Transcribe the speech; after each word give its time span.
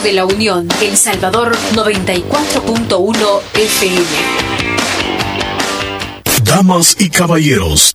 De 0.00 0.12
la 0.14 0.24
Unión, 0.24 0.66
El 0.80 0.96
Salvador 0.96 1.54
94.1 1.74 3.40
FM. 3.54 4.06
Damas 6.42 6.96
y 6.98 7.08
caballeros, 7.08 7.94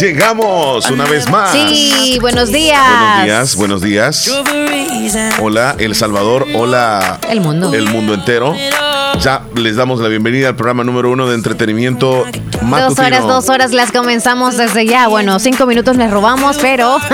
Llegamos 0.00 0.90
una 0.90 1.04
vez 1.04 1.30
más. 1.30 1.52
Sí, 1.52 2.18
buenos 2.20 2.50
días. 2.50 2.80
Buenos 2.88 3.24
días, 3.24 3.56
buenos 3.56 3.82
días. 3.82 4.30
Hola, 5.40 5.76
El 5.78 5.94
Salvador. 5.94 6.46
Hola. 6.54 7.20
El 7.28 7.40
mundo. 7.40 7.72
El 7.72 7.88
mundo 7.88 8.14
entero. 8.14 8.56
Ya 9.20 9.42
les 9.54 9.76
damos 9.76 10.00
la 10.00 10.08
bienvenida 10.08 10.48
al 10.48 10.56
programa 10.56 10.84
número 10.84 11.10
uno 11.10 11.26
de 11.28 11.34
entretenimiento 11.34 12.24
matutino. 12.62 12.88
Dos 12.90 12.98
horas, 12.98 13.22
dos 13.26 13.48
horas 13.48 13.72
las 13.72 13.90
comenzamos 13.90 14.56
desde 14.58 14.84
ya. 14.86 15.08
Bueno, 15.08 15.38
cinco 15.38 15.66
minutos 15.66 15.96
les 15.96 16.10
robamos, 16.10 16.58
pero. 16.60 16.98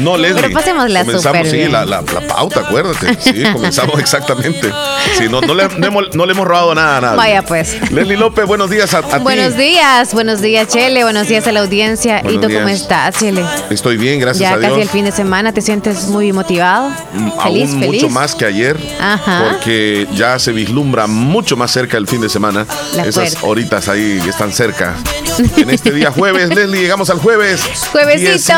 No, 0.00 0.16
Leslie. 0.16 0.42
Pero 0.42 0.54
pasémosla 0.54 1.04
Comenzamos, 1.04 1.46
súper 1.46 1.46
sí, 1.66 1.70
la, 1.70 1.84
la, 1.84 2.02
la 2.02 2.20
pauta, 2.26 2.60
acuérdate. 2.60 3.16
Sí, 3.20 3.44
comenzamos 3.52 3.98
exactamente. 4.00 4.72
Sí, 5.16 5.28
no, 5.30 5.40
no, 5.40 5.54
le, 5.54 5.68
no 5.78 5.86
hemos, 5.86 6.14
no 6.16 6.26
le 6.26 6.32
hemos 6.32 6.44
robado 6.46 6.74
nada 6.74 6.96
a 6.96 7.00
nadie. 7.00 7.16
Vaya, 7.16 7.42
pues. 7.42 7.92
Leslie 7.92 8.16
López, 8.16 8.44
buenos 8.46 8.70
días 8.70 8.92
a, 8.92 8.98
a 8.98 9.02
ti. 9.02 9.16
Buenos 9.22 9.56
días, 9.56 10.12
buenos 10.12 10.40
días, 10.42 10.66
Chele. 10.68 11.04
Buenos 11.04 11.28
días 11.28 11.46
a 11.46 11.52
la 11.52 11.60
audiencia. 11.60 12.18
¿Y 12.20 12.22
Buenos 12.24 12.40
tú 12.48 12.54
cómo 12.54 12.66
días. 12.66 12.80
estás, 12.82 13.16
Chele? 13.18 13.44
Estoy 13.70 13.96
bien, 13.96 14.18
gracias 14.18 14.50
Ya 14.50 14.56
a 14.56 14.58
Dios. 14.58 14.70
casi 14.72 14.82
el 14.82 14.88
fin 14.88 15.04
de 15.04 15.12
semana, 15.12 15.52
¿te 15.52 15.60
sientes 15.62 16.08
muy 16.08 16.32
motivado? 16.32 16.88
Mm, 17.12 17.30
Feliz, 17.42 17.70
aún 17.70 17.80
feliz. 17.80 18.02
mucho 18.02 18.08
más 18.12 18.34
que 18.34 18.44
ayer, 18.46 18.76
Ajá. 19.00 19.44
porque 19.52 20.08
ya 20.14 20.38
se 20.40 20.50
vislumbra 20.50 21.06
mucho 21.34 21.56
más 21.56 21.72
cerca 21.72 21.96
el 21.96 22.06
fin 22.06 22.20
de 22.20 22.28
semana. 22.28 22.64
La 22.94 23.06
Esas 23.06 23.38
horitas 23.42 23.88
ahí 23.88 24.22
están 24.28 24.52
cerca. 24.52 24.94
En 25.56 25.68
este 25.68 25.90
día 25.90 26.12
jueves, 26.12 26.48
Leslie, 26.54 26.80
llegamos 26.82 27.10
al 27.10 27.18
jueves. 27.18 27.60
Juevesito 27.90 28.54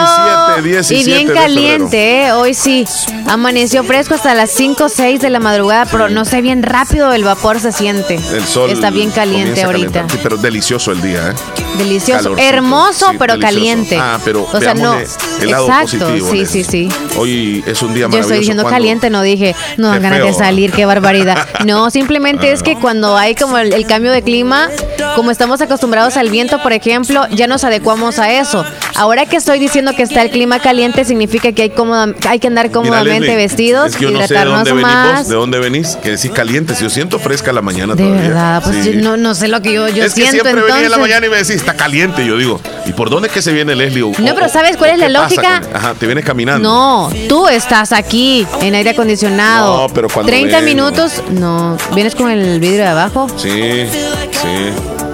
17, 0.60 0.62
17 0.62 1.00
y 1.00 1.04
bien 1.04 1.28
caliente, 1.34 2.26
¿eh? 2.26 2.32
hoy 2.32 2.52
sí. 2.52 2.84
Amaneció 3.26 3.82
fresco 3.82 4.12
hasta 4.12 4.34
las 4.34 4.50
5 4.50 4.84
o 4.84 4.88
6 4.90 5.20
de 5.22 5.30
la 5.30 5.40
madrugada, 5.40 5.86
pero 5.90 6.10
no 6.10 6.26
sé, 6.26 6.42
bien 6.42 6.62
rápido 6.62 7.14
el 7.14 7.24
vapor 7.24 7.60
se 7.60 7.72
siente. 7.72 8.16
El 8.16 8.44
sol 8.44 8.70
Está 8.70 8.90
bien 8.90 9.10
caliente 9.10 9.62
ahorita. 9.62 10.04
Sí, 10.10 10.18
pero 10.22 10.36
delicioso 10.36 10.92
el 10.92 11.00
día, 11.00 11.30
¿eh? 11.30 11.34
Delicioso, 11.78 12.24
Calorcito. 12.24 12.48
hermoso, 12.48 13.06
Sí, 13.10 13.16
pero 13.18 13.34
delicioso. 13.34 13.54
caliente. 13.56 13.98
Ah, 13.98 14.18
pero 14.22 14.46
o 14.52 14.60
sea, 14.60 14.74
no. 14.74 14.98
el 15.40 15.50
lado 15.50 15.66
Exacto, 15.68 15.98
positivo, 16.06 16.30
sí, 16.30 16.44
sí, 16.46 16.64
sí. 16.64 16.88
Hoy 17.16 17.64
es 17.66 17.80
un 17.80 17.94
día 17.94 18.02
Yo 18.02 18.08
maravilloso. 18.08 18.20
estoy 18.20 18.38
diciendo 18.40 18.64
caliente, 18.64 19.08
no 19.08 19.22
dije, 19.22 19.54
no 19.78 19.88
dan 19.88 20.02
ganas 20.02 20.22
de 20.24 20.34
salir, 20.34 20.72
qué 20.72 20.84
barbaridad. 20.84 21.48
No, 21.66 21.90
simplemente 21.90 22.52
es 22.52 22.62
que 22.66 22.74
cuando 22.74 23.16
hay 23.16 23.36
como 23.36 23.58
el, 23.58 23.72
el 23.72 23.86
cambio 23.86 24.10
de 24.10 24.22
clima, 24.22 24.68
como 25.16 25.32
estamos 25.32 25.60
acostumbrados 25.60 26.16
al 26.16 26.30
viento, 26.30 26.62
por 26.62 26.72
ejemplo, 26.72 27.26
ya 27.30 27.48
nos 27.48 27.64
adecuamos 27.64 28.20
a 28.20 28.30
eso. 28.32 28.64
Ahora 28.94 29.26
que 29.26 29.36
estoy 29.36 29.58
diciendo 29.58 29.92
que 29.96 30.02
está 30.02 30.22
el 30.22 30.30
clima 30.30 30.60
caliente, 30.60 31.04
significa 31.04 31.50
que 31.52 31.62
hay, 31.62 31.70
cómoda, 31.70 32.14
hay 32.28 32.38
que 32.38 32.46
andar 32.46 32.66
Mira, 32.66 32.74
cómodamente 32.74 33.20
Leslie, 33.26 33.36
vestidos, 33.36 33.86
es 33.90 33.96
que 33.96 34.04
yo 34.04 34.10
no 34.12 34.18
sé 34.20 34.34
de 34.34 34.40
hidratarnos 34.40 34.68
dónde 34.68 34.82
más. 34.82 35.28
de 35.28 35.34
dónde 35.34 35.58
venís, 35.58 35.96
que 35.96 36.10
decís 36.12 36.30
caliente. 36.30 36.74
Si 36.76 36.84
yo 36.84 36.90
siento 36.90 37.18
fresca 37.18 37.52
la 37.52 37.62
mañana 37.62 37.94
de 37.94 38.04
todavía. 38.04 38.22
verdad, 38.28 38.62
pues 38.62 38.76
Sí. 38.84 38.92
yo 38.92 39.00
no, 39.00 39.16
no 39.16 39.34
sé 39.34 39.48
lo 39.48 39.60
que 39.62 39.72
yo, 39.72 39.88
yo 39.88 40.04
es 40.04 40.14
que 40.14 40.20
siempre 40.28 40.50
entonces. 40.50 40.66
venís 40.74 40.84
en 40.84 40.90
la 40.92 40.98
mañana 40.98 41.26
y 41.26 41.30
me 41.30 41.36
decís, 41.36 41.50
está 41.56 41.74
caliente. 41.74 42.24
Yo 42.26 42.36
digo, 42.36 42.60
¿y 42.84 42.92
por 42.92 43.10
dónde 43.10 43.28
es 43.28 43.34
que 43.34 43.42
se 43.42 43.52
viene 43.52 43.74
Leslie? 43.74 44.02
O- 44.02 44.12
No, 44.18 44.34
pero 44.34 44.48
¿sabes 44.50 44.76
cuál 44.76 44.90
es 44.90 44.98
la 44.98 45.08
lógica? 45.08 45.60
con- 45.62 45.76
Ajá, 45.76 45.94
te 45.94 46.06
vienes 46.06 46.24
caminando. 46.24 46.68
No, 46.68 47.10
tú 47.28 47.48
estás 47.48 47.92
aquí 47.92 48.46
en 48.60 48.74
aire 48.74 48.90
acondicionado. 48.90 49.88
No, 49.88 49.94
pero 49.94 50.08
cuando 50.08 50.28
30 50.30 50.60
vengo. 50.60 50.66
minutos, 50.66 51.22
no. 51.30 51.76
¿Vienes 51.94 52.14
con 52.14 52.30
el 52.30 52.60
vidrio 52.60 52.82
de 52.84 52.88
abajo? 52.88 53.26
Sí, 53.36 53.86
sí. 54.32 55.05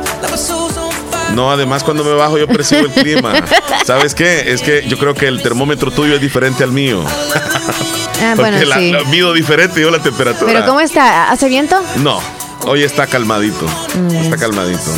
No, 1.35 1.51
además 1.51 1.83
cuando 1.83 2.05
me 2.05 2.13
bajo 2.13 2.39
yo 2.39 2.47
percibo 2.47 2.83
el 2.83 2.91
clima. 2.91 3.33
¿Sabes 3.87 4.15
qué? 4.15 4.53
Es 4.53 4.63
que 4.63 4.87
yo 4.87 4.99
creo 4.99 5.15
que 5.15 5.27
el 5.27 5.43
termómetro 5.43 5.91
tuyo 5.91 6.15
es 6.15 6.21
diferente 6.21 6.63
al 6.63 6.73
mío. 6.73 7.03
Ah, 7.07 8.35
Porque 8.37 8.51
bueno, 8.51 8.65
la, 8.67 8.77
sí. 8.77 8.93
la 8.93 9.05
mido 9.05 9.33
diferente 9.33 9.81
yo 9.81 9.91
la 9.91 10.03
temperatura. 10.03 10.53
Pero 10.53 10.67
¿cómo 10.67 10.81
está? 10.81 11.31
¿Hace 11.31 11.49
viento? 11.49 11.81
No, 11.97 12.21
hoy 12.67 12.83
está 12.83 13.07
calmadito. 13.07 13.67
Mm. 13.95 14.17
Está 14.17 14.37
calmadito. 14.37 14.91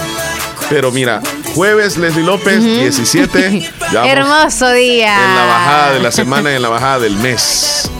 Pero 0.69 0.91
mira, 0.91 1.21
jueves 1.55 1.97
Leslie 1.99 2.25
López, 2.25 2.65
17. 2.65 3.61
ya 3.93 4.01
vamos 4.01 4.09
Hermoso 4.11 4.73
día. 4.73 5.15
En 5.15 5.37
la 5.37 5.45
bajada 5.45 5.93
de 5.93 6.01
la 6.01 6.11
semana 6.11 6.53
y 6.53 6.57
en 6.57 6.63
la 6.63 6.69
bajada 6.69 7.01
del 7.01 7.17
mes. 7.17 7.91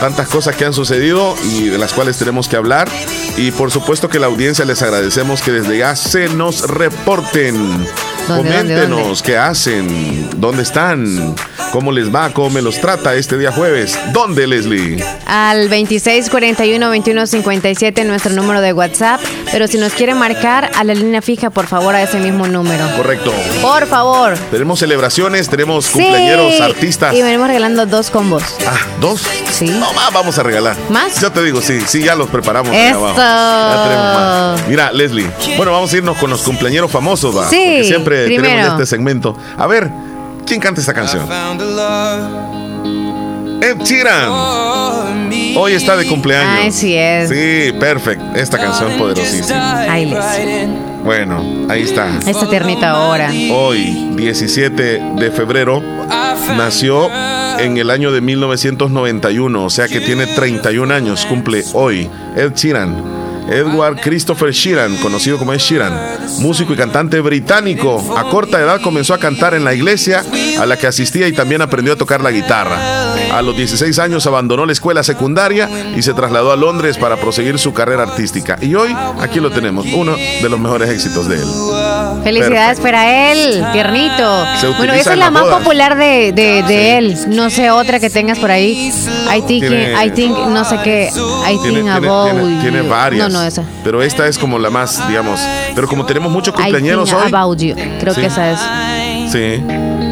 Tantas 0.00 0.28
cosas 0.28 0.54
que 0.54 0.64
han 0.64 0.74
sucedido 0.74 1.34
y 1.44 1.68
de 1.68 1.78
las 1.78 1.92
cuales 1.92 2.18
tenemos 2.18 2.46
que 2.46 2.56
hablar. 2.56 2.88
Y 3.36 3.50
por 3.50 3.70
supuesto 3.70 4.08
que 4.08 4.18
la 4.18 4.26
audiencia 4.26 4.64
les 4.64 4.82
agradecemos 4.82 5.42
que 5.42 5.50
desde 5.50 5.78
ya 5.78 5.96
se 5.96 6.28
nos 6.28 6.68
reporten. 6.68 7.84
¿Dónde, 8.28 8.50
dónde, 8.56 8.74
Coméntenos 8.74 9.06
dónde? 9.18 9.22
qué 9.24 9.36
hacen, 9.36 10.30
dónde 10.40 10.62
están, 10.62 11.34
cómo 11.72 11.92
les 11.92 12.12
va, 12.14 12.30
cómo 12.30 12.48
me 12.50 12.62
los 12.62 12.80
trata 12.80 13.14
este 13.14 13.36
día 13.36 13.52
jueves. 13.52 13.98
¿Dónde, 14.12 14.46
Leslie? 14.46 15.04
Al 15.26 15.68
2641-2157, 15.70 18.04
nuestro 18.06 18.32
número 18.32 18.60
de 18.62 18.72
WhatsApp. 18.72 19.20
Pero 19.52 19.66
si 19.68 19.76
nos 19.78 19.92
quiere 19.92 20.14
marcar 20.14 20.70
a 20.74 20.84
la 20.84 20.94
línea 20.94 21.20
fija, 21.22 21.50
por 21.50 21.66
favor, 21.66 21.94
a 21.94 22.02
ese 22.02 22.18
mismo 22.18 22.46
número. 22.46 22.84
Correcto. 22.96 23.32
Por 23.60 23.86
favor. 23.86 24.36
Tenemos 24.50 24.78
celebraciones, 24.78 25.48
tenemos 25.48 25.84
Sí. 25.86 25.92
cumpleañeros, 25.92 26.60
artistas. 26.60 27.14
Y 27.14 27.22
venimos 27.22 27.46
regalando 27.48 27.84
dos 27.86 28.10
combos. 28.10 28.42
Ah, 28.66 28.76
¿dos? 29.00 29.22
Sí. 29.52 29.66
No, 29.66 29.92
más 29.92 30.12
vamos 30.12 30.38
a 30.38 30.42
regalar. 30.42 30.76
¿Más? 30.88 31.20
Yo 31.20 31.30
te 31.30 31.42
digo, 31.42 31.60
sí, 31.60 31.78
sí, 31.86 32.02
ya 32.02 32.14
los 32.14 32.28
preparamos. 32.30 32.74
Eso. 32.74 33.14
Ya 33.16 33.82
tenemos 33.84 34.14
más. 34.14 34.66
Mira, 34.68 34.92
Leslie, 34.92 35.28
bueno, 35.56 35.72
vamos 35.72 35.92
a 35.92 35.96
irnos 35.96 36.16
con 36.16 36.30
los 36.30 36.42
cumpleañeros 36.42 36.90
famosos, 36.90 37.36
¿va? 37.36 37.48
Sí, 37.50 37.56
Porque 37.64 37.84
siempre 37.84 38.13
primero. 38.26 38.42
tenemos 38.42 38.72
este 38.72 38.86
segmento. 38.86 39.36
A 39.56 39.66
ver, 39.66 39.90
¿quién 40.46 40.60
canta 40.60 40.80
esta 40.80 40.94
canción? 40.94 41.26
Ed 43.60 43.78
Sheeran. 43.82 44.30
Hoy 45.56 45.72
está 45.72 45.96
de 45.96 46.06
cumpleaños. 46.06 46.64
Ay, 46.64 46.72
sí 46.72 46.94
es. 46.94 47.28
Sí, 47.28 47.72
perfecto. 47.78 48.24
Esta 48.34 48.58
canción 48.58 48.98
poderosísima. 48.98 49.80
Ay, 49.80 50.06
les. 50.06 51.04
Bueno, 51.04 51.66
ahí 51.68 51.82
está. 51.82 52.18
Esta 52.26 52.48
tiernita 52.48 53.08
hora. 53.08 53.30
Hoy, 53.52 54.10
17 54.16 54.82
de 55.16 55.30
febrero, 55.30 55.82
nació 56.56 57.10
en 57.58 57.76
el 57.76 57.90
año 57.90 58.10
de 58.10 58.20
1991, 58.20 59.64
o 59.64 59.70
sea 59.70 59.86
que 59.86 60.00
tiene 60.00 60.26
31 60.26 60.92
años, 60.92 61.24
cumple 61.26 61.62
hoy. 61.72 62.10
Ed 62.36 62.52
Sheeran. 62.54 63.23
Edward 63.48 64.00
Christopher 64.00 64.52
Sheeran, 64.52 64.96
conocido 64.96 65.38
como 65.38 65.52
Ed 65.52 65.58
Sheeran, 65.58 65.98
músico 66.40 66.72
y 66.72 66.76
cantante 66.76 67.20
británico. 67.20 68.16
A 68.16 68.24
corta 68.24 68.60
edad 68.60 68.80
comenzó 68.80 69.14
a 69.14 69.18
cantar 69.18 69.54
en 69.54 69.64
la 69.64 69.74
iglesia 69.74 70.24
a 70.58 70.66
la 70.66 70.76
que 70.76 70.86
asistía 70.86 71.28
y 71.28 71.32
también 71.32 71.62
aprendió 71.62 71.94
a 71.94 71.96
tocar 71.96 72.22
la 72.22 72.30
guitarra. 72.30 73.12
A 73.32 73.42
los 73.42 73.56
16 73.56 73.98
años 73.98 74.26
abandonó 74.26 74.66
la 74.66 74.72
escuela 74.72 75.02
secundaria 75.02 75.68
y 75.96 76.02
se 76.02 76.14
trasladó 76.14 76.52
a 76.52 76.56
Londres 76.56 76.96
para 76.98 77.16
proseguir 77.16 77.58
su 77.58 77.72
carrera 77.72 78.04
artística. 78.04 78.58
Y 78.60 78.74
hoy 78.74 78.94
aquí 79.20 79.40
lo 79.40 79.50
tenemos, 79.50 79.86
uno 79.94 80.16
de 80.16 80.48
los 80.48 80.58
mejores 80.58 80.90
éxitos 80.90 81.28
de 81.28 81.36
él. 81.36 81.44
Felicidades 82.22 82.80
para 82.80 83.30
él, 83.32 83.64
tiernito. 83.72 84.46
Se 84.60 84.68
Bueno, 84.68 84.92
esa 84.94 85.12
es 85.12 85.18
la 85.18 85.30
más 85.30 85.44
popular 85.44 85.96
de, 85.96 86.32
de, 86.32 86.62
de 86.62 86.98
él. 86.98 87.18
No 87.28 87.50
sé 87.50 87.70
otra 87.70 88.00
que 88.00 88.10
tengas 88.10 88.38
por 88.38 88.50
ahí. 88.50 88.90
I 89.34 89.40
think, 89.42 89.66
Tiene- 89.66 90.04
I 90.06 90.10
think, 90.10 90.36
no 90.48 90.64
sé 90.64 90.78
qué. 90.82 91.10
I 91.12 91.58
Tiene, 91.62 91.80
think 91.80 91.90
about 91.90 92.30
tiene- 92.32 92.60
tiene 92.62 92.82
you. 92.84 92.88
varias. 92.88 93.28
No, 93.32 93.38
no, 93.40 93.44
esa. 93.46 93.62
Pero 93.82 94.02
esta 94.02 94.26
es 94.26 94.38
como 94.38 94.58
la 94.58 94.70
más, 94.70 95.06
digamos. 95.08 95.40
Pero 95.74 95.86
como 95.88 96.04
tenemos 96.06 96.30
muchos 96.32 96.54
think 97.10 97.22
hoy. 97.22 97.32
about 97.32 97.58
you. 97.58 97.74
Creo 98.00 98.14
Sí. 98.14 98.20
que 98.20 98.26
esa 98.26 98.50
es. 98.50 98.60
Sí, 99.32 99.62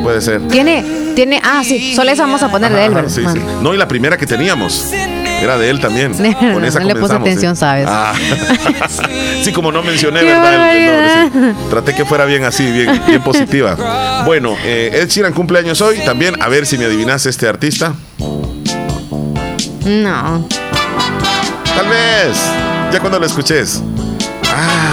puede 0.02 0.20
ser. 0.20 0.46
Tiene, 0.48 0.84
tiene, 1.14 1.40
ah, 1.42 1.62
sí, 1.64 1.94
solo 1.94 2.10
esa 2.10 2.22
vamos 2.24 2.42
a 2.42 2.50
poner 2.50 2.72
de 2.72 2.86
él, 2.86 2.92
ajá, 2.92 3.02
¿verdad? 3.02 3.32
sí. 3.34 3.40
No, 3.62 3.74
y 3.74 3.76
la 3.76 3.86
primera 3.88 4.16
que 4.16 4.26
teníamos 4.26 4.86
era 5.44 5.58
de 5.58 5.70
él 5.70 5.80
también. 5.80 6.12
No, 6.12 6.54
Con 6.54 6.64
esa 6.64 6.80
no 6.80 6.86
le 6.86 6.94
puse 6.94 7.14
comenzamos, 7.14 7.20
atención, 7.28 7.56
sí. 7.56 7.60
¿sabes? 7.60 7.86
Ah. 7.88 8.14
sí, 9.42 9.52
como 9.52 9.70
no 9.72 9.82
mencioné, 9.82 10.20
Qué 10.20 10.26
¿verdad? 10.26 10.54
El- 10.74 10.76
el 10.82 10.86
nombre, 10.86 11.06
barbaridad. 11.06 11.54
sí. 11.62 11.68
Traté 11.70 11.94
que 11.94 12.04
fuera 12.04 12.24
bien 12.24 12.44
así, 12.44 12.70
bien, 12.70 13.02
bien 13.06 13.22
positiva. 13.22 14.22
Bueno, 14.24 14.56
eh, 14.64 14.90
Ed 15.02 15.08
Sheeran 15.08 15.32
cumpleaños 15.32 15.80
hoy. 15.80 15.98
También, 16.04 16.40
a 16.42 16.48
ver 16.48 16.66
si 16.66 16.78
me 16.78 16.84
adivinas 16.86 17.26
este 17.26 17.48
artista. 17.48 17.94
No. 19.84 20.46
Tal 21.74 21.88
vez. 21.88 22.38
Ya 22.92 23.00
cuando 23.00 23.18
lo 23.18 23.26
escuches. 23.26 23.82
Ah. 24.54 24.92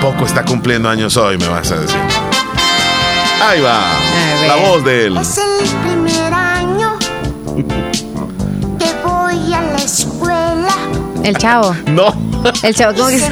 tampoco 0.00 0.24
está 0.24 0.42
cumpliendo 0.44 0.88
años 0.88 1.16
hoy, 1.18 1.36
me 1.36 1.46
vas 1.48 1.70
a 1.72 1.76
decir. 1.76 1.98
Ahí 3.46 3.60
va. 3.60 3.80
La 4.46 4.56
voz 4.56 4.82
de 4.84 5.06
él. 5.06 5.18
El 11.24 11.36
chavo. 11.36 11.74
No. 11.86 12.14
El 12.62 12.74
chavo, 12.74 12.94
¿cómo 12.96 13.08
que 13.08 13.18
Sí, 13.18 13.28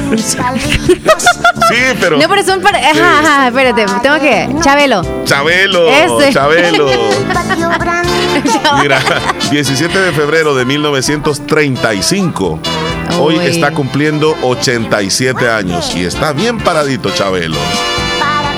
pero. 1.99 2.17
No, 2.17 2.27
pero 2.29 2.43
son 2.43 2.61
para. 2.61 2.77
Ajá, 2.77 3.19
ajá, 3.19 3.47
espérate. 3.47 3.85
Tengo 4.01 4.19
que. 4.19 4.49
Chabelo. 4.61 5.01
Chabelo. 5.25 5.89
Ese. 5.89 6.33
Chabelo. 6.33 6.87
Mira, 8.81 8.99
17 9.51 9.99
de 9.99 10.11
febrero 10.11 10.55
de 10.55 10.65
1935. 10.65 12.59
Hoy 13.19 13.37
Uy. 13.37 13.45
está 13.45 13.71
cumpliendo 13.71 14.35
87 14.43 15.49
años 15.49 15.93
y 15.95 16.05
está 16.05 16.31
bien 16.31 16.59
paradito 16.59 17.09
Chabelo. 17.11 17.57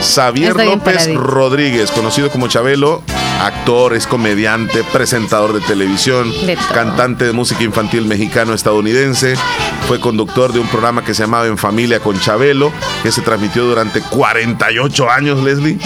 Xavier 0.01 0.55
López 0.55 0.95
paradito. 0.95 1.21
Rodríguez, 1.21 1.91
conocido 1.91 2.29
como 2.29 2.47
Chabelo, 2.47 3.01
actor, 3.45 3.93
es 3.95 4.07
comediante, 4.07 4.83
presentador 4.91 5.53
de 5.53 5.61
televisión, 5.61 6.31
De 6.45 6.57
cantante 6.73 7.25
de 7.25 7.31
música 7.33 7.63
infantil 7.63 8.05
mexicano-estadounidense. 8.05 9.35
Fue 9.87 9.99
conductor 9.99 10.53
de 10.53 10.59
un 10.59 10.67
programa 10.67 11.03
que 11.03 11.13
se 11.13 11.23
llamaba 11.23 11.47
En 11.47 11.57
Familia 11.57 11.99
con 11.99 12.19
Chabelo, 12.19 12.71
que 13.03 13.11
se 13.11 13.21
transmitió 13.21 13.65
durante 13.65 14.01
48 14.01 15.09
años, 15.09 15.41
Leslie. 15.43 15.77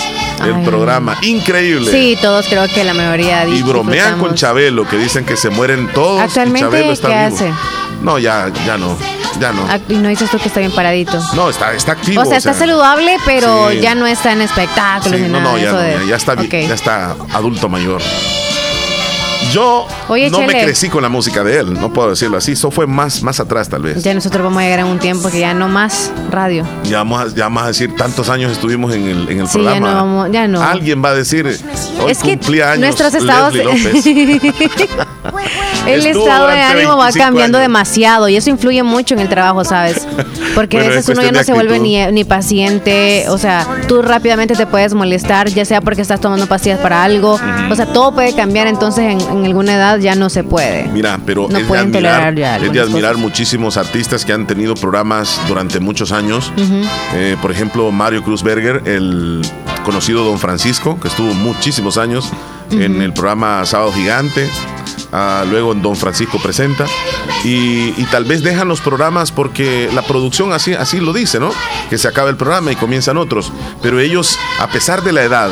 El 0.43 0.53
Ay. 0.55 0.65
programa, 0.65 1.17
increíble. 1.21 1.89
Sí, 1.91 2.17
todos 2.21 2.45
creo 2.47 2.67
que 2.67 2.83
la 2.83 2.93
mayoría. 2.93 3.47
Y 3.47 3.61
bromean 3.63 4.19
con. 4.19 4.35
Chabelo, 4.35 4.85
que 4.87 4.97
dicen 4.97 5.25
que 5.25 5.37
se 5.37 5.49
mueren 5.49 5.87
todos. 5.93 6.19
y 6.19 6.23
Actualmente, 6.23 6.59
Chabelo 6.59 6.91
está 6.91 7.07
¿qué 7.07 7.13
vivo. 7.25 7.35
hace? 7.35 7.53
No, 8.01 8.19
ya, 8.19 8.51
ya 8.65 8.77
no. 8.77 8.97
Ya 9.39 9.51
no. 9.51 9.65
Ah, 9.69 9.79
Y 9.89 9.95
no 9.95 10.07
dices 10.09 10.29
tú 10.29 10.37
que 10.37 10.47
está 10.47 10.59
bien 10.59 10.71
paradito. 10.71 11.19
No, 11.33 11.49
está, 11.49 11.73
está 11.73 11.93
activo. 11.93 12.21
O 12.21 12.25
sea, 12.25 12.37
está 12.37 12.53
saludable, 12.53 13.17
pero 13.25 13.69
Sí. 13.71 13.79
ya 13.81 13.95
no 13.95 14.05
está 14.07 14.31
en 14.33 14.41
espectáculos 14.41 15.17
Sí, 15.17 15.23
ni 15.23 15.29
no, 15.29 15.39
nada 15.39 15.51
no, 15.51 15.55
de 15.57 15.61
ya, 15.61 15.67
eso 15.69 15.75
no, 15.77 15.81
de- 15.83 15.93
ya, 15.93 16.05
ya 16.09 16.15
está, 16.15 16.35
bi- 16.35 16.45
Ok. 16.45 16.51
ya 16.69 16.73
está 16.73 17.15
adulto 17.45 17.69
mayor. 17.69 18.01
Yo 19.53 19.87
Oye, 20.09 20.29
no 20.31 20.41
me 20.41 20.47
crecí 20.63 20.89
con 20.89 21.03
la 21.03 21.09
música 21.09 21.43
de 21.43 21.59
él, 21.59 21.73
no 21.79 21.93
puedo 21.93 22.09
decirlo 22.09 22.37
así. 22.37 22.53
Eso 22.53 22.71
fue 22.71 22.87
más, 22.87 23.21
más 23.21 23.39
atrás, 23.39 23.69
tal 23.69 23.83
vez. 23.83 24.03
Ya 24.03 24.13
nosotros 24.13 24.43
vamos 24.43 24.59
a 24.59 24.63
llegar 24.63 24.79
a 24.79 24.85
un 24.85 24.97
tiempo 24.97 25.29
que 25.29 25.39
ya 25.39 25.53
no 25.53 25.67
más 25.69 26.11
radio. 26.31 26.65
Ya 26.83 26.97
vamos, 26.97 27.21
a, 27.21 27.27
ya 27.35 27.43
vamos 27.43 27.63
a 27.63 27.67
decir, 27.67 27.95
tantos 27.95 28.29
años 28.29 28.51
estuvimos 28.51 28.93
en 28.95 29.07
el, 29.07 29.29
en 29.29 29.39
el 29.41 29.47
Sí, 29.47 29.59
ya 29.59 29.63
programa. 29.69 29.91
no 29.91 29.95
vamos- 29.95 30.29
ya 30.31 30.47
no. 30.47 30.61
Alguien 30.63 31.03
va 31.05 31.09
a 31.09 31.13
decir, 31.15 31.45
hoy 32.03 32.11
es 32.11 32.19
que 32.23 32.31
años 32.63 32.79
nuestros 32.79 33.13
estados. 33.13 33.53
Leslie 33.53 34.35
López. 34.35 34.97
el 35.87 36.05
Estuvo 36.05 36.25
estado 36.25 36.47
de 36.47 36.61
ánimo 36.61 36.97
va 36.97 37.05
25 37.05 37.25
cambiando 37.25 37.57
años. 37.57 37.67
demasiado 37.67 38.29
y 38.29 38.35
eso 38.35 38.49
influye 38.49 38.83
mucho 38.83 39.13
en 39.13 39.21
el 39.21 39.29
trabajo, 39.29 39.63
¿sabes? 39.63 40.07
Porque 40.53 40.77
Bueno, 40.77 40.91
a 40.91 40.93
es 40.93 41.07
veces 41.07 41.17
uno 41.17 41.23
ya 41.25 41.31
no 41.31 41.43
se 41.43 41.53
vuelve 41.53 41.79
ni, 42.11 42.23
paciente, 42.23 43.25
o 43.29 43.37
sea, 43.37 43.65
tú 43.87 44.01
rápidamente 44.01 44.55
te 44.55 44.65
puedes 44.65 44.93
molestar, 44.93 45.49
ya 45.49 45.65
sea 45.65 45.81
porque 45.81 46.01
estás 46.01 46.19
tomando 46.19 46.47
pastillas 46.47 46.79
para 46.79 47.03
algo, 47.03 47.39
o 47.69 47.75
sea, 47.75 47.85
todo 47.85 48.13
puede 48.13 48.33
cambiar, 48.33 48.67
entonces 48.67 49.03
en, 49.03 49.21
en 49.21 49.45
alguna 49.45 49.75
edad 49.75 49.99
ya 49.99 50.15
no 50.15 50.29
se 50.29 50.43
puede. 50.43 50.87
Mira, 50.87 51.19
pero 51.25 51.47
No 51.49 51.57
es 51.57 51.67
de 51.69 51.77
admirar, 51.77 52.35
ya 52.35 52.57
es 52.57 52.71
de 52.71 52.79
admirar 52.79 53.17
muchísimos 53.17 53.77
artistas 53.77 54.25
que 54.25 54.33
han 54.33 54.47
tenido 54.47 54.75
programas 54.75 55.39
durante 55.47 55.79
muchos 55.79 56.11
años. 56.11 56.51
Eh, 57.13 57.37
por 57.41 57.51
ejemplo, 57.51 57.91
Mario 57.91 58.23
Cruzberger, 58.23 58.81
el 58.85 59.41
conocido 59.83 60.23
Don 60.23 60.39
Francisco, 60.39 60.99
que 60.99 61.07
estuvo 61.07 61.33
muchísimos 61.33 61.97
años 61.97 62.31
en 62.71 63.01
el 63.01 63.13
programa 63.13 63.65
Sábado 63.65 63.91
Gigante. 63.93 64.49
Ah, 65.17 65.45
luego 65.49 65.71
en 65.71 65.81
Don 65.81 65.95
Francisco 65.95 66.39
presenta 66.43 66.85
y, 67.45 67.93
y 67.95 68.05
tal 68.11 68.25
vez 68.25 68.43
dejan 68.43 68.67
los 68.67 68.81
programas 68.81 69.31
porque 69.31 69.89
la 69.93 70.01
producción 70.01 70.51
así, 70.51 70.73
así 70.73 70.99
lo 70.99 71.13
dice, 71.13 71.39
¿no? 71.39 71.51
Que 71.89 71.97
se 71.97 72.09
acaba 72.09 72.29
el 72.29 72.35
programa 72.35 72.73
y 72.73 72.75
comienzan 72.75 73.15
otros. 73.17 73.53
Pero 73.81 74.01
ellos, 74.01 74.37
a 74.59 74.67
pesar 74.67 75.03
de 75.03 75.13
la 75.13 75.23
edad, 75.23 75.49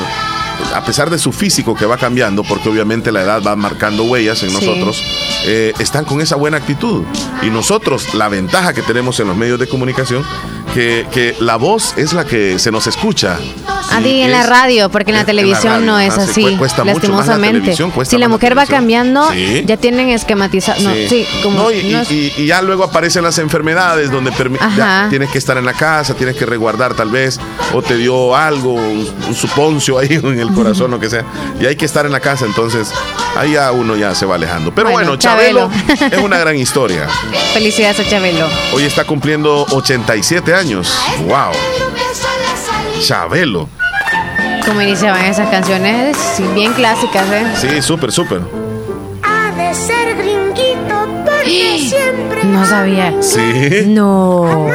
a 0.76 0.84
pesar 0.84 1.10
de 1.10 1.18
su 1.18 1.32
físico 1.32 1.76
que 1.76 1.86
va 1.86 1.96
cambiando, 1.98 2.44
porque 2.44 2.68
obviamente 2.68 3.14
la 3.14 3.22
edad 3.22 3.42
va 3.42 3.56
marcando 3.56 4.04
huellas 4.04 4.44
en 4.44 4.50
Sí. 4.50 4.56
nosotros, 4.56 5.02
eh, 5.46 5.72
están 5.80 6.04
con 6.04 6.20
esa 6.20 6.36
buena 6.36 6.58
actitud. 6.58 7.04
Y 7.42 7.46
nosotros, 7.50 8.14
la 8.16 8.28
ventaja 8.28 8.74
que 8.74 8.82
tenemos 8.82 9.18
en 9.22 9.28
los 9.30 9.38
medios 9.38 9.60
de 9.60 9.68
comunicación, 9.70 10.26
que, 10.74 11.06
que 11.12 11.36
la 11.40 11.56
voz 11.58 11.94
es 11.98 12.14
la 12.14 12.26
que 12.26 12.58
se 12.60 12.72
nos 12.72 12.88
escucha. 12.88 13.38
Ah, 13.68 14.00
Y 14.00 14.04
di 14.04 14.22
en 14.22 14.32
la 14.32 14.44
radio, 14.44 14.90
porque 14.90 15.12
en 15.12 15.16
la 15.16 15.20
en 15.22 15.26
televisión 15.28 15.74
radio, 15.74 15.86
no 15.86 16.00
es 16.00 16.14
sí, 16.16 16.20
así, 16.22 16.44
cu- 16.44 16.58
cuesta 16.58 16.84
mucho 16.84 16.96
más 17.12 17.28
la 17.28 17.38
lastimosamente. 17.38 18.06
si 18.06 18.18
la 18.18 18.28
mujer 18.28 18.58
va 18.58 18.66
cambiando, 18.66 19.30
Sí. 19.32 19.64
ya 19.66 19.78
tienen 19.78 20.10
esquematizado, 20.10 20.82
no, 20.82 20.94
sí, 20.94 21.26
como 21.44 21.58
No, 21.64 21.72
y, 21.72 21.84
no 21.92 22.00
es- 22.02 22.12
y- 22.12 22.34
y 22.38 22.46
ya 22.48 22.62
luego 22.62 22.84
aparecen 22.86 23.24
las 23.24 23.38
enfermedades 23.38 24.10
donde 24.12 24.32
ya 24.76 25.08
tienes 25.10 25.30
que 25.30 25.38
estar 25.38 25.58
en 25.58 25.66
la 25.66 25.74
casa, 25.74 26.16
tienes 26.16 26.36
que 26.36 26.46
resguardar 26.46 26.94
tal 26.96 27.10
vez, 27.10 27.40
o 27.74 27.82
te 27.82 27.96
dio 27.98 28.36
algo, 28.36 28.74
un, 28.74 29.08
un 29.28 29.36
suponcio 29.36 30.00
ahí 30.00 30.08
en 30.24 30.40
el 30.40 30.52
corazón, 30.54 30.90
lo 30.92 31.00
que 31.00 31.10
sea, 31.10 31.24
y 31.62 31.66
hay 31.66 31.76
que 31.76 31.86
estar 31.86 32.06
en 32.06 32.12
la 32.12 32.20
casa, 32.20 32.46
entonces 32.46 32.92
ahí 33.36 33.54
ya 33.54 33.72
uno 33.72 33.96
ya 33.96 34.14
se 34.16 34.26
va 34.26 34.36
alejando. 34.36 34.74
Pero 34.74 34.92
bueno, 34.92 35.10
Bueno, 35.10 35.20
Chabelo, 35.20 35.70
Chabelo. 35.88 36.16
es 36.18 36.22
una 36.24 36.38
gran 36.38 36.56
historia. 36.56 37.08
felicidades 37.54 38.00
a 38.00 38.10
Chabelo. 38.10 38.48
Hoy 38.74 38.84
está 38.84 39.04
cumpliendo 39.06 39.66
87 39.72 40.54
años. 40.54 40.94
¡Wow! 41.28 41.52
Chabelo. 43.02 43.70
Como 44.66 44.82
iniciaban 44.82 45.26
esas 45.26 45.50
canciones, 45.50 46.16
bien 46.56 46.72
clásicas, 46.74 47.28
¿eh? 47.30 47.46
Sí, 47.60 47.82
súper, 47.82 48.12
súper. 48.14 48.42
Siempre. 51.46 52.44
No 52.46 52.66
sabía. 52.66 53.14
Sí. 53.22 53.84
No, 53.88 54.68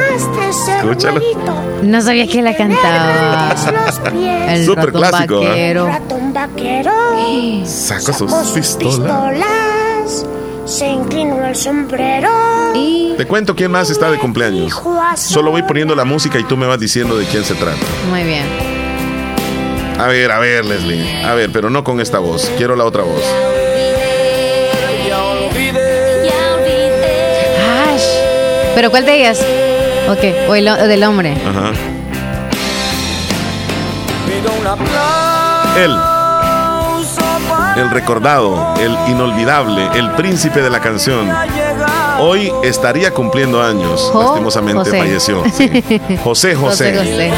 Escúchalo. 0.49 1.21
no 1.83 2.01
sabía 2.01 2.27
que 2.27 2.41
la 2.41 2.55
cantaba. 2.55 3.55
El 4.49 4.65
ratón 4.67 4.91
clásico, 4.91 5.41
¿eh? 5.43 5.47
vaquero. 5.47 5.87
Ratón 5.87 6.33
vaquero. 6.33 6.91
Saca 7.65 8.13
sus 8.13 8.31
pistolas. 8.51 8.53
pistolas. 8.53 10.25
Se 10.65 10.87
inclinó 10.87 11.45
el 11.45 11.55
sombrero. 11.55 12.29
Y 12.75 13.13
Te 13.17 13.25
cuento 13.25 13.55
quién 13.55 13.71
más 13.71 13.89
está 13.89 14.11
de 14.11 14.17
cumpleaños. 14.19 14.79
Solo 15.15 15.51
voy 15.51 15.63
poniendo 15.63 15.95
la 15.95 16.05
música 16.05 16.37
y 16.39 16.43
tú 16.43 16.57
me 16.57 16.67
vas 16.67 16.79
diciendo 16.79 17.17
de 17.17 17.25
quién 17.25 17.43
se 17.43 17.55
trata. 17.55 17.77
muy 18.09 18.23
bien. 18.23 18.45
A 19.99 20.07
ver, 20.07 20.31
a 20.31 20.39
ver, 20.39 20.63
Leslie. 20.65 21.25
A 21.25 21.33
ver, 21.33 21.49
pero 21.51 21.69
no 21.69 21.83
con 21.83 21.99
esta 21.99 22.19
voz. 22.19 22.49
Quiero 22.57 22.75
la 22.75 22.85
otra 22.85 23.03
voz. 23.03 23.21
¿Pero 28.79 28.91
cuál 28.91 29.03
de 29.05 29.13
ellas? 29.13 29.45
Ok, 30.07 30.19
o 30.49 30.55
el 30.55 30.65
o 30.69 30.87
del 30.87 31.03
hombre. 31.03 31.33
Ajá. 31.45 31.73
Él. 35.77 35.93
El 37.75 37.89
recordado, 37.91 38.73
el 38.79 38.95
inolvidable, 39.11 39.85
el 39.95 40.11
príncipe 40.11 40.61
de 40.61 40.69
la 40.69 40.79
canción. 40.79 41.29
Hoy 42.19 42.53
estaría 42.63 43.13
cumpliendo 43.13 43.61
años. 43.61 43.99
Jo- 44.13 44.23
Lastimosamente 44.23 44.79
José. 44.91 44.97
falleció. 44.97 45.43
sí. 45.53 45.69
José 46.23 46.55
José. 46.55 46.95
José 46.95 46.95
José. 46.95 47.31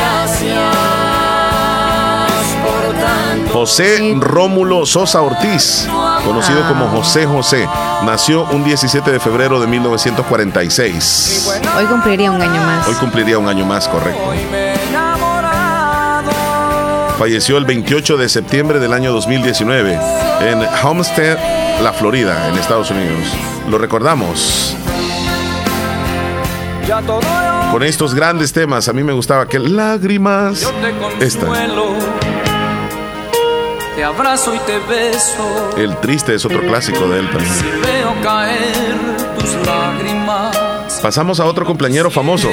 José. 3.51 4.16
Rómulo 4.20 4.86
Sosa 4.86 5.22
Ortiz, 5.22 5.88
conocido 6.25 6.68
como 6.68 6.88
José 6.88 7.25
José, 7.25 7.68
nació 8.06 8.46
un 8.46 8.63
17 8.63 9.12
de 9.12 9.20
febrero 9.20 9.60
de 9.60 9.68
1946. 9.68 11.62
Hoy 11.78 11.86
cumpliría 11.86 12.32
un 12.32 12.42
año 12.42 12.62
más. 12.62 12.88
Hoy 12.88 12.96
cumpliría 12.96 13.38
un 13.38 13.48
año 13.48 13.66
más, 13.66 13.88
correcto. 13.88 14.22
Falleció 17.18 17.58
el 17.58 17.66
28 17.66 18.18
de 18.18 18.30
septiembre 18.30 18.80
del 18.80 18.94
año 18.94 19.12
2019 19.12 20.00
en 20.42 20.66
Homestead, 20.84 21.38
la 21.84 21.94
Florida, 21.94 22.48
en 22.50 22.56
Estados 22.58 22.90
Unidos. 22.90 23.28
Lo 23.70 23.78
recordamos. 23.78 24.75
Con 27.72 27.84
estos 27.84 28.16
grandes 28.16 28.51
temas, 28.51 28.90
a 28.90 28.94
mí 28.94 29.04
me 29.04 29.13
gustaba 29.13 29.48
que 29.48 29.60
lágrimas. 29.60 30.68
Esta. 31.20 31.48
Te 33.96 34.04
abrazo 34.04 34.56
y 34.56 34.60
te 34.60 34.80
beso. 34.80 35.70
El 35.78 35.98
triste 36.00 36.34
es 36.36 36.46
otro 36.46 36.62
clásico 36.62 37.08
de 37.10 37.20
él 37.20 37.30
también. 37.30 37.54
Si 37.54 37.66
veo 37.66 38.14
caer 38.24 38.96
tus 39.38 39.54
lágrimas. 39.68 40.56
Pasamos 41.02 41.40
a 41.40 41.46
otro 41.46 41.66
cumpleañero 41.66 42.10
famoso. 42.10 42.50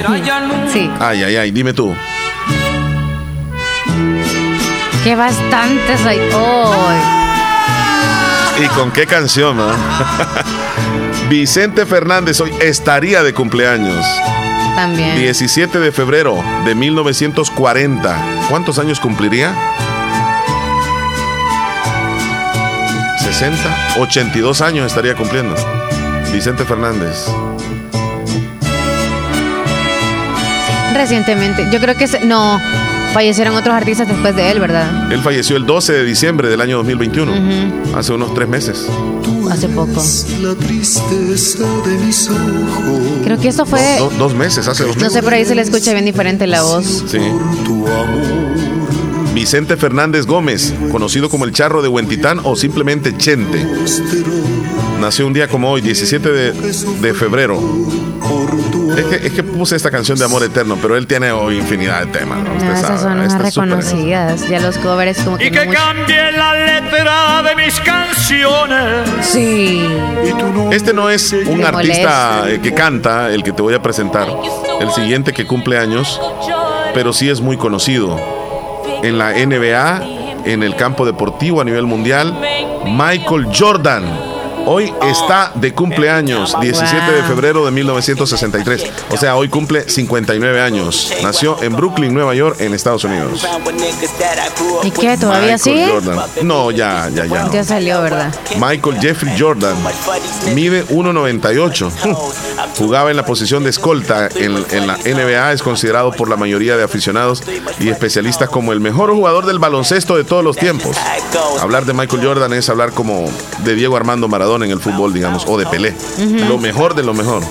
Sí, 0.73 0.90
Ay, 1.00 1.23
ay, 1.23 1.37
ay, 1.37 1.50
dime 1.50 1.73
tú. 1.73 1.95
que 5.04 5.14
bastantes 5.14 6.04
hay 6.07 6.18
hoy. 6.18 6.97
¿Y 8.64 8.66
con 8.68 8.90
qué 8.90 9.07
canción, 9.07 9.59
ah? 9.61 9.73
Vicente 11.30 11.87
Fernández 11.87 12.40
hoy 12.40 12.52
estaría 12.61 13.23
de 13.23 13.33
cumpleaños. 13.33 14.04
También. 14.75 15.16
17 15.16 15.78
de 15.78 15.92
febrero 15.92 16.42
de 16.64 16.75
1940. 16.75 18.18
¿Cuántos 18.50 18.78
años 18.78 18.99
cumpliría? 19.00 19.54
60, 23.32 23.99
82 24.00 24.61
años 24.62 24.87
estaría 24.87 25.14
cumpliendo. 25.14 25.54
Vicente 26.32 26.64
Fernández. 26.64 27.26
Recientemente. 30.94 31.68
Yo 31.70 31.78
creo 31.80 31.94
que 31.94 32.06
se- 32.08 32.25
no. 32.25 32.61
Fallecieron 33.12 33.56
otros 33.56 33.75
artistas 33.75 34.06
después 34.06 34.37
de 34.37 34.50
él, 34.50 34.61
¿verdad? 34.61 35.11
Él 35.11 35.23
falleció 35.23 35.56
el 35.56 35.64
12 35.64 35.94
de 35.94 36.04
diciembre 36.04 36.49
del 36.50 36.61
año 36.61 36.76
2021, 36.78 37.32
hace 37.97 38.12
unos 38.12 38.35
tres 38.35 38.47
meses. 38.49 38.87
Hace 39.50 39.66
poco. 39.68 40.02
La 40.42 40.54
tristeza 40.54 41.64
de 41.87 41.97
mis 42.04 42.28
ojos. 42.28 43.00
Creo 43.25 43.38
que 43.40 43.49
eso 43.49 43.64
fue. 43.64 43.80
Do- 43.99 44.11
dos 44.18 44.35
meses, 44.35 44.68
hace 44.68 44.85
dos 44.85 44.97
No 44.97 45.02
meses. 45.04 45.14
sé, 45.14 45.23
por 45.23 45.32
ahí 45.32 45.44
se 45.47 45.54
le 45.54 45.62
escucha 45.62 45.92
bien 45.94 46.04
diferente 46.04 46.47
la 46.47 46.62
voz. 46.62 47.04
Sí. 47.06 47.18
Tu 47.64 47.87
amor 47.87 48.67
Vicente 49.38 49.76
Fernández 49.76 50.26
Gómez, 50.26 50.75
conocido 50.90 51.30
como 51.30 51.45
el 51.45 51.52
Charro 51.52 51.80
de 51.80 51.87
Huentitán 51.87 52.40
o 52.42 52.57
simplemente 52.57 53.16
Chente. 53.16 53.64
Nació 55.00 55.28
un 55.28 55.33
día 55.33 55.47
como 55.47 55.71
hoy, 55.71 55.80
17 55.80 56.28
de, 56.28 56.52
de 56.52 57.14
febrero. 57.14 57.57
Es 58.97 59.04
que, 59.04 59.26
es 59.28 59.33
que 59.33 59.45
puse 59.45 59.76
esta 59.76 59.92
canción 59.92 60.18
de 60.18 60.25
Amor 60.25 60.42
Eterno, 60.42 60.76
pero 60.83 60.97
él 60.97 61.07
tiene 61.07 61.30
hoy 61.30 61.57
infinidad 61.59 62.00
de 62.00 62.07
temas. 62.18 62.40
¿no? 62.40 62.52
No, 62.52 62.73
esas 62.75 63.00
son 63.00 63.12
unas 63.12 63.33
este 63.35 63.45
reconocidas. 63.45 64.49
Ya 64.49 64.59
los 64.59 64.76
covers 64.78 65.21
como 65.23 65.38
que 65.38 65.47
Y 65.47 65.50
no 65.52 65.61
que 65.61 65.66
mucho. 65.68 65.78
cambie 65.78 66.33
la 66.33 66.54
letra 66.54 67.42
de 67.45 67.54
mis 67.64 67.78
canciones. 67.78 69.09
Sí. 69.23 69.87
Este 70.73 70.92
no 70.92 71.09
es 71.11 71.33
un 71.33 71.64
artista 71.64 71.71
molesta. 72.40 72.50
eh, 72.50 72.61
que 72.61 72.75
canta, 72.75 73.30
el 73.33 73.45
que 73.45 73.52
te 73.52 73.62
voy 73.62 73.75
a 73.75 73.80
presentar. 73.83 74.26
El 74.80 74.90
siguiente 74.90 75.33
que 75.33 75.47
cumple 75.47 75.78
años, 75.78 76.21
pero 76.92 77.12
sí 77.12 77.28
es 77.30 77.40
muy 77.40 77.57
conocido. 77.57 78.18
En 79.02 79.18
la 79.18 79.32
NBA, 79.32 80.02
en 80.44 80.62
el 80.62 80.74
campo 80.76 81.06
deportivo 81.06 81.60
a 81.60 81.64
nivel 81.64 81.84
mundial, 81.84 82.34
Michael 82.84 83.48
Jordan. 83.56 84.27
Hoy 84.70 84.92
está 85.00 85.50
de 85.54 85.72
cumpleaños, 85.72 86.54
17 86.60 87.10
de 87.10 87.22
febrero 87.22 87.64
de 87.64 87.70
1963. 87.70 88.84
O 89.10 89.16
sea, 89.16 89.34
hoy 89.34 89.48
cumple 89.48 89.88
59 89.88 90.60
años. 90.60 91.10
Nació 91.22 91.62
en 91.62 91.75
Brooklyn, 91.75 92.12
Nueva 92.12 92.34
York, 92.34 92.60
en 92.60 92.75
Estados 92.75 93.02
Unidos. 93.04 93.48
¿Y 94.82 94.90
qué? 94.90 95.16
¿Todavía 95.16 95.54
Michael 95.54 95.58
sigue? 95.58 95.88
Jordan. 95.90 96.20
No, 96.42 96.70
ya, 96.70 97.08
ya, 97.08 97.25
ya. 97.25 97.44
no. 97.44 97.50
Ya 97.50 97.64
salió, 97.64 98.02
¿verdad? 98.02 98.30
Michael 98.60 99.00
Jeffrey 99.00 99.34
Jordan 99.38 99.75
mide 100.54 100.84
1.98. 100.88 101.90
Jugaba 102.76 103.10
en 103.10 103.16
la 103.16 103.25
posición 103.25 103.64
de 103.64 103.70
escolta 103.70 104.28
en, 104.37 104.66
en 104.70 104.87
la 104.87 104.98
NBA. 104.98 105.52
Es 105.52 105.62
considerado 105.62 106.12
por 106.12 106.28
la 106.28 106.37
mayoría 106.37 106.76
de 106.76 106.84
aficionados 106.84 107.42
y 107.80 107.88
especialistas 107.88 108.50
como 108.50 108.75
el 108.75 108.80
mejor 108.80 109.12
jugador 109.12 109.46
del 109.46 109.58
baloncesto 109.58 110.14
de 110.14 110.25
todos 110.25 110.44
los 110.44 110.58
tiempos. 110.58 110.94
Hablar 111.62 111.87
de 111.87 111.94
Michael 111.94 112.22
Jordan 112.22 112.52
es 112.52 112.68
hablar 112.68 112.92
como 112.92 113.25
de 113.64 113.75
Diego 113.75 113.96
Armando 113.96 114.28
Maradona 114.28 114.57
en 114.62 114.70
el 114.70 114.80
fútbol, 114.80 115.12
digamos, 115.12 115.44
o 115.46 115.58
de 115.58 115.66
Pelé. 115.66 115.94
Lo 116.48 116.58
mejor 116.58 116.94
de 116.94 117.02
lo 117.02 117.14
mejor. 117.14 117.42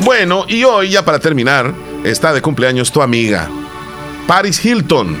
Bueno, 0.00 0.44
y 0.48 0.64
hoy, 0.64 0.90
ya 0.90 1.04
para 1.04 1.18
terminar, 1.18 1.72
está 2.04 2.32
de 2.32 2.42
cumpleaños 2.42 2.90
tu 2.90 3.02
amiga, 3.02 3.48
Paris 4.26 4.64
Hilton. 4.64 5.16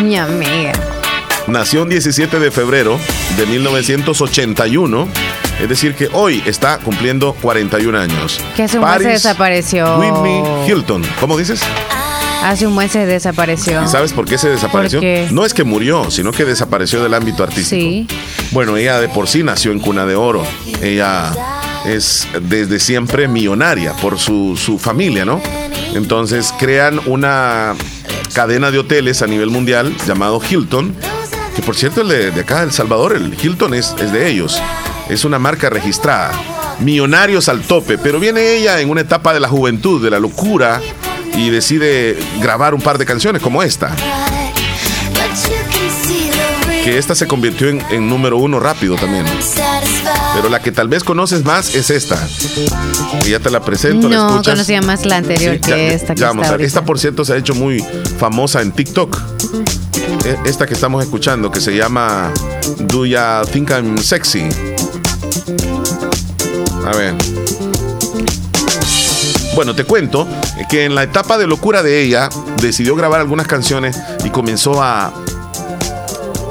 Mi 0.00 0.16
amiga. 0.16 0.72
Nació 1.46 1.84
el 1.84 1.88
17 1.90 2.40
de 2.40 2.50
febrero 2.50 2.98
de 3.36 3.46
1981. 3.46 5.08
Es 5.60 5.68
decir, 5.68 5.94
que 5.94 6.08
hoy 6.12 6.42
está 6.44 6.78
cumpliendo 6.78 7.34
41 7.34 7.98
años. 7.98 8.40
Que 8.56 8.62
mes 8.62 9.02
se 9.02 9.08
desapareció. 9.08 9.98
Whitney 9.98 10.42
Hilton. 10.66 11.02
¿Cómo 11.20 11.36
dices? 11.38 11.60
Hace 12.42 12.66
un 12.66 12.76
mes 12.76 12.92
se 12.92 13.06
desapareció. 13.06 13.82
¿Y 13.82 13.88
sabes 13.88 14.12
por 14.12 14.24
qué 14.24 14.38
se 14.38 14.48
desapareció? 14.48 15.00
No 15.30 15.44
es 15.44 15.52
que 15.52 15.64
murió, 15.64 16.10
sino 16.10 16.32
que 16.32 16.44
desapareció 16.44 17.02
del 17.02 17.14
ámbito 17.14 17.42
artístico. 17.42 17.80
Sí. 17.80 18.06
Bueno, 18.52 18.76
ella 18.76 19.00
de 19.00 19.08
por 19.08 19.28
sí 19.28 19.42
nació 19.42 19.72
en 19.72 19.80
cuna 19.80 20.06
de 20.06 20.14
oro. 20.14 20.44
Ella 20.80 21.32
es 21.84 22.28
desde 22.42 22.78
siempre 22.78 23.28
millonaria 23.28 23.94
por 23.94 24.18
su, 24.18 24.56
su 24.56 24.78
familia, 24.78 25.24
¿no? 25.24 25.40
Entonces 25.94 26.52
crean 26.58 27.00
una 27.06 27.74
cadena 28.32 28.70
de 28.70 28.78
hoteles 28.78 29.22
a 29.22 29.26
nivel 29.26 29.50
mundial 29.50 29.94
llamado 30.06 30.40
Hilton, 30.48 30.94
que 31.54 31.62
por 31.62 31.74
cierto 31.74 32.02
el 32.02 32.08
de, 32.08 32.30
de 32.30 32.40
acá, 32.42 32.62
El 32.62 32.72
Salvador, 32.72 33.16
el 33.16 33.36
Hilton 33.40 33.74
es, 33.74 33.94
es 34.00 34.12
de 34.12 34.28
ellos. 34.28 34.60
Es 35.08 35.24
una 35.24 35.38
marca 35.38 35.70
registrada. 35.70 36.32
Millonarios 36.80 37.48
al 37.48 37.62
tope, 37.62 37.96
pero 37.96 38.20
viene 38.20 38.56
ella 38.56 38.80
en 38.80 38.90
una 38.90 39.00
etapa 39.00 39.32
de 39.32 39.40
la 39.40 39.48
juventud, 39.48 40.02
de 40.02 40.10
la 40.10 40.18
locura, 40.18 40.80
y 41.36 41.50
decide 41.50 42.16
grabar 42.40 42.74
un 42.74 42.80
par 42.80 42.98
de 42.98 43.04
canciones 43.06 43.42
como 43.42 43.62
esta. 43.62 43.94
Que 46.84 46.98
esta 46.98 47.14
se 47.16 47.26
convirtió 47.26 47.68
en, 47.68 47.82
en 47.90 48.08
número 48.08 48.36
uno 48.38 48.60
rápido 48.60 48.94
también. 48.96 49.24
Pero 50.36 50.48
la 50.48 50.60
que 50.62 50.70
tal 50.70 50.86
vez 50.88 51.02
conoces 51.02 51.44
más 51.44 51.74
es 51.74 51.90
esta. 51.90 52.16
Y 53.26 53.30
ya 53.30 53.40
te 53.40 53.50
la 53.50 53.60
presento, 53.60 54.08
la 54.08 54.16
No, 54.16 54.28
escuchas. 54.30 54.54
conocía 54.54 54.80
más 54.82 55.04
la 55.04 55.16
anterior 55.16 55.54
Sí, 55.54 55.60
que 55.60 55.70
ya- 55.70 55.76
esta 55.94 56.14
que 56.14 56.20
ya 56.20 56.28
vamos 56.28 56.44
está 56.44 56.54
a 56.54 56.56
ver. 56.58 56.66
Esta, 56.66 56.84
por 56.84 56.98
cierto, 57.00 57.24
se 57.24 57.32
ha 57.32 57.36
hecho 57.36 57.54
muy 57.54 57.84
famosa 58.20 58.62
en 58.62 58.70
TikTok. 58.70 59.18
E- 60.24 60.36
Esta 60.48 60.66
que 60.66 60.74
estamos 60.74 61.02
escuchando, 61.02 61.50
que 61.50 61.60
se 61.60 61.74
llama 61.76 62.32
Do 62.78 63.04
Ya 63.04 63.42
Think 63.52 63.70
I'm 63.70 63.98
Sexy. 63.98 64.44
A 66.86 66.96
ver. 66.96 67.14
Bueno, 69.56 69.74
te 69.74 69.84
cuento 69.84 70.28
que 70.70 70.84
en 70.84 70.94
la 70.94 71.02
etapa 71.02 71.36
de 71.38 71.46
locura 71.46 71.82
de 71.82 72.02
ella, 72.02 72.28
decidió 72.60 72.94
grabar 72.94 73.20
algunas 73.20 73.46
canciones 73.48 73.98
y 74.24 74.28
comenzó 74.30 74.82
a 74.82 75.12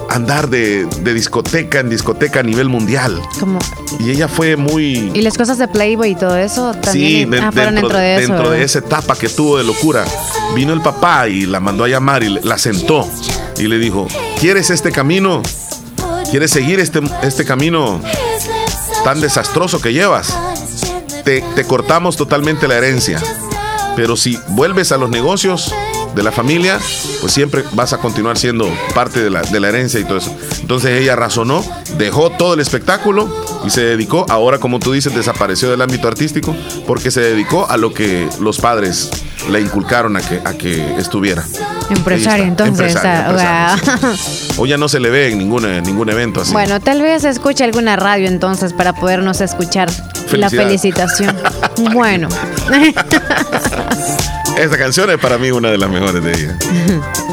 andar 0.10 0.50
de, 0.50 0.86
de 1.02 1.14
discoteca 1.14 1.80
en 1.82 1.90
discoteca 1.90 2.40
a 2.40 2.44
nivel 2.44 2.68
mundial. 2.68 3.22
Como- 3.40 3.60
Y 4.00 4.10
ella 4.12 4.28
fue 4.28 4.56
muy... 4.58 5.12
y 5.14 5.22
las 5.22 5.38
cosas 5.38 5.58
de 5.58 5.68
Playboy 5.68 6.12
y 6.12 6.16
todo 6.16 6.36
eso 6.36 6.74
Sí, 6.74 6.80
también 6.82 7.30
de- 7.32 7.40
ah, 7.42 7.52
fueron 7.52 7.76
dentro 7.76 7.98
de 7.98 8.16
eso. 8.16 8.34
dentro 8.34 8.50
de 8.52 8.64
esa 8.64 8.80
etapa 8.80 9.16
que 9.16 9.30
tuvo 9.30 9.58
de 9.58 9.64
locura. 9.64 10.04
Vino 10.56 10.74
el 10.74 10.82
papá 10.82 11.28
y 11.28 11.46
la 11.46 11.60
mandó 11.60 11.84
a 11.84 11.88
llamar 11.88 12.24
y 12.24 12.30
la 12.42 12.58
sentó 12.58 13.08
y 13.58 13.68
le 13.68 13.78
dijo, 13.78 14.08
¿quieres 14.40 14.70
este 14.72 14.92
camino? 14.92 15.42
¿Quieres 16.32 16.50
seguir 16.52 16.80
este, 16.80 17.02
este 17.24 17.46
camino 17.46 18.02
tan 19.04 19.22
desastroso 19.22 19.80
que 19.82 19.94
llevas? 19.94 20.36
Te, 21.26 21.44
cortamos 21.68 22.16
totalmente 22.16 22.68
la 22.68 22.76
herencia. 22.76 23.22
Pero 23.96 24.16
si 24.16 24.38
vuelves 24.50 24.92
a 24.92 24.98
los 24.98 25.10
negocios 25.10 25.74
de 26.16 26.24
la 26.24 26.32
familia, 26.32 26.80
pues 27.20 27.34
siempre 27.34 27.64
vas 27.74 27.94
a 27.94 27.98
continuar 27.98 28.38
siendo 28.38 28.70
parte 28.94 29.22
de 29.22 29.30
la, 29.30 29.42
de 29.42 29.60
la 29.60 29.70
herencia 29.70 30.00
y 30.00 30.06
todo 30.06 30.18
eso. 30.20 30.36
Entonces 30.62 31.02
ella 31.02 31.16
razonó, 31.16 31.66
dejó 31.98 32.30
todo 32.30 32.54
el 32.54 32.60
espectáculo 32.60 33.28
y 33.66 33.70
se 33.70 33.82
dedicó, 33.82 34.26
ahora 34.30 34.60
como 34.60 34.80
tú 34.80 34.92
dices, 34.92 35.14
desapareció 35.16 35.70
del 35.70 35.82
ámbito 35.82 36.08
artístico 36.08 36.56
porque 36.86 37.12
se 37.12 37.22
dedicó 37.22 37.70
a 37.70 37.78
lo 37.78 37.94
que 37.94 38.30
los 38.40 38.60
padres 38.60 39.10
le 39.50 39.62
inculcaron 39.62 40.18
a 40.18 40.22
que, 40.22 40.42
a 40.44 40.54
que 40.54 40.98
estuviera. 40.98 41.42
Está, 41.42 42.38
entonces. 42.38 42.96
empresaria, 42.96 43.26
ah, 43.28 43.76
empresaria, 43.80 44.18
sí. 44.18 44.48
Hoy 44.58 44.70
ya 44.70 44.78
no 44.78 44.88
se 44.88 45.00
le 45.00 45.10
ve 45.10 45.32
en 45.32 45.38
ningún, 45.38 45.66
en 45.66 45.84
ningún 45.84 46.10
evento 46.10 46.42
así. 46.42 46.52
Bueno, 46.52 46.80
tal 46.80 47.02
vez 47.02 47.24
escuche 47.24 47.64
alguna 47.64 47.96
radio 47.96 48.28
entonces 48.28 48.74
para 48.74 48.94
podernos 48.94 49.42
escuchar 49.42 49.90
la 50.32 50.50
felicitación. 50.50 51.36
bueno. 51.94 52.30
Esta 54.58 54.78
canción 54.78 55.10
es 55.10 55.18
para 55.18 55.38
mí 55.38 55.52
una 55.52 55.70
de 55.70 55.78
las 55.78 55.90
mejores 55.90 56.24
de 56.24 56.32
ella. 56.32 56.58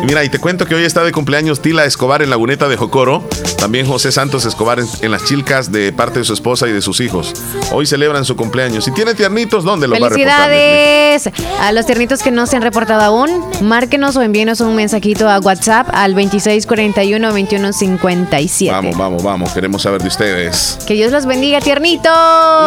Y 0.03 0.07
mira, 0.07 0.25
y 0.25 0.29
te 0.29 0.41
cuento 0.41 0.67
que 0.67 0.75
hoy 0.75 0.83
está 0.85 1.05
de 1.05 1.13
cumpleaños 1.13 1.63
Tila 1.63 1.85
Escobar 1.85 2.21
en 2.23 2.31
Laguneta 2.31 2.67
de 2.69 2.77
Jocoro. 2.77 3.23
También 3.59 3.87
José 3.87 4.11
Santos 4.11 4.45
Escobar 4.45 4.81
en, 4.81 4.89
en 5.03 5.13
Las 5.13 5.25
Chilcas 5.25 5.71
de 5.71 5.93
parte 5.93 6.19
de 6.19 6.25
su 6.25 6.33
esposa 6.33 6.67
y 6.67 6.73
de 6.73 6.83
sus 6.83 6.99
hijos. 7.01 7.33
Hoy 7.71 7.87
celebran 7.87 8.25
su 8.25 8.35
cumpleaños. 8.35 8.85
Si 8.85 8.91
tiene 8.91 9.15
tiernitos, 9.15 9.63
¿dónde 9.63 9.87
los 9.87 10.03
va 10.03 10.07
a 10.07 10.09
reportar? 10.11 10.51
Felicidades 10.51 11.31
a 11.61 11.71
los 11.71 11.87
tiernitos 11.87 12.25
que 12.25 12.33
no 12.33 12.47
se 12.47 12.57
han 12.57 12.63
reportado 12.63 13.03
aún. 13.03 13.31
Márquenos 13.61 14.17
o 14.17 14.23
envíenos 14.23 14.61
un 14.61 14.75
mensajito 14.75 15.29
a 15.29 15.39
WhatsApp 15.39 15.89
al 15.93 16.17
2641-2157. 16.17 18.73
Vamos, 18.73 18.99
vamos, 18.99 19.23
vamos. 19.23 19.53
Queremos 19.53 19.83
saber 19.83 20.03
de 20.03 20.09
ustedes. 20.09 20.77
Que 20.89 20.95
Dios 20.95 21.13
los 21.13 21.27
bendiga, 21.27 21.61
tiernitos. 21.61 22.13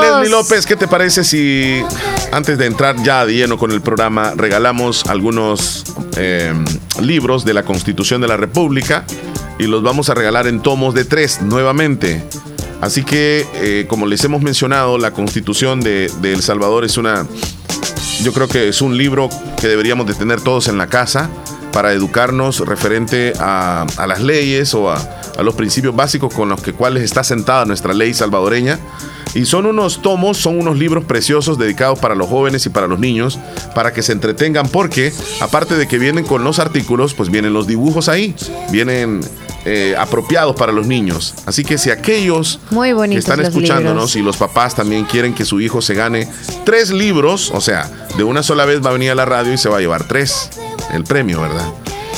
Leslie 0.01 0.29
López, 0.29 0.65
¿qué 0.65 0.77
te 0.77 0.87
parece 0.87 1.25
si 1.25 1.83
antes 2.31 2.57
de 2.57 2.67
entrar 2.67 2.95
ya 3.03 3.25
de 3.25 3.33
lleno 3.33 3.57
con 3.57 3.71
el 3.71 3.81
programa 3.81 4.31
regalamos 4.45 5.07
algunos 5.07 5.83
eh, 6.17 6.53
libros 7.01 7.45
de 7.45 7.55
la 7.55 7.63
Constitución 7.63 8.21
de 8.21 8.27
la 8.27 8.37
República 8.37 9.03
y 9.57 9.65
los 9.65 9.81
vamos 9.81 10.11
a 10.11 10.13
regalar 10.13 10.45
en 10.45 10.61
tomos 10.61 10.93
de 10.93 11.03
tres 11.03 11.41
nuevamente? 11.41 12.23
Así 12.79 13.03
que, 13.03 13.47
eh, 13.55 13.87
como 13.89 14.05
les 14.05 14.23
hemos 14.23 14.43
mencionado, 14.43 14.99
la 14.99 15.09
Constitución 15.09 15.81
de, 15.81 16.11
El 16.21 16.43
Salvador 16.43 16.85
es 16.85 16.97
una, 16.97 17.25
yo 18.21 18.33
creo 18.33 18.47
que 18.47 18.67
es 18.67 18.83
un 18.83 18.99
libro 18.99 19.29
que 19.59 19.67
deberíamos 19.67 20.05
de 20.05 20.13
tener 20.13 20.41
todos 20.41 20.67
en 20.67 20.77
la 20.77 20.85
casa 20.85 21.27
para 21.73 21.91
educarnos 21.91 22.59
referente 22.59 23.33
a, 23.39 23.87
las 24.07 24.21
leyes 24.21 24.75
o 24.75 24.91
a, 24.91 24.97
a 25.39 25.41
los 25.41 25.55
principios 25.55 25.95
básicos 25.95 26.31
con 26.31 26.49
los 26.49 26.61
que 26.61 26.73
cuales 26.73 27.01
está 27.01 27.23
sentada 27.23 27.65
nuestra 27.65 27.95
ley 27.95 28.13
salvadoreña. 28.13 28.77
Y 29.35 29.45
son 29.45 29.65
unos 29.65 30.01
tomos, 30.01 30.37
son 30.37 30.57
unos 30.59 30.77
libros 30.77 31.03
preciosos 31.03 31.57
dedicados 31.57 31.99
para 31.99 32.15
los 32.15 32.27
jóvenes 32.27 32.65
y 32.65 32.69
para 32.69 32.87
los 32.87 32.99
niños, 32.99 33.37
para 33.75 33.93
que 33.93 34.01
se 34.01 34.13
entretengan, 34.13 34.69
porque 34.69 35.13
aparte 35.41 35.75
de 35.75 35.87
que 35.87 35.99
vienen 35.99 36.25
con 36.25 36.43
los 36.43 36.57
artículos, 36.59 37.13
pues 37.13 37.29
vienen 37.29 37.53
los 37.53 37.67
dibujos 37.67 38.07
ahí, 38.07 38.33
vienen 38.71 39.19
eh, 39.65 39.95
apropiados 39.97 40.55
para 40.55 40.71
los 40.71 40.87
niños. 40.87 41.33
Así 41.45 41.65
que 41.65 41.77
si 41.77 41.89
aquellos 41.89 42.59
Muy 42.71 42.93
que 43.09 43.17
están 43.17 43.41
escuchándonos 43.41 44.15
libros. 44.15 44.15
y 44.15 44.21
los 44.21 44.37
papás 44.37 44.73
también 44.73 45.05
quieren 45.05 45.33
que 45.33 45.43
su 45.43 45.59
hijo 45.59 45.81
se 45.81 45.95
gane 45.95 46.27
tres 46.63 46.91
libros, 46.91 47.51
o 47.51 47.59
sea, 47.59 47.89
de 48.15 48.23
una 48.23 48.41
sola 48.41 48.65
vez 48.65 48.83
va 48.83 48.91
a 48.91 48.93
venir 48.93 49.11
a 49.11 49.15
la 49.15 49.25
radio 49.25 49.51
y 49.53 49.57
se 49.57 49.67
va 49.67 49.77
a 49.77 49.81
llevar 49.81 50.07
tres, 50.07 50.49
el 50.93 51.03
premio, 51.03 51.41
¿verdad? 51.41 51.67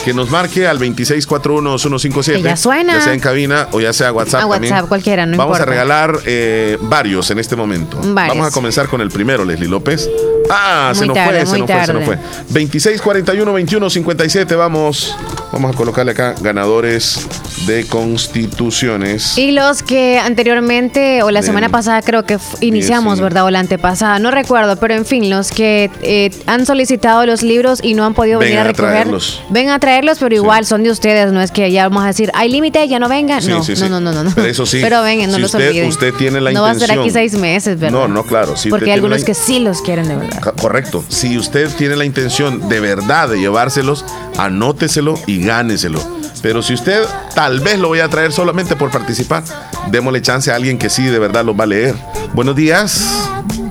Que 0.08 0.14
nos 0.14 0.30
marque 0.30 0.66
al 0.66 0.80
2641-2157. 0.80 2.34
Que 2.38 2.42
ya 2.42 2.58
suena. 2.58 2.94
Ya 2.94 3.02
sea 3.02 3.14
en 3.14 3.20
cabina 3.20 3.68
o 3.72 3.82
ya 3.82 3.92
sea 3.94 4.12
WhatsApp. 4.14 4.42
A 4.46 4.50
también. 4.50 4.74
WhatsApp, 4.74 4.88
cualquiera, 4.88 5.26
no 5.26 5.38
Vamos 5.38 5.58
a 5.58 5.60
importa. 5.60 5.72
regalar 5.72 6.20
eh, 6.26 6.78
varios 6.82 7.30
en 7.32 7.40
este 7.40 7.56
momento. 7.56 7.98
Varios. 8.02 8.38
Vamos 8.38 8.52
a 8.52 8.54
comenzar 8.54 8.88
con 8.88 9.02
el 9.02 9.10
primero, 9.10 9.44
Leslie 9.44 9.68
López. 9.68 10.10
Ah, 10.50 10.92
se 10.96 11.06
nos 11.06 11.16
tarde, 11.16 11.46
fue, 11.46 11.46
se 11.46 11.58
nos 11.60 11.70
fue, 11.72 11.86
se 11.86 11.94
nos 11.94 12.04
fue. 12.06 12.16
tarde. 12.18 12.30
26 12.50 13.01
41 13.01 13.54
21 13.54 13.89
57. 13.89 14.56
Vamos, 14.56 15.16
vamos 15.51 15.74
a 15.74 15.77
colocarle 15.77 16.12
acá 16.13 16.36
ganadores 16.42 17.27
de 17.66 17.86
constituciones. 17.86 19.38
Y 19.38 19.51
los 19.51 19.84
que 19.84 20.20
anteriormente 20.20 21.24
o 21.24 21.32
la 21.32 21.42
semana 21.42 21.70
pasada 21.70 22.01
creo 22.01 22.24
que 22.25 22.38
iniciamos. 22.62 23.20
¿verdad? 23.20 23.46
O 23.46 23.50
la 23.51 23.60
antepasada, 23.60 24.20
no 24.20 24.32
recuerdo, 24.32 24.75
pero 24.77 24.94
en 24.94 25.06
fin, 25.06 25.30
los 25.30 25.50
que 25.51 25.89
eh, 26.01 26.32
han 26.46 26.66
solicitado 26.66 27.25
los 27.25 27.42
libros 27.42 27.80
y 27.84 27.94
no 27.94 28.06
han 28.06 28.13
podido 28.13 28.39
venir 28.39 28.58
a 28.58 28.62
a 28.62 28.63
recoger, 28.66 28.92
traerlos. 28.92 29.42
ven 29.50 29.70
a 29.70 29.80
traerlos, 29.80 30.18
pero 30.20 30.36
igual 30.36 30.66
son 30.66 30.84
de 30.84 30.92
ustedes, 30.92 31.32
no 31.32 31.42
es 31.42 31.51
que 31.51 31.72
ya 31.72 31.88
vamos 31.88 32.04
a 32.04 32.08
decir, 32.08 32.32
hay 32.34 32.50
límite, 32.50 32.88
ya 32.88 33.00
no 33.00 33.10
vengan. 33.10 33.42
Sí, 33.42 33.50
no, 33.50 33.63
sí, 33.63 33.74
no, 33.80 33.89
no, 33.89 34.00
no, 34.00 34.12
no, 34.13 34.24
no. 34.25 34.32
Pero 34.36 34.48
eso 34.48 34.66
sí, 34.66 34.80
Pero 34.82 35.01
vengan, 35.04 35.30
no 35.32 35.36
si 35.38 35.42
los 35.42 35.54
usted- 35.54 35.68
olviden. 35.70 35.89
usted 35.89 36.13
tiene 36.13 36.42
la 36.42 36.51
No 36.51 36.62
va 36.62 36.70
a 36.70 36.74
estar 36.74 36.92
aquí 36.92 37.00
intención- 37.08 37.13
seis 37.32 37.34
meses, 37.42 37.80
¿verdad? 37.80 38.00
No, 38.00 38.08
no, 38.08 38.24
claro, 38.24 38.56
si 38.58 38.70
Porque 38.70 38.86
hay 38.86 38.92
algunos 38.96 39.22
la- 39.22 39.25
que 39.25 39.34
sí 39.34 39.60
los 39.60 39.82
quieren 39.82 40.08
de 40.08 40.16
verdad. 40.16 40.37
Correcto. 40.62 41.03
Si 41.08 41.38
usted 41.38 41.70
tiene 41.77 41.96
la 41.96 42.06
intención 42.06 42.70
de 42.70 42.79
verdad 42.79 43.29
de 43.29 43.39
llevárselos, 43.39 44.06
anóteselo 44.38 45.15
y 45.25 45.44
gáneselo. 45.46 46.00
Pero 46.41 46.62
si 46.62 46.74
usted 46.74 47.01
tal 47.36 47.60
vez 47.60 47.79
lo 47.79 47.88
voy 47.88 48.00
a 48.00 48.08
traer 48.10 48.32
solamente 48.32 48.75
por 48.75 48.91
participar, 48.91 49.44
démosle 49.89 50.22
chance 50.22 50.51
a 50.51 50.56
alguien 50.56 50.77
que 50.77 50.89
sí 50.89 51.03
de 51.06 51.20
verdad 51.20 51.44
lo 51.44 51.56
va 51.56 51.63
a 51.63 51.67
leer. 51.67 51.96
Buenos 52.34 52.56
días. 52.56 53.29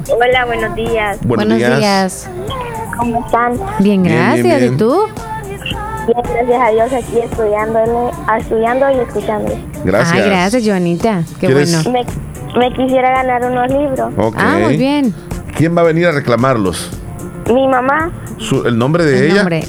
Hola, 0.08 0.44
buenos 0.46 0.74
días. 0.74 1.18
Buenos, 1.22 1.56
días. 1.58 2.28
¿Cómo 2.98 3.24
están? 3.24 3.54
Bien, 3.78 4.02
Bien, 4.02 4.02
bien, 4.02 4.16
gracias. 4.46 4.60
bien. 4.60 4.74
¿Y 4.74 4.76
tú? 4.76 4.96
Bien, 6.06 6.22
gracias 6.24 6.60
a 6.62 6.70
Dios 6.70 6.92
aquí 6.92 7.18
estudiándole, 7.22 8.10
estudiando 8.40 8.90
y 8.90 8.94
escuchándole. 9.06 9.58
Gracias. 9.84 10.12
Ay, 10.14 10.22
gracias, 10.28 10.62
Joanita. 10.66 11.22
Qué 11.40 11.46
¿Quieres- 11.46 11.82
bueno. 11.84 12.06
Me, 12.54 12.58
me 12.60 12.72
quisiera 12.74 13.10
ganar 13.22 13.44
unos 13.50 13.68
libros. 13.70 14.12
Ok. 14.16 14.34
Ah, 14.38 14.58
muy 14.60 14.76
bien. 14.76 15.14
¿Quién 15.56 15.76
va 15.76 15.80
a 15.82 15.84
venir 15.84 16.06
a 16.06 16.12
reclamarlos? 16.12 16.90
Mi 17.52 17.66
mamá, 17.68 18.10
Su- 18.38 18.66
¿El 18.66 18.76
nombre 18.78 19.04
de 19.04 19.18
El 19.18 19.24
ella? 19.26 19.34
nombre. 19.36 19.64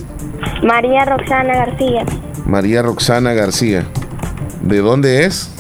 María 0.64 1.06
Roxana 1.06 1.54
García, 1.56 2.06
María 2.46 2.82
Roxana 2.82 3.34
García. 3.34 3.86
¿De 4.62 4.80
dónde 4.80 5.26
es? 5.26 5.52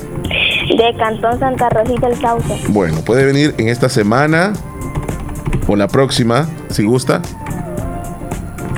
de 0.77 0.93
Cantón 0.98 1.39
Santa 1.39 1.69
Rosita 1.69 2.07
el 2.07 2.19
Sauce. 2.19 2.65
Bueno, 2.67 2.98
puede 3.05 3.25
venir 3.25 3.55
en 3.57 3.69
esta 3.69 3.88
semana 3.89 4.51
o 5.65 5.75
la 5.77 5.88
próxima, 5.88 6.48
si 6.69 6.84
gusta, 6.84 7.22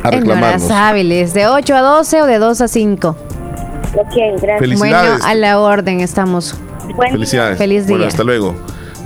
a 0.04 0.10
En 0.10 0.16
horas 0.16 0.20
reclamarlos. 0.20 0.72
hábiles, 0.72 1.34
de 1.34 1.48
8 1.48 1.76
a 1.76 1.82
12 1.82 2.22
o 2.22 2.26
de 2.26 2.38
2 2.38 2.62
a 2.62 2.68
5. 2.68 3.10
Ok, 3.96 4.14
gracias. 4.40 4.60
Felicidades. 4.60 5.10
Bueno, 5.12 5.26
a 5.26 5.34
la 5.36 5.60
orden 5.60 6.00
estamos. 6.02 6.56
Buen- 6.96 7.12
Felicidades. 7.12 7.58
Feliz 7.58 7.84
Bueno, 7.88 8.00
día. 8.00 8.08
hasta 8.08 8.24
luego. 8.24 8.56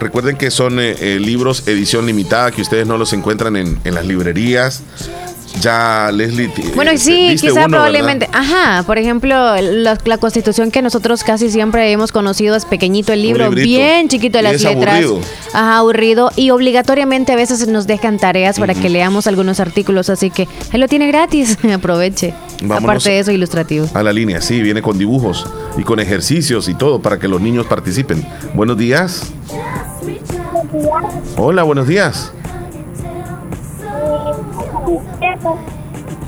Recuerden 0.03 0.36
que 0.36 0.51
son 0.51 0.81
eh, 0.81 0.98
eh, 1.00 1.17
libros 1.17 1.65
edición 1.65 2.05
limitada, 2.05 2.51
que 2.51 2.62
ustedes 2.62 2.86
no 2.86 2.98
los 2.98 3.13
encuentran 3.13 3.55
en, 3.55 3.79
en 3.86 3.95
las 3.95 4.05
librerías. 4.05 4.83
Ya, 5.62 6.10
Leslie. 6.12 6.51
Bueno, 6.75 6.91
eh, 6.91 6.98
sí, 6.98 7.36
quizá 7.39 7.65
uno, 7.65 7.69
probablemente. 7.69 8.27
Ajá, 8.33 8.83
por 8.83 8.98
ejemplo, 8.98 9.29
la, 9.62 9.98
la 10.03 10.17
constitución 10.17 10.72
que 10.72 10.81
nosotros 10.81 11.24
casi 11.24 11.50
siempre 11.50 11.91
hemos 11.91 12.12
conocido 12.12 12.55
es 12.55 12.65
pequeñito 12.65 13.13
el 13.13 13.22
libro, 13.22 13.50
bien 13.51 14.10
chiquito 14.10 14.39
de 14.39 14.43
las 14.43 14.55
es 14.55 14.63
letras. 14.63 14.95
aburrido. 14.95 15.22
Ajá, 15.53 15.77
aburrido. 15.77 16.31
Y 16.36 16.50
obligatoriamente 16.50 17.31
a 17.31 17.36
veces 17.36 17.67
nos 17.67 17.88
dejan 17.88 18.17
tareas 18.17 18.60
para 18.60 18.74
que 18.74 18.89
leamos 18.89 19.27
algunos 19.27 19.60
artículos, 19.60 20.10
así 20.10 20.29
que 20.31 20.48
él 20.72 20.81
lo 20.81 20.88
tiene 20.88 21.07
gratis. 21.07 21.57
Aproveche. 21.74 22.34
Vámonos. 22.62 22.84
Aparte 22.84 23.10
de 23.12 23.19
eso, 23.19 23.32
ilustrativo. 23.32 23.88
A 23.93 24.04
la 24.04 24.12
línea, 24.13 24.41
sí, 24.41 24.62
viene 24.62 24.82
con 24.82 24.97
dibujos 24.97 25.47
y 25.78 25.84
con 25.84 25.99
ejercicios 25.99 26.67
y 26.67 26.73
todo 26.75 27.01
para 27.01 27.19
que 27.19 27.28
los 27.28 27.41
niños 27.41 27.65
participen. 27.67 28.25
Buenos 28.54 28.78
días. 28.78 29.32
Hola, 31.38 31.63
buenos 31.63 31.88
días. 31.88 32.32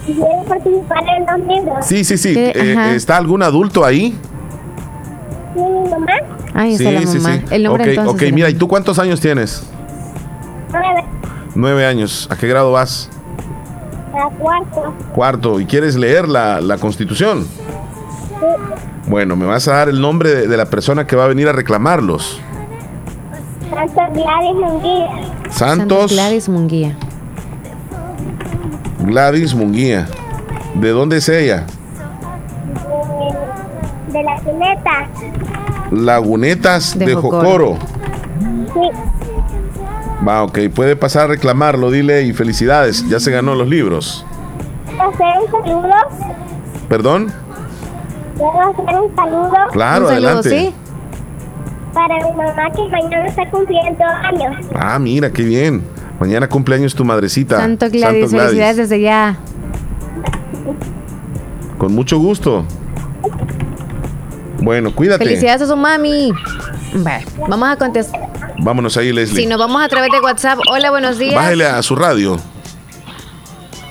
¿Quieren 0.06 0.46
participar 0.48 1.04
en 1.18 1.26
los 1.26 1.48
libros? 1.48 1.86
Sí, 1.86 2.04
sí, 2.04 2.18
sí. 2.18 2.34
¿Qué? 2.34 2.52
Eh, 2.56 2.74
Ajá. 2.78 2.94
¿Está 2.94 3.18
algún 3.18 3.42
adulto 3.42 3.84
ahí? 3.84 4.18
Sí, 5.54 5.60
mi 5.62 5.90
mamá. 5.90 6.12
Ahí 6.54 6.74
está 6.76 6.92
la 6.92 7.02
mamá. 7.02 7.40
El 7.50 7.64
nombre 7.64 7.84
ok, 7.84 7.90
entonces. 7.90 8.28
ok, 8.30 8.34
mira, 8.34 8.50
¿y 8.50 8.54
tú 8.54 8.68
cuántos 8.68 9.00
años 9.00 9.20
tienes? 9.20 9.68
Nueve. 10.72 11.04
Nueve 11.56 11.86
años. 11.86 12.28
¿A 12.32 12.36
qué 12.36 12.48
grado 12.48 12.72
vas? 12.72 13.10
A 14.14 14.30
cuarto. 14.30 14.94
Cuarto. 15.14 15.60
¿Y 15.60 15.66
quieres 15.66 15.96
leer 15.96 16.28
la, 16.28 16.62
la 16.62 16.78
constitución? 16.78 17.48
Bueno, 19.08 19.36
me 19.36 19.46
vas 19.46 19.68
a 19.68 19.74
dar 19.74 19.90
el 19.90 20.00
nombre 20.02 20.34
de, 20.34 20.48
de 20.48 20.58
la 20.58 20.66
persona 20.66 21.06
que 21.08 21.16
va 21.16 21.26
a 21.26 21.28
venir 21.28 21.48
a 21.48 21.52
reclamarlos. 21.52 22.40
Santa 23.70 24.08
Gladys 24.10 24.56
Munguía. 24.56 25.08
Santos 25.50 26.12
Gladys 26.12 26.50
Munguía. 26.50 26.96
Gladys 29.06 29.54
Munguía. 29.54 30.08
¿De 30.76 30.90
dónde 30.90 31.18
es 31.18 31.30
ella? 31.30 31.66
De 34.12 34.24
la 34.24 34.36
Cuneta. 34.42 35.10
Lagunetas 35.92 36.98
de, 36.98 37.06
De 37.06 37.16
Jocoro. 37.16 37.42
Jocoro. 37.44 37.78
Sí. 38.74 38.90
Va, 40.28 40.44
ok. 40.44 40.60
Puede 40.74 40.96
pasar 40.96 41.26
a 41.26 41.28
reclamarlo, 41.28 41.92
dile 41.92 42.24
y 42.24 42.34
felicidades. 42.34 43.08
Ya 43.10 43.20
se 43.20 43.32
ganó 43.32 43.56
los 43.56 43.68
libros. 43.68 44.26
¿Puedo 44.86 45.10
hacer 45.10 45.26
un 45.40 45.52
saludo? 45.52 45.96
¿Perdón? 46.90 47.32
¿Puedo 48.38 48.52
hacer 48.62 49.02
un 49.02 49.16
saludo? 49.16 49.56
Claro, 49.72 50.06
Un 50.06 50.10
saludo, 50.10 50.28
adelante. 50.28 50.50
¿sí? 50.50 50.74
Para 51.94 52.16
mi 52.16 52.32
mamá 52.36 52.70
que 52.76 52.90
mañana 52.90 53.26
está 53.28 53.50
cumpliendo 53.50 54.04
años. 54.04 54.66
Ah, 54.74 55.00
mira, 55.00 55.30
qué 55.32 55.44
bien. 55.44 55.84
Mañana 56.20 56.48
cumpleaños 56.48 56.96
tu 56.96 57.04
madrecita. 57.04 57.58
Santo 57.58 57.90
Gladys, 57.90 58.30
Santo 58.30 58.44
felicidades 58.44 58.78
desde 58.78 59.02
ya. 59.02 59.38
Con 61.78 61.94
mucho 61.94 62.18
gusto. 62.18 62.66
Bueno, 64.60 64.96
cuídate. 64.96 65.24
Felicidades 65.26 65.64
a 65.64 65.68
su 65.68 65.76
mami. 65.76 66.32
Vale, 66.94 67.26
vamos 67.48 67.70
a 67.70 67.76
contestar. 67.76 68.22
Vámonos 68.60 68.96
ahí, 68.98 69.12
Leslie. 69.12 69.44
Si 69.44 69.48
nos 69.48 69.60
vamos 69.60 69.84
a 69.84 69.90
través 69.90 70.10
de 70.12 70.20
WhatsApp. 70.22 70.60
Hola, 70.72 70.90
buenos 70.90 71.18
días. 71.18 71.36
Bájele 71.36 71.66
a 71.66 71.82
su 71.84 71.96
radio. 71.96 72.38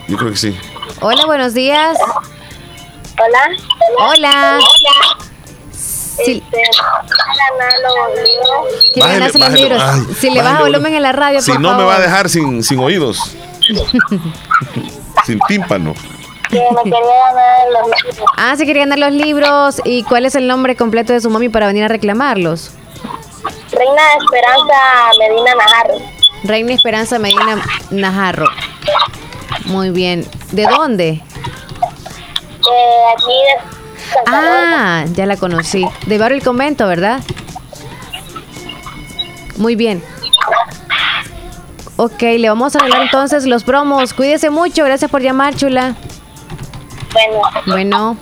Yo 0.09 0.17
creo 0.17 0.31
que 0.31 0.37
sí. 0.37 0.57
Hola, 1.01 1.27
buenos 1.27 1.55
días. 1.55 1.99
Hola. 3.19 4.09
Hola. 4.13 4.59
Sí, 6.17 6.43
Este, 9.03 9.39
los 9.39 9.51
libros. 9.53 9.83
Ay, 9.83 10.01
si 10.19 10.31
le 10.31 10.43
baja 10.43 10.61
volumen 10.61 10.95
en 10.95 11.03
la 11.03 11.13
radio, 11.13 11.41
Si 11.41 11.53
por 11.53 11.61
no, 11.61 11.77
me 11.77 11.85
va 11.85 11.97
a 11.97 12.01
dejar 12.01 12.29
sin, 12.29 12.63
sin 12.63 12.79
oídos. 12.79 13.19
sin 15.27 15.39
tímpano. 15.49 15.95
Que 16.51 16.61
me 16.61 16.83
quería 16.85 16.99
ganar 17.01 17.69
los 17.73 17.87
libros. 18.05 18.31
Ah, 18.37 18.55
se 18.57 18.67
quería 18.67 18.83
ganar 18.83 18.99
los 18.99 19.13
libros. 19.13 19.83
¿Y 19.85 20.05
cuál 20.05 20.27
es 20.27 20.35
el 20.35 20.47
nombre 20.47 20.77
completo 20.77 21.13
de 21.13 21.21
su 21.21 21.31
mami 21.31 21.49
para 21.49 21.67
venir 21.67 21.85
a 21.85 21.89
reclamarlos? 21.89 22.71
Reina 23.73 24.03
Esperanza 24.19 24.75
Medina 25.19 25.55
Najarro. 25.55 25.95
Reina 26.45 26.73
Esperanza 26.75 27.19
Medina 27.19 27.63
Najarro. 27.91 28.47
Muy 29.65 29.91
bien. 29.91 30.27
¿De 30.53 30.67
dónde? 30.67 31.05
De 31.05 31.21
aquí 33.17 33.33
de. 33.33 33.84
Ah, 34.27 35.05
ya 35.15 35.27
la 35.27 35.37
conocí. 35.37 35.85
De 36.07 36.19
Barrio 36.19 36.39
El 36.39 36.45
Convento, 36.45 36.87
¿verdad? 36.87 37.21
Muy 39.57 39.77
bien. 39.77 40.03
Ok, 41.97 42.23
le 42.23 42.49
vamos 42.49 42.75
a 42.75 42.81
hablar 42.81 43.03
entonces 43.03 43.47
los 43.47 43.63
promos. 43.65 44.13
Cuídese 44.15 44.51
mucho. 44.51 44.85
Gracias 44.85 45.11
por 45.11 45.23
llamar, 45.23 45.55
chula. 45.55 45.95
Bueno, 47.13 47.41
Bueno, 47.67 48.17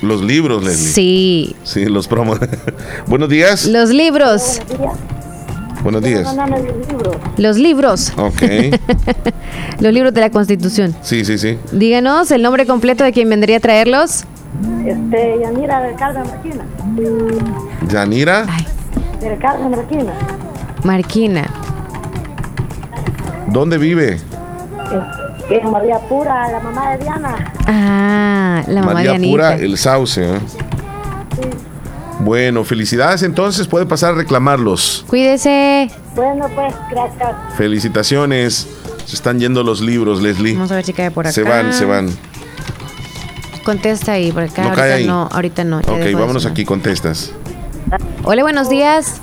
Los 0.00 0.22
libros, 0.22 0.64
Leslie. 0.64 0.92
sí. 0.92 1.56
Sí, 1.64 1.84
los 1.84 2.08
promos. 2.08 2.38
Buenos 3.06 3.28
días. 3.28 3.66
Los 3.66 3.90
libros. 3.90 4.60
Buenos 5.82 6.02
días. 6.02 6.34
Los 7.36 7.56
libros. 7.58 8.12
Ok. 8.16 8.42
Los 9.80 9.92
libros 9.92 10.14
de 10.14 10.20
la 10.20 10.30
Constitución. 10.30 10.94
Sí, 11.02 11.24
sí, 11.24 11.38
sí. 11.38 11.58
Díganos 11.72 12.30
el 12.30 12.40
nombre 12.40 12.66
completo 12.66 13.02
de 13.02 13.12
quien 13.12 13.28
vendría 13.28 13.56
a 13.56 13.60
traerlos. 13.60 14.24
Este, 14.86 15.38
Yanira 15.40 15.80
del 15.82 15.94
Carmen 15.96 16.24
Marquina. 16.26 16.64
Yanira. 17.88 18.46
Ay, 18.48 18.66
Del 19.20 19.38
Carmen 19.38 19.70
Marquina. 19.70 20.12
Marquina. 20.84 21.44
¿Dónde 23.48 23.78
vive? 23.78 24.18
Que 25.48 25.56
es 25.58 25.64
María 25.64 25.98
Pura, 26.08 26.50
la 26.50 26.60
mamá 26.60 26.90
de 26.92 27.04
Diana. 27.04 27.52
Ah, 27.66 28.62
la 28.66 28.80
mamá 28.80 28.94
María 28.94 29.10
de 29.10 29.16
Anita. 29.16 29.30
Pura, 29.32 29.54
el 29.56 29.76
sauce. 29.78 30.36
¿eh? 30.36 30.38
Bueno, 32.20 32.62
felicidades 32.64 33.22
entonces, 33.22 33.66
puede 33.66 33.86
pasar 33.86 34.14
a 34.14 34.16
reclamarlos. 34.16 35.04
Cuídese. 35.08 35.90
Bueno, 36.14 36.48
pues, 36.54 36.72
gracias. 36.90 37.34
Felicitaciones. 37.56 38.68
Se 39.06 39.16
están 39.16 39.40
yendo 39.40 39.62
los 39.64 39.80
libros, 39.80 40.22
Leslie. 40.22 40.54
Vamos 40.54 40.70
a 40.70 40.76
ver 40.76 40.84
si 40.84 40.92
cae 40.92 41.10
por 41.10 41.26
acá. 41.26 41.32
Se 41.32 41.42
van, 41.42 41.72
se 41.72 41.84
van. 41.84 42.08
Contesta 43.64 44.12
ahí, 44.12 44.32
por 44.32 44.42
acá. 44.44 44.62
No 44.62 44.68
ahorita 44.68 44.82
cae 44.82 44.92
ahí. 44.94 45.06
no, 45.06 45.28
ahorita 45.30 45.64
no. 45.64 45.80
ya 45.82 45.92
Ok, 45.92 46.00
vámonos 46.14 46.42
sonar. 46.42 46.52
aquí, 46.52 46.64
contestas. 46.64 47.32
Hola, 48.24 48.42
buenos 48.42 48.68
días. 48.68 49.20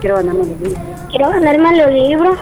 Quiero 0.00 0.16
ganarme 0.16 0.40
los 0.44 0.60
libros. 0.60 0.78
Quiero 1.10 1.28
ganarme 1.30 1.76
los 1.76 1.90
libros. 1.92 2.38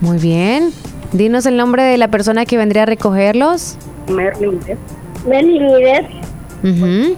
Muy 0.00 0.18
bien. 0.18 0.72
Dinos 1.12 1.44
el 1.46 1.56
nombre 1.56 1.82
de 1.82 1.98
la 1.98 2.08
persona 2.08 2.46
que 2.46 2.56
vendría 2.56 2.84
a 2.84 2.86
recogerlos. 2.86 3.76
Merlin, 4.08 4.58
¿eh? 4.66 4.76
Meli 5.26 5.58
Nivet. 5.58 6.06
Ujú. 6.62 7.16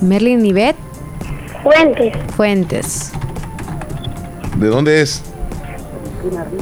Merlin 0.00 0.42
Nivet 0.42 0.76
Fuentes. 1.62 2.14
Fuentes. 2.34 3.12
¿De 4.56 4.66
dónde 4.68 5.02
es? 5.02 5.22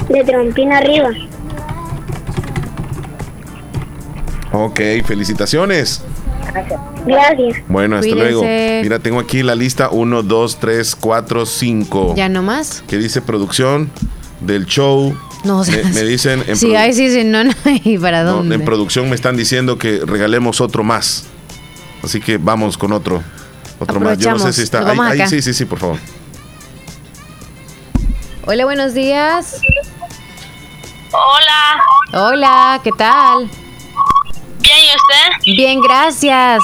De 0.09 0.25
Trompina 0.25 0.79
arriba. 0.79 1.11
Ok, 4.53 4.81
felicitaciones. 5.05 6.03
Gracias. 7.07 7.57
Bueno, 7.69 7.97
hasta 7.97 8.09
Cuídense. 8.11 8.33
luego. 8.33 8.83
Mira, 8.83 8.99
tengo 8.99 9.21
aquí 9.21 9.43
la 9.43 9.55
lista 9.55 9.89
1, 9.91 10.23
2, 10.23 10.59
3, 10.61 10.97
4, 10.97 11.47
5. 11.47 12.15
¿Ya 12.17 12.29
no 12.29 12.43
más? 12.43 12.83
Que 12.87 12.97
dice 12.99 13.21
producción 13.21 13.91
del 14.41 14.67
show. 14.67 15.17
No, 15.45 15.59
o 15.61 15.65
sea, 15.65 15.77
me, 15.85 15.85
me 15.93 16.03
dicen 16.05 16.43
en, 16.47 16.57
Sí, 16.57 16.69
produ- 16.69 16.77
ay, 16.79 16.93
sí, 16.95 17.11
sí, 17.11 17.25
no, 17.25 17.45
no, 17.45 17.53
¿y 17.85 17.99
para 17.99 18.25
no, 18.25 18.33
dónde? 18.37 18.55
en 18.55 18.65
producción 18.65 19.09
me 19.09 19.15
están 19.15 19.37
diciendo 19.37 19.79
que 19.79 20.01
regalemos 20.05 20.61
otro 20.61 20.83
más. 20.83 21.25
Así 22.03 22.21
que 22.21 22.39
vamos 22.39 22.79
con 22.79 22.93
otro. 22.93 23.23
Otro 23.79 24.01
más. 24.01 24.19
Yo 24.19 24.31
no 24.33 24.39
sé 24.39 24.53
si 24.53 24.63
está. 24.63 24.89
Ahí, 24.91 25.21
ahí, 25.21 25.29
sí, 25.29 25.43
sí, 25.43 25.53
sí, 25.55 25.65
por 25.67 25.79
favor. 25.79 25.99
Hola, 28.47 28.65
buenos 28.65 28.95
días. 28.95 29.61
Hola, 31.13 32.25
Hola, 32.29 32.81
¿qué 32.83 32.91
tal? 32.97 33.51
Bien, 34.89 34.97
¿y 35.45 35.53
usted? 35.53 35.57
Bien, 35.57 35.81
gracias. 35.81 36.63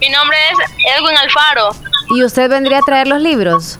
Mi 0.00 0.08
nombre 0.10 0.36
es 0.50 0.58
Edwin 0.98 1.16
Alfaro. 1.16 1.70
¿Y 2.14 2.22
usted 2.24 2.50
vendría 2.50 2.78
a 2.78 2.82
traer 2.82 3.06
los 3.08 3.20
libros? 3.20 3.78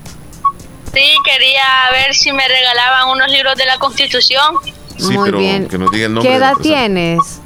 Sí, 0.93 1.15
quería 1.25 1.65
ver 1.93 2.15
si 2.15 2.33
me 2.33 2.47
regalaban 2.47 3.09
unos 3.11 3.29
libros 3.31 3.57
de 3.57 3.67
la 3.67 3.79
Constitución. 3.79 4.55
Sí, 4.97 5.13
Muy 5.19 5.25
pero 5.27 5.39
bien. 5.39 5.69
que 5.69 5.77
nos 5.77 5.91
diga 5.91 6.07
el 6.07 6.15
nombre. 6.15 6.31
¿Qué 6.31 6.37
edad 6.37 6.55
tienes? 6.63 7.41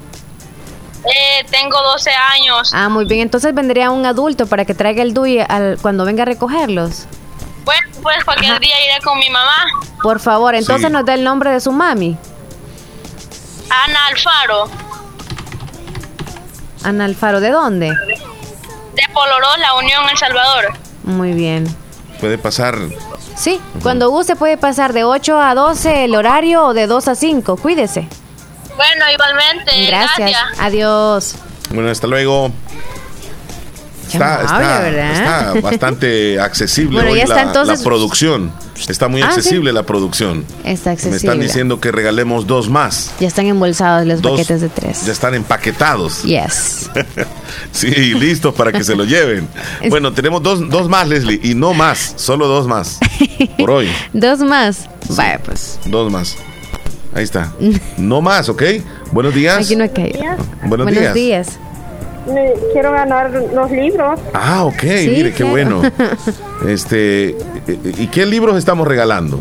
Eh, 1.04 1.46
tengo 1.50 1.80
12 1.82 2.10
años. 2.10 2.70
Ah, 2.74 2.88
muy 2.90 3.06
bien. 3.06 3.22
Entonces 3.22 3.54
vendría 3.54 3.90
un 3.90 4.04
adulto 4.04 4.46
para 4.46 4.64
que 4.66 4.74
traiga 4.74 5.02
el 5.02 5.14
DUI 5.14 5.40
al, 5.40 5.78
cuando 5.80 6.04
venga 6.04 6.22
a 6.24 6.26
recogerlos. 6.26 7.06
Bueno, 7.64 7.88
pues 8.02 8.22
cualquier 8.24 8.60
día 8.60 8.74
iré 8.84 9.02
con 9.02 9.18
mi 9.18 9.30
mamá, 9.30 9.64
Por 10.02 10.20
favor, 10.20 10.54
entonces 10.54 10.86
Sí. 10.86 10.92
nos 10.92 11.04
da 11.04 11.14
el 11.14 11.24
nombre 11.24 11.50
de 11.50 11.60
su 11.60 11.72
mami. 11.72 12.16
Ana 13.70 13.98
Alfaro, 14.08 14.68
Ana 16.84 17.04
Alfaro, 17.04 17.40
¿de 17.40 17.50
dónde? 17.50 17.86
de 17.88 19.02
Poloró, 19.14 19.46
La 19.58 19.74
Unión, 19.76 20.08
El 20.10 20.16
Salvador. 20.18 20.72
Muy 21.04 21.32
bien. 21.32 21.66
Puede 22.20 22.36
pasar. 22.38 22.76
Sí, 23.36 23.60
cuando 23.82 24.10
guste 24.10 24.34
puede 24.34 24.56
pasar 24.56 24.92
de 24.92 25.04
8 25.04 25.40
a 25.40 25.54
12 25.54 26.04
el 26.04 26.14
horario 26.16 26.64
o 26.66 26.74
de 26.74 26.86
2 26.88 27.08
a 27.08 27.14
5. 27.14 27.56
Cuídese. 27.58 28.08
Bueno, 28.76 29.04
igualmente. 29.12 29.86
Gracias. 29.86 30.18
Gracias. 30.18 30.42
Adiós. 30.58 31.34
Bueno, 31.70 31.90
hasta 31.90 32.06
luego. 32.08 32.50
Qué 34.10 34.16
Está, 34.16 34.40
amable, 34.40 34.64
está- 34.66 34.80
¿verdad? 34.80 35.56
está 35.56 35.60
bastante 35.60 36.40
accesible 36.40 36.94
Bueno, 36.96 37.10
hoy 37.12 37.18
ya 37.18 37.24
está 37.24 37.34
la, 37.36 37.42
entonces- 37.42 37.78
la 37.78 37.84
producción. 37.84 38.52
Está 38.88 39.08
muy 39.08 39.22
Ah, 39.22 39.30
sí. 39.32 39.38
accesible 39.40 39.72
la 39.72 39.82
producción. 39.82 40.44
Está 40.64 40.90
Me 40.90 40.94
accesible. 40.94 41.16
están 41.16 41.40
diciendo 41.40 41.80
que 41.80 41.90
regalemos 41.90 42.46
dos 42.46 42.68
más. 42.68 43.12
Ya 43.18 43.26
están 43.28 43.46
embolsados 43.46 44.06
los 44.06 44.22
Dos. 44.22 44.32
paquetes 44.32 44.60
de 44.60 44.68
tres. 44.68 45.04
Ya 45.06 45.12
están 45.12 45.34
empaquetados. 45.34 46.22
Yes. 46.22 46.90
Sí, 47.72 47.88
listos 48.14 48.54
para 48.54 48.72
que 48.72 48.84
se 48.84 48.94
lo 48.94 49.04
lleven. 49.04 49.48
Bueno, 49.88 50.12
tenemos 50.12 50.42
dos, 50.42 50.68
dos 50.68 50.88
más, 50.88 51.08
Leslie, 51.08 51.40
y 51.42 51.54
no 51.54 51.72
más, 51.74 52.12
solo 52.16 52.46
dos 52.46 52.66
más. 52.66 52.98
Por 53.58 53.70
hoy, 53.70 53.88
Dos 54.12 54.40
más. 54.40 54.88
Vaya, 55.10 55.40
pues. 55.44 55.78
dos 55.86 56.10
más. 56.12 56.36
Ahí 57.14 57.24
está. 57.24 57.52
No 57.96 58.20
más, 58.20 58.48
¿ok? 58.48 58.62
Buenos 59.12 59.34
días. 59.34 59.64
Aquí 59.64 59.74
no 59.76 59.84
hay 59.84 59.88
caído. 59.90 60.18
Buenos, 60.64 60.84
Buenos 60.86 60.94
días. 61.00 61.14
días. 61.14 61.48
Me- 62.26 62.52
quiero 62.74 62.92
ganar 62.92 63.30
los 63.32 63.70
libros. 63.70 64.20
Ah, 64.34 64.64
ok, 64.64 64.82
mire, 64.82 65.32
qué 65.32 65.44
bueno. 65.44 65.80
Este, 66.66 67.34
¿y 67.68 68.06
qué 68.08 68.26
libros 68.26 68.56
estamos 68.56 68.86
regalando? 68.86 69.40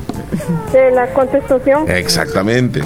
de 0.71 0.91
la 0.91 1.07
Constitución. 1.07 1.89
Exactamente. 1.89 2.81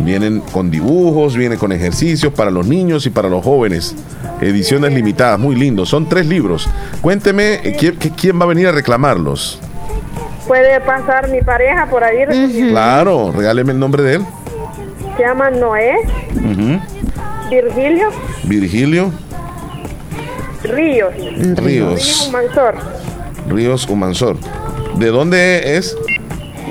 Vienen 0.00 0.40
con 0.40 0.70
dibujos, 0.70 1.36
vienen 1.36 1.58
con 1.58 1.72
ejercicios 1.72 2.32
para 2.32 2.50
los 2.50 2.66
niños 2.66 3.06
y 3.06 3.10
para 3.10 3.28
los 3.28 3.44
jóvenes. 3.44 3.94
Ediciones 4.40 4.92
limitadas, 4.92 5.38
muy 5.38 5.54
lindos. 5.54 5.88
Son 5.88 6.08
tres 6.08 6.26
libros. 6.26 6.68
Cuénteme, 7.00 7.60
eh, 7.62 7.76
¿quién, 8.16 8.40
va 8.40 8.44
a 8.44 8.48
venir 8.48 8.66
a 8.66 8.72
reclamarlos? 8.72 9.60
Puede 10.46 10.80
pasar 10.80 11.28
mi 11.30 11.40
pareja 11.40 11.86
por 11.86 12.04
ahí. 12.04 12.68
Claro, 12.70 13.32
regáleme 13.32 13.72
el 13.72 13.78
nombre 13.78 14.02
de 14.02 14.14
él. 14.16 14.22
Se 15.16 15.22
llama 15.22 15.50
Noé. 15.50 15.94
Virgilio 17.50 18.08
Virgilio 18.44 19.12
Ríos. 20.64 21.14
Ríos. 21.14 21.58
Ríos 21.58 22.30
Mansor. 22.32 22.74
Ríos 23.48 23.88
Humansor. 23.88 24.36
¿De 24.98 25.08
dónde 25.08 25.76
es 25.76 25.96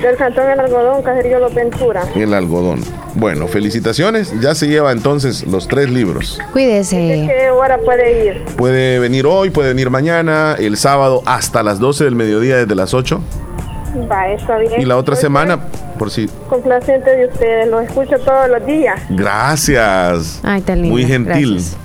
Del 0.02 0.16
Cantón 0.18 0.50
El 0.50 0.60
Algodón, 0.60 1.02
Caserío 1.04 1.40
Los 1.40 1.54
Ventura. 1.54 2.04
el 2.16 2.34
algodón? 2.34 2.82
Bueno, 3.16 3.48
felicitaciones. 3.48 4.34
Ya 4.42 4.56
se 4.56 4.68
lleva 4.68 4.92
entonces 4.92 5.46
los 5.46 5.68
tres 5.68 5.90
libros. 5.92 6.40
Cuídese. 6.52 6.98
¿Qué 7.28 7.50
hora 7.52 7.78
puede 7.78 8.26
ir? 8.26 8.46
Puede 8.58 9.00
venir 9.00 9.26
hoy, 9.28 9.50
puede 9.50 9.70
venir 9.70 9.90
mañana, 9.90 10.56
el 10.58 10.78
sábado 10.78 11.22
hasta 11.26 11.62
las 11.64 11.80
12 11.80 12.06
del 12.06 12.16
mediodía 12.16 12.58
desde 12.58 12.76
las 12.76 12.94
8. 12.94 13.22
Va, 14.10 14.28
está 14.30 14.58
bien. 14.58 14.82
Y 14.82 14.86
la 14.86 14.98
otra 14.98 15.16
semana, 15.16 15.60
por 16.00 16.10
si... 16.10 16.28
Complaciente 16.50 17.16
de 17.16 17.28
ustedes, 17.28 17.68
los 17.68 17.84
escucho 17.84 18.18
todos 18.20 18.50
los 18.50 18.66
días. 18.66 19.00
Gracias. 19.10 20.40
Ay, 20.44 20.62
tan 20.62 20.82
lindo. 20.82 20.96
Muy 20.96 21.06
gentil. 21.06 21.54
Gracias. 21.56 21.78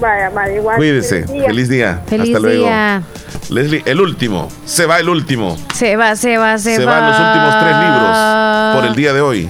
Vaya, 0.00 0.30
va, 0.30 0.50
igual. 0.50 0.76
Cuídese. 0.76 1.24
Feliz 1.26 1.32
día. 1.32 1.46
Feliz 1.48 1.68
día. 1.68 2.02
Feliz 2.06 2.26
Hasta 2.28 2.38
luego. 2.40 2.64
día. 2.64 3.02
Leslie, 3.50 3.82
el 3.86 4.00
último. 4.00 4.48
Se 4.64 4.86
va 4.86 4.98
el 4.98 5.08
último. 5.08 5.56
Se 5.74 5.96
va, 5.96 6.16
se 6.16 6.36
va, 6.38 6.58
se, 6.58 6.76
Se, 6.76 6.84
va. 6.84 6.98
van 7.00 7.10
los 7.10 7.20
últimos 7.20 7.60
tres 7.60 7.76
libros 7.76 8.76
por 8.76 8.84
el 8.86 8.94
día 8.96 9.12
de 9.12 9.20
hoy. 9.20 9.48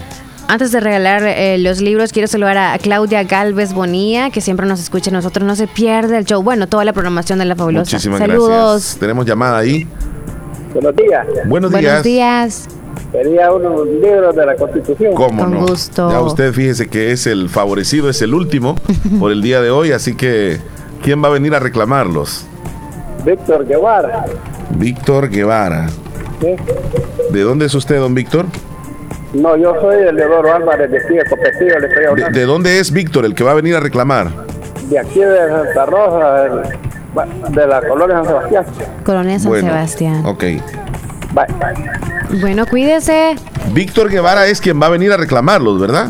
Antes 0.48 0.70
de 0.70 0.78
regalar 0.78 1.24
eh, 1.24 1.58
los 1.58 1.80
libros, 1.80 2.12
quiero 2.12 2.28
saludar 2.28 2.56
a 2.56 2.78
Claudia 2.78 3.24
Galvez 3.24 3.72
Bonilla, 3.72 4.30
que 4.30 4.40
siempre 4.40 4.64
nos 4.66 4.78
escucha 4.80 5.10
a 5.10 5.12
nosotros. 5.12 5.44
No 5.44 5.56
se 5.56 5.66
pierde 5.66 6.18
el 6.18 6.24
show. 6.24 6.42
Bueno, 6.42 6.68
toda 6.68 6.84
la 6.84 6.92
programación 6.92 7.38
de 7.40 7.46
La 7.46 7.56
Fabulosa. 7.56 7.90
Muchísimas 7.96 8.20
Saludos. 8.20 8.48
gracias. 8.48 8.98
Tenemos 9.00 9.26
llamada 9.26 9.58
ahí. 9.58 9.86
Buenos 10.72 10.94
días. 10.94 11.26
Buenos 11.46 11.70
días. 11.72 11.82
Buenos 11.82 12.02
días. 12.04 12.68
Quería 13.12 13.52
unos 13.52 13.86
libros 13.86 14.34
de 14.36 14.46
la 14.46 14.56
Constitución. 14.56 15.14
¿Cómo 15.14 15.42
Con 15.44 15.54
no? 15.54 15.66
gusto. 15.66 16.10
Ya 16.10 16.20
usted 16.20 16.52
fíjese 16.52 16.88
que 16.88 17.12
es 17.12 17.26
el 17.26 17.48
favorecido, 17.48 18.08
es 18.10 18.20
el 18.22 18.34
último 18.34 18.74
por 19.20 19.32
el 19.32 19.42
día 19.42 19.60
de 19.60 19.70
hoy, 19.70 19.92
así 19.92 20.14
que 20.16 20.58
¿quién 21.02 21.22
va 21.22 21.28
a 21.28 21.30
venir 21.32 21.54
a 21.54 21.58
reclamarlos? 21.60 22.46
Víctor 23.24 23.66
Guevara. 23.66 24.24
Víctor 24.76 25.28
Guevara. 25.30 25.88
¿sí? 26.40 26.54
¿De 27.30 27.40
dónde 27.42 27.66
es 27.66 27.74
usted, 27.74 27.98
don 27.98 28.14
Víctor? 28.14 28.46
No, 29.32 29.56
yo 29.56 29.74
soy 29.80 29.96
el 30.02 30.14
Leodoro 30.16 30.54
Álvarez 30.54 30.90
de 30.90 30.98
de 30.98 31.24
Copetillo, 31.28 31.78
le 31.78 31.86
estoy 31.88 32.02
¿De, 32.02 32.08
hablando. 32.08 32.38
de 32.38 32.46
dónde 32.46 32.78
es 32.78 32.92
Víctor, 32.92 33.24
el 33.24 33.34
que 33.34 33.44
va 33.44 33.50
a 33.52 33.54
venir 33.54 33.74
a 33.76 33.80
reclamar? 33.80 34.30
De, 34.88 34.98
aquí 34.98 35.20
de 35.20 35.48
Santa 35.48 35.86
Rosa, 35.86 36.62
de 37.50 37.66
la 37.66 37.80
colonia 37.88 38.16
San 38.16 38.26
Sebastián. 38.26 38.64
Colonia 39.04 39.38
San 39.38 39.48
Bueno, 39.50 39.68
Sebastián. 39.68 40.26
Ok. 40.26 40.44
Bye. 41.36 42.40
Bueno, 42.40 42.66
cuídese. 42.66 43.36
Víctor 43.72 44.10
Guevara 44.10 44.46
es 44.46 44.60
quien 44.60 44.80
va 44.80 44.86
a 44.86 44.90
venir 44.90 45.12
a 45.12 45.16
reclamarlos, 45.18 45.78
¿verdad? 45.78 46.08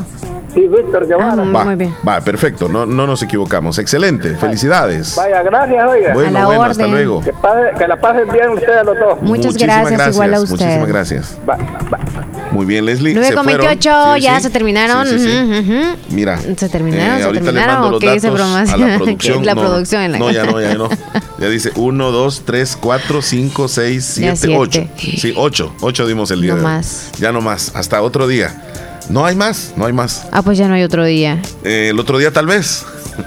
Sí, 0.56 0.62
Víctor 0.68 1.06
Guevara. 1.06 1.32
Ah, 1.34 1.44
Va, 1.54 1.64
Muy 1.66 1.74
bien. 1.74 1.94
va, 2.06 2.18
perfecto, 2.22 2.66
no, 2.66 2.86
no 2.86 3.06
nos 3.06 3.22
equivocamos. 3.22 3.78
Excelente, 3.78 4.36
felicidades. 4.36 5.14
Vaya, 5.14 5.42
gracias, 5.42 5.86
oiga. 5.86 6.14
Bueno, 6.14 6.28
A 6.30 6.40
la 6.40 6.46
bueno, 6.46 6.62
hasta 6.64 6.82
orden. 6.84 6.94
luego. 6.94 7.20
Que, 7.22 7.32
pase- 7.34 7.78
que 7.78 7.86
la 7.86 8.00
pasen 8.00 8.28
bien 8.32 8.48
ustedes 8.50 8.84
los 8.86 8.98
dos. 8.98 9.20
Muchas 9.20 9.52
Muchísimas 9.52 9.90
gracias, 9.90 10.14
igual 10.14 10.32
a 10.34 10.40
usted. 10.40 10.50
Muchísimas 10.56 10.88
gracias. 10.88 11.38
Bye, 11.46 11.56
bye. 11.90 12.26
Muy 12.52 12.64
bien, 12.64 12.86
Leslie. 12.86 13.12
9 13.12 13.28
se 13.28 13.34
con 13.34 13.44
fueron. 13.44 13.66
28, 13.66 14.14
Sí, 14.14 14.20
ya 14.22 14.36
sí. 14.36 14.42
se 14.44 14.50
terminaron. 14.50 15.06
Sí, 15.06 15.18
sí, 15.18 15.26
sí. 15.26 15.42
Ujú, 15.42 15.58
ujú. 15.72 15.96
Mira. 16.08 16.38
Se 16.56 16.68
terminaron, 16.70 17.18
se 17.18 17.24
ahorita 17.24 17.44
terminaron, 17.44 17.68
le 17.68 17.72
mando 17.74 17.88
¿o 17.88 17.90
los 17.90 18.00
qué 18.00 18.12
dice 18.12 18.26
datos 18.30 18.40
bromas? 18.40 18.70
a 18.72 18.76
la 18.78 18.96
producción. 18.96 19.44
La 19.44 19.54
no, 19.54 19.60
producción 19.60 20.02
en 20.02 20.12
la 20.12 20.18
No, 20.18 20.30
ya 20.30 20.44
no, 20.46 20.58
ya 20.60 20.74
no. 20.74 20.88
Ya 21.38 21.48
dice 21.50 21.70
1, 21.76 22.10
2, 22.12 22.42
3, 22.46 22.78
4, 22.80 23.20
5, 23.20 23.68
6, 23.68 24.14
Ya 24.16 24.34
7, 24.36 24.56
8. 24.56 24.70
siete. 24.96 25.18
Sí, 25.18 25.34
8. 25.36 25.74
8 25.82 26.06
dimos 26.06 26.30
el 26.30 26.40
día 26.40 26.52
No 26.54 26.60
de 26.60 26.64
hoy. 26.64 26.72
más. 26.72 27.10
Ya 27.18 27.30
no 27.30 27.42
más. 27.42 27.72
Hasta 27.74 28.00
otro 28.00 28.26
día. 28.26 28.62
No 29.08 29.24
hay 29.24 29.36
más, 29.36 29.72
no 29.76 29.86
hay 29.86 29.92
más. 29.92 30.26
Ah, 30.32 30.42
pues 30.42 30.58
ya 30.58 30.66
no 30.68 30.74
hay 30.74 30.82
otro 30.82 31.04
día. 31.04 31.38
Eh, 31.64 31.88
el 31.90 31.98
otro 32.00 32.18
día 32.18 32.30
tal 32.32 32.46
vez. 32.46 32.84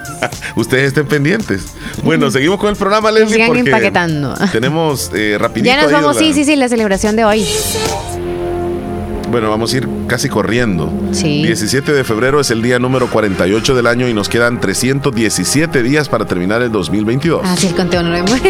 Ustedes 0.56 0.88
estén 0.90 1.08
pendientes. 1.08 1.64
Bueno, 2.04 2.30
seguimos 2.32 2.60
con 2.60 2.70
el 2.70 2.76
programa, 2.76 3.12
Leslie. 3.12 3.34
Sigan 3.34 3.48
porque 3.48 3.62
empaquetando. 3.62 4.34
Tenemos 4.52 5.10
eh, 5.16 5.38
rapidito. 5.40 5.68
Ya 5.74 5.82
nos 5.82 5.92
vamos, 5.92 6.16
la- 6.16 6.22
sí, 6.22 6.34
sí, 6.34 6.44
sí, 6.46 6.56
la 6.56 6.70
celebración 6.70 7.16
de 7.16 7.26
hoy. 7.26 7.46
Bueno, 9.32 9.50
vamos 9.52 9.74
a 9.74 9.78
ir 9.78 9.88
casi 10.08 10.28
corriendo. 10.28 10.92
Sí. 11.12 11.44
17 11.44 11.94
de 11.94 12.04
febrero 12.04 12.40
es 12.42 12.50
el 12.50 12.64
día 12.64 12.80
número 12.80 13.08
48 13.10 13.76
del 13.76 13.86
año 13.88 14.08
y 14.08 14.14
nos 14.14 14.28
quedan 14.28 14.60
317 14.60 15.84
días 15.84 16.10
para 16.10 16.26
terminar 16.26 16.62
el 16.64 16.72
2022. 16.72 17.42
Ah, 17.44 17.56
sí, 17.56 17.68
el 17.68 17.76
conteo 17.76 18.02
no 18.02 18.10
lo 18.10 18.16
vemos. 18.16 18.42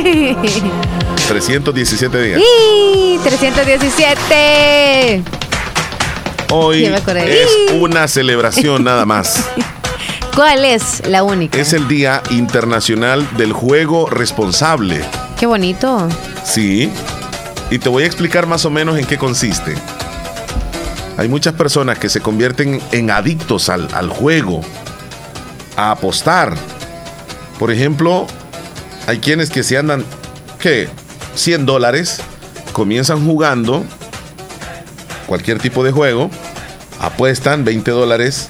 317 1.28 2.22
días. 2.24 2.42
¡Y! 2.42 3.18
317. 3.24 5.24
Hoy 6.52 6.84
es 6.84 7.50
una 7.74 8.08
celebración 8.08 8.84
nada 8.84 9.06
más. 9.06 9.48
¿Cuál 10.36 10.66
es 10.66 11.06
la 11.06 11.22
única? 11.22 11.56
Es 11.60 11.74
el 11.74 11.88
Día 11.88 12.24
Internacional 12.32 13.38
del 13.38 13.54
Juego 13.54 14.10
Responsable. 14.10 15.00
Qué 15.38 15.46
bonito. 15.46 16.10
Sí. 16.44 16.90
Y 17.70 17.78
te 17.78 17.88
voy 17.88 18.02
a 18.02 18.08
explicar 18.08 18.48
más 18.48 18.66
o 18.66 18.72
menos 18.72 18.98
en 18.98 19.06
qué 19.06 19.20
consiste. 19.20 19.76
Hay 21.18 21.28
muchas 21.28 21.54
personas 21.54 22.00
que 22.00 22.10
se 22.10 22.20
convierten 22.20 22.82
en 22.92 23.12
adictos 23.12 23.70
al, 23.70 23.88
al 23.94 24.10
juego, 24.10 24.62
a 25.76 25.92
apostar. 25.92 26.56
Por 27.60 27.70
ejemplo, 27.70 28.26
hay 29.06 29.20
quienes 29.20 29.52
que 29.52 29.62
se 29.62 29.78
andan, 29.78 30.04
¿qué? 30.60 30.90
100 31.36 31.68
dólares, 31.68 32.22
comienzan 32.74 33.24
jugando 33.24 33.86
cualquier 35.30 35.60
tipo 35.60 35.84
de 35.84 35.92
juego, 35.92 36.30
apuestan 37.00 37.64
20 37.64 37.92
dólares 37.92 38.48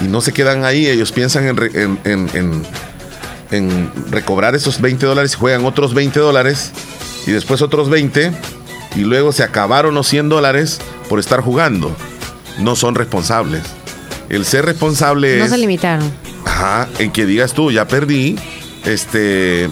y 0.00 0.04
no 0.08 0.20
se 0.20 0.32
quedan 0.32 0.64
ahí, 0.64 0.86
ellos 0.88 1.12
piensan 1.12 1.46
en, 1.46 1.56
en- 1.74 1.98
en- 2.04 2.30
en- 2.34 2.62
en 3.52 3.92
recobrar 4.10 4.56
esos 4.56 4.80
20 4.80 5.06
dólares 5.06 5.34
y 5.34 5.36
juegan 5.38 5.64
otros 5.64 5.94
20 5.94 6.18
dólares 6.18 6.72
y 7.28 7.30
después 7.30 7.62
otros 7.62 7.88
20 7.88 8.32
y 8.96 9.00
luego 9.00 9.30
se 9.30 9.44
acabaron 9.44 9.94
los 9.94 10.08
100 10.08 10.28
dólares 10.28 10.80
por 11.08 11.20
estar 11.20 11.40
jugando. 11.42 11.94
No 12.58 12.74
son 12.74 12.96
responsables. 12.96 13.62
El 14.28 14.44
ser 14.44 14.64
responsable 14.64 15.38
No 15.38 15.44
es 15.44 15.50
se 15.50 15.58
limitaron. 15.58 16.10
Ajá, 16.44 16.88
en 16.98 17.12
que 17.12 17.24
digas 17.24 17.52
tú, 17.52 17.70
ya 17.70 17.86
perdí, 17.86 18.36
este, 18.84 19.68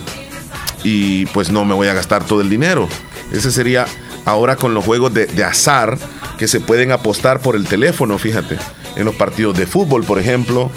y 0.84 1.26
pues 1.26 1.50
no 1.50 1.64
me 1.64 1.74
voy 1.74 1.88
a 1.88 1.94
gastar 1.94 2.22
todo 2.24 2.40
el 2.42 2.48
dinero. 2.48 2.88
Ese 3.32 3.50
sería 3.50 3.86
ahora 4.24 4.54
con 4.56 4.72
los 4.74 4.84
juegos 4.84 5.12
de, 5.14 5.26
de 5.26 5.42
azar 5.44 5.98
que 6.38 6.48
se 6.48 6.60
pueden 6.60 6.92
apostar 6.92 7.40
por 7.40 7.56
el 7.56 7.66
teléfono, 7.66 8.18
fíjate, 8.18 8.56
en 8.96 9.04
los 9.04 9.14
partidos 9.14 9.56
de 9.56 9.66
fútbol, 9.66 10.04
por 10.04 10.18
ejemplo. 10.18 10.70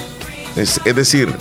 Es, 0.55 0.79
es 0.85 0.95
decir, 0.95 1.33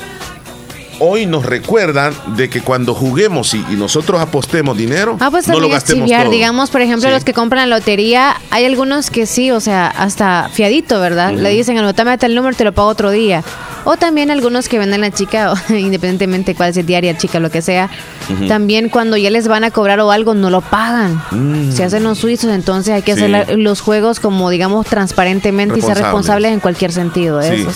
hoy 0.98 1.26
nos 1.26 1.44
recuerdan 1.44 2.14
de 2.36 2.48
que 2.48 2.60
cuando 2.62 2.94
juguemos 2.94 3.52
y, 3.54 3.64
y 3.70 3.74
nosotros 3.76 4.20
apostemos 4.20 4.76
dinero, 4.76 5.16
Ah, 5.20 5.30
pues 5.30 5.46
no 5.48 5.60
lo 5.60 5.68
gastemos 5.68 6.04
chiviar. 6.04 6.22
todo. 6.24 6.32
Digamos, 6.32 6.70
por 6.70 6.80
ejemplo, 6.80 7.08
Sí. 7.08 7.14
los 7.14 7.24
que 7.24 7.34
compran 7.34 7.68
la 7.68 7.76
lotería, 7.78 8.36
hay 8.50 8.64
algunos 8.64 9.10
que 9.10 9.26
sí, 9.26 9.50
o 9.50 9.60
sea, 9.60 9.88
hasta 9.88 10.48
fiadito, 10.52 10.98
¿verdad? 11.00 11.32
Le 11.32 11.50
dicen, 11.50 11.76
anotame 11.78 12.16
tal 12.18 12.34
número, 12.34 12.56
te 12.56 12.64
lo 12.64 12.72
pago 12.72 12.88
otro 12.88 13.10
día. 13.10 13.42
O 13.88 13.96
también 13.96 14.30
algunos 14.32 14.68
que 14.68 14.78
venden 14.80 15.00
la 15.00 15.12
chica, 15.12 15.52
o 15.52 15.56
independientemente 15.72 16.54
cuál 16.56 16.74
sea 16.74 16.82
diaria, 16.82 17.16
chica, 17.16 17.38
lo 17.40 17.50
que 17.50 17.62
sea. 17.62 17.88
También 18.48 18.88
cuando 18.88 19.16
ya 19.16 19.30
les 19.30 19.46
van 19.46 19.62
a 19.62 19.70
cobrar 19.70 20.00
o 20.00 20.10
algo, 20.10 20.34
no 20.34 20.50
lo 20.50 20.60
pagan. 20.60 21.22
Mm. 21.30 21.70
Se 21.70 21.84
hacen 21.84 22.02
los 22.02 22.18
suizos, 22.18 22.50
entonces 22.50 22.92
hay 22.94 23.02
que 23.02 23.14
Sí. 23.14 23.22
hacer 23.32 23.56
los 23.58 23.80
juegos 23.80 24.18
como, 24.18 24.50
digamos, 24.50 24.86
transparentemente 24.86 25.78
y 25.78 25.82
ser 25.82 25.96
Responsables. 25.98 26.52
en 26.52 26.58
cualquier 26.60 26.90
sentido. 26.92 27.38
de 27.38 27.58
Sí. 27.58 27.66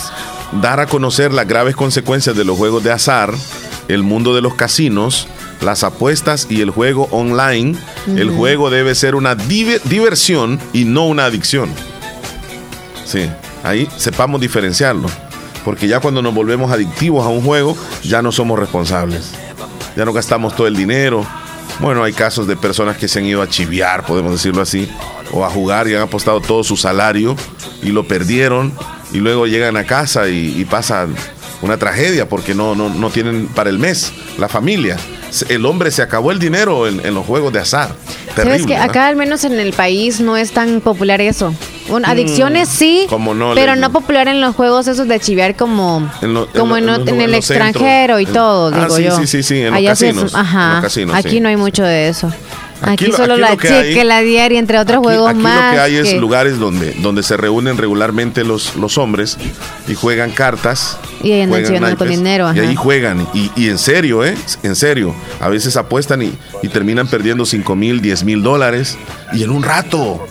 Dar 0.61 0.81
a 0.81 0.87
conocer 0.87 1.33
las 1.33 1.47
graves 1.47 1.77
consecuencias 1.77 2.37
de 2.37 2.45
los 2.45 2.59
juegos 2.59 2.83
de 2.83 2.91
azar, 2.91 3.33
el 3.87 4.03
mundo 4.03 4.35
de 4.35 4.41
los 4.43 4.55
casinos, 4.55 5.29
las 5.61 5.85
apuestas 5.85 6.49
y 6.51 6.61
el 6.61 6.71
juego 6.71 7.07
online. 7.13 7.77
El 8.09 8.31
juego 8.31 8.69
debe 8.71 8.97
ser 8.97 9.15
una 9.15 9.37
dive- 9.37 9.81
diversión 9.85 10.59
y 10.73 10.85
no 10.87 11.05
una 11.07 11.27
adicción. 11.27 11.71
Sí, 13.05 13.29
ahí 13.63 13.89
sepamos 13.97 14.41
diferenciarlo. 14.41 15.09
Porque 15.65 15.89
ya 15.89 16.01
cuando 16.01 16.23
nos 16.23 16.35
volvemos 16.35 16.73
adictivos 16.73 17.25
a 17.25 17.29
un 17.29 17.43
juego, 17.43 17.77
ya 18.03 18.23
no 18.23 18.33
somos 18.33 18.59
responsables. 18.59 19.33
Ya 19.97 20.05
no 20.05 20.13
gastamos 20.13 20.55
todo 20.57 20.67
el 20.67 20.77
dinero. 20.77 21.27
Bueno, 21.81 22.03
hay 22.05 22.13
casos 22.13 22.47
de 22.47 22.57
personas 22.57 22.97
que 22.97 23.09
se 23.09 23.19
han 23.19 23.27
ido 23.27 23.43
a 23.43 23.49
chiviar, 23.49 24.05
podemos 24.05 24.33
decirlo 24.33 24.63
así, 24.63 24.89
o 25.33 25.45
a 25.45 25.51
jugar 25.51 25.89
y 25.89 25.95
han 25.95 26.03
apostado 26.03 26.41
todo 26.41 26.63
su 26.65 26.77
salario 26.77 27.37
y 27.83 27.91
lo 27.91 28.07
perdieron 28.07 28.73
y 29.13 29.19
luego 29.19 29.47
llegan 29.47 29.77
a 29.77 29.85
casa 29.85 30.29
y, 30.29 30.55
y 30.61 30.65
pasan 30.65 31.15
una 31.63 31.77
tragedia 31.77 32.29
porque 32.29 32.55
no, 32.55 32.75
no, 32.75 32.89
no 32.89 33.11
tienen 33.11 33.47
para 33.49 33.71
el 33.71 33.79
mes 33.79 34.13
la 34.39 34.49
familia. 34.49 34.97
El 35.49 35.65
hombre 35.67 35.91
se 35.91 36.03
acabó 36.03 36.33
el 36.33 36.39
dinero 36.39 36.87
en, 36.87 37.05
en 37.05 37.15
los 37.15 37.25
juegos 37.25 37.53
de 37.53 37.61
azar. 37.61 37.89
Sabes 37.89 38.35
Terrible, 38.35 38.67
que 38.67 38.73
¿verdad? 38.75 38.91
acá 38.91 39.07
al 39.09 39.17
menos 39.17 39.45
en 39.45 39.59
el 39.59 39.73
país 39.73 40.21
no 40.21 40.37
es 40.37 40.53
tan 40.53 40.81
popular 40.81 41.21
eso. 41.21 41.55
Bueno, 41.91 42.07
Mm, 42.09 42.11
adicciones 42.11 42.69
sí, 42.69 43.07
¿cómo 43.09 43.35
no, 43.35 43.55
pero 43.55 43.77
no 43.77 43.91
popular 43.93 44.29
en 44.29 44.41
los 44.41 44.55
juegos 44.55 44.87
esos 44.89 45.09
de 45.09 45.19
chiviar 45.21 45.57
como, 45.57 46.09
En 46.23 46.33
lo- 46.35 46.45
en 46.47 46.51
como 46.59 46.73
lo- 46.75 46.79
en, 46.79 46.87
los- 46.87 46.99
el 46.99 47.05
los 47.05 47.45
centros. 47.45 47.51
extranjero 47.51 48.21
y 48.21 48.27
todo, 48.27 48.73
Ah, 48.75 48.85
digo 48.85 48.97
sí, 48.97 49.03
yo. 49.05 49.17
sí, 49.19 49.27
sí, 49.27 49.43
sí, 49.43 49.59
en 49.61 49.67
los 49.71 49.75
Allá 49.75 49.95
sí 49.97 50.07
es- 50.07 50.13
casinos, 50.15 50.35
ajá, 50.35 50.73
los 50.75 50.83
casinos, 50.83 51.17
aquí 51.17 51.31
sí. 51.31 51.41
no 51.41 51.49
hay 51.49 51.57
mucho 51.57 51.83
de 51.83 52.09
eso. 52.09 52.33
Aquí, 52.83 52.93
Aquí 53.05 53.07
lo- 53.09 53.17
solo 53.19 53.33
aquí 53.35 53.43
la 53.43 53.51
lo 53.51 53.57
que 53.59 53.69
chica, 53.69 54.01
hay- 54.01 54.05
la 54.05 54.21
diaria, 54.23 54.59
entre 54.59 54.79
otros 54.79 55.01
juegos 55.01 55.29
Aquí 55.29 55.39
más. 55.41 55.67
lo 55.67 55.73
que 55.73 55.81
hay 55.81 55.97
es 55.97 56.15
lugares 56.15 56.59
donde, 56.59 56.93
donde 57.03 57.23
se 57.23 57.37
reúnen 57.37 57.77
regularmente 57.77 58.43
los, 58.43 58.75
los 58.77 58.97
hombres 58.97 59.37
y 59.87 59.95
juegan 59.95 60.31
cartas. 60.31 60.97
Y 61.23 61.33
ahí 61.33 61.43
andan 61.43 61.51
juegan 61.61 61.67
chiviando 61.75 61.99
con 61.99 62.09
dinero, 62.09 62.51
Y 62.55 62.59
ahí 62.61 62.75
juegan. 62.75 63.27
Y, 63.35 63.51
y 63.55 63.69
en 63.69 63.77
serio, 63.77 64.25
¿eh? 64.25 64.35
En 64.63 64.75
serio. 64.77 65.15
A 65.41 65.51
veces 65.51 65.77
apuestan 65.77 66.23
y, 66.23 66.33
y 66.63 66.69
terminan 66.69 67.07
perdiendo 67.07 67.45
5 67.45 67.77
mil, 67.77 68.01
10 68.01 68.25
mil 68.25 68.43
dólares. 68.43 68.97
Y 69.35 69.43
en 69.43 69.51
un 69.51 69.63
rato. 69.63 70.27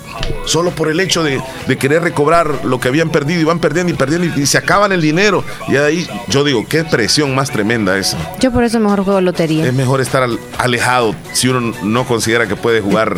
Solo 0.46 0.72
por 0.72 0.90
el 0.90 1.00
hecho 1.00 1.24
de, 1.24 1.42
de 1.68 1.78
querer 1.78 2.02
recobrar 2.02 2.66
lo 2.66 2.80
que 2.80 2.88
habían 2.88 3.10
perdido 3.10 3.40
y 3.42 3.44
van 3.44 3.60
perdiendo 3.60 3.94
y 3.94 3.96
perdiendo 3.96 4.28
y, 4.36 4.42
y 4.44 4.46
se 4.46 4.58
acaban 4.58 4.92
el 4.92 5.02
dinero. 5.02 5.44
Y 5.68 5.76
ahí 5.78 6.08
yo 6.28 6.44
digo, 6.44 6.66
qué 6.68 6.84
presión 6.84 7.36
más 7.36 7.52
tremenda 7.52 7.98
esa. 7.98 8.18
Yo 8.40 8.52
por 8.52 8.64
eso 8.64 8.80
mejor 8.80 9.04
juego 9.04 9.22
lotería. 9.22 9.66
Es 9.68 9.74
mejor 9.74 10.02
estar 10.02 10.24
al- 10.24 10.40
alejado 10.58 11.14
si 11.34 11.50
uno 11.50 11.74
no 11.84 12.06
considera 12.06 12.48
que 12.48 12.56
puede 12.56 12.82
jugar 12.82 13.16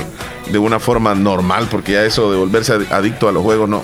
de 0.51 0.57
una 0.57 0.79
forma 0.79 1.15
normal, 1.15 1.67
porque 1.71 1.93
ya 1.93 2.03
eso 2.03 2.31
de 2.31 2.37
volverse 2.37 2.73
ad- 2.73 2.91
adicto 2.91 3.29
a 3.29 3.31
los 3.31 3.43
juegos 3.43 3.69
no. 3.69 3.81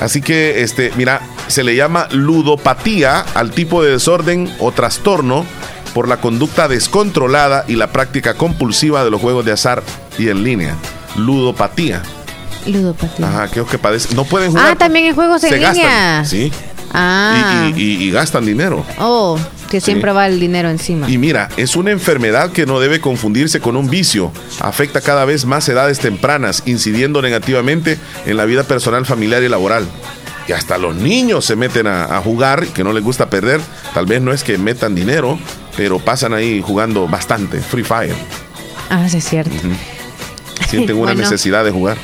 Así 0.00 0.20
que, 0.22 0.62
este, 0.62 0.92
mira, 0.96 1.20
se 1.48 1.64
le 1.64 1.74
llama 1.74 2.06
ludopatía 2.12 3.20
al 3.34 3.50
tipo 3.50 3.82
de 3.82 3.90
desorden 3.92 4.48
o 4.60 4.70
trastorno 4.70 5.44
por 5.92 6.06
la 6.06 6.18
conducta 6.18 6.68
descontrolada 6.68 7.64
y 7.66 7.74
la 7.74 7.88
práctica 7.88 8.34
compulsiva 8.34 9.02
de 9.02 9.10
los 9.10 9.20
juegos 9.20 9.44
de 9.44 9.50
azar 9.52 9.82
y 10.16 10.28
en 10.28 10.44
línea. 10.44 10.76
Ludopatía. 11.18 12.02
Ludopatía. 12.66 13.28
Ajá, 13.28 13.42
aquellos 13.44 13.68
que 13.68 13.78
padecen. 13.78 14.16
No 14.16 14.24
pueden 14.24 14.50
jugar. 14.50 14.72
Ah, 14.72 14.76
también 14.76 15.06
en 15.06 15.14
juegos 15.14 15.42
en 15.44 15.50
se 15.50 15.56
línea. 15.56 15.72
gastan. 15.72 16.26
Sí. 16.26 16.52
Ah. 16.92 17.70
Y, 17.76 17.80
y- 17.80 17.84
y- 17.84 18.04
y 18.04 18.10
gastan 18.10 18.46
dinero. 18.46 18.84
Oh, 18.98 19.38
que 19.70 19.80
siempre 19.80 20.10
Sí. 20.10 20.14
va 20.16 20.26
el 20.26 20.40
dinero 20.40 20.70
encima. 20.70 21.08
Y 21.10 21.18
mira, 21.18 21.48
es 21.58 21.76
una 21.76 21.90
enfermedad 21.90 22.50
que 22.50 22.64
no 22.66 22.80
debe 22.80 23.00
confundirse 23.00 23.60
con 23.60 23.76
un 23.76 23.90
vicio. 23.90 24.32
Afecta 24.60 25.00
cada 25.02 25.24
vez 25.26 25.44
más 25.44 25.68
edades 25.68 25.98
tempranas, 25.98 26.62
incidiendo 26.66 27.20
negativamente 27.20 27.98
en 28.26 28.36
la 28.38 28.46
vida 28.46 28.62
personal, 28.64 29.04
familiar 29.04 29.42
y 29.42 29.48
laboral. 29.50 29.86
Y 30.48 30.52
hasta 30.52 30.78
los 30.78 30.96
niños 30.96 31.44
se 31.44 31.56
meten 31.56 31.86
a, 31.86 32.04
a 32.16 32.20
jugar, 32.22 32.66
que 32.68 32.82
no 32.82 32.94
les 32.94 33.04
gusta 33.04 33.28
perder. 33.28 33.60
Tal 33.92 34.06
vez 34.06 34.22
no 34.22 34.32
es 34.32 34.42
que 34.42 34.56
metan 34.56 34.94
dinero, 34.94 35.38
pero 35.76 35.98
pasan 35.98 36.32
ahí 36.32 36.62
jugando 36.66 37.06
bastante. 37.06 37.60
Free 37.60 37.84
Fire. 37.84 38.14
Ah, 38.88 39.06
sí, 39.10 39.18
es 39.18 39.28
cierto. 39.28 39.50
Sienten 40.68 40.96
una 40.96 41.06
Bueno. 41.12 41.20
necesidad 41.22 41.64
de 41.64 41.70
jugar. 41.70 41.96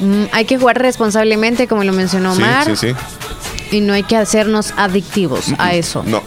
Mm, 0.00 0.24
hay 0.32 0.44
que 0.44 0.58
jugar 0.58 0.78
responsablemente, 0.80 1.66
como 1.68 1.84
lo 1.84 1.92
mencionó 1.92 2.34
Sí, 2.34 2.42
Omar, 2.42 2.64
sí, 2.64 2.76
sí. 2.76 2.94
y 3.76 3.80
no 3.80 3.92
hay 3.92 4.02
que 4.04 4.16
hacernos 4.16 4.72
adictivos 4.76 5.46
a 5.58 5.74
eso. 5.74 6.02
No. 6.06 6.22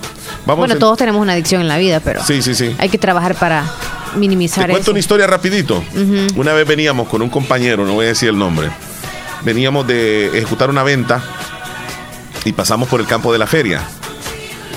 Vamos 0.46 0.60
bueno, 0.60 0.74
en- 0.76 0.80
todos 0.80 0.98
tenemos 0.98 1.22
una 1.22 1.34
adicción 1.34 1.62
en 1.62 1.68
la 1.68 1.78
vida, 1.78 2.00
pero 2.00 2.24
Sí, 2.24 2.42
sí, 2.42 2.54
sí. 2.56 2.76
hay 2.78 2.90
que 2.90 2.98
trabajar 2.98 3.36
para 3.36 3.64
minimizar 4.16 4.66
Te 4.66 4.72
cuento 4.72 4.84
eso. 4.84 4.92
una 4.92 5.00
historia 5.00 5.28
rapidito. 5.28 5.84
Una 6.36 6.54
vez 6.54 6.68
veníamos 6.68 7.08
con 7.08 7.22
un 7.22 7.30
compañero, 7.30 7.86
no 7.86 7.94
voy 7.94 8.06
a 8.06 8.10
decir 8.10 8.30
el 8.30 8.38
nombre. 8.38 8.70
Veníamos 9.44 9.86
de 9.88 10.28
ejecutar 10.38 10.70
una 10.70 10.84
venta 10.84 11.22
y 12.46 12.54
pasamos 12.54 12.88
por 12.90 13.00
el 13.00 13.08
campo 13.08 13.32
de 13.34 13.40
la 13.40 13.48
feria. 13.48 13.82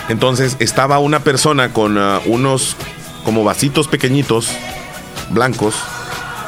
Entonces 0.09 0.57
estaba 0.59 0.99
una 0.99 1.21
persona 1.21 1.73
con 1.73 1.99
ah, 1.99 2.21
unos 2.27 2.77
como 3.25 3.45
vasitos 3.45 3.89
pequeñitos, 3.89 4.49
blancos, 5.31 5.75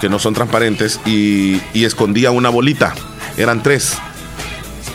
que 0.00 0.08
no 0.08 0.18
son 0.18 0.34
transparentes, 0.34 1.00
y, 1.06 1.60
y 1.74 1.84
escondía 1.84 2.30
una 2.30 2.48
bolita. 2.48 2.94
Eran 3.36 3.62
tres. 3.62 3.96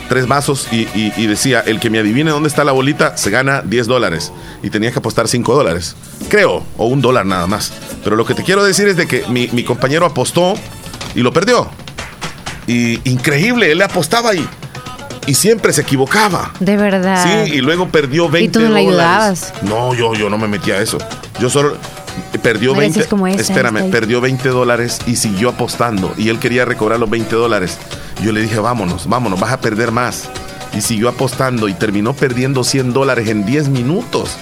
Tres 0.08 0.28
vasos 0.28 0.68
y, 0.70 0.82
y- 0.94 1.12
y 1.16 1.26
decía, 1.26 1.60
el 1.66 1.80
que 1.80 1.90
me 1.90 1.98
adivine 1.98 2.30
dónde 2.30 2.48
está 2.48 2.62
la 2.62 2.70
bolita 2.72 3.16
se 3.16 3.28
gana 3.30 3.62
10 3.62 3.86
dólares. 3.88 4.32
Y 4.62 4.70
tenía 4.70 4.92
que 4.92 4.98
apostar 5.00 5.26
5 5.26 5.54
dólares. 5.54 5.96
Creo, 6.28 6.62
o 6.76 6.86
un 6.86 7.00
dólar 7.02 7.26
nada 7.26 7.46
más. 7.48 7.72
Pero 8.04 8.14
lo 8.14 8.24
que 8.24 8.34
te 8.34 8.44
quiero 8.44 8.62
decir 8.62 8.86
es 8.86 8.96
de 8.96 9.06
que 9.08 9.24
mi, 9.28 9.48
mi 9.48 9.64
compañero 9.64 10.06
apostó 10.06 10.54
y 11.16 11.20
lo 11.22 11.32
perdió. 11.32 11.68
Y 12.68 13.00
increíble, 13.10 13.72
él 13.72 13.78
le 13.78 13.84
apostaba 13.84 14.34
y 14.34 14.46
y 15.28 15.34
siempre 15.34 15.72
se 15.72 15.80
equivocaba. 15.80 16.52
De 16.60 16.76
verdad. 16.76 17.24
Sí, 17.46 17.54
y 17.54 17.60
luego 17.60 17.88
perdió 17.88 18.28
20 18.28 18.44
¿Y 18.44 18.48
tú 18.48 18.60
no 18.68 18.72
le 18.76 18.84
dólares. 18.84 19.42
ayudabas? 19.50 19.54
No, 19.62 19.92
yo, 19.92 20.14
yo 20.14 20.30
no 20.30 20.38
me 20.38 20.46
metía 20.46 20.74
a 20.74 20.78
eso. 20.82 20.98
Yo 21.40 21.50
solo 21.50 21.76
perdió 22.42 22.70
No 22.70 22.74
le 22.76 22.80
20. 22.80 22.98
decías 22.98 23.10
como 23.10 23.26
esta, 23.26 23.42
espérame, 23.42 23.76
esta. 23.78 23.90
perdió 23.90 24.20
20 24.20 24.48
dólares 24.50 24.98
y 25.06 25.16
siguió 25.16 25.50
apostando. 25.50 26.12
Y 26.16 26.28
él 26.28 26.38
quería 26.38 26.64
recobrar 26.64 26.98
los 27.00 27.10
20 27.10 27.34
dólares. 27.36 27.78
Yo 28.22 28.32
le 28.32 28.40
dije, 28.40 28.58
vámonos, 28.58 29.08
vámonos, 29.08 29.38
vas 29.40 29.52
a 29.52 29.60
perder 29.60 29.92
más. 29.92 30.28
Y 30.74 30.80
siguió 30.80 31.08
apostando 31.08 31.68
y 31.68 31.74
terminó 31.74 32.12
perdiendo 32.14 32.64
100 32.64 32.92
dólares 32.92 33.28
en 33.28 33.46
10 33.46 33.68
minutos. 33.68 34.36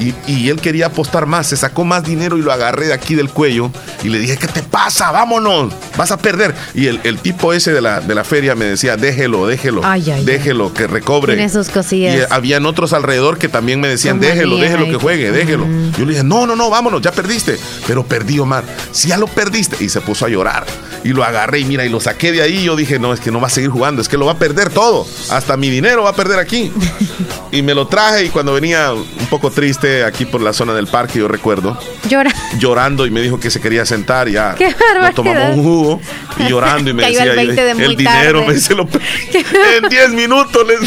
Y, 0.00 0.14
y 0.26 0.48
él 0.48 0.60
quería 0.60 0.86
apostar 0.86 1.26
más, 1.26 1.46
se 1.48 1.56
sacó 1.56 1.84
más 1.84 2.02
dinero 2.04 2.36
y 2.38 2.42
lo 2.42 2.52
agarré 2.52 2.86
de 2.86 2.92
aquí 2.92 3.14
del 3.14 3.28
cuello 3.28 3.70
y 4.02 4.08
le 4.08 4.18
dije, 4.18 4.36
¿qué 4.36 4.48
te 4.48 4.62
pasa? 4.62 5.10
Vámonos, 5.12 5.72
vas 5.96 6.10
a 6.10 6.16
perder. 6.16 6.54
Y 6.74 6.86
el, 6.86 7.00
el 7.04 7.18
tipo 7.18 7.52
ese 7.52 7.72
de 7.72 7.80
la, 7.80 8.00
de 8.00 8.14
la 8.14 8.24
feria 8.24 8.54
me 8.54 8.64
decía, 8.64 8.96
déjelo, 8.96 9.46
déjelo, 9.46 9.82
Ay, 9.84 10.02
ay, 10.06 10.12
ay. 10.12 10.24
déjelo, 10.24 10.72
que 10.74 10.86
recobre. 10.86 11.34
Tiene 11.34 11.48
sus 11.50 11.68
cosillas. 11.68 12.14
Y 12.16 12.18
eh, 12.20 12.26
habían 12.30 12.66
otros 12.66 12.92
alrededor 12.92 13.38
que 13.38 13.48
también 13.48 13.80
me 13.80 13.88
decían, 13.88 14.18
déjelo, 14.20 14.56
déjelo 14.56 14.86
que- 14.86 14.94
juegue, 14.96 15.30
déjelo. 15.30 15.66
Yo 15.98 16.04
le 16.04 16.12
dije, 16.12 16.24
no, 16.24 16.46
no, 16.46 16.56
no, 16.56 16.70
vámonos, 16.70 17.00
ya 17.02 17.12
perdiste. 17.12 17.58
Pero 17.86 18.04
perdí, 18.04 18.38
Omar. 18.38 18.64
Si 18.92 19.08
ya 19.08 19.18
lo 19.18 19.26
perdiste. 19.26 19.82
Y 19.84 19.88
se 19.88 20.00
puso 20.00 20.26
a 20.26 20.28
llorar. 20.28 20.64
Y 21.04 21.08
lo 21.08 21.24
agarré 21.24 21.58
y 21.60 21.64
mira, 21.64 21.84
y 21.84 21.88
lo 21.88 22.00
saqué 22.00 22.30
de 22.32 22.42
ahí. 22.42 22.58
Y 22.58 22.64
yo 22.64 22.76
dije, 22.76 22.98
no, 22.98 23.12
es 23.12 23.20
que 23.20 23.30
no 23.30 23.40
va 23.40 23.48
a 23.48 23.50
seguir 23.50 23.70
jugando, 23.70 24.00
es 24.02 24.08
que 24.08 24.16
lo 24.16 24.26
va 24.26 24.32
a 24.32 24.38
perder 24.38 24.70
todo. 24.70 25.06
Hasta 25.30 25.56
mi 25.56 25.68
dinero 25.68 26.04
va 26.04 26.10
a 26.10 26.14
perder 26.16 26.38
aquí. 26.38 26.72
y 27.52 27.62
me 27.62 27.74
lo 27.74 27.86
traje 27.88 28.24
y 28.24 28.28
cuando 28.28 28.54
venía 28.54 28.92
un 28.92 29.26
poco 29.28 29.50
triste 29.50 29.81
aquí 30.06 30.24
por 30.24 30.40
la 30.40 30.52
zona 30.52 30.72
del 30.74 30.86
parque, 30.86 31.18
yo 31.18 31.28
recuerdo, 31.28 31.78
Llora. 32.08 32.30
llorando 32.58 33.06
y 33.06 33.10
me 33.10 33.20
dijo 33.20 33.38
que 33.40 33.50
se 33.50 33.60
quería 33.60 33.84
sentar 33.84 34.28
y 34.28 34.32
ya 34.32 34.54
¡Qué 34.56 34.74
nos 35.00 35.14
tomamos 35.14 35.56
un 35.56 35.62
jugo 35.64 36.00
y 36.38 36.48
llorando 36.48 36.90
y 36.90 36.94
me 36.94 37.02
Cayó 37.04 37.18
decía 37.18 37.32
el 37.32 37.36
20 37.46 37.64
de 37.64 37.74
muy 37.74 37.84
el 37.84 37.96
dinero 37.96 38.38
tarde". 38.40 38.46
me 38.48 38.54
dice 38.54 38.74
lo 38.74 38.82
en 39.82 39.88
10 39.88 40.10
minutos 40.10 40.66
les 40.66 40.80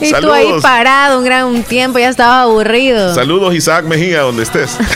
Y 0.00 0.12
tú 0.20 0.32
ahí 0.32 0.48
parado 0.62 1.18
un 1.18 1.24
gran 1.24 1.62
tiempo, 1.64 1.98
ya 1.98 2.08
estaba 2.08 2.42
aburrido. 2.42 3.14
Saludos 3.14 3.54
Isaac 3.54 3.84
Mejía 3.86 4.20
donde 4.22 4.42
estés 4.44 4.76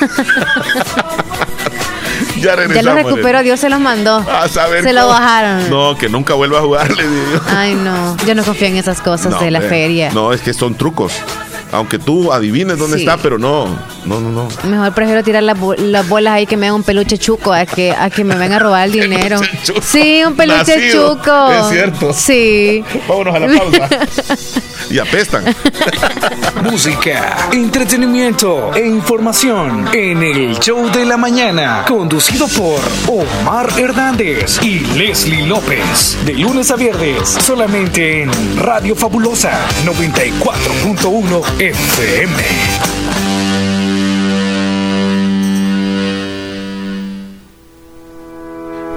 ya 2.36 2.42
Ya 2.42 2.56
regresamos 2.56 2.84
lo 3.02 3.08
recuperó, 3.08 3.42
Dios 3.42 3.58
se 3.60 3.68
los 3.68 3.80
mandó. 3.80 4.18
a 4.30 4.48
saber 4.48 4.82
se 4.84 4.92
lo 4.92 5.08
bajaron. 5.08 5.68
no 5.70 5.96
que 5.96 6.08
nunca 6.08 6.34
vuelva 6.34 6.58
a 6.58 6.62
jugar 6.62 6.90
le 6.96 7.02
digo 7.08 7.40
Ay, 7.48 7.74
no. 7.74 8.16
Yo 8.26 8.34
no 8.34 8.44
confío 8.44 8.68
en 8.68 8.76
esas 8.76 9.00
cosas 9.00 9.32
No, 9.32 9.40
de 9.40 9.50
la 9.50 9.60
feria. 9.60 10.10
no 10.12 10.32
es 10.32 10.40
que 10.40 10.52
son 10.54 10.74
trucos 10.76 11.14
aunque 11.72 11.98
tú 11.98 12.32
adivines 12.32 12.78
dónde 12.78 12.96
Sí. 12.98 13.02
está 13.04 13.16
pero 13.18 13.38
no 13.38 13.66
no 14.04 14.20
no 14.20 14.30
no 14.30 14.48
Mejor 14.68 14.92
prefiero 14.92 15.22
tirar 15.22 15.42
las, 15.42 15.58
bo- 15.58 15.74
las 15.74 16.08
bolas 16.08 16.34
ahí 16.34 16.46
que 16.46 16.56
me 16.56 16.66
den 16.66 16.74
un 16.74 16.82
peluche 16.82 17.18
chuco 17.18 17.52
a 17.52 17.66
que, 17.66 17.92
a 17.92 18.08
que 18.10 18.24
me 18.24 18.34
vengan 18.36 18.54
a 18.54 18.58
robar 18.60 18.86
el 18.86 18.92
dinero. 19.00 19.38
Peluche 19.40 19.58
chuco. 19.64 19.80
Sí, 19.82 20.22
un 20.26 20.34
peluche 20.34 20.76
Nacido. 20.76 21.16
chuco. 21.16 21.50
Es 21.52 21.68
cierto. 21.70 22.12
Sí. 22.12 22.84
vámonos 23.08 23.34
a 23.34 23.38
la 23.40 23.58
pausa 23.58 23.88
y 24.90 24.98
apestan 24.98 25.44
Música, 26.62 27.36
entretenimiento 27.52 28.72
e 28.74 28.86
información 28.86 29.88
en 29.92 30.22
el 30.22 30.58
show 30.58 30.90
de 30.90 31.04
la 31.04 31.16
mañana, 31.16 31.84
conducido 31.86 32.48
por 32.48 32.80
Omar 33.06 33.68
Hernández 33.78 34.58
y 34.62 34.80
Leslie 34.96 35.46
López, 35.46 36.16
de 36.24 36.32
lunes 36.34 36.70
a 36.70 36.76
viernes, 36.76 37.28
solamente 37.28 38.22
en 38.22 38.30
Radio 38.58 38.96
Fabulosa 38.96 39.52
94.1 39.84 41.60
FM. 41.60 42.97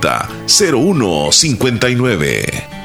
2664-2061 0.00 1.28
7590-0159. 1.28 2.78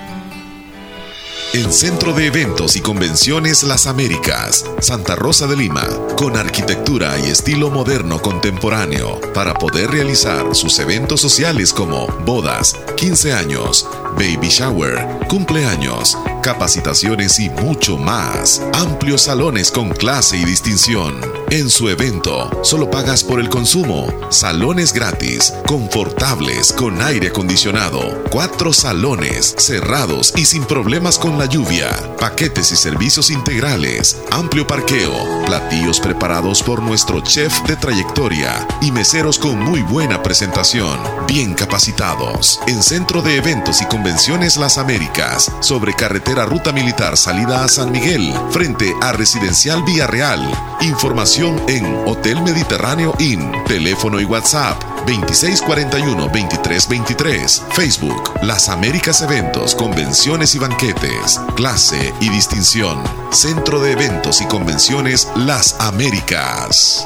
El 1.54 1.72
Centro 1.72 2.14
de 2.14 2.26
Eventos 2.26 2.76
y 2.76 2.82
Convenciones 2.82 3.62
Las 3.62 3.86
Américas, 3.86 4.66
Santa 4.80 5.16
Rosa 5.16 5.46
de 5.46 5.56
Lima, 5.56 5.86
con 6.18 6.36
arquitectura 6.36 7.20
y 7.20 7.30
estilo 7.30 7.70
moderno 7.70 8.20
contemporáneo, 8.20 9.22
para 9.36 9.54
poder 9.54 9.92
realizar 9.92 10.56
sus 10.56 10.80
eventos 10.80 11.22
sociales 11.22 11.72
como 11.72 12.08
bodas, 12.26 12.76
15 12.98 13.34
años, 13.34 13.88
baby 14.16 14.50
shower, 14.50 15.08
cumpleaños, 15.28 16.18
capacitaciones 16.42 17.40
y 17.40 17.52
mucho 17.52 17.98
más. 17.98 18.64
Amplios 18.74 19.22
salones 19.22 19.70
con 19.70 19.92
clase 19.92 20.38
y 20.38 20.46
distinción. 20.46 21.43
En 21.54 21.70
su 21.70 21.88
evento. 21.88 22.50
Solo 22.64 22.90
pagas 22.90 23.24
por 23.24 23.40
el 23.40 23.48
consumo. 23.48 24.12
Salones 24.32 24.92
gratis, 24.92 25.54
confortables, 25.68 26.74
con 26.74 27.00
aire 27.00 27.28
acondicionado. 27.28 28.24
Cuatro 28.32 28.74
salones, 28.74 29.54
cerrados 29.60 30.34
y 30.36 30.46
sin 30.46 30.64
problemas 30.64 31.20
con 31.20 31.38
la 31.38 31.46
lluvia. 31.46 31.92
Paquetes 32.20 32.72
y 32.72 32.76
servicios 32.76 33.30
integrales. 33.30 34.18
Amplio 34.32 34.66
parqueo. 34.66 35.46
Platillos 35.46 36.00
preparados 36.00 36.64
por 36.64 36.82
nuestro 36.82 37.22
chef 37.22 37.62
de 37.68 37.76
trayectoria. 37.76 38.68
Y 38.82 38.92
meseros 38.92 39.38
con 39.38 39.60
muy 39.60 39.84
buena 39.84 40.24
presentación. 40.24 41.00
Bien 41.28 41.54
capacitados. 41.54 42.62
En 42.66 42.82
Centro 42.82 43.22
de 43.22 43.38
Eventos 43.38 43.80
y 43.84 43.86
Convenciones 43.86 44.58
Las 44.58 44.80
Américas. 44.80 45.52
Sobre 45.60 45.94
carretera 45.94 46.48
Ruta 46.48 46.72
Militar 46.72 47.16
salida 47.16 47.64
a 47.64 47.68
San 47.68 47.92
Miguel. 47.92 48.34
Frente 48.50 48.92
a 49.02 49.12
Residencial 49.12 49.84
Villarreal. 49.84 50.50
Información 50.82 51.43
en 51.44 52.08
Hotel 52.08 52.42
Mediterráneo 52.42 53.14
Inn. 53.20 53.52
Teléfono 53.68 54.22
y 54.22 54.26
WhatsApp 54.26 54.82
2641-2323. 55.06 57.64
Facebook 57.72 58.40
Las 58.44 58.70
Américas 58.70 59.22
Eventos, 59.22 59.76
Convenciones 59.76 60.56
y 60.56 60.60
Banquetes. 60.60 61.42
Clase 61.56 62.14
y 62.22 62.30
distinción. 62.30 63.04
Centro 63.32 63.82
de 63.82 63.92
Eventos 63.92 64.40
y 64.42 64.46
Convenciones 64.46 65.28
Las 65.36 65.76
Américas. 65.82 67.06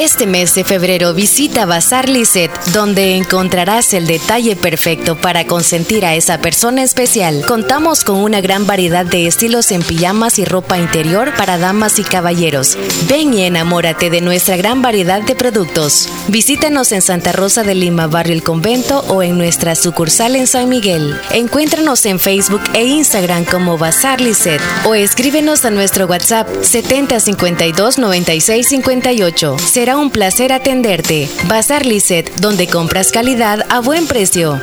Este 0.00 0.26
mes 0.26 0.52
de 0.56 0.64
febrero 0.64 1.14
visita 1.14 1.66
Bazar 1.66 2.08
Lisset, 2.08 2.50
donde 2.72 3.14
encontrarás 3.14 3.94
el 3.94 4.08
detalle 4.08 4.56
perfecto 4.56 5.16
para 5.16 5.46
consentir 5.46 6.04
a 6.04 6.16
esa 6.16 6.38
persona 6.38 6.82
especial. 6.82 7.44
Contamos 7.46 8.02
con 8.02 8.16
una 8.16 8.40
gran 8.40 8.66
variedad 8.66 9.06
de 9.06 9.28
estilos 9.28 9.70
en 9.70 9.82
pijamas 9.82 10.40
y 10.40 10.44
ropa 10.44 10.78
interior 10.78 11.32
para 11.36 11.58
damas 11.58 12.00
y 12.00 12.02
caballeros. 12.02 12.76
Ven 13.08 13.34
y 13.34 13.42
enamórate 13.42 14.10
de 14.10 14.20
nuestra 14.20 14.56
gran 14.56 14.82
variedad 14.82 15.22
de 15.22 15.36
productos. 15.36 16.08
Visítanos 16.26 16.90
en 16.90 17.00
Santa 17.00 17.30
Rosa 17.30 17.62
de 17.62 17.76
Lima, 17.76 18.08
Barrio 18.08 18.34
El 18.34 18.42
Convento 18.42 19.04
o 19.06 19.22
en 19.22 19.38
nuestra 19.38 19.76
sucursal 19.76 20.34
en 20.34 20.48
San 20.48 20.68
Miguel. 20.68 21.14
Encuéntranos 21.30 22.04
en 22.06 22.18
Facebook 22.18 22.62
e 22.72 22.84
Instagram 22.84 23.44
como 23.44 23.78
Bazar 23.78 24.20
Lisset 24.20 24.60
o 24.86 24.96
escríbenos 24.96 25.64
a 25.64 25.70
nuestro 25.70 26.06
WhatsApp 26.06 26.48
7052 26.62 27.98
9658. 27.98 29.56
Será 29.84 29.98
un 29.98 30.08
placer 30.08 30.50
atenderte. 30.50 31.28
Bazar 31.46 31.84
Lisset, 31.84 32.34
donde 32.36 32.66
compras 32.66 33.12
calidad 33.12 33.66
a 33.68 33.80
buen 33.80 34.06
precio. 34.06 34.58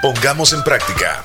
Pongamos 0.00 0.52
en 0.52 0.62
práctica 0.62 1.24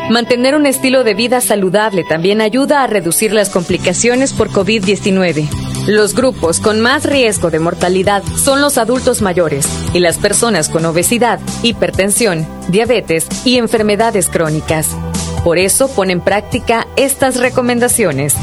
Mantener 0.09 0.55
un 0.55 0.65
estilo 0.65 1.03
de 1.03 1.13
vida 1.13 1.41
saludable 1.41 2.05
también 2.05 2.39
ayuda 2.39 2.81
a 2.81 2.87
reducir 2.87 3.33
las 3.33 3.49
complicaciones 3.49 4.31
por 4.31 4.49
COVID-19. 4.49 5.49
Los 5.85 6.15
grupos 6.15 6.61
con 6.61 6.79
más 6.79 7.03
riesgo 7.03 7.51
de 7.51 7.59
mortalidad 7.59 8.23
son 8.23 8.61
los 8.61 8.77
adultos 8.77 9.21
mayores 9.21 9.67
y 9.93 9.99
las 9.99 10.17
personas 10.17 10.69
con 10.69 10.85
obesidad, 10.85 11.41
hipertensión, 11.61 12.47
diabetes 12.69 13.27
y 13.43 13.57
enfermedades 13.57 14.29
crónicas. 14.29 14.95
Por 15.43 15.57
eso 15.57 15.89
pon 15.89 16.09
en 16.09 16.21
práctica 16.21 16.87
estas 16.95 17.37
recomendaciones. 17.37 18.33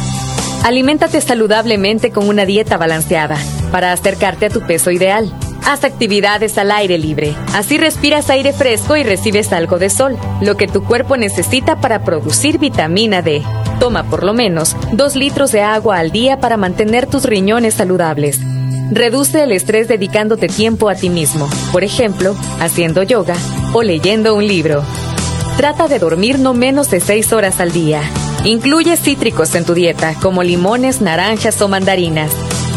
Aliméntate 0.64 1.22
saludablemente 1.22 2.10
con 2.10 2.28
una 2.28 2.44
dieta 2.44 2.76
balanceada 2.76 3.38
para 3.72 3.92
acercarte 3.92 4.46
a 4.46 4.50
tu 4.50 4.60
peso 4.60 4.90
ideal. 4.90 5.32
Haz 5.66 5.82
actividades 5.84 6.58
al 6.58 6.70
aire 6.70 6.98
libre. 6.98 7.34
Así 7.54 7.78
respiras 7.78 8.28
aire 8.28 8.52
fresco 8.52 8.96
y 8.96 9.02
recibes 9.02 9.52
algo 9.52 9.78
de 9.78 9.88
sol, 9.88 10.18
lo 10.42 10.56
que 10.56 10.68
tu 10.68 10.84
cuerpo 10.84 11.16
necesita 11.16 11.80
para 11.80 12.04
producir 12.04 12.58
vitamina 12.58 13.22
D. 13.22 13.42
Toma 13.80 14.04
por 14.04 14.24
lo 14.24 14.34
menos 14.34 14.76
2 14.92 15.16
litros 15.16 15.52
de 15.52 15.62
agua 15.62 15.98
al 15.98 16.12
día 16.12 16.38
para 16.38 16.58
mantener 16.58 17.06
tus 17.06 17.24
riñones 17.24 17.74
saludables. 17.74 18.40
Reduce 18.90 19.42
el 19.42 19.52
estrés 19.52 19.88
dedicándote 19.88 20.48
tiempo 20.48 20.90
a 20.90 20.94
ti 20.94 21.08
mismo, 21.08 21.48
por 21.72 21.82
ejemplo, 21.82 22.36
haciendo 22.60 23.02
yoga 23.02 23.34
o 23.72 23.82
leyendo 23.82 24.34
un 24.34 24.46
libro. 24.46 24.84
Trata 25.56 25.88
de 25.88 25.98
dormir 25.98 26.38
no 26.38 26.52
menos 26.52 26.90
de 26.90 27.00
6 27.00 27.32
horas 27.32 27.60
al 27.60 27.72
día. 27.72 28.02
Incluye 28.44 28.98
cítricos 28.98 29.54
en 29.54 29.64
tu 29.64 29.72
dieta, 29.72 30.14
como 30.20 30.42
limones, 30.42 31.00
naranjas 31.00 31.62
o 31.62 31.68
mandarinas. 31.68 32.30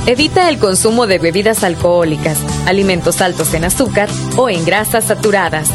Evita 0.08 0.48
el 0.48 0.58
consumo 0.58 1.06
de 1.06 1.20
bebidas 1.20 1.66
alcohólicas, 1.66 2.40
alimentos 2.66 3.20
altos 3.20 3.54
en 3.54 3.66
azúcar 3.66 4.08
o 4.38 4.50
en 4.50 4.64
grasas 4.64 5.04
saturadas. 5.04 5.70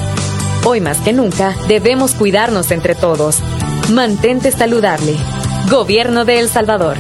Hoy 0.65 0.81
más 0.81 1.03
que 1.03 1.13
nunca 1.13 1.55
debemos 1.69 2.15
cuidarnos 2.15 2.71
entre 2.71 2.95
todos. 2.95 3.41
Mantente 3.91 4.51
saludable. 4.51 5.17
Gobierno 5.71 6.25
de 6.25 6.41
El 6.41 6.49
Salvador. 6.49 6.97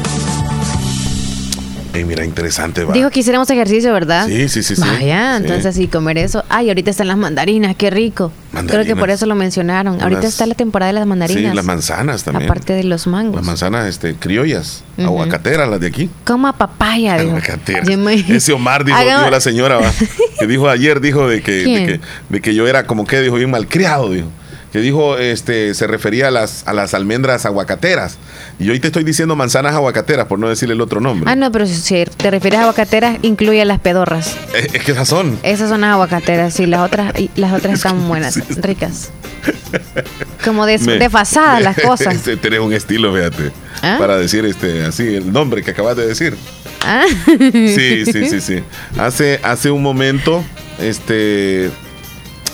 Mira, 2.06 2.24
interesante, 2.24 2.84
va. 2.84 2.94
Dijo 2.94 3.10
que 3.10 3.20
hiciéramos 3.20 3.48
ejercicio, 3.50 3.92
¿verdad? 3.92 4.26
Sí, 4.26 4.48
sí, 4.48 4.62
sí. 4.62 4.74
Vaya, 4.78 5.36
Sí. 5.36 5.42
entonces 5.44 5.74
sí, 5.76 5.88
comer 5.88 6.18
eso. 6.18 6.42
Ay, 6.48 6.68
ahorita 6.68 6.90
están 6.90 7.08
las 7.08 7.18
mandarinas, 7.18 7.76
qué 7.76 7.90
rico. 7.90 8.32
Creo 8.66 8.84
que 8.84 8.96
por 8.96 9.10
eso 9.10 9.26
lo 9.26 9.34
mencionaron. 9.34 10.00
Ahorita 10.02 10.26
está 10.26 10.46
la 10.46 10.54
temporada 10.54 10.92
de 10.92 10.98
las 10.98 11.06
mandarinas. 11.06 11.50
Sí, 11.50 11.56
las 11.56 11.64
manzanas 11.64 12.24
también. 12.24 12.50
Aparte 12.50 12.72
de 12.72 12.84
los 12.84 13.06
mangos. 13.06 13.36
Las 13.36 13.44
manzanas 13.44 13.86
este, 13.88 14.14
criollas, 14.14 14.84
Ujú. 14.96 15.06
aguacateras, 15.08 15.68
las 15.68 15.80
de 15.80 15.86
aquí. 15.86 16.10
Coma 16.24 16.56
papaya, 16.56 17.18
dijo. 17.18 17.36
Me- 17.98 18.14
Ese 18.36 18.52
Omar 18.52 18.84
dijo, 18.84 18.98
dijo 18.98 19.30
la 19.30 19.40
señora, 19.40 19.76
va, 19.78 19.92
que 20.38 20.46
dijo 20.46 20.68
ayer, 20.68 21.00
dijo 21.00 21.28
de 21.28 21.42
que, 21.42 21.52
de 21.52 21.64
que, 21.86 22.00
de 22.30 22.40
que 22.40 22.54
yo 22.54 22.66
era 22.66 22.86
como 22.86 23.06
que 23.06 23.20
dijo 23.20 23.36
bien 23.36 23.50
malcriado, 23.50 24.10
dijo. 24.10 24.28
Que 24.72 24.80
dijo, 24.80 25.18
este, 25.18 25.74
se 25.74 25.86
refería 25.86 26.28
a 26.28 26.30
las, 26.30 26.66
a 26.66 26.72
las 26.72 26.94
almendras 26.94 27.44
aguacateras. 27.44 28.16
Y 28.58 28.70
hoy 28.70 28.80
te 28.80 28.86
estoy 28.86 29.04
diciendo 29.04 29.36
manzanas 29.36 29.74
aguacateras, 29.74 30.26
por 30.26 30.38
no 30.38 30.48
decirle 30.48 30.74
el 30.74 30.80
otro 30.80 30.98
nombre. 31.00 31.30
Ah, 31.30 31.36
no, 31.36 31.52
pero 31.52 31.66
si 31.66 32.04
te 32.16 32.30
refieres 32.30 32.58
a 32.60 32.62
aguacateras, 32.62 33.18
incluye 33.20 33.62
las 33.66 33.80
pedorras. 33.80 34.34
Es, 34.54 34.74
es 34.74 34.82
que 34.82 34.92
esas 34.92 35.08
son. 35.08 35.38
Esas 35.42 35.68
son 35.68 35.82
las 35.82 35.90
aguacateras, 35.90 36.54
sí, 36.54 36.64
las 36.66 36.80
otras, 36.80 37.12
y 37.20 37.30
las 37.36 37.52
otras 37.52 37.74
están 37.74 38.08
buenas, 38.08 38.38
ricas. 38.62 39.10
Como 40.44 40.64
des- 40.66 40.82
Me- 40.82 40.98
desfasadas 40.98 41.62
las 41.62 41.76
cosas. 41.78 42.14
Este, 42.14 42.36
Tenés 42.36 42.60
un 42.60 42.72
estilo, 42.72 43.12
fíjate. 43.14 43.50
¿Ah? 43.82 43.96
Para 43.98 44.16
decir 44.16 44.44
este 44.46 44.84
así 44.84 45.16
el 45.16 45.32
nombre 45.32 45.62
que 45.62 45.72
acabas 45.72 45.96
de 45.96 46.06
decir. 46.06 46.36
Ah. 46.84 47.04
Sí, 47.26 48.04
sí, 48.06 48.28
sí, 48.28 48.40
sí. 48.40 48.62
Hace, 48.98 49.38
hace 49.42 49.70
un 49.70 49.82
momento, 49.82 50.42
este 50.80 51.70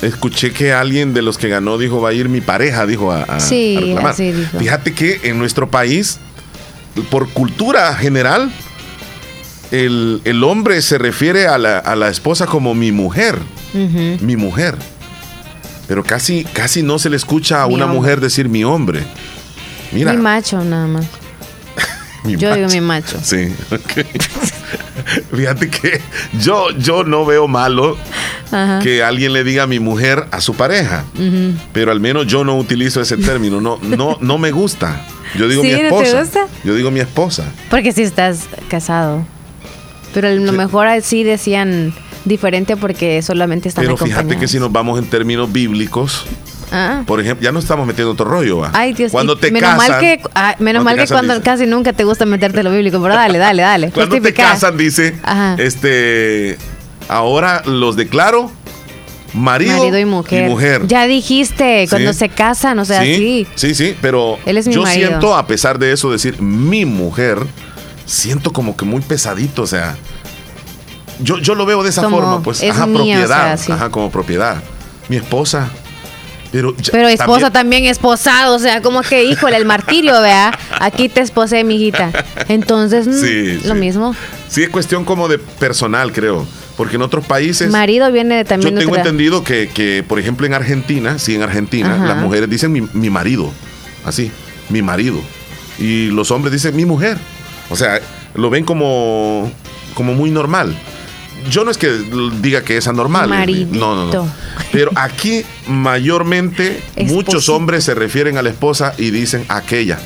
escuché 0.03 0.53
que 0.53 0.73
alguien 0.73 1.13
de 1.15 1.23
los 1.23 1.39
que 1.39 1.49
ganó 1.49 1.79
dijo 1.79 2.01
va 2.01 2.11
a 2.11 2.13
ir 2.13 2.29
mi 2.29 2.41
pareja, 2.41 2.87
dijo 2.87 3.13
a, 3.13 3.23
a- 3.25 3.41
Sí, 3.41 3.77
a 3.77 3.81
reclamar. 3.81 4.13
así 4.13 4.33
dijo. 4.33 4.59
Fíjate 4.59 4.95
que 4.95 5.21
en 5.25 5.39
nuestro 5.39 5.71
país, 5.71 6.19
por 7.11 7.29
cultura 7.31 7.95
general, 7.95 8.51
el, 9.71 10.21
el 10.25 10.45
hombre 10.45 10.81
se 10.83 10.99
refiere 10.99 11.47
a 11.47 11.59
la, 11.59 11.79
a 11.79 11.95
la 11.97 12.09
esposa 12.09 12.47
como 12.47 12.75
mi 12.75 12.93
mujer, 12.93 13.39
mi 14.21 14.37
mujer. 14.37 14.77
Pero 15.87 16.05
casi, 16.05 16.45
casi 16.45 16.83
no 16.83 16.99
se 16.99 17.09
le 17.11 17.17
escucha 17.17 17.63
a 17.63 17.69
Mi 17.69 17.75
una 17.75 17.85
hombre. 17.87 17.99
mujer 18.01 18.21
decir 18.21 18.49
mi 18.49 18.63
hombre. 18.65 19.03
Mira, 19.93 20.13
Mi 20.13 20.19
macho, 20.19 20.63
nada 20.63 20.87
más. 20.87 21.07
Yo 22.25 22.55
digo 22.55 22.69
mi 22.69 22.81
macho. 22.83 23.19
Sí, 23.23 23.53
ok. 23.71 24.05
Fíjate 25.35 25.71
que 25.71 26.01
yo, 26.41 26.71
yo 26.79 27.05
no 27.05 27.25
veo 27.25 27.49
malo 27.49 27.97
Ajá. 28.51 28.79
que 28.81 29.03
alguien 29.03 29.33
le 29.33 29.45
diga 29.45 29.65
a 29.65 29.67
mi 29.67 29.81
mujer 29.81 30.27
a 30.31 30.41
su 30.41 30.55
pareja, 30.55 31.05
pero 31.73 31.93
al 31.93 32.01
menos 32.01 32.27
yo 32.27 32.45
no 32.45 32.57
utilizo 32.57 33.01
ese 33.01 33.17
término, 33.17 33.61
no, 33.61 33.79
no, 33.83 34.19
no 34.21 34.39
me 34.39 34.51
gusta. 34.51 35.05
Yo 35.37 35.49
digo 35.49 35.63
¿Sí? 35.63 35.69
mi 35.69 35.75
¿No 35.75 35.79
te 35.81 35.87
esposa. 35.87 36.21
gusta? 36.21 36.47
Yo 36.65 36.75
digo 36.75 36.91
mi 36.91 37.01
esposa. 37.01 37.45
Porque 37.71 37.93
si 37.93 38.03
estás 38.03 38.47
casado. 38.69 39.27
Pero 40.15 40.29
a 40.29 40.33
lo 40.33 40.53
mejor 40.53 40.87
así 40.87 41.23
decían 41.23 41.93
diferente 42.25 42.77
porque 42.77 43.21
solamente 43.23 43.69
están 43.69 43.85
Pero 43.85 43.97
fíjate 43.97 44.39
que 44.39 44.49
si 44.49 44.59
nos 44.59 44.73
vamos 44.73 44.99
en 44.99 45.07
términos 45.09 45.53
bíblicos, 45.53 46.25
Ah. 46.71 47.03
por 47.07 47.21
ejemplo, 47.21 47.43
ya 47.45 47.51
no 47.53 47.59
estamos 47.61 47.87
metiendo 47.87 48.13
otro 48.13 48.27
rollo. 48.27 48.59
¿va? 48.59 48.71
Ay, 48.75 48.93
Dios 48.93 49.11
Cuando 49.13 49.37
te 49.39 49.51
menos 49.51 49.71
casan, 49.71 49.91
mal 49.91 50.01
que 50.01 50.21
ah, 50.35 50.55
menos 50.59 50.85
mal 50.85 50.95
que 50.97 51.03
casan, 51.03 51.15
cuando 51.17 51.35
dice. 51.35 51.45
casi 51.45 51.67
nunca 51.67 51.93
te 51.93 52.05
gusta 52.05 52.27
meterte 52.27 52.63
lo 52.63 52.71
bíblico, 52.71 53.01
pero 53.03 53.15
dale, 53.15 53.39
dale, 53.39 53.63
dale. 53.63 53.91
cuando 53.95 54.21
te 54.21 54.35
casan 54.35 54.77
dice, 54.77 55.19
Ajá. 55.23 55.57
este, 55.59 56.59
ahora 57.09 57.63
los 57.65 57.97
declaro 57.97 58.51
marido, 59.35 59.77
Marido 59.79 59.99
y 59.99 60.05
mujer. 60.05 60.87
Ya 60.87 61.07
dijiste, 61.07 61.87
cuando 61.89 62.13
Sí. 62.13 62.19
se 62.21 62.29
casan, 62.31 62.79
o 62.79 62.85
sea, 62.85 63.03
sí. 63.03 63.47
Sí, 63.55 63.75
sí, 63.75 63.95
pero 64.01 64.39
Él 64.47 64.57
es 64.59 64.67
mi 64.67 64.75
yo 64.75 64.83
marido. 64.83 65.09
siento, 65.09 65.37
a 65.37 65.47
pesar 65.47 65.79
de 65.79 65.93
eso, 65.93 66.11
decir 66.11 66.41
mi 66.41 66.85
mujer, 66.85 67.39
siento 68.07 68.53
como 68.53 68.77
que 68.77 68.85
muy 68.85 69.01
pesadito, 69.03 69.63
o 69.63 69.67
sea, 69.67 69.97
yo, 71.21 71.39
yo 71.39 71.55
lo 71.55 71.67
veo 71.67 71.83
de 71.83 71.91
esa 71.91 72.03
Como, 72.05 72.17
forma, 72.19 72.43
pues, 72.43 72.63
es 72.63 72.71
ajá, 72.71 72.85
o 72.85 72.93
propiedad, 72.95 73.27
sea, 73.27 73.57
sí. 73.57 73.73
ajá, 73.73 73.91
como 73.91 74.11
propiedad. 74.11 74.63
Mi 75.09 75.17
esposa, 75.17 75.69
pero, 76.53 76.75
ya- 76.77 76.93
Pero 76.93 77.09
esposa 77.09 77.51
también, 77.51 77.85
esposado, 77.85 78.55
o 78.55 78.59
sea, 78.59 78.81
como 78.83 79.03
que, 79.03 79.25
híjole, 79.25 79.57
el 79.57 79.65
martirio, 79.65 80.21
vea. 80.21 80.57
Aquí 80.81 81.09
te 81.09 81.21
esposé, 81.21 81.65
mi 81.65 81.77
hijita. 81.77 82.11
Entonces, 82.49 83.07
mm, 83.07 83.21
Sí, 83.21 83.61
lo 83.65 83.75
sí. 83.75 83.81
mismo. 83.81 84.15
Sí, 84.49 84.63
es 84.63 84.69
cuestión 84.71 85.05
como 85.05 85.29
de 85.29 85.39
personal, 85.39 86.13
creo, 86.13 86.47
porque 86.77 86.97
en 86.97 87.03
otros 87.03 87.25
países... 87.27 87.71
Marido 87.71 88.11
viene 88.11 88.37
de- 88.37 88.45
Yo 88.45 88.49
también 88.49 88.75
de 88.75 88.81
tengo 88.81 88.93
otra- 88.93 89.03
entendido 89.03 89.45
que, 89.45 89.69
que, 89.69 90.03
por 90.07 90.19
ejemplo, 90.19 90.47
en 90.47 90.55
Argentina, 90.55 91.19
sí, 91.19 91.35
en 91.35 91.43
Argentina, 91.43 91.95
Ajá. 91.95 92.07
las 92.07 92.17
mujeres 92.19 92.49
dicen 92.49 92.73
mi, 92.73 92.81
mi 92.93 93.11
marido, 93.11 93.53
así, 94.05 94.31
mi 94.71 94.81
marido. 94.83 95.21
Y 95.79 96.07
los 96.07 96.31
hombres 96.31 96.53
dicen 96.53 96.75
mi 96.75 96.85
mujer. 96.87 97.19
O 97.71 97.77
sea, 97.77 98.01
lo 98.35 98.49
ven 98.51 98.65
como, 98.65 99.51
como 99.95 100.15
muy 100.15 100.31
normal. 100.31 100.77
Yo 101.51 101.65
no 101.65 101.71
es 101.71 101.79
que 101.79 101.91
diga 102.41 102.63
que 102.63 102.77
es 102.77 102.87
anormal. 102.89 103.29
Leslie. 103.31 103.67
No, 103.67 103.95
no, 103.95 104.07
no. 104.13 104.25
Maridito. 104.25 104.27
Pero 104.73 104.91
aquí 104.97 105.45
mayormente 105.67 106.83
muchos 107.07 107.49
hombres 107.49 107.85
se 107.85 107.95
refieren 107.95 108.37
a 108.39 108.43
la 108.43 108.51
esposa 108.51 108.95
y 108.99 109.11
dicen 109.11 109.45
aquella. 109.49 109.99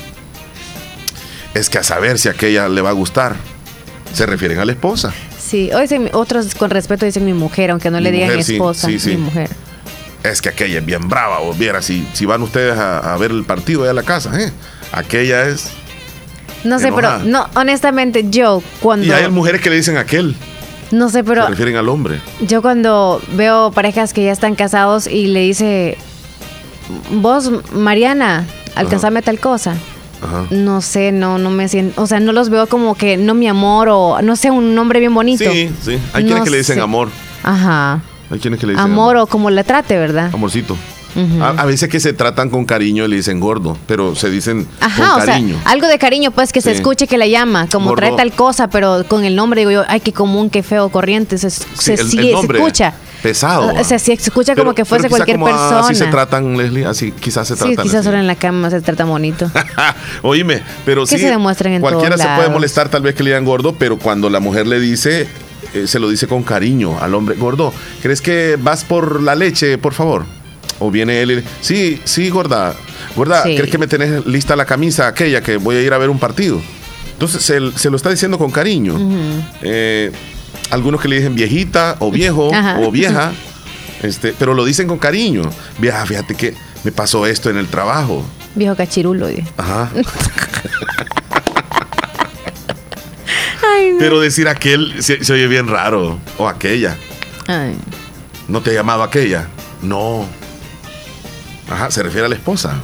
Es 1.53 1.69
que 1.69 1.77
a 1.77 1.83
saber 1.83 2.17
si 2.17 2.29
aquella 2.29 2.67
le 2.69 2.81
va 2.81 2.89
a 2.89 2.93
gustar. 2.93 3.35
Se 4.13 4.25
refieren 4.25 4.59
a 4.59 4.65
la 4.65 4.71
esposa. 4.71 5.13
Sí, 5.39 5.71
o 5.73 5.79
dicen- 5.79 6.09
otros 6.13 6.55
con 6.55 6.69
respeto 6.69 7.05
dicen 7.05 7.25
mi 7.25 7.33
mujer, 7.33 7.71
aunque 7.71 7.89
no 7.91 7.99
le 7.99 8.11
digan 8.11 8.29
mujer, 8.29 8.43
sí, 8.43 8.53
esposa, 8.53 8.87
sí, 8.87 8.99
sí. 8.99 9.09
mi 9.11 9.17
mujer. 9.17 9.49
Es 10.23 10.41
que 10.41 10.49
aquella 10.49 10.79
es 10.79 10.85
bien 10.85 11.09
brava, 11.09 11.41
o 11.41 11.53
viera, 11.53 11.81
si, 11.81 12.07
si 12.13 12.25
van 12.25 12.41
ustedes 12.41 12.77
a, 12.77 13.13
a 13.13 13.17
ver 13.17 13.31
el 13.31 13.43
partido 13.43 13.81
allá 13.81 13.91
a 13.91 13.93
la 13.93 14.03
casa, 14.03 14.39
¿eh? 14.39 14.51
aquella 14.91 15.47
es... 15.49 15.69
No 16.63 16.79
sé, 16.79 16.87
Enojada. 16.87 17.19
pero 17.19 17.29
no, 17.29 17.47
honestamente, 17.55 18.25
yo 18.29 18.63
cuando 18.79 19.05
Y 19.05 19.11
hay 19.11 19.29
mujeres 19.29 19.59
que 19.59 19.69
le 19.69 19.75
dicen 19.75 19.97
aquel, 19.97 20.35
no 20.93 21.09
sé, 21.09 21.23
pero 21.23 21.43
se 21.43 21.49
refieren 21.49 21.75
al 21.75 21.89
hombre. 21.89 22.19
yo 22.47 22.61
cuando 22.61 23.21
veo 23.35 23.71
parejas 23.71 24.13
que 24.13 24.23
ya 24.23 24.31
están 24.31 24.55
casados 24.55 25.07
y 25.07 25.27
le 25.27 25.41
dice 25.41 25.97
vos 27.11 27.51
Mariana, 27.73 28.45
alcanzame 28.75 29.21
tal 29.21 29.39
cosa. 29.39 29.75
Ajá. 30.21 30.45
No 30.51 30.81
sé, 30.81 31.11
no, 31.11 31.37
no 31.37 31.49
me 31.49 31.67
siento, 31.67 32.01
o 32.01 32.07
sea, 32.07 32.21
no 32.21 32.31
los 32.31 32.49
veo 32.49 32.67
como 32.67 32.95
que 32.95 33.17
no 33.17 33.33
mi 33.33 33.47
amor 33.47 33.89
o 33.89 34.21
no 34.21 34.35
sé, 34.37 34.51
un 34.51 34.73
nombre 34.73 34.99
bien 34.99 35.13
bonito. 35.13 35.51
Sí, 35.51 35.69
sí. 35.81 35.99
Hay 36.13 36.23
quienes 36.23 36.43
que 36.43 36.49
le 36.49 36.57
dicen 36.57 36.75
sé. 36.77 36.81
amor. 36.81 37.09
Ajá. 37.43 38.01
Hay 38.29 38.39
quienes 38.39 38.59
que 38.59 38.65
le 38.65 38.73
dicen 38.73 38.91
Amor 38.91 39.17
o 39.17 39.27
como 39.27 39.49
le 39.49 39.63
trate, 39.63 39.97
¿verdad? 39.97 40.31
Amorcito. 40.33 40.77
A, 41.41 41.49
a 41.61 41.65
veces 41.65 41.89
que 41.89 41.99
se 41.99 42.13
tratan 42.13 42.49
con 42.49 42.65
cariño 42.65 43.05
y 43.05 43.07
le 43.07 43.15
dicen 43.17 43.39
gordo, 43.39 43.77
pero 43.87 44.15
se 44.15 44.29
dicen 44.31 44.67
Ajá, 44.79 44.95
con 45.11 45.21
o 45.21 45.25
sea, 45.25 45.33
cariño. 45.35 45.57
algo 45.65 45.87
de 45.87 45.97
cariño, 45.99 46.31
pues 46.31 46.51
que 46.51 46.61
se 46.61 46.71
Sí. 46.71 46.77
escuche 46.77 47.07
que 47.07 47.17
la 47.17 47.27
llama, 47.27 47.67
como 47.71 47.89
Gordo. 47.89 47.97
trae 48.01 48.15
tal 48.15 48.31
cosa, 48.33 48.67
pero 48.69 49.03
con 49.07 49.23
el 49.25 49.35
nombre 49.35 49.61
digo 49.61 49.71
yo, 49.71 49.83
ay, 49.87 49.99
qué 49.99 50.11
común, 50.13 50.49
qué 50.49 50.63
feo, 50.63 50.89
corriente, 50.89 51.37
se, 51.37 51.49
se, 51.49 51.93
el- 51.93 52.09
sí, 52.09 52.31
el 52.31 52.37
se 52.39 52.53
escucha. 52.53 52.93
Pesado. 53.21 53.73
O 53.79 53.83
sea, 53.85 53.99
sí, 53.99 54.07
se 54.17 54.29
escucha 54.29 54.53
como 54.53 54.73
que 54.75 54.83
fuese 54.83 55.07
cualquier 55.07 55.37
como 55.37 55.45
persona. 55.49 55.79
Así 55.79 55.95
se 55.95 56.07
tratan, 56.07 56.57
Leslie, 56.57 56.85
así 56.85 57.13
quizás 57.13 57.47
se 57.47 57.53
sí, 57.55 57.59
tratan. 57.59 57.83
quizás 57.83 57.99
así. 58.01 58.05
solo 58.05 58.17
en 58.17 58.27
la 58.27 58.35
cama 58.35 58.69
se 58.69 58.81
trata 58.81 59.05
bonito. 59.05 59.49
Oíme, 60.23 60.61
pero 60.85 61.05
Que 61.05 61.15
sí, 61.17 61.23
se 61.23 61.29
demuestren 61.29 61.73
en 61.73 61.81
cualquiera 61.81 62.17
se 62.17 62.27
puede 62.35 62.49
molestar 62.49 62.89
tal 62.89 63.01
vez 63.01 63.15
que 63.15 63.23
le 63.23 63.29
digan 63.29 63.45
gordo, 63.45 63.75
pero 63.75 63.97
cuando 63.97 64.29
la 64.29 64.39
mujer 64.41 64.67
le 64.67 64.79
dice, 64.79 65.27
eh, 65.73 65.87
se 65.87 65.99
lo 65.99 66.09
dice 66.09 66.27
con 66.27 66.43
cariño 66.43 66.97
al 66.99 67.13
hombre, 67.15 67.35
gordo, 67.35 67.73
¿crees 68.01 68.19
que 68.21 68.57
vas 68.61 68.83
por 68.83 69.21
la 69.21 69.35
leche, 69.35 69.77
por 69.77 69.93
favor? 69.93 70.25
O 70.79 70.89
viene 70.91 71.21
él 71.21 71.31
y 71.31 71.35
le- 71.37 71.43
sí, 71.61 72.01
sí, 72.03 72.29
gorda, 72.29 72.73
gorda, 73.15 73.43
Sí. 73.43 73.55
¿crees 73.55 73.69
que 73.71 73.77
me 73.77 73.87
tenés 73.87 74.25
lista 74.25 74.55
la 74.55 74.65
camisa 74.65 75.07
aquella 75.07 75.41
que 75.41 75.57
voy 75.57 75.75
a 75.77 75.81
ir 75.81 75.93
a 75.93 75.97
ver 75.97 76.09
un 76.09 76.19
partido? 76.19 76.61
Entonces 77.13 77.43
se, 77.43 77.59
se 77.77 77.89
lo 77.89 77.95
está 77.95 78.09
diciendo 78.09 78.37
con 78.37 78.51
cariño. 78.51 78.97
Eh, 79.61 80.11
algunos 80.71 80.99
que 81.01 81.07
le 81.07 81.17
dicen 81.17 81.35
viejita 81.35 81.95
o 81.99 82.11
viejo 82.11 82.53
Ajá. 82.53 82.79
o 82.79 82.91
vieja, 82.91 83.31
este, 84.03 84.33
pero 84.37 84.53
lo 84.53 84.65
dicen 84.65 84.87
con 84.87 84.97
cariño. 84.97 85.43
Vieja, 85.79 86.05
fíjate 86.05 86.35
que 86.35 86.53
me 86.83 86.91
pasó 86.91 87.25
esto 87.27 87.49
en 87.49 87.57
el 87.57 87.67
trabajo. 87.67 88.25
Viejo 88.55 88.75
cachirulo. 88.75 89.27
Ajá. 89.57 89.89
Ay, 93.75 93.91
no. 93.93 93.99
Pero 93.99 94.19
decir 94.19 94.47
aquel 94.47 95.01
se, 95.01 95.23
se 95.23 95.33
oye 95.33 95.47
bien 95.47 95.67
raro. 95.67 96.19
O 96.37 96.47
aquella. 96.47 96.97
Ay. 97.47 97.75
¿No 98.47 98.61
te 98.61 98.73
llamaba 98.73 99.05
aquella? 99.05 99.47
No. 99.81 100.25
Ajá, 101.73 101.91
se 101.91 102.03
refiere 102.03 102.25
a 102.25 102.29
la 102.29 102.35
esposa. 102.35 102.75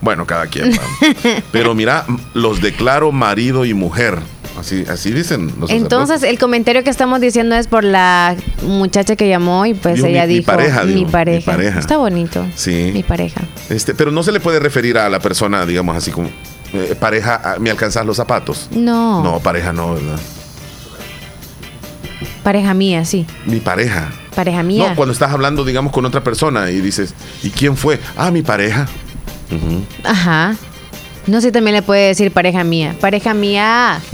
Bueno, 0.00 0.26
cada 0.26 0.46
quien. 0.48 0.72
Pero 1.52 1.74
mira, 1.74 2.04
los 2.34 2.60
declaro 2.60 3.12
marido 3.12 3.64
y 3.64 3.74
mujer. 3.74 4.18
Así, 4.58 4.84
así 4.88 5.12
dicen 5.12 5.52
los 5.58 5.70
Entonces, 5.70 6.22
el 6.22 6.38
comentario 6.38 6.84
que 6.84 6.90
estamos 6.90 7.20
diciendo 7.20 7.54
es 7.54 7.68
por 7.68 7.84
la 7.84 8.36
muchacha 8.62 9.16
que 9.16 9.28
llamó 9.28 9.64
y 9.64 9.74
pues 9.74 10.02
ella 10.02 10.26
mi 10.26 10.34
dijo 10.34 10.46
pareja, 10.46 10.82
mi 10.84 10.92
dijo, 10.92 11.06
mi 11.06 11.12
pareja. 11.12 11.52
pareja. 11.52 11.78
Está 11.78 11.96
bonito. 11.96 12.44
Sí. 12.54 12.90
Mi 12.92 13.02
pareja. 13.02 13.40
Este, 13.70 13.94
pero 13.94 14.10
no 14.10 14.22
se 14.22 14.30
le 14.32 14.40
puede 14.40 14.58
referir 14.60 14.98
a 14.98 15.08
la 15.08 15.20
persona, 15.20 15.64
digamos 15.64 15.96
así 15.96 16.10
como 16.10 16.28
eh, 16.74 16.94
pareja, 16.98 17.56
¿me 17.60 17.70
alcanzas 17.70 18.04
los 18.04 18.16
zapatos? 18.16 18.68
No, 18.72 19.22
No, 19.22 19.40
pareja 19.40 19.72
no, 19.72 19.94
¿verdad? 19.94 20.18
Pareja 22.42 22.74
mía, 22.74 23.04
sí. 23.04 23.26
Mi 23.46 23.60
pareja. 23.60 24.10
Pareja 24.34 24.62
mía. 24.62 24.90
No, 24.90 24.96
cuando 24.96 25.12
estás 25.12 25.32
hablando, 25.32 25.64
digamos, 25.64 25.92
con 25.92 26.04
otra 26.06 26.22
persona 26.24 26.70
y 26.70 26.80
dices, 26.80 27.14
¿y 27.42 27.50
quién 27.50 27.76
fue? 27.76 27.98
Ah, 28.16 28.30
mi 28.30 28.42
pareja. 28.42 28.86
Ajá. 30.04 30.56
No 31.26 31.40
sé, 31.40 31.52
también 31.52 31.76
le 31.76 31.82
puede 31.82 32.08
decir 32.08 32.30
pareja 32.32 32.64
mía. 32.64 32.94
Pareja 33.00 33.34
mía. 33.34 34.00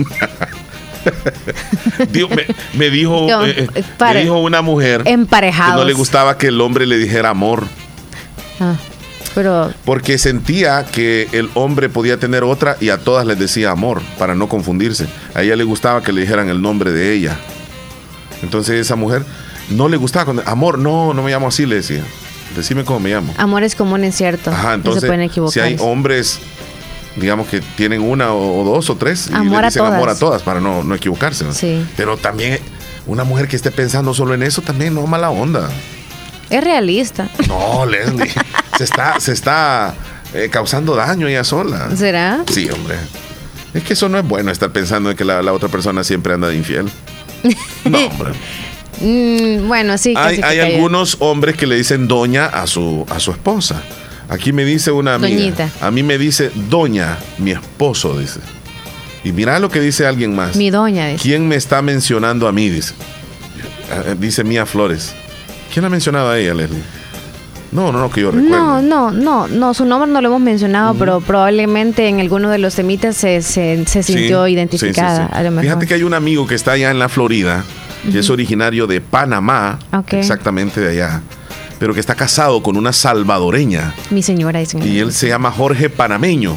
Me, 2.12 2.46
me 2.74 2.90
dijo, 2.90 3.26
eh, 3.46 3.68
eh, 3.74 3.82
me 4.00 4.20
dijo 4.22 4.38
una 4.40 4.60
mujer 4.62 5.04
que 5.04 5.10
Emparejados. 5.10 5.76
no 5.76 5.84
le 5.84 5.92
gustaba 5.94 6.36
que 6.36 6.48
el 6.48 6.60
hombre 6.60 6.86
le 6.86 6.98
dijera 6.98 7.30
amor, 7.30 7.64
Ah, 8.60 8.74
pero 9.34 9.72
porque 9.84 10.18
sentía 10.18 10.84
que 10.84 11.28
el 11.32 11.48
hombre 11.54 11.88
podía 11.88 12.18
tener 12.18 12.42
otra 12.42 12.76
y 12.80 12.90
a 12.90 12.98
todas 12.98 13.24
les 13.26 13.38
decía 13.38 13.70
amor, 13.70 14.02
para 14.18 14.34
no 14.34 14.48
confundirse. 14.48 15.06
A 15.34 15.42
ella 15.42 15.54
le 15.56 15.64
gustaba 15.64 16.02
que 16.02 16.12
le 16.12 16.22
dijeran 16.22 16.48
el 16.50 16.60
nombre 16.60 16.90
de 16.92 17.14
ella. 17.14 17.38
Entonces 18.42 18.80
esa 18.80 18.96
mujer 18.96 19.24
no 19.70 19.88
le 19.88 19.96
gustaba 19.96 20.24
cuando, 20.24 20.42
amor, 20.46 20.78
no, 20.78 21.14
no 21.14 21.22
me 21.22 21.30
llamo 21.30 21.48
así, 21.48 21.66
le 21.66 21.76
decía. 21.76 22.02
Decime 22.56 22.84
cómo 22.84 23.00
me 23.00 23.10
llamo. 23.10 23.34
amores 23.36 23.74
comunes, 23.74 24.14
cierto. 24.16 24.50
Ajá, 24.50 24.68
no 24.68 24.74
entonces, 24.74 25.02
se 25.02 25.06
pueden 25.06 25.22
si 25.22 25.26
equivocar. 25.26 25.64
hay 25.64 25.76
digamos 25.76 26.40
digamos 27.16 27.48
que 27.48 27.60
tienen 27.60 28.00
una 28.00 28.32
o, 28.32 28.60
o 28.60 28.64
dos 28.64 28.88
o 28.90 28.96
tres, 28.96 29.28
y 29.30 29.34
Amor 29.34 29.60
le 29.60 29.66
a 29.66 29.70
dicen 29.70 29.84
amor 29.84 30.08
a 30.08 30.14
todas. 30.14 30.18
todas 30.18 30.42
para 30.42 30.60
no, 30.60 30.84
no 30.84 30.94
equivocarse. 30.94 31.44
¿no? 31.44 31.52
Sí. 31.52 31.84
Pero 31.96 32.16
también 32.16 32.58
una 33.06 33.24
mujer 33.24 33.48
que 33.48 33.56
esté 33.56 33.70
pensando 33.70 34.14
solo 34.14 34.34
en 34.34 34.42
eso 34.42 34.62
también 34.62 34.94
no 34.94 35.06
mala 35.06 35.30
onda. 35.30 35.68
Es 36.50 36.64
realista. 36.64 37.28
No, 37.48 37.84
Leslie, 37.84 38.32
se 38.78 38.84
está, 38.84 39.20
se 39.20 39.32
está 39.32 39.94
eh, 40.32 40.48
causando 40.50 40.94
daño 40.94 41.26
ella 41.26 41.44
sola. 41.44 41.94
¿Será? 41.96 42.44
Sí, 42.50 42.70
hombre. 42.70 42.96
Es 43.74 43.82
que 43.82 43.92
eso 43.92 44.08
no 44.08 44.18
es 44.18 44.26
bueno 44.26 44.50
estar 44.50 44.70
pensando 44.70 45.10
en 45.10 45.16
que 45.16 45.24
la, 45.24 45.42
la 45.42 45.52
otra 45.52 45.68
persona 45.68 46.02
siempre 46.04 46.32
anda 46.32 46.48
de 46.48 46.56
infiel. 46.56 46.90
No, 47.84 47.98
hombre. 48.06 48.32
Mm, 49.00 49.68
bueno, 49.68 49.96
sí. 49.96 50.14
hay 50.16 50.40
hay 50.42 50.58
algunos 50.58 51.16
hombres 51.20 51.56
que 51.56 51.66
le 51.66 51.76
dicen 51.76 52.08
doña 52.08 52.46
a 52.46 52.66
su, 52.66 53.06
a 53.08 53.20
su 53.20 53.30
esposa. 53.30 53.82
Aquí 54.28 54.52
me 54.52 54.64
dice 54.64 54.90
una 54.90 55.14
amiga. 55.14 55.36
Doñita. 55.36 55.70
A 55.80 55.90
mí 55.90 56.02
me 56.02 56.18
dice 56.18 56.50
doña, 56.68 57.18
mi 57.38 57.52
esposo, 57.52 58.18
dice. 58.18 58.40
Y 59.24 59.32
mira 59.32 59.58
lo 59.58 59.70
que 59.70 59.80
dice 59.80 60.06
alguien 60.06 60.34
más. 60.34 60.56
Mi 60.56 60.70
doña, 60.70 61.08
dice. 61.08 61.22
¿Quién 61.22 61.48
me 61.48 61.56
está 61.56 61.80
mencionando 61.82 62.46
a 62.46 62.52
mí? 62.52 62.68
Dice. 62.68 62.94
Eh, 63.90 64.16
Dice 64.18 64.44
Mía 64.44 64.66
Flores. 64.66 65.14
¿Quién 65.72 65.84
ha 65.84 65.88
mencionado 65.88 66.30
a 66.30 66.38
ella, 66.38 66.54
Leslie? 66.54 66.82
No, 67.70 67.92
no, 67.92 67.98
no, 67.98 68.10
que 68.10 68.22
yo 68.22 68.30
recuerde. 68.30 68.50
No, 68.50 68.80
no, 68.80 69.10
no, 69.10 69.46
no, 69.46 69.74
su 69.74 69.84
nombre 69.84 70.10
no 70.10 70.20
lo 70.20 70.28
hemos 70.28 70.40
mencionado, 70.40 70.94
pero 70.94 71.20
probablemente 71.20 72.08
en 72.08 72.20
alguno 72.20 72.48
de 72.50 72.58
los 72.58 72.74
temitas 72.74 73.16
se, 73.16 73.42
se, 73.42 73.84
sintió 74.02 74.46
sí, 74.46 74.52
identificada. 74.52 75.30
sí, 75.34 75.48
sí. 75.48 75.60
Fíjate 75.60 75.86
que 75.86 75.94
hay 75.94 76.02
un 76.02 76.14
amigo 76.14 76.46
que 76.46 76.54
está 76.54 76.72
allá 76.72 76.90
en 76.90 76.98
la 76.98 77.08
Florida, 77.08 77.64
que 78.10 78.20
es 78.20 78.30
originario 78.30 78.86
de 78.86 79.00
Panamá, 79.00 79.78
exactamente 80.10 80.80
de 80.80 80.90
allá, 80.90 81.20
pero 81.78 81.92
que 81.92 82.00
está 82.00 82.14
casado 82.14 82.62
con 82.62 82.76
una 82.76 82.92
salvadoreña 82.92 83.94
Mi 84.10 84.22
señora 84.22 84.60
y 84.62 84.98
él 84.98 85.12
se 85.12 85.28
llama 85.28 85.50
Jorge 85.50 85.90
Panameño. 85.90 86.56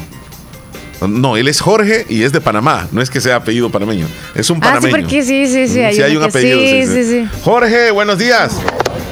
No, 1.08 1.36
él 1.36 1.48
es 1.48 1.60
Jorge 1.60 2.06
y 2.08 2.22
es 2.24 2.32
de 2.32 2.40
Panamá, 2.40 2.86
no 2.92 3.00
es 3.02 3.10
que 3.10 3.20
sea 3.20 3.36
apellido 3.36 3.70
panameño, 3.70 4.06
es 4.34 4.48
un 4.50 4.58
Ah, 4.58 4.60
sí, 4.60 4.68
panameño. 4.68 4.96
porque 4.96 5.22
sí, 5.22 5.46
sí, 5.46 5.68
sí. 5.68 5.74
Sí, 5.74 5.80
hay 6.02 6.12
un 6.16 6.22
uno 6.22 6.26
que- 6.26 6.38
apellido. 6.38 6.58
Sí, 6.60 6.86
sí, 6.86 7.04
sí. 7.04 7.28
Jorge, 7.44 7.90
buenos 7.90 8.18
días. 8.18 8.52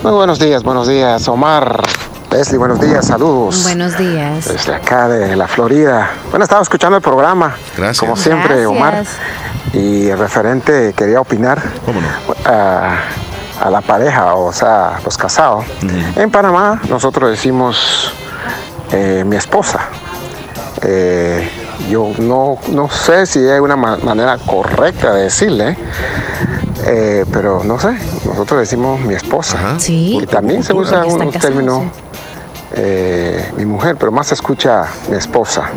Muy 0.02 0.12
buenos 0.12 0.38
días, 0.38 0.62
buenos 0.62 0.88
días, 0.88 1.26
Omar. 1.28 1.82
Leslie, 2.30 2.58
buenos 2.58 2.80
días, 2.80 3.06
saludos. 3.06 3.64
Buenos 3.64 3.98
días. 3.98 4.46
Desde 4.46 4.72
acá 4.74 5.08
de 5.08 5.34
la 5.34 5.48
Florida. 5.48 6.10
Bueno, 6.30 6.44
estaba 6.44 6.62
escuchando 6.62 6.96
el 6.96 7.02
programa. 7.02 7.56
Gracias. 7.76 7.98
Como 7.98 8.16
siempre, 8.16 8.54
Gracias. 8.62 8.68
Omar. 8.70 9.04
Y 9.72 10.12
referente, 10.12 10.94
quería 10.96 11.20
opinar 11.20 11.60
a, 12.46 12.98
a 13.60 13.70
la 13.70 13.80
pareja, 13.80 14.34
o 14.36 14.52
sea, 14.52 15.00
los 15.04 15.18
casados. 15.18 15.64
En 16.16 16.30
Panamá, 16.30 16.80
nosotros 16.88 17.30
decimos 17.30 18.12
eh, 18.92 19.24
mi 19.26 19.34
esposa. 19.36 19.88
Eh, 20.82 21.48
yo 21.88 22.10
no, 22.18 22.58
no 22.72 22.88
sé 22.90 23.26
si 23.26 23.38
hay 23.40 23.60
una 23.60 23.76
ma- 23.76 23.96
manera 23.98 24.36
correcta 24.38 25.12
de 25.14 25.22
decirle, 25.24 25.76
eh, 26.86 27.24
pero 27.32 27.62
no 27.64 27.78
sé, 27.78 27.96
nosotros 28.24 28.60
decimos 28.60 29.00
mi 29.00 29.14
esposa. 29.14 29.78
Sí. 29.78 30.18
Y 30.22 30.26
también 30.26 30.62
se 30.62 30.72
Porque 30.74 30.88
usa 30.88 31.06
están 31.06 31.26
un 31.26 31.32
casados, 31.32 31.40
término 31.54 31.90
eh, 32.72 33.50
mi 33.56 33.64
mujer, 33.66 33.96
pero 33.98 34.12
más 34.12 34.28
se 34.28 34.34
escucha 34.34 34.84
mi 35.08 35.16
esposa. 35.16 35.70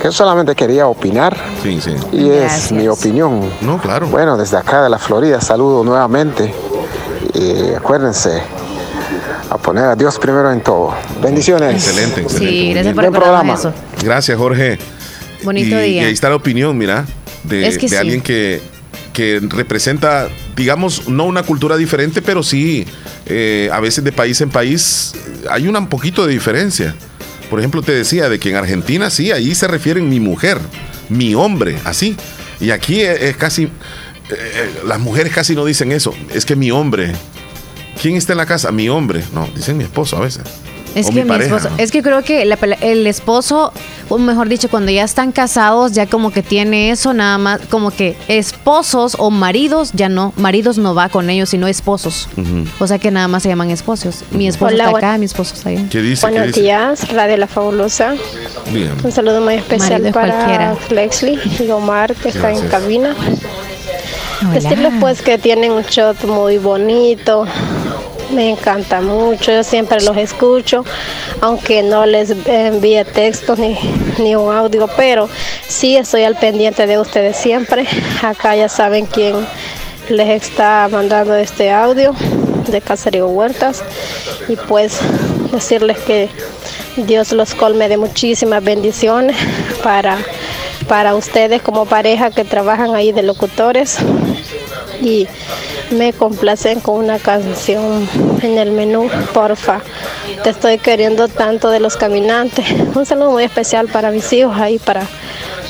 Que 0.00 0.10
solamente 0.10 0.54
quería 0.54 0.86
opinar. 0.86 1.36
Sí, 1.62 1.80
sí. 1.80 1.94
Y 2.12 2.30
es 2.30 2.72
mi 2.72 2.88
opinión. 2.88 3.50
No, 3.60 3.78
claro. 3.78 4.06
Bueno, 4.08 4.36
desde 4.36 4.56
acá 4.56 4.82
de 4.82 4.88
la 4.90 4.98
Florida 4.98 5.40
saludo 5.40 5.84
nuevamente. 5.84 6.54
Y 7.34 7.74
acuérdense 7.74 8.42
a 9.50 9.58
poner 9.58 9.84
a 9.84 9.94
Dios 9.96 10.18
primero 10.18 10.50
en 10.50 10.60
todo. 10.62 10.94
Bendiciones. 11.20 11.74
Excelente, 11.74 12.22
excelente. 12.22 12.50
Sí, 12.50 12.72
gracias 12.72 12.94
por 12.94 13.04
recordarnos 13.04 13.60
eso. 13.60 13.72
Gracias, 14.02 14.38
Jorge. 14.38 14.78
Bonito 15.44 15.80
y, 15.80 15.90
día. 15.90 16.02
y 16.02 16.06
ahí 16.06 16.12
está 16.12 16.28
la 16.28 16.36
opinión, 16.36 16.76
mira, 16.76 17.06
de, 17.44 17.66
Es 17.66 17.78
que 17.78 17.86
de 17.86 17.90
sí. 17.90 17.96
alguien 17.96 18.20
que, 18.20 18.60
que 19.12 19.40
representa, 19.42 20.28
digamos, 20.56 21.08
no 21.08 21.24
una 21.24 21.42
cultura 21.42 21.76
diferente, 21.76 22.22
pero 22.22 22.42
sí, 22.42 22.86
eh, 23.26 23.68
a 23.72 23.80
veces 23.80 24.04
de 24.04 24.12
país 24.12 24.40
en 24.40 24.50
país 24.50 25.14
hay 25.50 25.66
un 25.68 25.86
poquito 25.86 26.26
de 26.26 26.32
diferencia. 26.32 26.94
Por 27.50 27.58
ejemplo, 27.58 27.82
te 27.82 27.92
decía 27.92 28.28
de 28.28 28.38
que 28.38 28.50
en 28.50 28.56
Argentina 28.56 29.10
sí, 29.10 29.30
ahí 29.30 29.54
se 29.54 29.68
refieren 29.68 30.08
mi 30.08 30.20
mujer, 30.20 30.58
mi 31.08 31.34
hombre, 31.34 31.78
así. 31.84 32.16
Y 32.60 32.70
aquí 32.70 33.00
es, 33.02 33.20
es 33.20 33.36
casi, 33.36 33.64
eh, 33.64 33.70
eh, 34.30 34.70
las 34.86 34.98
mujeres 35.00 35.32
casi 35.34 35.54
no 35.54 35.64
dicen 35.64 35.92
eso, 35.92 36.14
es 36.32 36.44
que 36.46 36.56
mi 36.56 36.70
hombre. 36.70 37.12
¿Quién 38.00 38.16
está 38.16 38.32
en 38.32 38.38
la 38.38 38.46
casa? 38.46 38.72
Mi 38.72 38.88
hombre. 38.88 39.22
No, 39.34 39.48
dicen 39.54 39.76
mi 39.76 39.84
esposo 39.84 40.16
a 40.16 40.20
veces. 40.20 40.42
Es 40.94 41.06
O 41.06 41.10
que 41.10 41.22
mi 41.24 41.28
pareja, 41.28 41.56
esposo, 41.56 41.74
es 41.78 41.90
que 41.90 42.02
creo 42.02 42.22
que 42.22 42.44
la 42.44 42.58
el 42.80 43.06
esposo, 43.06 43.72
o 44.08 44.18
mejor 44.18 44.48
dicho, 44.48 44.68
cuando 44.68 44.90
ya 44.90 45.04
están 45.04 45.32
casados, 45.32 45.92
ya 45.92 46.06
como 46.06 46.30
que 46.30 46.42
tiene 46.42 46.90
eso, 46.90 47.12
nada 47.12 47.38
más, 47.38 47.60
como 47.70 47.90
que 47.90 48.16
esposos 48.28 49.16
o 49.18 49.30
maridos, 49.30 49.90
ya 49.94 50.08
no, 50.08 50.32
maridos 50.36 50.78
no 50.78 50.94
va 50.94 51.08
con 51.08 51.30
ellos, 51.30 51.48
sino 51.48 51.66
esposos. 51.66 52.28
Ujú. 52.36 52.66
O 52.78 52.86
sea 52.86 52.98
que 52.98 53.10
nada 53.10 53.28
más 53.28 53.42
se 53.42 53.48
llaman 53.48 53.70
esposos. 53.70 54.24
Mi 54.30 54.46
esposo 54.48 54.74
Hola, 54.74 54.84
está 54.86 54.98
acá, 54.98 55.18
mi 55.18 55.24
esposo 55.24 55.54
está 55.54 55.70
allá. 55.70 55.84
¿Qué 55.90 56.00
dice? 56.02 56.26
¿Qué 56.26 56.30
Buenos 56.32 56.48
dice? 56.48 56.60
días, 56.62 57.12
Radio 57.12 57.36
La 57.36 57.46
Fabulosa. 57.46 58.14
Bien. 58.70 58.92
Un 59.02 59.12
saludo 59.12 59.40
muy 59.40 59.54
especial 59.54 60.02
Marido 60.02 60.12
para 60.12 60.34
cualquiera. 60.34 60.76
Leslie 60.90 61.38
y 61.60 61.70
Omar, 61.70 62.14
que 62.14 62.28
está 62.28 62.52
en 62.52 62.68
cabina. 62.68 63.14
Hola. 64.42 64.54
Decirles 64.54 64.92
pues 65.00 65.22
que 65.22 65.38
tienen 65.38 65.72
un 65.72 65.82
shot 65.82 66.24
muy 66.24 66.58
bonito. 66.58 67.46
Me 68.32 68.48
encanta 68.48 69.02
mucho, 69.02 69.52
yo 69.52 69.62
siempre 69.62 70.00
los 70.00 70.16
escucho, 70.16 70.84
aunque 71.42 71.82
no 71.82 72.06
les 72.06 72.30
envíe 72.46 73.04
textos 73.04 73.58
ni, 73.58 73.76
ni 74.18 74.34
un 74.34 74.54
audio, 74.54 74.88
pero 74.96 75.28
sí 75.68 75.96
estoy 75.96 76.22
al 76.22 76.36
pendiente 76.36 76.86
de 76.86 76.98
ustedes 76.98 77.36
siempre. 77.36 77.86
Acá 78.22 78.56
ya 78.56 78.70
saben 78.70 79.04
quién 79.04 79.36
les 80.08 80.42
está 80.42 80.88
mandando 80.90 81.34
este 81.34 81.70
audio 81.70 82.14
de 82.68 82.80
Caserío 82.80 83.28
Huertas 83.28 83.82
y 84.48 84.56
pues 84.56 84.98
decirles 85.52 85.98
que 85.98 86.30
Dios 86.96 87.32
los 87.32 87.54
colme 87.54 87.88
de 87.90 87.98
muchísimas 87.98 88.64
bendiciones 88.64 89.36
para, 89.82 90.16
para 90.88 91.14
ustedes 91.14 91.60
como 91.60 91.84
pareja 91.84 92.30
que 92.30 92.44
trabajan 92.44 92.94
ahí 92.94 93.12
de 93.12 93.22
locutores 93.22 93.98
y 95.02 95.28
me 95.92 96.12
complacen 96.12 96.80
con 96.80 96.96
una 96.96 97.18
canción 97.18 98.08
en 98.42 98.58
el 98.58 98.72
menú, 98.72 99.08
porfa. 99.32 99.80
Te 100.42 100.50
estoy 100.50 100.78
queriendo 100.78 101.28
tanto 101.28 101.70
de 101.70 101.80
los 101.80 101.96
caminantes. 101.96 102.66
Un 102.94 103.06
saludo 103.06 103.30
muy 103.30 103.44
especial 103.44 103.88
para 103.88 104.10
mis 104.10 104.32
hijos 104.32 104.56
ahí, 104.58 104.78
para 104.78 105.06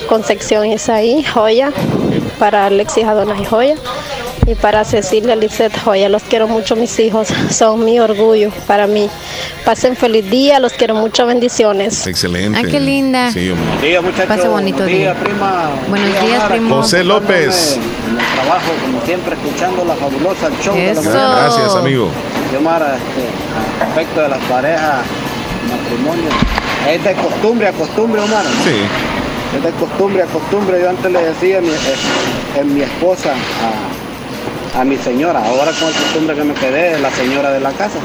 Concepción 0.08 0.66
Isaí, 0.66 1.24
Joya, 1.24 1.72
para 2.38 2.66
Alexis 2.66 3.04
Adonai 3.04 3.44
Joya 3.44 3.76
y 4.46 4.54
para 4.54 4.84
Cecilia 4.84 5.36
Lizeth 5.36 5.78
Joya. 5.84 6.08
Los 6.08 6.22
quiero 6.24 6.48
mucho, 6.48 6.76
mis 6.76 6.98
hijos. 6.98 7.28
Son 7.50 7.84
mi 7.84 8.00
orgullo 8.00 8.50
para 8.66 8.86
mí. 8.86 9.08
Pasen 9.64 9.96
feliz 9.96 10.28
día, 10.30 10.58
los 10.58 10.72
quiero 10.72 10.94
mucho, 10.94 11.26
bendiciones. 11.26 12.06
Excelente. 12.06 12.58
Ah, 12.58 12.68
qué 12.68 12.80
linda. 12.80 13.30
Sí, 13.30 13.50
hombre. 13.50 13.64
Buenos 13.66 13.82
días, 13.82 14.02
muchachos. 14.02 14.26
Pase 14.26 14.48
bonito 14.48 14.78
Buenos 14.78 14.98
días, 14.98 15.14
día. 15.14 15.24
prima. 15.24 15.70
Buenos 15.88 16.08
días, 16.08 16.36
Omar, 16.36 16.50
primo. 16.50 16.76
José 16.76 17.04
López. 17.04 17.78
En 18.08 18.18
el 18.18 18.26
trabajo, 18.34 18.72
como 18.84 19.00
siempre, 19.04 19.34
escuchando 19.34 19.84
la 19.84 19.94
fabulosa 19.94 20.46
el 20.48 20.58
show 20.58 20.74
de 20.74 20.94
la. 20.94 21.00
Gracias, 21.02 21.74
amigo. 21.74 22.08
Y 22.52 22.56
Omar, 22.56 22.82
este, 22.82 23.84
respecto 23.84 24.22
de 24.22 24.28
las 24.28 24.40
parejas, 24.44 25.04
matrimonio, 25.70 26.30
es 26.90 27.04
de 27.04 27.14
costumbre 27.14 27.68
a 27.68 27.72
costumbre, 27.72 28.20
Omar. 28.20 28.44
Sí. 28.64 28.82
Es 29.56 29.62
de 29.62 29.70
costumbre 29.72 30.22
a 30.22 30.26
costumbre. 30.26 30.80
Yo 30.80 30.90
antes 30.90 31.12
le 31.12 31.22
decía 31.22 31.58
a 31.58 31.60
mi, 31.60 31.68
eh, 31.68 32.60
en 32.60 32.74
mi 32.74 32.82
esposa, 32.82 33.30
a, 33.30 34.01
a 34.74 34.84
mi 34.84 34.96
señora. 34.96 35.44
Ahora 35.44 35.72
con 35.72 35.90
la 35.90 35.98
costumbre 35.98 36.36
que 36.36 36.44
me 36.44 36.54
quedé, 36.54 36.98
la 36.98 37.10
señora 37.10 37.50
de 37.50 37.60
la 37.60 37.70
casa. 37.72 37.98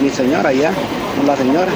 Mi 0.00 0.10
señora 0.10 0.52
ya, 0.52 0.70
no 0.70 1.22
la 1.26 1.36
señora. 1.36 1.70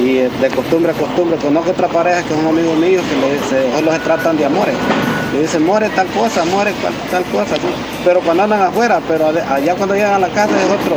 Y 0.00 0.18
eh, 0.18 0.30
de 0.40 0.48
costumbre 0.48 0.92
a 0.92 0.94
costumbre, 0.94 1.36
conozco 1.38 1.70
otras 1.70 1.90
parejas 1.90 2.24
que 2.24 2.34
son 2.34 2.46
amigos 2.46 2.76
míos 2.78 3.02
que 3.08 3.16
le, 3.16 3.38
se, 3.48 3.76
hoy 3.76 3.82
los 3.82 3.98
tratan 4.00 4.36
de 4.36 4.44
amores. 4.44 4.74
Le 5.32 5.42
dicen, 5.42 5.64
more 5.64 5.88
tal 5.90 6.06
cosa, 6.08 6.44
more 6.46 6.72
tal 7.10 7.24
cosa. 7.24 7.54
Pero 8.04 8.20
cuando 8.20 8.44
andan 8.44 8.62
afuera, 8.62 9.00
pero 9.06 9.28
allá 9.28 9.74
cuando 9.74 9.94
llegan 9.94 10.14
a 10.14 10.18
la 10.18 10.28
casa 10.28 10.52
es 10.60 10.70
otro, 10.70 10.96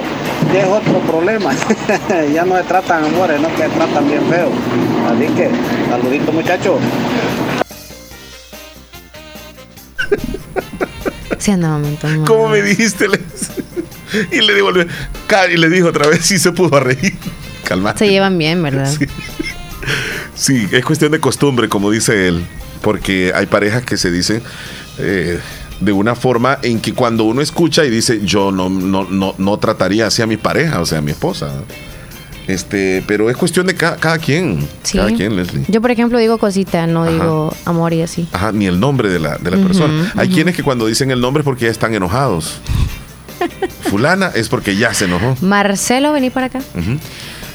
ya 0.54 0.62
es 0.62 0.68
otro 0.68 1.00
problema. 1.00 1.52
ya 2.34 2.46
no 2.46 2.58
se 2.58 2.64
tratan 2.64 3.06
amores, 3.06 3.40
no 3.40 3.50
que 3.50 3.64
se 3.64 3.70
tratan 3.70 4.08
bien 4.08 4.26
feo. 4.28 4.50
Así 5.12 5.28
que, 5.34 5.50
saludito 5.90 6.32
muchachos. 6.32 6.80
Sí, 11.44 11.52
andaba 11.52 11.78
montón. 11.78 12.24
¿Cómo 12.24 12.48
me 12.48 12.62
dijiste? 12.62 13.08
Y 14.32 14.40
le 14.40 14.54
devolvió. 14.54 14.86
Y 15.52 15.58
le 15.58 15.70
dijo 15.70 15.90
otra 15.90 16.08
vez, 16.08 16.26
sí 16.26 16.40
se 16.40 16.54
pudo 16.54 16.80
reír. 16.80 17.18
Calmate. 17.66 18.00
Se 18.00 18.10
llevan 18.10 18.38
bien, 18.38 18.64
¿verdad? 18.64 18.90
Sí, 20.36 20.70
es 20.72 20.86
cuestión 20.86 21.12
de 21.12 21.20
costumbre, 21.20 21.68
como 21.68 21.92
dice 21.92 22.30
él. 22.30 22.46
Porque 22.82 23.34
hay 23.36 23.48
parejas 23.48 23.84
que 23.84 23.98
se 23.98 24.10
dicen 24.10 24.42
eh, 25.00 25.38
de 25.82 25.92
una 25.92 26.16
forma 26.16 26.60
en 26.62 26.80
que 26.80 26.94
cuando 26.94 27.26
uno 27.26 27.42
escucha 27.42 27.84
y 27.84 27.90
dice, 27.90 28.22
yo 28.24 28.54
no, 28.54 28.70
no, 28.70 29.04
no, 29.04 29.36
no 29.38 29.58
trataría 29.58 30.08
así 30.08 30.22
a 30.22 30.28
mi 30.28 30.38
pareja, 30.38 30.80
o 30.80 30.86
sea, 30.86 31.00
a 31.00 31.02
mi 31.02 31.12
esposa. 31.12 31.52
Este, 32.48 33.04
pero 33.08 33.30
es 33.30 33.38
cuestión 33.38 33.66
de 33.68 33.76
ca- 33.76 33.96
cada 33.98 34.18
quien. 34.18 34.68
Sí. 34.84 34.98
Cada 34.98 35.12
quien, 35.12 35.36
Leslie. 35.36 35.64
Yo, 35.70 35.82
por 35.82 35.92
ejemplo, 35.92 36.18
digo 36.20 36.38
cosita, 36.38 36.86
no 36.88 37.06
digo 37.10 37.54
amor 37.66 37.94
y 37.94 38.02
así. 38.02 38.28
Ajá, 38.34 38.52
ni 38.52 38.66
el 38.66 38.80
nombre 38.80 39.10
de 39.10 39.20
la, 39.20 39.38
de 39.38 39.52
la 39.52 39.58
persona. 39.66 40.12
Hay 40.18 40.28
quienes 40.30 40.56
que 40.56 40.64
cuando 40.64 40.86
dicen 40.86 41.10
el 41.12 41.22
nombre 41.22 41.42
es 41.42 41.46
porque 41.46 41.66
ya 41.66 41.72
están 41.72 41.94
enojados. 41.96 42.56
Fulana 43.90 44.32
es 44.36 44.50
porque 44.50 44.76
ya 44.76 44.94
se 44.94 45.06
enojó. 45.06 45.36
Marcelo, 45.42 46.12
vení 46.14 46.30
para 46.30 46.48
acá. 46.48 46.60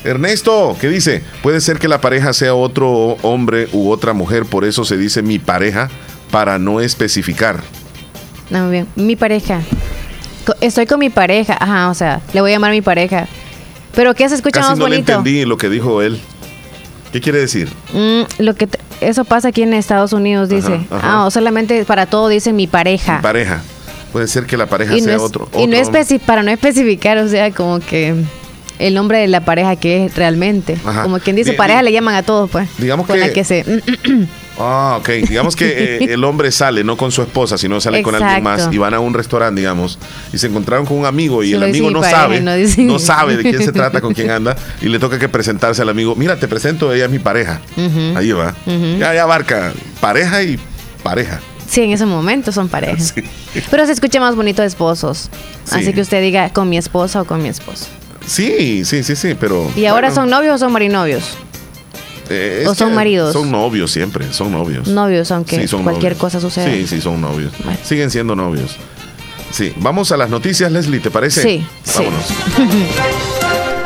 Ernesto, 0.05 0.77
¿qué 0.81 0.89
dice? 0.89 1.23
Puede 1.43 1.61
ser 1.61 1.79
que 1.79 1.89
la 1.89 2.01
pareja 2.01 2.33
sea 2.33 2.55
otro 2.55 3.17
hombre 3.23 3.69
u 3.73 3.91
otra 3.91 4.13
mujer, 4.13 4.45
por 4.47 4.65
eso 4.65 4.85
se 4.85 4.97
dice 4.97 5.23
mi 5.23 5.39
pareja, 5.39 5.91
para 6.31 6.59
no 6.59 6.81
especificar. 6.81 7.61
No, 8.51 8.63
muy 8.63 8.71
bien. 8.73 8.87
Mi 8.97 9.17
pareja. 9.17 9.61
Estoy 10.61 10.87
con 10.87 10.99
mi 11.01 11.11
pareja. 11.11 11.57
Ajá, 11.61 11.91
o 11.91 11.95
sea, 11.95 12.21
le 12.33 12.41
voy 12.41 12.53
a 12.53 12.55
llamar 12.55 12.71
mi 12.71 12.81
pareja. 12.81 13.27
Pero 13.99 14.15
¿qué 14.15 14.29
se 14.29 14.37
escucha 14.37 14.61
Casi 14.61 14.71
más 14.71 14.79
no 14.79 14.87
le 14.87 14.95
bonito? 14.99 15.11
entendí 15.15 15.45
lo 15.45 15.57
que 15.57 15.69
dijo 15.69 16.03
él. 16.03 16.21
¿Qué 17.13 17.21
quiere 17.21 17.41
decir? 17.41 17.69
Mm, 17.93 18.21
lo 18.45 18.55
que 18.55 18.69
eso 19.01 19.25
pasa 19.25 19.49
aquí 19.49 19.63
en 19.63 19.75
Estados 19.75 20.13
Unidos, 20.13 20.49
dice. 20.49 20.73
Ajá, 20.75 20.97
ajá. 20.99 21.13
Ah, 21.15 21.27
o 21.27 21.33
solamente 21.33 21.85
para 21.85 22.07
todo 22.07 22.29
dicen 22.29 22.55
mi 22.55 22.69
pareja. 22.69 23.17
Mi 23.17 23.23
pareja. 23.23 23.61
Puede 24.13 24.29
ser 24.29 24.47
que 24.47 24.57
la 24.57 24.67
pareja 24.67 24.97
y 24.97 25.01
no 25.01 25.05
sea 25.07 25.17
es, 25.17 25.21
otro. 25.23 25.49
y 25.53 25.67
no 25.67 25.77
otro 25.77 25.87
hombre. 25.89 26.01
especi- 26.03 26.21
para 26.21 26.45
no 26.45 26.51
especificar, 26.53 27.19
o 27.19 27.29
sea, 27.29 27.51
como 27.51 27.81
que 27.81 28.15
el 28.79 28.95
nombre 28.95 29.19
de 29.19 29.27
la 29.27 29.41
pareja 29.45 29.75
que 29.75 30.05
es 30.05 30.15
realmente. 30.15 30.79
Ajá. 30.85 31.03
Como 31.03 31.19
quien 31.19 31.35
dice 31.35 31.51
Di- 31.51 31.57
pareja, 31.57 31.83
le 31.83 31.91
llaman 31.91 32.15
a 32.15 32.23
todos, 32.23 32.49
pues. 32.51 32.69
Digamos 32.79 33.05
con 33.05 33.17
que- 33.17 33.27
la 33.27 33.33
que 33.33 33.43
se. 33.43 33.65
Ah, 34.59 34.97
ok. 34.99 35.09
Digamos 35.29 35.57
que 35.57 35.97
eh, 35.97 35.99
el 36.13 36.25
hombre 36.25 36.51
sale 36.51 36.85
no 36.85 36.97
con 36.97 37.13
su 37.13 37.23
esposa, 37.23 37.59
sino 37.59 37.81
sale 37.81 38.03
con 38.03 38.15
alguien 38.15 38.43
más 38.43 38.69
y 38.73 38.79
van 38.79 38.95
a 38.95 39.01
un 39.01 39.15
restaurante, 39.15 39.61
digamos, 39.61 39.99
y 40.33 40.39
se 40.39 40.47
encontraron 40.47 40.87
con 40.87 40.99
un 40.99 41.07
amigo 41.07 41.43
y 41.43 41.53
el 41.53 41.63
amigo 41.63 41.89
mi 41.89 41.95
no 41.95 42.01
pareja 42.01 42.23
sabe, 42.23 42.41
no 42.79 42.99
sabe 42.99 43.37
de 43.37 43.43
quién 43.43 43.63
se 43.63 43.73
trata, 43.73 44.01
con 44.01 44.15
quién 44.15 44.31
anda, 44.31 44.57
y 44.81 44.89
le 44.89 44.99
toca 44.99 45.19
que 45.19 45.29
presentarse 45.29 45.83
al 45.83 45.89
amigo. 45.89 46.15
Mira, 46.17 46.39
te 46.39 46.49
presento, 46.49 46.93
ella 46.93 47.07
es 47.07 47.11
mi 47.11 47.19
pareja. 47.19 47.61
Ahí 48.17 48.33
va. 48.33 48.55
Ya, 48.99 49.15
ya 49.15 49.23
abarca 49.23 49.73
pareja 50.01 50.43
y 50.43 50.59
pareja. 51.03 51.41
Sí, 51.69 51.83
en 51.83 51.91
ese 51.91 52.07
momento 52.07 52.51
son 52.51 52.69
parejas. 52.69 53.15
Pero 53.71 53.87
se 53.87 53.93
escucha 53.93 54.21
más 54.21 54.35
bonito 54.35 54.63
esposos. 54.63 55.29
Sí. 55.65 55.77
Así 55.77 55.93
que 55.93 56.01
usted 56.01 56.23
diga 56.23 56.51
con 56.51 56.69
mi 56.69 56.79
esposa 56.79 57.21
o 57.21 57.25
con 57.27 57.43
mi 57.43 57.49
esposo. 57.49 57.87
Sí, 58.27 58.85
sí, 58.85 59.03
sí, 59.03 59.17
sí, 59.17 59.35
pero. 59.35 59.71
¿Y 59.75 59.87
ahora 59.87 60.09
bueno, 60.09 60.15
son 60.15 60.31
novios 60.31 60.57
o 60.57 60.59
son 60.59 60.73
marinovios? 60.73 61.37
Eh, 62.31 62.65
o 62.69 62.75
son 62.75 62.95
maridos? 62.95 63.33
Son 63.33 63.51
novios 63.51 63.91
siempre, 63.91 64.33
son 64.33 64.53
novios. 64.53 64.89
Novios, 64.89 65.31
aunque 65.31 65.61
Sí, 65.61 65.69
son 65.69 65.83
cualquier 65.83 66.13
novios. 66.13 66.21
cosa 66.21 66.41
suceda. 66.41 66.67
Sí, 66.73 66.87
sí, 66.87 67.01
son 67.01 67.21
novios. 67.21 67.53
Siguen 67.85 68.11
siendo 68.11 68.35
novios. 68.37 68.77
Sí, 69.51 69.73
vamos 69.77 70.13
a 70.13 70.17
las 70.17 70.29
noticias, 70.29 70.71
Leslie, 70.71 71.01
¿te 71.01 71.11
parece? 71.11 71.43
Sí, 71.43 71.67
sí. 71.85 71.93
Vámonos. 72.05 72.27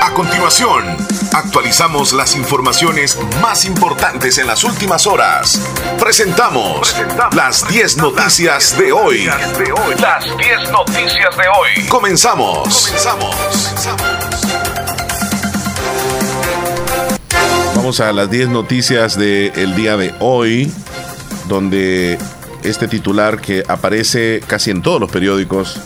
A 0.01 0.15
continuación, 0.15 0.85
actualizamos 1.33 2.13
las 2.13 2.35
informaciones 2.37 3.17
más 3.41 3.65
importantes 3.65 4.37
en 4.39 4.49
las 4.49 4.65
últimas 4.65 5.07
horas. 5.07 5.61
Presentamos 5.99 6.95
las 7.35 7.67
10 7.69 7.99
noticias 7.99 8.77
de 8.77 8.93
hoy. 8.93 9.25
Las 10.01 10.25
10 10.37 10.71
noticias 10.73 11.37
de 11.37 11.45
hoy. 11.49 11.87
Comenzamos. 11.89 12.93
Vamos 17.83 17.99
a 17.99 18.13
las 18.13 18.31
10 18.31 18.51
noticias 18.51 19.19
del 19.19 19.75
día 19.75 19.97
de 19.97 20.15
hoy, 20.21 20.71
donde 21.49 22.17
este 22.63 22.87
titular 22.87 23.41
que 23.41 23.65
aparece 23.67 24.41
casi 24.47 24.71
en 24.71 24.83
todos 24.83 25.01
los 25.01 25.11
periódicos, 25.11 25.81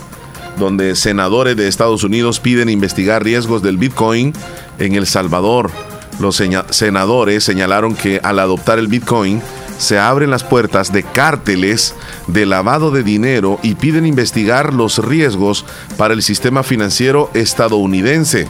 donde 0.59 0.95
senadores 0.95 1.57
de 1.57 1.67
Estados 1.67 2.03
Unidos 2.03 2.39
piden 2.39 2.69
investigar 2.69 3.23
riesgos 3.23 3.63
del 3.63 3.77
Bitcoin 3.77 4.31
en 4.77 4.93
El 4.93 5.07
Salvador. 5.07 5.71
Los 6.19 6.39
senadores 6.69 7.43
señalaron 7.43 7.95
que 7.95 8.19
al 8.21 8.37
adoptar 8.37 8.77
el 8.77 8.89
Bitcoin 8.89 9.41
se 9.77 9.99
abren 9.99 10.29
las 10.29 10.43
puertas 10.43 10.91
de 10.91 11.03
cárteles 11.03 11.95
de 12.27 12.45
lavado 12.45 12.91
de 12.91 13.03
dinero 13.03 13.59
y 13.63 13.75
piden 13.75 14.05
investigar 14.05 14.73
los 14.73 14.97
riesgos 14.97 15.65
para 15.97 16.13
el 16.13 16.23
sistema 16.23 16.63
financiero 16.63 17.29
estadounidense. 17.33 18.47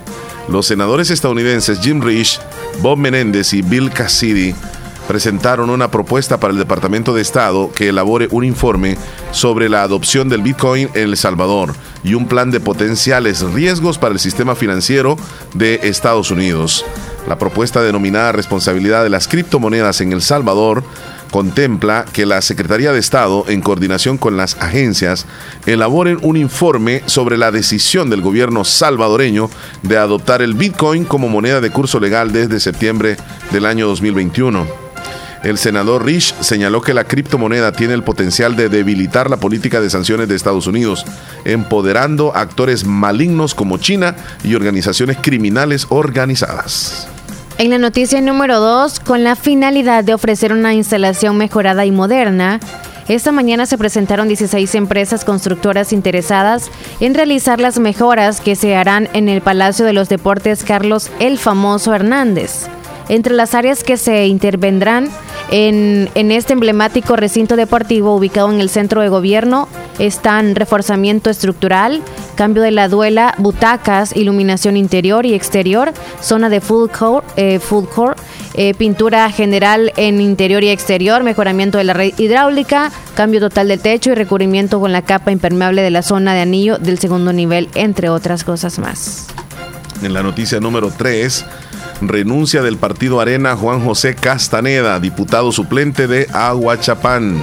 Los 0.47 0.67
senadores 0.67 1.09
estadounidenses 1.09 1.80
Jim 1.82 2.01
Rich, 2.01 2.39
Bob 2.82 2.97
Menéndez 2.97 3.53
y 3.53 3.61
Bill 3.61 3.91
Cassidy 3.91 4.55
presentaron 5.07 5.69
una 5.69 5.89
propuesta 5.89 6.39
para 6.39 6.51
el 6.51 6.59
Departamento 6.59 7.13
de 7.13 7.21
Estado 7.21 7.71
que 7.71 7.89
elabore 7.89 8.28
un 8.32 8.43
informe 8.43 8.97
sobre 9.32 9.69
la 9.69 9.84
adopción 9.84 10.30
del 10.30 10.41
Bitcoin 10.41 10.89
en 10.93 11.03
El 11.03 11.17
Salvador 11.17 11.73
y 12.03 12.13
un 12.13 12.28
plan 12.28 12.51
de 12.51 12.59
potenciales 12.59 13.41
riesgos 13.41 13.97
para 13.97 14.13
el 14.13 14.19
sistema 14.19 14.55
financiero 14.55 15.17
de 15.53 15.80
Estados 15.84 16.30
Unidos. 16.30 16.86
La 17.28 17.38
propuesta 17.38 17.84
denominada 17.84 18.32
Responsabilidad 18.32 19.03
de 19.03 19.09
las 19.09 19.28
criptomonedas 19.28 19.99
en 19.99 20.13
El 20.13 20.21
Salvador 20.21 20.84
contempla 21.30 22.05
que 22.13 22.25
la 22.25 22.41
Secretaría 22.41 22.93
de 22.93 22.99
Estado, 22.99 23.43
en 23.49 23.59
coordinación 23.59 24.17
con 24.17 24.38
las 24.38 24.55
agencias, 24.61 25.25
elaboren 25.65 26.19
un 26.21 26.38
informe 26.38 27.03
sobre 27.05 27.38
la 27.38 27.51
decisión 27.51 28.09
del 28.09 28.21
gobierno 28.21 28.63
salvadoreño 28.63 29.49
de 29.84 29.97
adoptar 29.97 30.41
el 30.41 30.53
Bitcoin 30.53 31.03
como 31.03 31.28
moneda 31.28 31.59
de 31.59 31.69
curso 31.69 31.99
legal 31.99 32.32
desde 32.32 32.61
septiembre 32.61 33.17
del 33.51 33.65
año 33.65 33.88
2021. 33.88 34.65
El 35.43 35.57
senador 35.57 36.05
Rich 36.05 36.34
señaló 36.39 36.82
que 36.82 36.93
la 36.93 37.03
criptomoneda 37.03 37.71
tiene 37.71 37.93
el 37.93 38.03
potencial 38.03 38.55
de 38.55 38.69
debilitar 38.69 39.30
la 39.30 39.38
política 39.38 39.82
de 39.82 39.89
sanciones 39.89 40.28
de 40.28 40.36
Estados 40.36 40.65
Unidos, 40.65 41.05
empoderando 41.45 42.36
actores 42.36 42.86
malignos 42.86 43.53
como 43.53 43.78
China 43.78 44.15
y 44.43 44.55
organizaciones 44.55 45.17
criminales 45.21 45.86
organizadas. 45.89 47.07
En 47.60 47.72
la 47.72 47.80
noticia 47.80 48.22
número 48.22 48.60
2, 48.60 48.99
con 48.99 49.24
la 49.24 49.36
finalidad 49.36 50.03
de 50.03 50.14
ofrecer 50.14 50.53
una 50.53 50.76
instalación 50.76 51.38
mejorada 51.38 51.88
y 51.88 51.91
moderna, 51.91 52.60
esta 53.08 53.32
mañana 53.32 53.66
se 53.66 53.80
presentaron 53.80 54.28
16 54.28 54.76
empresas 54.76 55.26
constructoras 55.26 55.91
interesadas 55.91 56.70
en 56.99 57.16
realizar 57.16 57.60
las 57.60 57.80
mejoras 57.80 58.41
que 58.41 58.55
se 58.55 58.76
harán 58.76 59.10
en 59.14 59.28
el 59.28 59.41
Palacio 59.41 59.86
de 59.86 59.93
los 59.93 60.08
Deportes 60.08 60.64
Carlos 60.64 61.10
el 61.20 61.39
Famoso 61.39 61.95
Hernández. 61.95 62.68
Entre 63.10 63.34
las 63.34 63.55
áreas 63.55 63.84
que 63.84 63.97
se 63.97 64.28
intervendrán 64.28 65.10
en, 65.49 66.32
este 66.32 66.53
emblemático 66.53 67.16
recinto 67.16 67.55
deportivo 67.55 68.16
ubicado 68.16 68.51
en 68.51 68.60
el 68.60 68.70
centro 68.70 69.01
de 69.01 69.10
gobierno 69.10 69.70
están 69.97 70.55
reforzamiento 70.55 71.30
estructural, 71.30 72.01
cambio 72.36 72.62
de 72.62 72.72
la 72.72 72.89
duela, 72.89 73.34
butacas, 73.38 74.16
iluminación 74.16 74.78
interior 74.78 75.26
y 75.26 75.34
exterior, 75.34 75.93
zona 76.22 76.49
de 76.49 76.60
food 76.60 76.91
court, 76.91 77.26
eh, 77.38 77.60
eh, 78.53 78.74
pintura 78.74 79.32
general 79.32 79.93
en 79.95 80.20
interior 80.20 80.64
y 80.64 80.70
exterior, 80.70 81.24
mejoramiento 81.24 81.78
de 81.78 81.86
la 81.86 81.93
red 81.93 82.14
hidráulica, 82.18 82.91
cambio 83.16 83.39
total 83.39 83.70
del 83.70 83.80
techo 83.80 84.12
y 84.12 84.16
recubrimiento 84.16 84.80
con 84.80 84.91
la 84.91 85.01
capa 85.01 85.32
impermeable 85.32 85.82
de 85.82 85.91
la 85.91 86.01
zona 86.01 86.34
de 86.34 86.41
anillo 86.41 86.78
del 86.78 86.99
segundo 86.99 87.32
nivel, 87.32 87.70
entre 87.74 88.10
otras 88.10 88.43
cosas 88.43 88.80
más. 88.80 89.28
En 90.03 90.14
la 90.14 90.22
noticia 90.22 90.60
número 90.60 90.91
3, 90.95 91.45
renuncia 92.02 92.62
del 92.62 92.78
partido 92.78 93.20
Arena 93.20 93.56
Juan 93.56 93.84
José 93.84 94.16
Castaneda, 94.16 95.00
diputado 95.00 95.52
suplente 95.52 96.08
de 96.08 96.28
Aguachapán. 96.32 97.38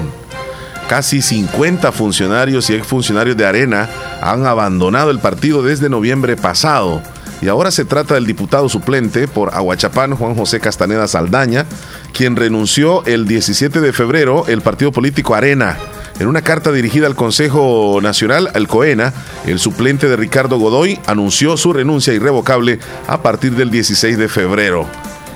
Casi 0.88 1.22
50 1.22 1.92
funcionarios 1.92 2.68
y 2.68 2.74
exfuncionarios 2.74 3.36
de 3.36 3.46
Arena 3.46 3.88
han 4.20 4.46
abandonado 4.46 5.10
el 5.10 5.18
partido 5.18 5.62
desde 5.62 5.88
noviembre 5.88 6.36
pasado. 6.36 7.02
Y 7.40 7.48
ahora 7.48 7.70
se 7.70 7.84
trata 7.84 8.14
del 8.14 8.26
diputado 8.26 8.68
suplente 8.68 9.26
por 9.28 9.54
Aguachapán, 9.54 10.14
Juan 10.14 10.34
José 10.34 10.60
Castaneda 10.60 11.08
Saldaña, 11.08 11.66
quien 12.12 12.36
renunció 12.36 13.04
el 13.06 13.26
17 13.26 13.80
de 13.80 13.92
febrero 13.92 14.44
el 14.46 14.62
partido 14.62 14.92
político 14.92 15.34
Arena. 15.34 15.76
En 16.20 16.28
una 16.28 16.42
carta 16.42 16.70
dirigida 16.70 17.08
al 17.08 17.16
Consejo 17.16 17.98
Nacional, 18.00 18.48
al 18.54 18.68
COENA, 18.68 19.12
el 19.46 19.58
suplente 19.58 20.08
de 20.08 20.16
Ricardo 20.16 20.58
Godoy 20.58 21.00
anunció 21.06 21.56
su 21.56 21.72
renuncia 21.72 22.14
irrevocable 22.14 22.78
a 23.08 23.20
partir 23.20 23.56
del 23.56 23.70
16 23.70 24.16
de 24.16 24.28
febrero. 24.28 24.86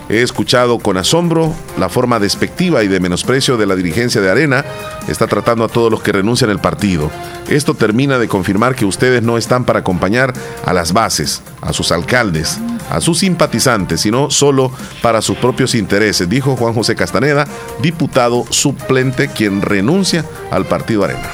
He 0.09 0.22
escuchado 0.22 0.79
con 0.79 0.97
asombro 0.97 1.53
la 1.79 1.89
forma 1.89 2.20
despectiva 2.20 2.85
y 2.85 2.89
de 2.89 3.01
menosprecio 3.01 3.57
de 3.57 3.66
la 3.66 3.74
dirigencia 3.74 4.20
de 4.20 4.31
Arena. 4.31 4.64
Está 5.09 5.26
tratando 5.26 5.64
a 5.64 5.68
todos 5.68 5.90
los 5.90 6.02
que 6.02 6.12
renuncian 6.12 6.50
al 6.50 6.61
partido. 6.61 7.11
Esto 7.48 7.74
termina 7.74 8.18
de 8.18 8.28
confirmar 8.28 8.74
que 8.74 8.84
ustedes 8.84 9.22
no 9.22 9.38
están 9.38 9.64
para 9.64 9.80
acompañar 9.80 10.32
a 10.64 10.72
las 10.72 10.92
bases, 10.92 11.42
a 11.61 11.72
sus 11.72 11.92
alcaldes, 11.92 12.59
a 12.90 13.00
sus 13.00 13.18
simpatizantes, 13.18 14.00
sino 14.00 14.30
solo 14.30 14.70
para 15.02 15.22
sus 15.22 15.36
propios 15.38 15.74
intereses, 15.74 16.28
dijo 16.28 16.56
Juan 16.56 16.74
José 16.74 16.94
Castaneda, 16.94 17.46
diputado 17.80 18.44
suplente 18.50 19.28
quien 19.28 19.62
renuncia 19.62 20.24
al 20.50 20.66
partido 20.66 21.04
Arena. 21.04 21.30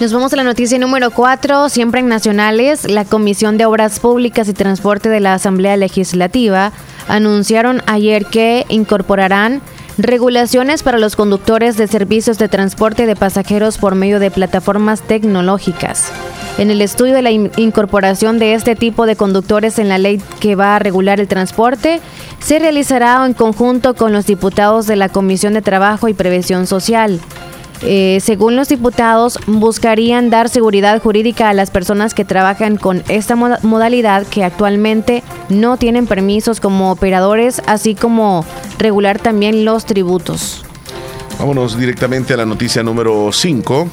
Nos 0.00 0.12
vamos 0.12 0.32
a 0.32 0.36
la 0.36 0.42
noticia 0.42 0.78
número 0.78 1.12
4, 1.12 1.68
siempre 1.68 2.00
en 2.00 2.08
nacionales. 2.08 2.90
La 2.90 3.04
Comisión 3.04 3.56
de 3.56 3.66
Obras 3.66 4.00
Públicas 4.00 4.48
y 4.48 4.52
Transporte 4.52 5.08
de 5.08 5.20
la 5.20 5.34
Asamblea 5.34 5.76
Legislativa 5.76 6.72
anunciaron 7.06 7.82
ayer 7.86 8.26
que 8.26 8.66
incorporarán 8.68 9.62
regulaciones 9.98 10.82
para 10.82 10.98
los 10.98 11.16
conductores 11.16 11.76
de 11.76 11.86
servicios 11.86 12.38
de 12.38 12.48
transporte 12.48 13.06
de 13.06 13.16
pasajeros 13.16 13.78
por 13.78 13.94
medio 13.94 14.20
de 14.20 14.30
plataformas 14.30 15.02
tecnológicas. 15.02 16.10
En 16.58 16.70
el 16.70 16.80
estudio 16.82 17.14
de 17.14 17.22
la 17.22 17.30
in- 17.30 17.50
incorporación 17.56 18.38
de 18.38 18.54
este 18.54 18.76
tipo 18.76 19.06
de 19.06 19.16
conductores 19.16 19.78
en 19.78 19.88
la 19.88 19.98
ley 19.98 20.20
que 20.40 20.54
va 20.54 20.76
a 20.76 20.78
regular 20.78 21.20
el 21.20 21.28
transporte, 21.28 22.00
se 22.40 22.58
realizará 22.58 23.24
en 23.24 23.34
conjunto 23.34 23.94
con 23.94 24.12
los 24.12 24.26
diputados 24.26 24.86
de 24.86 24.96
la 24.96 25.08
Comisión 25.08 25.54
de 25.54 25.62
Trabajo 25.62 26.08
y 26.08 26.14
Prevención 26.14 26.66
Social. 26.66 27.20
Eh, 27.84 28.18
según 28.22 28.54
los 28.54 28.68
diputados, 28.68 29.38
buscarían 29.46 30.30
dar 30.30 30.48
seguridad 30.48 31.02
jurídica 31.02 31.48
a 31.48 31.52
las 31.54 31.70
personas 31.70 32.14
que 32.14 32.24
trabajan 32.24 32.76
con 32.76 33.02
esta 33.08 33.34
moda- 33.34 33.58
modalidad 33.62 34.24
que 34.26 34.44
actualmente 34.44 35.22
no 35.48 35.76
tienen 35.76 36.06
permisos 36.06 36.60
como 36.60 36.92
operadores, 36.92 37.60
así 37.66 37.94
como 37.96 38.44
regular 38.78 39.18
también 39.18 39.64
los 39.64 39.84
tributos. 39.84 40.64
Vámonos 41.40 41.76
directamente 41.76 42.34
a 42.34 42.36
la 42.36 42.46
noticia 42.46 42.84
número 42.84 43.30
5. 43.32 43.88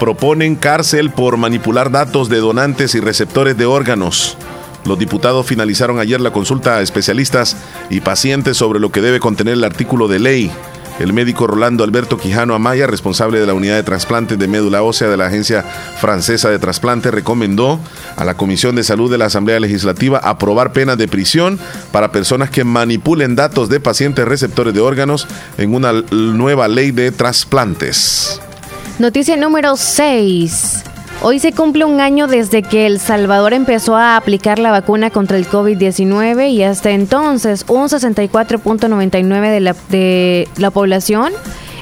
Proponen 0.00 0.54
cárcel 0.54 1.10
por 1.10 1.36
manipular 1.36 1.90
datos 1.90 2.28
de 2.28 2.38
donantes 2.38 2.94
y 2.94 3.00
receptores 3.00 3.58
de 3.58 3.66
órganos. 3.66 4.36
Los 4.84 4.98
diputados 4.98 5.44
finalizaron 5.44 5.98
ayer 5.98 6.20
la 6.20 6.30
consulta 6.30 6.76
a 6.76 6.82
especialistas 6.82 7.56
y 7.90 8.00
pacientes 8.00 8.56
sobre 8.56 8.78
lo 8.80 8.90
que 8.90 9.00
debe 9.02 9.20
contener 9.20 9.54
el 9.54 9.64
artículo 9.64 10.08
de 10.08 10.18
ley. 10.20 10.50
El 10.98 11.12
médico 11.12 11.46
Rolando 11.46 11.84
Alberto 11.84 12.18
Quijano 12.18 12.54
Amaya, 12.54 12.88
responsable 12.88 13.38
de 13.38 13.46
la 13.46 13.54
unidad 13.54 13.76
de 13.76 13.84
trasplantes 13.84 14.38
de 14.38 14.48
médula 14.48 14.82
ósea 14.82 15.08
de 15.08 15.16
la 15.16 15.26
Agencia 15.26 15.62
Francesa 15.62 16.50
de 16.50 16.58
Trasplante, 16.58 17.10
recomendó 17.12 17.78
a 18.16 18.24
la 18.24 18.34
Comisión 18.34 18.74
de 18.74 18.82
Salud 18.82 19.10
de 19.10 19.18
la 19.18 19.26
Asamblea 19.26 19.60
Legislativa 19.60 20.18
aprobar 20.18 20.72
penas 20.72 20.98
de 20.98 21.06
prisión 21.06 21.58
para 21.92 22.10
personas 22.10 22.50
que 22.50 22.64
manipulen 22.64 23.36
datos 23.36 23.68
de 23.68 23.78
pacientes 23.78 24.26
receptores 24.26 24.74
de 24.74 24.80
órganos 24.80 25.28
en 25.56 25.72
una 25.72 25.92
nueva 26.10 26.66
ley 26.66 26.90
de 26.90 27.12
trasplantes. 27.12 28.40
Noticia 28.98 29.36
número 29.36 29.76
6. 29.76 30.84
Hoy 31.20 31.40
se 31.40 31.52
cumple 31.52 31.84
un 31.84 32.00
año 32.00 32.28
desde 32.28 32.62
que 32.62 32.86
El 32.86 33.00
Salvador 33.00 33.52
empezó 33.52 33.96
a 33.96 34.16
aplicar 34.16 34.60
la 34.60 34.70
vacuna 34.70 35.10
contra 35.10 35.36
el 35.36 35.48
COVID-19 35.48 36.50
y 36.50 36.62
hasta 36.62 36.90
entonces 36.90 37.64
un 37.66 37.88
64.99 37.88 39.50
de 39.50 39.60
la, 39.60 39.74
de 39.88 40.48
la 40.56 40.70
población 40.70 41.32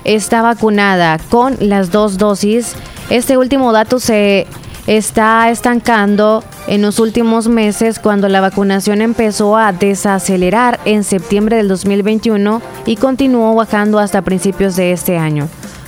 está 0.04 0.40
vacunada 0.40 1.18
con 1.28 1.56
las 1.60 1.90
dos 1.90 2.16
dosis. 2.16 2.76
Este 3.10 3.36
último 3.36 3.72
dato 3.72 4.00
se 4.00 4.46
está 4.86 5.50
estancando 5.50 6.42
en 6.66 6.80
los 6.80 6.98
últimos 6.98 7.46
meses 7.46 7.98
cuando 7.98 8.30
la 8.30 8.40
vacunación 8.40 9.02
empezó 9.02 9.58
a 9.58 9.70
desacelerar 9.72 10.80
en 10.86 11.04
septiembre 11.04 11.56
del 11.56 11.68
2021 11.68 12.62
y 12.86 12.96
continuó 12.96 13.54
bajando 13.54 13.98
hasta 13.98 14.22
principios 14.22 14.76
de 14.76 14.92
este 14.92 15.18
año. 15.18 15.46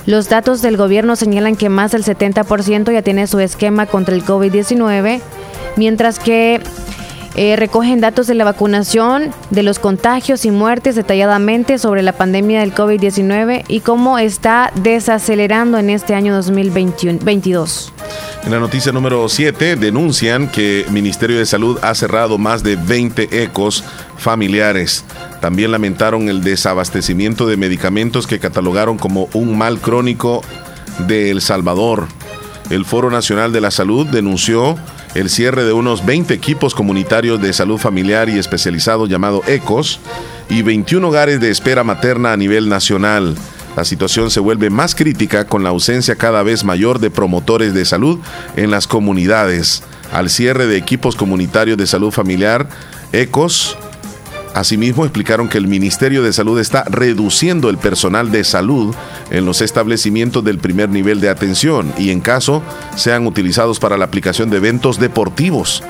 Los 0.09 0.27
datos 0.27 0.63
del 0.63 0.75
gobierno 0.75 1.15
señalan 1.15 1.55
que 1.55 1.69
más 1.69 1.91
del 1.91 2.03
70% 2.03 2.91
ya 2.91 3.03
tiene 3.03 3.27
su 3.27 3.39
esquema 3.39 3.85
contra 3.85 4.15
el 4.15 4.25
COVID-19, 4.25 5.21
mientras 5.75 6.17
que 6.17 6.59
eh, 7.41 7.55
recogen 7.55 8.01
datos 8.01 8.27
de 8.27 8.35
la 8.35 8.43
vacunación, 8.43 9.33
de 9.49 9.63
los 9.63 9.79
contagios 9.79 10.43
y 10.43 10.51
muertes 10.51 10.95
detalladamente 10.95 11.77
sobre 11.77 12.03
la 12.03 12.11
pandemia 12.11 12.59
del 12.59 12.75
COVID-19 12.75 13.63
y 13.69 13.79
cómo 13.79 14.19
está 14.19 14.73
desacelerando 14.75 15.77
en 15.77 15.89
este 15.89 16.15
año 16.15 16.35
2022. 16.35 17.93
En 18.43 18.51
la 18.51 18.59
noticia 18.59 18.91
número 18.91 19.29
7 19.29 19.77
denuncian 19.77 20.51
que 20.51 20.81
el 20.81 20.91
Ministerio 20.91 21.37
de 21.37 21.45
Salud 21.45 21.79
ha 21.81 21.95
cerrado 21.95 22.37
más 22.37 22.61
de 22.61 22.75
20 22.75 23.41
ecos 23.41 23.85
familiares. 24.17 25.05
También 25.39 25.71
lamentaron 25.71 26.27
el 26.27 26.43
desabastecimiento 26.43 27.47
de 27.47 27.55
medicamentos 27.55 28.27
que 28.27 28.39
catalogaron 28.39 28.97
como 28.97 29.29
un 29.31 29.57
mal 29.57 29.79
crónico 29.79 30.41
de 31.07 31.31
El 31.31 31.39
Salvador. 31.39 32.09
El 32.69 32.83
Foro 32.83 33.09
Nacional 33.09 33.53
de 33.53 33.61
la 33.61 33.71
Salud 33.71 34.05
denunció 34.07 34.75
el 35.15 35.29
cierre 35.29 35.63
de 35.63 35.73
unos 35.73 36.05
20 36.05 36.33
equipos 36.33 36.75
comunitarios 36.75 37.41
de 37.41 37.53
salud 37.53 37.77
familiar 37.77 38.29
y 38.29 38.37
especializado 38.37 39.07
llamado 39.07 39.41
ECOS 39.47 39.99
y 40.49 40.61
21 40.61 41.07
hogares 41.07 41.39
de 41.39 41.49
espera 41.49 41.83
materna 41.83 42.33
a 42.33 42.37
nivel 42.37 42.69
nacional. 42.69 43.35
La 43.75 43.85
situación 43.85 44.31
se 44.31 44.39
vuelve 44.39 44.69
más 44.69 44.95
crítica 44.95 45.45
con 45.45 45.63
la 45.63 45.69
ausencia 45.69 46.15
cada 46.15 46.43
vez 46.43 46.63
mayor 46.63 46.99
de 46.99 47.11
promotores 47.11 47.73
de 47.73 47.85
salud 47.85 48.19
en 48.55 48.71
las 48.71 48.87
comunidades. 48.87 49.83
Al 50.11 50.29
cierre 50.29 50.65
de 50.65 50.77
equipos 50.77 51.15
comunitarios 51.15 51.77
de 51.77 51.87
salud 51.87 52.11
familiar, 52.11 52.67
ECOS 53.11 53.77
Asimismo, 54.59 55.05
explicaron 55.05 55.47
que 55.47 55.57
el 55.57 55.67
Ministerio 55.67 56.21
de 56.21 56.33
Salud 56.33 56.59
está 56.59 56.83
reduciendo 56.83 57.69
el 57.69 57.77
personal 57.77 58.29
de 58.29 58.43
salud 58.43 58.93
en 59.31 59.45
los 59.45 59.61
establecimientos 59.61 60.43
del 60.43 60.57
primer 60.57 60.89
nivel 60.89 61.21
de 61.21 61.29
atención 61.29 61.93
y 61.97 62.09
en 62.09 62.19
caso 62.19 62.61
sean 62.97 63.25
utilizados 63.25 63.79
para 63.79 63.95
la 63.95 64.03
aplicación 64.03 64.49
de 64.49 64.57
eventos 64.57 64.99
deportivos. 64.99 65.81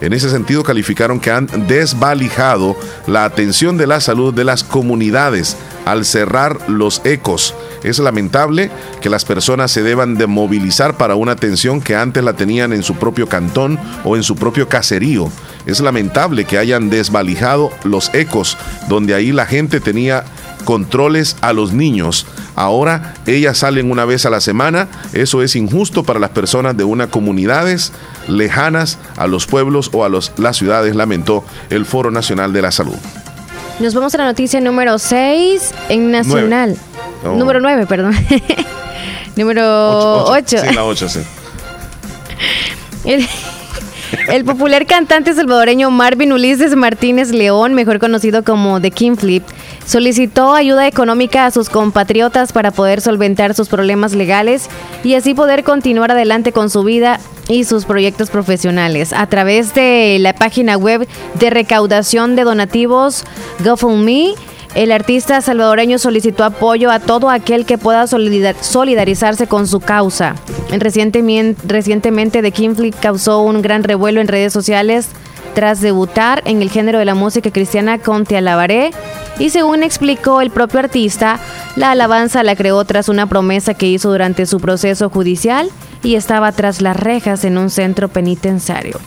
En 0.00 0.12
ese 0.12 0.30
sentido, 0.30 0.62
calificaron 0.62 1.20
que 1.20 1.30
han 1.30 1.48
desvalijado 1.66 2.76
la 3.06 3.24
atención 3.24 3.76
de 3.76 3.86
la 3.86 4.00
salud 4.00 4.34
de 4.34 4.44
las 4.44 4.62
comunidades 4.62 5.56
al 5.86 6.04
cerrar 6.04 6.68
los 6.68 7.00
ecos. 7.04 7.54
Es 7.82 7.98
lamentable 7.98 8.70
que 9.00 9.08
las 9.08 9.24
personas 9.24 9.70
se 9.70 9.82
deban 9.82 10.16
de 10.16 10.26
movilizar 10.26 10.96
para 10.96 11.14
una 11.14 11.32
atención 11.32 11.80
que 11.80 11.94
antes 11.94 12.22
la 12.24 12.34
tenían 12.34 12.72
en 12.72 12.82
su 12.82 12.96
propio 12.96 13.28
cantón 13.28 13.78
o 14.04 14.16
en 14.16 14.22
su 14.22 14.36
propio 14.36 14.68
caserío. 14.68 15.30
Es 15.64 15.80
lamentable 15.80 16.44
que 16.44 16.58
hayan 16.58 16.90
desvalijado 16.90 17.70
los 17.84 18.12
ecos, 18.14 18.58
donde 18.88 19.14
ahí 19.14 19.32
la 19.32 19.46
gente 19.46 19.80
tenía 19.80 20.24
controles 20.64 21.36
a 21.40 21.52
los 21.52 21.72
niños. 21.72 22.26
Ahora 22.54 23.14
ellas 23.26 23.58
salen 23.58 23.90
una 23.90 24.04
vez 24.04 24.26
a 24.26 24.30
la 24.30 24.40
semana. 24.40 24.88
Eso 25.12 25.42
es 25.42 25.56
injusto 25.56 26.04
para 26.04 26.18
las 26.18 26.30
personas 26.30 26.76
de 26.76 26.84
unas 26.84 27.08
comunidades 27.08 27.92
lejanas 28.28 28.98
a 29.16 29.26
los 29.26 29.46
pueblos 29.46 29.90
o 29.92 30.04
a 30.04 30.08
los, 30.08 30.32
las 30.36 30.56
ciudades, 30.56 30.94
lamentó 30.96 31.44
el 31.70 31.84
Foro 31.84 32.10
Nacional 32.10 32.52
de 32.52 32.62
la 32.62 32.72
Salud. 32.72 32.96
Nos 33.78 33.94
vamos 33.94 34.14
a 34.14 34.18
la 34.18 34.24
noticia 34.24 34.60
número 34.60 34.98
6 34.98 35.74
en 35.90 36.10
Nacional. 36.10 36.76
Número 37.24 37.60
9, 37.60 37.86
perdón. 37.86 38.14
número 39.36 40.24
8. 40.24 40.58
Sí, 40.66 40.74
la 40.74 40.84
8, 40.84 41.08
sí. 41.08 41.20
El 44.28 44.44
popular 44.44 44.86
cantante 44.86 45.34
salvadoreño 45.34 45.90
Marvin 45.90 46.32
Ulises 46.32 46.74
Martínez 46.76 47.30
León, 47.30 47.74
mejor 47.74 47.98
conocido 47.98 48.44
como 48.44 48.80
The 48.80 48.90
King 48.90 49.16
Flip, 49.16 49.44
solicitó 49.86 50.54
ayuda 50.54 50.86
económica 50.86 51.46
a 51.46 51.50
sus 51.50 51.70
compatriotas 51.70 52.52
para 52.52 52.70
poder 52.70 53.00
solventar 53.00 53.54
sus 53.54 53.68
problemas 53.68 54.12
legales 54.12 54.68
y 55.04 55.14
así 55.14 55.32
poder 55.32 55.64
continuar 55.64 56.10
adelante 56.10 56.52
con 56.52 56.68
su 56.68 56.82
vida 56.82 57.20
y 57.48 57.64
sus 57.64 57.84
proyectos 57.84 58.30
profesionales. 58.30 59.12
A 59.12 59.26
través 59.28 59.72
de 59.74 60.18
la 60.20 60.34
página 60.34 60.76
web 60.76 61.06
de 61.34 61.50
recaudación 61.50 62.36
de 62.36 62.44
donativos 62.44 63.24
GoFundMe, 63.64 64.34
el 64.74 64.92
artista 64.92 65.40
salvadoreño 65.40 65.98
solicitó 65.98 66.44
apoyo 66.44 66.90
a 66.90 66.98
todo 66.98 67.30
aquel 67.30 67.64
que 67.64 67.78
pueda 67.78 68.06
solidarizarse 68.06 69.46
con 69.46 69.66
su 69.66 69.80
causa. 69.80 70.34
Recientemente, 70.70 72.42
The 72.42 72.52
Kingflip 72.52 72.94
causó 73.00 73.40
un 73.40 73.62
gran 73.62 73.84
revuelo 73.84 74.20
en 74.20 74.28
redes 74.28 74.52
sociales 74.52 75.08
tras 75.54 75.80
debutar 75.80 76.42
en 76.44 76.60
el 76.60 76.68
género 76.68 76.98
de 76.98 77.06
la 77.06 77.14
música 77.14 77.50
cristiana 77.50 77.98
con 77.98 78.26
Te 78.26 78.36
Alabaré. 78.36 78.90
Y 79.38 79.50
según 79.50 79.82
explicó 79.82 80.40
el 80.40 80.50
propio 80.50 80.80
artista, 80.80 81.38
la 81.76 81.90
alabanza 81.90 82.42
la 82.42 82.56
creó 82.56 82.84
tras 82.84 83.08
una 83.08 83.26
promesa 83.26 83.74
que 83.74 83.86
hizo 83.86 84.10
durante 84.10 84.46
su 84.46 84.60
proceso 84.60 85.10
judicial 85.10 85.70
y 86.02 86.14
estaba 86.14 86.52
tras 86.52 86.80
las 86.80 86.96
rejas 86.96 87.44
en 87.44 87.58
un 87.58 87.68
centro 87.68 88.08
penitenciario. 88.08 88.98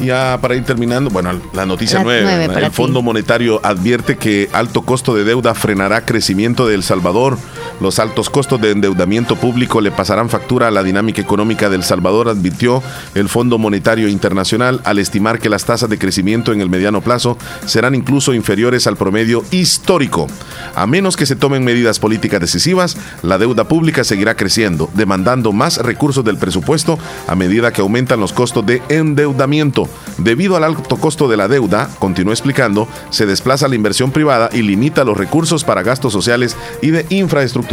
Ya 0.00 0.38
para 0.40 0.56
ir 0.56 0.64
terminando, 0.64 1.08
bueno, 1.10 1.40
la 1.52 1.66
noticia 1.66 2.02
nueve, 2.02 2.46
el 2.46 2.70
Fondo 2.72 3.00
Monetario 3.00 3.60
advierte 3.62 4.16
que 4.16 4.48
alto 4.52 4.82
costo 4.82 5.14
de 5.14 5.22
deuda 5.22 5.54
frenará 5.54 6.04
crecimiento 6.04 6.66
de 6.66 6.74
El 6.74 6.82
Salvador. 6.82 7.38
Los 7.80 7.98
altos 7.98 8.30
costos 8.30 8.60
de 8.60 8.70
endeudamiento 8.70 9.36
público 9.36 9.80
le 9.80 9.90
pasarán 9.90 10.28
factura 10.28 10.68
a 10.68 10.70
la 10.70 10.82
dinámica 10.84 11.20
económica 11.20 11.68
de 11.68 11.76
El 11.76 11.82
Salvador, 11.82 12.28
advirtió 12.28 12.82
el 13.14 13.28
Fondo 13.28 13.58
Monetario 13.58 14.08
Internacional 14.08 14.80
al 14.84 14.98
estimar 14.98 15.40
que 15.40 15.48
las 15.48 15.64
tasas 15.64 15.90
de 15.90 15.98
crecimiento 15.98 16.52
en 16.52 16.60
el 16.60 16.70
mediano 16.70 17.00
plazo 17.00 17.36
serán 17.66 17.94
incluso 17.94 18.32
inferiores 18.32 18.86
al 18.86 18.96
promedio 18.96 19.44
histórico. 19.50 20.28
A 20.76 20.86
menos 20.86 21.16
que 21.16 21.26
se 21.26 21.36
tomen 21.36 21.64
medidas 21.64 21.98
políticas 21.98 22.40
decisivas, 22.40 22.96
la 23.22 23.38
deuda 23.38 23.64
pública 23.64 24.04
seguirá 24.04 24.36
creciendo, 24.36 24.88
demandando 24.94 25.52
más 25.52 25.78
recursos 25.78 26.24
del 26.24 26.38
presupuesto 26.38 26.98
a 27.26 27.34
medida 27.34 27.72
que 27.72 27.80
aumentan 27.80 28.20
los 28.20 28.32
costos 28.32 28.64
de 28.64 28.82
endeudamiento. 28.88 29.88
Debido 30.18 30.56
al 30.56 30.64
alto 30.64 30.96
costo 30.96 31.28
de 31.28 31.36
la 31.36 31.48
deuda, 31.48 31.90
continuó 31.98 32.32
explicando, 32.32 32.88
se 33.10 33.26
desplaza 33.26 33.66
la 33.66 33.74
inversión 33.74 34.12
privada 34.12 34.48
y 34.52 34.62
limita 34.62 35.04
los 35.04 35.16
recursos 35.16 35.64
para 35.64 35.82
gastos 35.82 36.12
sociales 36.12 36.56
y 36.80 36.90
de 36.90 37.04
infraestructura. 37.10 37.63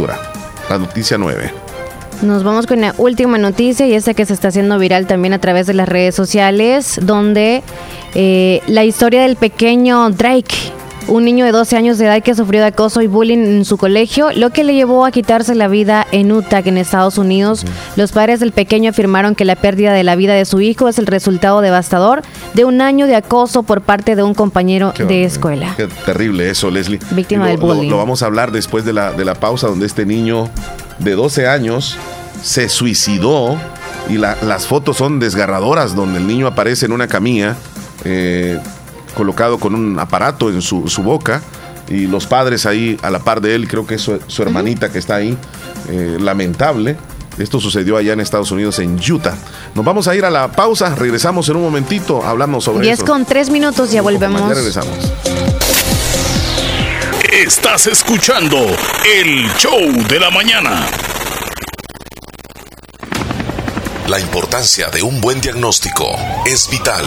La 0.68 0.78
noticia 0.78 1.18
9. 1.18 1.52
Nos 2.22 2.44
vamos 2.44 2.66
con 2.66 2.80
la 2.80 2.94
última 2.98 3.36
noticia 3.36 3.86
y 3.86 3.94
esta 3.94 4.14
que 4.14 4.24
se 4.24 4.32
está 4.32 4.48
haciendo 4.48 4.78
viral 4.78 5.06
también 5.06 5.34
a 5.34 5.40
través 5.40 5.66
de 5.66 5.74
las 5.74 5.88
redes 5.88 6.14
sociales, 6.14 7.00
donde 7.02 7.62
eh, 8.14 8.62
la 8.68 8.84
historia 8.84 9.22
del 9.22 9.36
pequeño 9.36 10.10
Drake 10.10 10.54
un 11.08 11.24
niño 11.24 11.44
de 11.44 11.52
12 11.52 11.76
años 11.76 11.98
de 11.98 12.06
edad 12.06 12.22
que 12.22 12.34
sufrió 12.34 12.60
de 12.60 12.68
acoso 12.68 13.02
y 13.02 13.06
bullying 13.06 13.38
en 13.38 13.64
su 13.64 13.76
colegio, 13.76 14.30
lo 14.34 14.50
que 14.50 14.64
le 14.64 14.74
llevó 14.74 15.04
a 15.04 15.10
quitarse 15.10 15.54
la 15.54 15.68
vida 15.68 16.06
en 16.12 16.32
Utah, 16.32 16.60
en 16.64 16.78
Estados 16.78 17.18
Unidos. 17.18 17.64
Los 17.96 18.12
padres 18.12 18.40
del 18.40 18.52
pequeño 18.52 18.90
afirmaron 18.90 19.34
que 19.34 19.44
la 19.44 19.56
pérdida 19.56 19.92
de 19.92 20.04
la 20.04 20.16
vida 20.16 20.34
de 20.34 20.44
su 20.44 20.60
hijo 20.60 20.88
es 20.88 20.98
el 20.98 21.06
resultado 21.06 21.60
devastador 21.60 22.22
de 22.54 22.64
un 22.64 22.80
año 22.80 23.06
de 23.06 23.16
acoso 23.16 23.62
por 23.62 23.82
parte 23.82 24.16
de 24.16 24.22
un 24.22 24.34
compañero 24.34 24.92
de 24.92 25.24
escuela. 25.24 25.74
Qué 25.76 25.88
terrible 26.04 26.50
eso, 26.50 26.70
Leslie. 26.70 27.00
Víctima 27.10 27.48
del 27.48 27.58
bullying. 27.58 27.90
Lo, 27.90 27.96
vamos 27.96 28.22
a 28.22 28.26
hablar 28.26 28.52
después 28.52 28.84
de 28.84 28.92
la, 28.92 29.12
de 29.12 29.24
la 29.24 29.34
pausa, 29.34 29.68
donde 29.68 29.86
este 29.86 30.06
niño 30.06 30.48
de 30.98 31.12
12 31.12 31.46
años 31.48 31.96
se 32.42 32.68
suicidó 32.68 33.56
y 34.08 34.18
las 34.18 34.66
fotos 34.66 34.96
son 34.96 35.20
desgarradoras, 35.20 35.94
donde 35.94 36.18
el 36.18 36.26
niño 36.26 36.46
aparece 36.46 36.86
en 36.86 36.92
una 36.92 37.06
camilla. 37.06 37.56
Eh, 38.04 38.58
colocado 39.12 39.58
con 39.58 39.74
un 39.74 39.98
aparato 39.98 40.50
en 40.50 40.62
su, 40.62 40.82
boca 41.02 41.42
y 41.88 42.06
los 42.06 42.26
padres 42.26 42.66
ahí 42.66 42.98
a 43.02 43.10
la 43.10 43.20
par 43.20 43.40
de 43.40 43.54
él, 43.54 43.68
creo 43.68 43.86
que 43.86 43.96
es 43.96 44.02
su, 44.02 44.42
hermanita 44.42 44.90
que 44.90 44.98
está 44.98 45.16
ahí, 45.16 45.36
eh, 45.88 46.18
lamentable. 46.20 46.96
Esto 47.38 47.60
sucedió 47.60 47.96
allá 47.96 48.12
en 48.12 48.20
Estados 48.20 48.50
Unidos, 48.50 48.78
en 48.78 49.00
Utah. 49.10 49.34
Nos 49.74 49.84
vamos 49.84 50.06
a 50.06 50.14
ir 50.14 50.24
a 50.24 50.30
la 50.30 50.52
pausa, 50.52 50.94
regresamos 50.94 51.48
en 51.48 51.56
un 51.56 51.62
momentito, 51.62 52.22
hablamos 52.24 52.64
sobre 52.64 52.86
10 52.86 53.04
con 53.04 53.24
3 53.24 53.50
minutos, 53.50 53.90
ya 53.90 54.02
volvemos. 54.02 54.48
Ya 54.48 54.54
regresamos. 54.54 54.94
Estás 57.32 57.86
escuchando 57.86 58.58
el 58.58 59.50
show 59.56 59.80
de 60.08 60.20
la 60.20 60.30
mañana. 60.30 60.86
La 64.08 64.20
importancia 64.20 64.90
de 64.90 65.02
un 65.02 65.20
buen 65.22 65.40
diagnóstico 65.40 66.04
es 66.44 66.68
vital. 66.68 67.06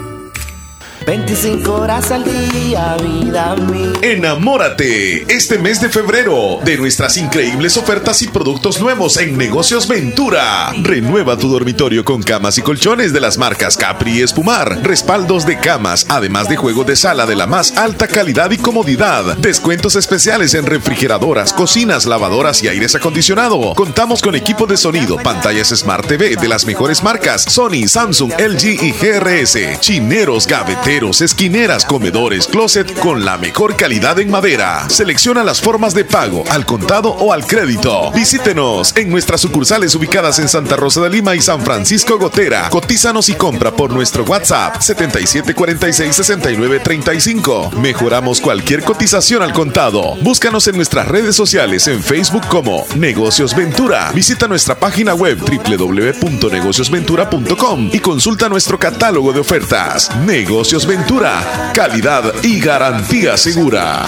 25 1.05 1.73
horas 1.73 2.11
al 2.11 2.23
día, 2.23 2.95
vida 2.97 3.55
mía. 3.55 3.93
Enamórate 4.03 5.23
este 5.33 5.57
mes 5.57 5.81
de 5.81 5.89
febrero 5.89 6.59
de 6.63 6.77
nuestras 6.77 7.17
increíbles 7.17 7.75
ofertas 7.75 8.21
y 8.21 8.27
productos 8.27 8.79
nuevos 8.79 9.17
en 9.17 9.35
Negocios 9.37 9.87
Ventura. 9.87 10.71
Renueva 10.81 11.37
tu 11.37 11.49
dormitorio 11.49 12.05
con 12.05 12.21
camas 12.21 12.57
y 12.59 12.61
colchones 12.61 13.13
de 13.13 13.19
las 13.19 13.37
marcas 13.39 13.77
Capri 13.77 14.19
y 14.19 14.21
Espumar, 14.21 14.83
respaldos 14.83 15.45
de 15.45 15.57
camas, 15.57 16.05
además 16.07 16.47
de 16.49 16.57
juegos 16.57 16.85
de 16.85 16.95
sala 16.95 17.25
de 17.25 17.35
la 17.35 17.47
más 17.47 17.77
alta 17.77 18.07
calidad 18.07 18.51
y 18.51 18.57
comodidad. 18.57 19.37
Descuentos 19.37 19.95
especiales 19.95 20.53
en 20.53 20.65
refrigeradoras, 20.67 21.51
cocinas, 21.51 22.05
lavadoras 22.05 22.61
y 22.63 22.67
aires 22.67 22.93
acondicionado. 22.93 23.73
Contamos 23.73 24.21
con 24.21 24.35
equipo 24.35 24.67
de 24.67 24.77
sonido, 24.77 25.17
pantallas 25.17 25.69
Smart 25.69 26.05
TV 26.07 26.35
de 26.35 26.47
las 26.47 26.65
mejores 26.65 27.01
marcas 27.01 27.43
Sony, 27.43 27.87
Samsung, 27.87 28.33
LG 28.39 28.83
y 28.83 28.91
GRS, 28.91 29.79
chineros, 29.79 30.45
gaveteros 30.91 31.21
esquineras, 31.21 31.85
comedores, 31.85 32.47
closet 32.47 32.93
con 32.99 33.23
la 33.23 33.37
mejor 33.37 33.77
calidad 33.77 34.19
en 34.19 34.29
madera. 34.29 34.89
Selecciona 34.89 35.41
las 35.41 35.61
formas 35.61 35.93
de 35.93 36.03
pago, 36.03 36.43
al 36.49 36.65
contado 36.65 37.11
o 37.11 37.31
al 37.31 37.47
crédito. 37.47 38.11
Visítenos 38.11 38.93
en 38.97 39.09
nuestras 39.09 39.39
sucursales 39.39 39.95
ubicadas 39.95 40.39
en 40.39 40.49
Santa 40.49 40.75
Rosa 40.75 40.99
de 41.01 41.09
Lima 41.09 41.33
y 41.33 41.41
San 41.41 41.61
Francisco 41.61 42.19
Gotera. 42.19 42.67
Cotízanos 42.69 43.29
y 43.29 43.35
compra 43.35 43.71
por 43.71 43.93
nuestro 43.93 44.25
WhatsApp 44.25 44.81
77466935. 44.81 47.71
Mejoramos 47.77 48.41
cualquier 48.41 48.83
cotización 48.83 49.43
al 49.43 49.53
contado. 49.53 50.17
Búscanos 50.21 50.67
en 50.67 50.75
nuestras 50.75 51.07
redes 51.07 51.37
sociales 51.37 51.87
en 51.87 52.03
Facebook 52.03 52.45
como 52.47 52.85
Negocios 52.97 53.55
Ventura. 53.55 54.11
Visita 54.13 54.49
nuestra 54.49 54.77
página 54.77 55.13
web 55.13 55.37
www.negociosventura.com 55.39 57.91
y 57.93 57.99
consulta 57.99 58.49
nuestro 58.49 58.77
catálogo 58.77 59.31
de 59.31 59.39
ofertas. 59.39 60.13
Negocios 60.25 60.80
Ventura, 60.85 61.71
calidad 61.73 62.33
y 62.43 62.59
garantía 62.59 63.37
segura. 63.37 64.07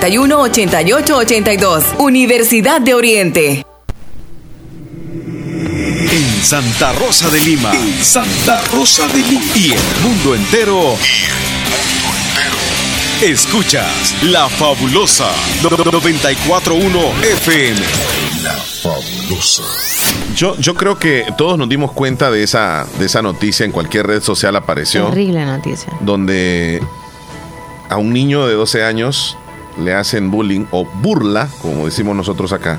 8882 0.00 1.84
Universidad 1.98 2.80
de 2.80 2.94
Oriente. 2.94 3.66
En 6.10 6.42
Santa 6.42 6.92
Rosa 6.92 7.28
de 7.28 7.40
Lima. 7.40 7.72
En 7.74 8.04
Santa 8.04 8.62
Rosa 8.72 9.08
de 9.08 9.18
Lima. 9.18 9.44
Y 9.56 9.72
el 9.72 9.80
mundo 10.02 10.34
entero. 10.34 10.94
Escuchas 13.22 14.14
La 14.22 14.48
Fabulosa 14.48 15.28
941 15.62 16.98
FM. 17.32 17.80
La 18.44 18.54
Fabulosa. 18.54 19.64
Yo, 20.36 20.56
yo 20.58 20.74
creo 20.74 20.96
que 20.98 21.26
todos 21.36 21.58
nos 21.58 21.68
dimos 21.68 21.90
cuenta 21.92 22.30
de 22.30 22.44
esa, 22.44 22.86
de 23.00 23.06
esa 23.06 23.20
noticia 23.20 23.66
en 23.66 23.72
cualquier 23.72 24.06
red 24.06 24.22
social 24.22 24.54
apareció. 24.54 25.08
Terrible 25.08 25.44
noticia. 25.44 25.92
Donde 26.00 26.80
a 27.88 27.96
un 27.96 28.12
niño 28.12 28.46
de 28.46 28.54
12 28.54 28.84
años 28.84 29.36
le 29.78 29.94
hacen 29.94 30.30
bullying 30.30 30.66
o 30.70 30.84
burla, 30.84 31.48
como 31.62 31.86
decimos 31.86 32.16
nosotros 32.16 32.52
acá, 32.52 32.78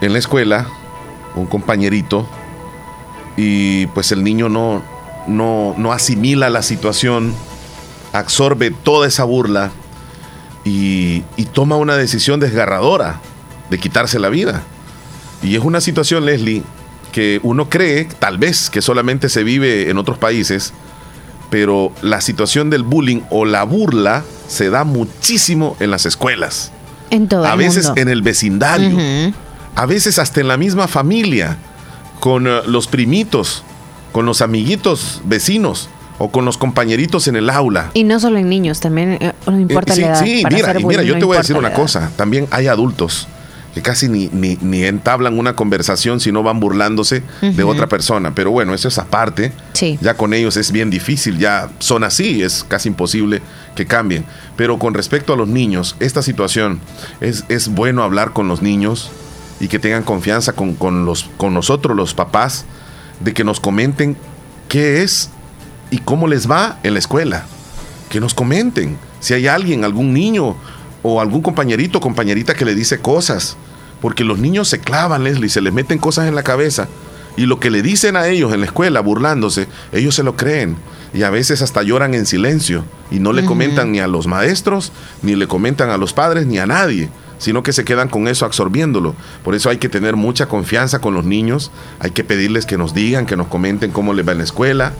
en 0.00 0.12
la 0.12 0.18
escuela, 0.18 0.66
un 1.34 1.46
compañerito, 1.46 2.26
y 3.36 3.86
pues 3.88 4.12
el 4.12 4.24
niño 4.24 4.48
no, 4.48 4.82
no, 5.26 5.74
no 5.76 5.92
asimila 5.92 6.50
la 6.50 6.62
situación, 6.62 7.34
absorbe 8.12 8.70
toda 8.70 9.06
esa 9.06 9.24
burla 9.24 9.70
y, 10.64 11.22
y 11.36 11.44
toma 11.44 11.76
una 11.76 11.96
decisión 11.96 12.40
desgarradora 12.40 13.20
de 13.70 13.78
quitarse 13.78 14.18
la 14.18 14.28
vida. 14.28 14.62
Y 15.42 15.54
es 15.54 15.62
una 15.62 15.80
situación, 15.80 16.24
Leslie, 16.24 16.64
que 17.12 17.40
uno 17.42 17.68
cree, 17.68 18.06
tal 18.06 18.38
vez, 18.38 18.70
que 18.70 18.82
solamente 18.82 19.28
se 19.28 19.44
vive 19.44 19.90
en 19.90 19.98
otros 19.98 20.18
países, 20.18 20.72
pero 21.50 21.92
la 22.02 22.20
situación 22.20 22.70
del 22.70 22.82
bullying 22.82 23.20
o 23.30 23.44
la 23.44 23.62
burla 23.64 24.24
se 24.48 24.70
da 24.70 24.84
muchísimo 24.84 25.76
en 25.80 25.90
las 25.90 26.06
escuelas. 26.06 26.72
En 27.10 27.26
todo 27.28 27.44
a 27.44 27.52
el 27.52 27.58
veces 27.58 27.86
mundo. 27.86 28.00
en 28.02 28.08
el 28.08 28.22
vecindario, 28.22 28.98
a 29.74 29.86
veces 29.86 30.18
hasta 30.18 30.40
en 30.40 30.48
la 30.48 30.56
misma 30.56 30.88
familia, 30.88 31.56
con 32.20 32.46
eh, 32.46 32.60
los 32.66 32.86
primitos, 32.86 33.62
con 34.12 34.26
los 34.26 34.42
amiguitos 34.42 35.20
vecinos 35.24 35.88
o 36.18 36.30
con 36.30 36.44
los 36.44 36.58
compañeritos 36.58 37.28
en 37.28 37.36
el 37.36 37.48
aula. 37.48 37.90
Y 37.94 38.04
no 38.04 38.18
solo 38.20 38.38
en 38.38 38.48
niños, 38.48 38.80
también 38.80 39.18
eh, 39.20 39.32
no 39.46 39.58
importa 39.58 39.92
Eh, 39.92 39.96
sí, 39.96 40.00
la 40.02 40.06
edad. 40.08 40.24
sí, 40.24 40.42
Para 40.42 40.54
mira, 40.56 40.68
hacer 40.70 40.80
y 40.80 40.84
mira, 40.84 41.00
bullying 41.00 41.08
yo 41.08 41.14
no 41.14 41.20
te 41.20 41.24
voy 41.26 41.36
a 41.36 41.40
decir 41.40 41.56
una 41.56 41.72
cosa. 41.72 42.10
También 42.16 42.46
hay 42.50 42.66
adultos 42.66 43.28
que 43.78 43.82
casi 43.82 44.08
ni, 44.08 44.28
ni, 44.32 44.58
ni 44.60 44.82
entablan 44.82 45.38
una 45.38 45.54
conversación 45.54 46.18
si 46.18 46.32
no 46.32 46.42
van 46.42 46.58
burlándose 46.58 47.22
de 47.40 47.62
otra 47.62 47.86
persona. 47.86 48.34
Pero 48.34 48.50
bueno, 48.50 48.74
eso 48.74 48.88
es 48.88 48.98
aparte. 48.98 49.52
Sí. 49.72 49.96
Ya 50.00 50.14
con 50.14 50.34
ellos 50.34 50.56
es 50.56 50.72
bien 50.72 50.90
difícil, 50.90 51.38
ya 51.38 51.70
son 51.78 52.02
así, 52.02 52.42
es 52.42 52.64
casi 52.66 52.88
imposible 52.88 53.40
que 53.76 53.86
cambien. 53.86 54.24
Pero 54.56 54.80
con 54.80 54.94
respecto 54.94 55.32
a 55.32 55.36
los 55.36 55.46
niños, 55.46 55.94
esta 56.00 56.22
situación 56.22 56.80
es, 57.20 57.44
es 57.48 57.68
bueno 57.68 58.02
hablar 58.02 58.32
con 58.32 58.48
los 58.48 58.62
niños 58.62 59.12
y 59.60 59.68
que 59.68 59.78
tengan 59.78 60.02
confianza 60.02 60.54
con, 60.54 60.74
con 60.74 61.06
los, 61.06 61.30
con 61.36 61.54
nosotros, 61.54 61.96
los 61.96 62.14
papás, 62.14 62.64
de 63.20 63.32
que 63.32 63.44
nos 63.44 63.60
comenten 63.60 64.16
qué 64.68 65.04
es 65.04 65.30
y 65.92 65.98
cómo 65.98 66.26
les 66.26 66.50
va 66.50 66.80
en 66.82 66.94
la 66.94 66.98
escuela. 66.98 67.46
Que 68.08 68.18
nos 68.18 68.34
comenten 68.34 68.98
si 69.20 69.34
hay 69.34 69.46
alguien, 69.46 69.84
algún 69.84 70.12
niño 70.12 70.56
o 71.04 71.20
algún 71.20 71.42
compañerito 71.42 71.98
o 71.98 72.00
compañerita 72.00 72.54
que 72.54 72.64
le 72.64 72.74
dice 72.74 72.98
cosas. 72.98 73.56
Porque 74.00 74.24
los 74.24 74.38
niños 74.38 74.68
se 74.68 74.78
clavan, 74.78 75.24
Leslie, 75.24 75.48
se 75.48 75.60
les 75.60 75.72
meten 75.72 75.98
cosas 75.98 76.28
en 76.28 76.34
la 76.34 76.42
cabeza. 76.42 76.88
Y 77.36 77.46
lo 77.46 77.60
que 77.60 77.70
le 77.70 77.82
dicen 77.82 78.16
a 78.16 78.26
ellos 78.26 78.52
en 78.52 78.60
la 78.60 78.66
escuela, 78.66 79.00
burlándose, 79.00 79.68
ellos 79.92 80.14
se 80.16 80.24
lo 80.24 80.36
creen. 80.36 80.76
Y 81.14 81.22
a 81.22 81.30
veces 81.30 81.62
hasta 81.62 81.82
lloran 81.82 82.14
en 82.14 82.26
silencio. 82.26 82.84
Y 83.10 83.20
no 83.20 83.32
le 83.32 83.44
comentan 83.44 83.92
ni 83.92 84.00
a 84.00 84.08
los 84.08 84.26
maestros, 84.26 84.92
ni 85.22 85.36
le 85.36 85.46
comentan 85.46 85.90
a 85.90 85.96
los 85.96 86.12
padres, 86.12 86.46
ni 86.46 86.58
a 86.58 86.66
nadie. 86.66 87.08
Sino 87.38 87.62
que 87.62 87.72
se 87.72 87.84
quedan 87.84 88.08
con 88.08 88.26
eso 88.26 88.44
absorbiéndolo. 88.44 89.14
Por 89.44 89.54
eso 89.54 89.70
hay 89.70 89.78
que 89.78 89.88
tener 89.88 90.16
mucha 90.16 90.46
confianza 90.46 91.00
con 91.00 91.14
los 91.14 91.24
niños. 91.24 91.70
Hay 92.00 92.10
que 92.10 92.24
pedirles 92.24 92.66
que 92.66 92.76
nos 92.76 92.92
digan, 92.92 93.24
que 93.24 93.36
nos 93.36 93.46
comenten 93.46 93.92
cómo 93.92 94.14
les 94.14 94.26
va 94.26 94.32
en 94.32 94.38
la 94.38 94.44
escuela. 94.44 94.92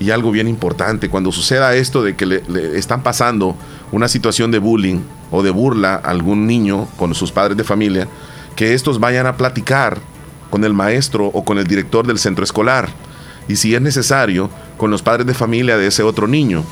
Y 0.00 0.10
algo 0.10 0.30
bien 0.30 0.48
importante, 0.48 1.10
cuando 1.10 1.32
suceda 1.32 1.74
esto 1.76 2.02
de 2.02 2.16
que 2.16 2.24
le, 2.24 2.42
le 2.48 2.78
están 2.78 3.02
pasando 3.02 3.56
una 3.92 4.08
situación 4.08 4.50
de 4.50 4.58
bullying 4.58 5.00
o 5.30 5.42
de 5.42 5.50
burla 5.50 5.94
a 5.94 6.10
algún 6.10 6.46
niño 6.46 6.88
con 6.96 7.14
sus 7.14 7.30
padres 7.30 7.56
de 7.56 7.64
familia, 7.64 8.08
que 8.56 8.74
estos 8.74 9.00
vayan 9.00 9.26
a 9.26 9.36
platicar 9.36 9.98
con 10.50 10.64
el 10.64 10.72
maestro 10.72 11.26
o 11.26 11.44
con 11.44 11.58
el 11.58 11.66
director 11.66 12.06
del 12.06 12.18
centro 12.18 12.44
escolar. 12.44 12.88
Y 13.48 13.56
si 13.56 13.74
es 13.74 13.80
necesario, 13.80 14.50
con 14.76 14.90
los 14.90 15.02
padres 15.02 15.26
de 15.26 15.34
familia 15.34 15.76
de 15.76 15.88
ese 15.88 16.02
otro 16.02 16.26
niño. 16.26 16.64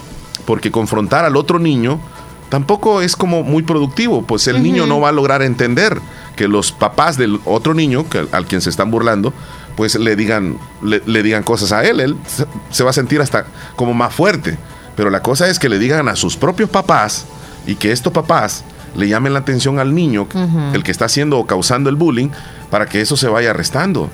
Porque 0.47 0.70
confrontar 0.70 1.24
al 1.24 1.37
otro 1.37 1.59
niño 1.59 2.01
tampoco 2.49 3.01
es 3.03 3.16
como 3.16 3.43
muy 3.43 3.62
productivo, 3.62 4.22
pues 4.26 4.47
el 4.47 4.62
niño 4.62 4.87
no 4.87 5.01
va 5.01 5.09
a 5.09 5.12
lograr 5.12 5.43
entender 5.43 5.99
que 6.37 6.49
los 6.49 6.70
papás 6.70 7.16
del 7.16 7.41
otro 7.45 7.72
niño, 7.74 8.09
que, 8.09 8.26
al 8.30 8.47
quien 8.47 8.61
se 8.61 8.70
están 8.70 8.91
burlando, 8.91 9.33
pues 9.76 9.95
le 9.95 10.16
digan, 10.16 10.59
le, 10.83 11.03
le 11.07 11.22
digan 11.22 11.43
cosas 11.43 11.72
a 11.72 11.85
él. 11.85 12.01
Él 12.01 12.16
se, 12.26 12.47
se 12.70 12.85
va 12.85 12.91
a 12.91 12.95
sentir 12.95 13.20
hasta 13.20 13.47
como 13.74 13.95
más 13.95 14.14
fuerte. 14.14 14.59
Pero 14.97 15.11
la 15.11 15.22
cosa 15.22 15.49
es 15.49 15.59
que 15.59 15.68
le 15.68 15.78
digan 15.78 16.09
a 16.09 16.16
sus 16.16 16.37
propios 16.37 16.68
papás 16.68 17.26
y 17.66 17.76
que 17.76 17.93
estos 17.93 18.12
papás 18.12 18.64
le 18.97 19.09
llamen 19.09 19.32
la 19.32 19.40
atención 19.40 19.78
al 19.78 19.95
niño, 19.95 20.26
el 20.72 20.82
que 20.82 20.90
está 20.90 21.07
haciendo 21.07 21.38
o 21.38 21.47
causando 21.47 21.90
el 21.90 21.97
bullying, 21.97 22.28
para 22.70 22.86
que 22.86 23.01
eso 23.01 23.16
se 23.16 23.28
vaya 23.28 23.53
restando. 23.53 24.11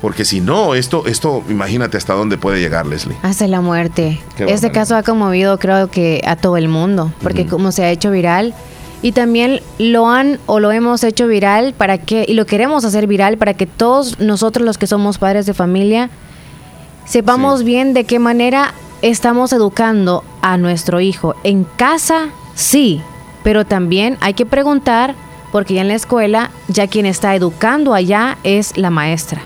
Porque 0.00 0.26
si 0.26 0.40
no, 0.40 0.74
esto, 0.74 1.06
esto, 1.06 1.42
imagínate 1.48 1.96
hasta 1.96 2.12
dónde 2.12 2.36
puede 2.36 2.60
llegar, 2.60 2.84
Leslie. 2.84 3.16
Hasta 3.22 3.46
la 3.46 3.62
muerte. 3.62 4.20
Qué 4.36 4.44
Este 4.52 4.70
caso 4.70 4.96
ha 4.96 5.02
conmovido 5.02 5.58
creo 5.58 5.90
que 5.90 6.20
a 6.26 6.36
todo 6.36 6.58
el 6.58 6.68
mundo, 6.68 7.10
porque 7.22 7.46
como 7.46 7.72
se 7.72 7.84
ha 7.84 7.90
hecho 7.90 8.10
viral 8.10 8.54
y 9.00 9.12
también 9.12 9.60
lo 9.78 10.08
han 10.08 10.38
o 10.46 10.60
lo 10.60 10.72
hemos 10.72 11.04
hecho 11.04 11.26
viral 11.26 11.74
para 11.74 11.98
que 11.98 12.24
y 12.28 12.34
lo 12.34 12.46
queremos 12.46 12.84
hacer 12.84 13.06
viral 13.06 13.38
para 13.38 13.54
que 13.54 13.66
todos 13.66 14.18
nosotros 14.18 14.64
los 14.66 14.78
que 14.78 14.86
somos 14.86 15.18
padres 15.18 15.46
de 15.46 15.54
familia 15.54 16.10
sepamos 17.04 17.64
bien 17.64 17.92
de 17.92 18.04
qué 18.04 18.18
manera 18.18 18.74
estamos 19.02 19.52
educando 19.52 20.24
a 20.40 20.56
nuestro 20.56 21.00
hijo. 21.00 21.34
En 21.44 21.64
casa, 21.64 22.28
sí, 22.54 23.02
pero 23.44 23.64
también 23.64 24.18
hay 24.20 24.34
que 24.34 24.44
preguntar 24.46 25.14
porque 25.52 25.74
ya 25.74 25.82
en 25.82 25.88
la 25.88 25.94
escuela 25.94 26.50
ya 26.66 26.88
quien 26.88 27.06
está 27.06 27.36
educando 27.36 27.94
allá 27.94 28.38
es 28.42 28.76
la 28.76 28.90
maestra. 28.90 29.42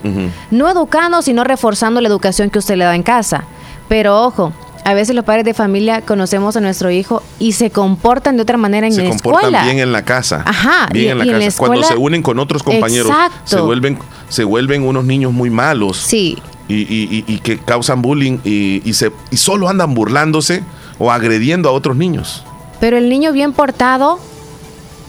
No 0.49 0.67
educando, 0.67 1.21
sino 1.21 1.43
reforzando 1.43 2.01
la 2.01 2.07
educación 2.07 2.49
que 2.49 2.57
usted 2.57 2.77
le 2.77 2.85
da 2.85 2.95
en 2.95 3.03
casa. 3.03 3.43
Pero 3.87 4.23
ojo, 4.23 4.51
a 4.85 4.93
veces 4.95 5.15
los 5.15 5.23
padres 5.25 5.45
de 5.45 5.53
familia 5.53 6.01
conocemos 6.01 6.55
a 6.57 6.61
nuestro 6.61 6.89
hijo 6.89 7.21
y 7.37 7.51
se 7.51 7.69
comportan 7.69 8.37
de 8.37 8.41
otra 8.41 8.57
manera 8.57 8.87
en 8.87 8.93
se 8.93 9.03
la 9.03 9.09
comportan 9.09 9.41
escuela. 9.53 9.63
bien 9.65 9.77
en 9.79 9.91
la 9.91 10.03
casa. 10.03 10.41
Ajá, 10.47 10.87
Bien 10.91 11.05
y- 11.05 11.09
en 11.09 11.17
la 11.19 11.25
y 11.25 11.29
en 11.29 11.33
casa. 11.35 11.45
la 11.45 11.57
Cuando 11.57 11.79
escuela- 11.81 11.87
se 11.95 11.97
unen 11.97 12.23
con 12.23 12.39
otros 12.39 12.63
compañeros, 12.63 13.07
Exacto. 13.11 13.37
se 13.45 13.61
vuelven, 13.61 13.99
se 14.29 14.43
vuelven 14.45 14.81
unos 14.87 15.03
niños 15.05 15.31
muy 15.31 15.51
malos. 15.51 15.97
Sí. 15.97 16.37
Y, 16.67 16.75
y- 16.75 17.23
y- 17.27 17.33
y 17.35 17.37
que 17.39 17.59
causan 17.59 18.01
bullying 18.01 18.39
y, 18.43 18.81
y 18.83 18.93
se, 18.93 19.11
y 19.29 19.37
solo 19.37 19.69
andan 19.69 19.93
burlándose 19.93 20.63
o 20.97 21.11
agrediendo 21.11 21.69
a 21.69 21.71
otros 21.71 21.95
niños. 21.97 22.45
Pero 22.79 22.97
el 22.97 23.09
niño 23.09 23.31
bien 23.31 23.53
portado 23.53 24.19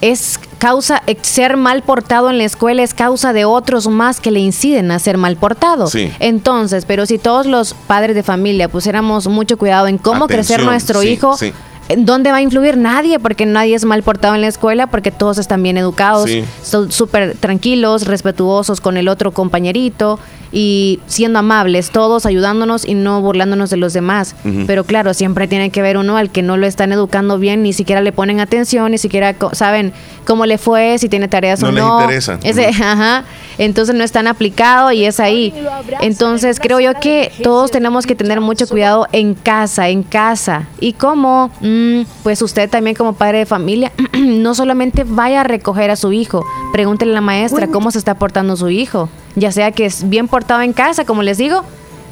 es 0.00 0.40
causa, 0.58 1.02
eh, 1.06 1.16
ser 1.22 1.56
mal 1.56 1.82
portado 1.82 2.30
en 2.30 2.38
la 2.38 2.44
escuela 2.44 2.82
es 2.82 2.94
causa 2.94 3.32
de 3.32 3.44
otros 3.44 3.88
más 3.88 4.20
que 4.20 4.30
le 4.30 4.40
inciden 4.40 4.90
a 4.90 4.98
ser 4.98 5.18
mal 5.18 5.36
portado. 5.36 5.86
Sí. 5.88 6.12
Entonces, 6.20 6.84
pero 6.86 7.06
si 7.06 7.18
todos 7.18 7.46
los 7.46 7.74
padres 7.74 8.14
de 8.14 8.22
familia 8.22 8.68
pusiéramos 8.68 9.26
mucho 9.28 9.56
cuidado 9.58 9.86
en 9.88 9.98
cómo 9.98 10.26
crecer 10.26 10.62
nuestro 10.64 11.00
sí, 11.02 11.08
hijo, 11.08 11.36
sí. 11.36 11.52
¿en 11.88 12.06
¿dónde 12.06 12.30
va 12.30 12.38
a 12.38 12.42
influir? 12.42 12.76
Nadie, 12.76 13.18
porque 13.18 13.46
nadie 13.46 13.74
es 13.74 13.84
mal 13.84 14.02
portado 14.02 14.34
en 14.34 14.40
la 14.40 14.48
escuela, 14.48 14.86
porque 14.86 15.10
todos 15.10 15.38
están 15.38 15.62
bien 15.62 15.76
educados, 15.76 16.30
Sí. 16.30 16.44
son 16.62 16.90
súper 16.90 17.36
tranquilos, 17.36 18.06
respetuosos 18.06 18.80
con 18.80 18.96
el 18.96 19.08
otro 19.08 19.32
compañerito 19.32 20.18
y 20.52 20.98
siendo 21.06 21.38
amables, 21.38 21.90
todos 21.90 22.26
ayudándonos 22.26 22.84
y 22.86 22.94
no 22.94 23.20
burlándonos 23.20 23.70
de 23.70 23.76
los 23.76 23.92
demás. 23.92 24.34
Pero 24.66 24.84
claro, 24.84 25.14
siempre 25.14 25.46
tiene 25.48 25.70
que 25.70 25.82
ver 25.82 25.96
uno 25.96 26.16
al 26.16 26.30
que 26.30 26.42
no 26.42 26.56
lo 26.56 26.66
están 26.66 26.92
educando 26.92 27.38
bien, 27.38 27.62
ni 27.62 27.72
siquiera 27.72 28.00
le 28.00 28.12
ponen 28.12 28.40
atención, 28.40 28.90
ni 28.90 28.98
siquiera 28.98 29.34
co- 29.34 29.54
saben 29.54 29.92
cómo 30.26 30.46
le 30.46 30.58
fue, 30.58 30.98
si 30.98 31.08
tiene 31.08 31.28
tareas 31.28 31.60
No 31.60 31.68
o 31.68 31.72
les 31.72 31.84
no. 31.84 32.00
interesa. 32.00 32.38
Ese, 32.42 32.66
ajá. 32.68 33.24
Entonces 33.58 33.94
no 33.94 34.02
están 34.04 34.26
aplicado 34.26 34.90
y 34.92 35.04
es 35.04 35.20
ahí. 35.20 35.52
Entonces 36.00 36.58
creo 36.60 36.80
yo 36.80 36.94
que 37.00 37.30
todos 37.42 37.70
tenemos 37.70 38.06
que 38.06 38.14
tener 38.14 38.40
mucho 38.40 38.66
cuidado 38.68 39.06
en 39.12 39.34
casa, 39.34 39.88
en 39.88 40.02
casa. 40.02 40.66
Y 40.80 40.94
como, 40.94 41.50
mm, 41.60 42.02
pues 42.22 42.40
usted 42.42 42.68
también 42.70 42.96
como 42.96 43.12
padre 43.14 43.38
de 43.38 43.46
familia, 43.46 43.92
no 44.18 44.54
solamente 44.54 45.04
vaya 45.06 45.40
a 45.40 45.44
recoger 45.44 45.90
a 45.90 45.96
su 45.96 46.12
hijo, 46.12 46.44
pregúntele 46.72 47.12
a 47.12 47.14
la 47.14 47.20
maestra 47.20 47.66
cómo 47.68 47.90
se 47.90 47.98
está 47.98 48.14
portando 48.14 48.56
su 48.56 48.68
hijo. 48.70 49.08
Ya 49.36 49.52
sea 49.52 49.70
que 49.72 49.86
es 49.86 50.08
bien 50.08 50.28
portado 50.28 50.62
en 50.62 50.72
casa, 50.72 51.04
como 51.04 51.22
les 51.22 51.38
digo. 51.38 51.64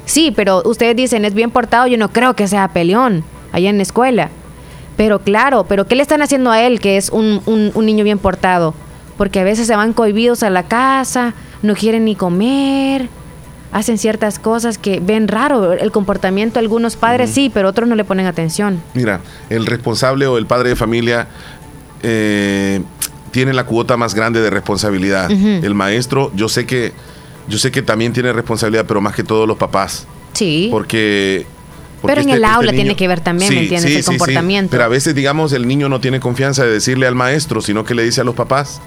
Sí, 0.05 0.31
pero 0.35 0.61
ustedes 0.65 0.95
dicen 0.95 1.25
es 1.25 1.33
bien 1.33 1.51
portado, 1.51 1.85
yo 1.87 1.97
no 1.97 2.09
creo 2.09 2.35
que 2.35 2.47
sea 2.47 2.67
peleón 2.69 3.23
allá 3.51 3.69
en 3.69 3.77
la 3.77 3.83
escuela. 3.83 4.29
Pero 4.97 5.19
claro, 5.19 5.65
pero 5.67 5.85
¿qué 5.87 5.95
le 5.95 6.01
están 6.01 6.21
haciendo 6.21 6.51
a 6.51 6.61
él 6.61 6.79
que 6.79 6.97
es 6.97 7.09
un, 7.09 7.41
un- 7.45 7.71
un 7.73 7.85
niño 7.85 8.03
bien 8.03 8.19
portado? 8.19 8.73
Porque 9.17 9.39
a 9.39 9.43
veces 9.43 9.67
se 9.67 9.75
van 9.75 9.93
cohibidos 9.93 10.43
a 10.43 10.49
la 10.49 10.63
casa, 10.63 11.33
no 11.61 11.75
quieren 11.75 12.05
ni 12.05 12.15
comer, 12.15 13.07
hacen 13.71 13.97
ciertas 13.97 14.39
cosas 14.39 14.77
que 14.77 14.99
ven 14.99 15.27
raro 15.27 15.73
el 15.73 15.91
comportamiento 15.91 16.55
de 16.55 16.61
algunos 16.61 16.95
padres, 16.95 17.29
sí, 17.29 17.51
pero 17.53 17.69
otros 17.69 17.87
no 17.87 17.95
le 17.95 18.03
ponen 18.03 18.25
atención. 18.25 18.81
Mira, 18.93 19.19
el 19.49 19.65
responsable 19.67 20.25
o 20.25 20.37
el 20.37 20.45
padre 20.47 20.69
de 20.69 20.75
familia 20.75 21.27
eh, 22.01 22.81
tiene 23.31 23.53
la 23.53 23.65
cuota 23.65 23.97
más 23.97 24.13
grande 24.15 24.41
de 24.41 24.49
responsabilidad. 24.49 25.29
El 25.31 25.73
maestro, 25.75 26.31
yo 26.35 26.49
sé 26.49 26.65
que, 26.65 26.93
yo 27.47 27.57
sé 27.57 27.71
que 27.71 27.81
también 27.81 28.13
tiene 28.13 28.31
responsabilidad, 28.33 28.85
pero 28.87 29.01
más 29.01 29.15
que 29.15 29.23
todos 29.23 29.47
los 29.47 29.57
papás. 29.57 30.05
Sí. 30.33 30.67
Porque. 30.71 31.45
porque 32.01 32.15
Pero 32.15 32.27
en 32.29 32.35
el 32.35 32.45
aula 32.45 32.71
tiene 32.71 32.95
que 32.95 33.07
ver 33.07 33.21
también, 33.21 33.53
¿me 33.53 33.61
entiendes? 33.61 33.95
El 33.95 34.05
comportamiento. 34.05 34.71
Pero 34.71 34.83
a 34.83 34.87
veces, 34.87 35.13
digamos, 35.15 35.51
el 35.53 35.67
niño 35.67 35.89
no 35.89 35.99
tiene 35.99 36.19
confianza 36.19 36.63
de 36.63 36.71
decirle 36.71 37.07
al 37.07 37.15
maestro, 37.15 37.61
sino 37.61 37.83
que 37.83 37.95
le 37.95 38.03
dice 38.03 38.21
a 38.21 38.23
los 38.23 38.35
papás. 38.35 38.81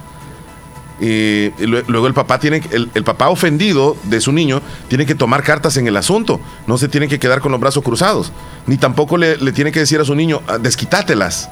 Y 1.00 1.50
lue- 1.58 1.82
luego 1.88 2.06
el 2.06 2.14
papá 2.14 2.38
tiene 2.38 2.62
el, 2.70 2.88
el 2.94 3.02
papá 3.02 3.28
ofendido 3.28 3.96
de 4.04 4.20
su 4.20 4.30
niño 4.30 4.62
tiene 4.88 5.04
que 5.04 5.16
tomar 5.16 5.42
cartas 5.42 5.76
en 5.76 5.88
el 5.88 5.96
asunto 5.96 6.38
no 6.68 6.78
se 6.78 6.86
tiene 6.86 7.08
que 7.08 7.18
quedar 7.18 7.40
con 7.40 7.50
los 7.50 7.60
brazos 7.60 7.82
cruzados 7.82 8.30
ni 8.68 8.76
tampoco 8.76 9.16
le, 9.16 9.36
le 9.38 9.50
tiene 9.50 9.72
que 9.72 9.80
decir 9.80 9.98
a 10.00 10.04
su 10.04 10.14
niño 10.14 10.42
"Ah, 10.46 10.58
desquitátelas 10.58 11.50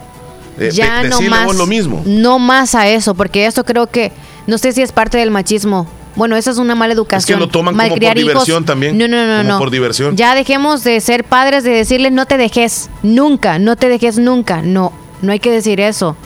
Eh, 0.58 0.70
ya 0.72 1.02
no 1.04 1.20
más, 1.22 1.54
lo 1.56 1.66
mismo 1.66 2.02
no 2.06 2.38
más 2.38 2.74
a 2.74 2.88
eso, 2.88 3.14
porque 3.14 3.46
eso 3.46 3.64
creo 3.64 3.86
que, 3.86 4.12
no 4.46 4.58
sé 4.58 4.72
si 4.72 4.82
es 4.82 4.92
parte 4.92 5.18
del 5.18 5.30
machismo. 5.30 5.86
Bueno, 6.16 6.36
esa 6.36 6.50
es 6.50 6.58
una 6.58 6.74
mala 6.74 6.92
educación. 6.92 7.38
lo 7.38 7.48
toman 7.48 7.74
como 7.76 7.88
por 7.88 8.02
hijos- 8.02 8.14
diversión 8.16 8.64
también, 8.64 8.98
No, 8.98 9.06
no, 9.06 9.16
no, 9.26 9.36
como 9.38 9.48
no. 9.50 9.58
por 9.58 9.70
diversión. 9.70 10.16
Ya 10.16 10.34
dejemos 10.34 10.82
de 10.82 11.00
ser 11.00 11.22
padres 11.24 11.62
de 11.62 11.70
decirles 11.70 12.10
no 12.12 12.26
te 12.26 12.36
dejes 12.36 12.90
nunca, 13.02 13.58
no 13.60 13.76
te 13.76 13.88
dejes 13.88 14.18
nunca. 14.18 14.60
No, 14.60 14.92
no 15.22 15.32
hay 15.32 15.38
que 15.38 15.52
decir 15.52 15.80
eso. 15.80 16.16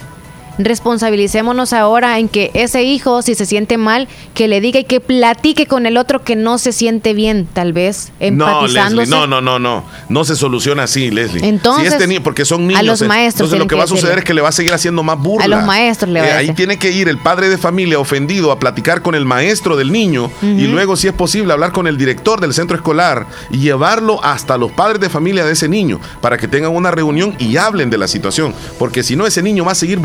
Responsabilicémonos 0.58 1.72
ahora 1.72 2.18
en 2.18 2.28
que 2.28 2.50
ese 2.54 2.82
hijo, 2.82 3.22
si 3.22 3.34
se 3.34 3.46
siente 3.46 3.78
mal, 3.78 4.08
que 4.34 4.48
le 4.48 4.60
diga 4.60 4.80
y 4.80 4.84
que 4.84 5.00
platique 5.00 5.66
con 5.66 5.86
el 5.86 5.96
otro 5.96 6.22
que 6.22 6.36
no 6.36 6.58
se 6.58 6.72
siente 6.72 7.14
bien, 7.14 7.46
tal 7.52 7.72
vez, 7.72 8.12
empatizándose. 8.20 9.10
No, 9.10 9.26
no, 9.26 9.40
no, 9.40 9.58
no, 9.58 9.84
no, 10.08 10.24
se 10.24 10.36
soluciona 10.36 10.84
así, 10.84 11.10
Leslie. 11.10 11.46
Entonces, 11.46 11.94
si 11.98 12.20
porque 12.20 12.44
son 12.44 12.66
niños. 12.66 12.80
A 12.80 12.82
los 12.82 13.02
maestros. 13.02 13.46
Entonces 13.46 13.58
lo 13.58 13.66
que 13.66 13.74
va 13.74 13.84
a 13.84 13.86
suceder 13.86 14.18
es 14.18 14.24
que 14.24 14.34
le 14.34 14.40
va 14.40 14.48
a 14.48 14.52
seguir 14.52 14.72
haciendo 14.72 15.02
más 15.02 15.18
burla. 15.18 15.44
A 15.44 15.48
los 15.48 15.64
maestros 15.64 16.10
le 16.10 16.20
va 16.20 16.26
eh, 16.26 16.32
a 16.32 16.36
Ahí 16.38 16.52
tiene 16.52 16.78
que 16.78 16.90
ir 16.90 17.08
el 17.08 17.18
padre 17.18 17.48
de 17.48 17.58
familia 17.58 17.98
ofendido 17.98 18.52
a 18.52 18.58
platicar 18.58 19.02
con 19.02 19.14
el 19.14 19.24
maestro 19.24 19.76
del 19.76 19.92
niño 19.92 20.30
y 20.42 20.66
luego, 20.66 20.96
si 20.96 21.08
es 21.08 21.14
posible, 21.14 21.52
hablar 21.52 21.72
con 21.72 21.86
el 21.86 21.96
director 21.96 22.40
del 22.40 22.54
centro 22.54 22.76
escolar 22.76 23.26
y 23.50 23.58
llevarlo 23.58 24.22
hasta 24.22 24.56
los 24.58 24.72
padres 24.72 25.00
de 25.00 25.08
familia 25.08 25.44
de 25.44 25.52
ese 25.52 25.68
niño 25.68 26.00
para 26.20 26.38
que 26.38 26.48
tengan 26.48 26.74
una 26.74 26.90
reunión 26.90 27.34
y 27.38 27.56
hablen 27.56 27.90
de 27.90 27.98
la 27.98 28.08
situación. 28.08 28.54
Porque 28.78 29.02
si 29.02 29.16
no, 29.16 29.26
ese 29.26 29.42
niño 29.42 29.64
va 29.64 29.72
a 29.72 29.76
seguir 29.76 29.98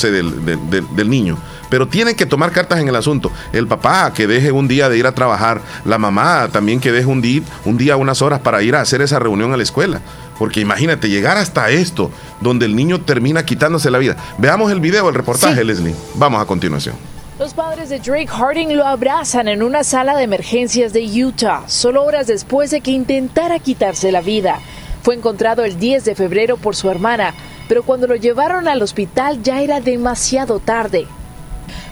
del, 0.00 0.44
del, 0.44 1.10
niño. 1.10 1.36
Pero 1.68 1.88
tienen 1.88 2.16
que 2.16 2.26
tomar 2.26 2.52
cartas 2.52 2.80
en 2.80 2.88
el 2.88 2.96
asunto. 2.96 3.30
El 3.52 3.66
papá 3.66 4.12
que 4.12 4.26
deje 4.26 4.52
un 4.52 4.68
día 4.68 4.88
de 4.88 4.98
ir 4.98 5.06
a 5.06 5.12
trabajar, 5.12 5.60
la 5.84 5.98
mamá 5.98 6.48
también 6.52 6.80
que 6.80 6.92
deje 6.92 7.06
un 7.06 7.20
día, 7.20 7.42
un 7.64 7.76
día 7.76 7.96
unas 7.96 8.22
horas 8.22 8.40
para 8.40 8.62
ir 8.62 8.74
a 8.74 8.80
hacer 8.80 9.02
esa 9.02 9.18
reunión 9.18 9.52
a 9.52 9.56
la 9.56 9.62
escuela. 9.62 10.00
Porque 10.38 10.60
imagínate, 10.60 11.08
llegar 11.08 11.36
hasta 11.36 11.70
esto, 11.70 12.10
donde 12.40 12.66
el 12.66 12.74
niño 12.74 13.02
termina 13.02 13.44
quitándose 13.44 13.90
la 13.90 13.98
vida. 13.98 14.16
Veamos 14.38 14.72
el 14.72 14.80
video, 14.80 15.08
el 15.08 15.14
reportaje, 15.14 15.62
Leslie. 15.64 15.94
Vamos 16.14 16.42
a 16.42 16.46
continuación. 16.46 16.96
Los 17.38 17.54
padres 17.54 17.88
de 17.88 17.98
Drake 17.98 18.28
Harding 18.28 18.76
lo 18.76 18.86
abrazan 18.86 19.48
en 19.48 19.62
una 19.62 19.84
sala 19.84 20.16
de 20.16 20.24
emergencias 20.24 20.92
de 20.92 21.02
Utah, 21.24 21.62
solo 21.66 22.04
horas 22.04 22.26
después 22.26 22.70
de 22.70 22.80
que 22.80 22.90
intentara 22.90 23.58
quitarse 23.58 24.12
la 24.12 24.20
vida. 24.20 24.60
Fue 25.02 25.16
encontrado 25.16 25.64
el 25.64 25.78
10 25.78 26.04
de 26.04 26.14
febrero 26.14 26.56
por 26.56 26.76
su 26.76 26.88
hermana, 26.88 27.34
pero 27.72 27.84
cuando 27.84 28.06
lo 28.06 28.16
llevaron 28.16 28.68
al 28.68 28.82
hospital 28.82 29.42
ya 29.42 29.62
era 29.62 29.80
demasiado 29.80 30.58
tarde. 30.58 31.06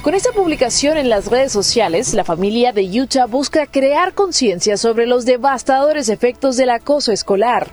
Con 0.02 0.12
esta 0.12 0.30
publicación 0.30 0.98
en 0.98 1.08
las 1.08 1.28
redes 1.28 1.52
sociales, 1.52 2.12
la 2.12 2.22
familia 2.22 2.74
de 2.74 3.00
Utah 3.00 3.24
busca 3.24 3.64
crear 3.64 4.12
conciencia 4.12 4.76
sobre 4.76 5.06
los 5.06 5.24
devastadores 5.24 6.10
efectos 6.10 6.58
del 6.58 6.68
acoso 6.68 7.12
escolar. 7.12 7.68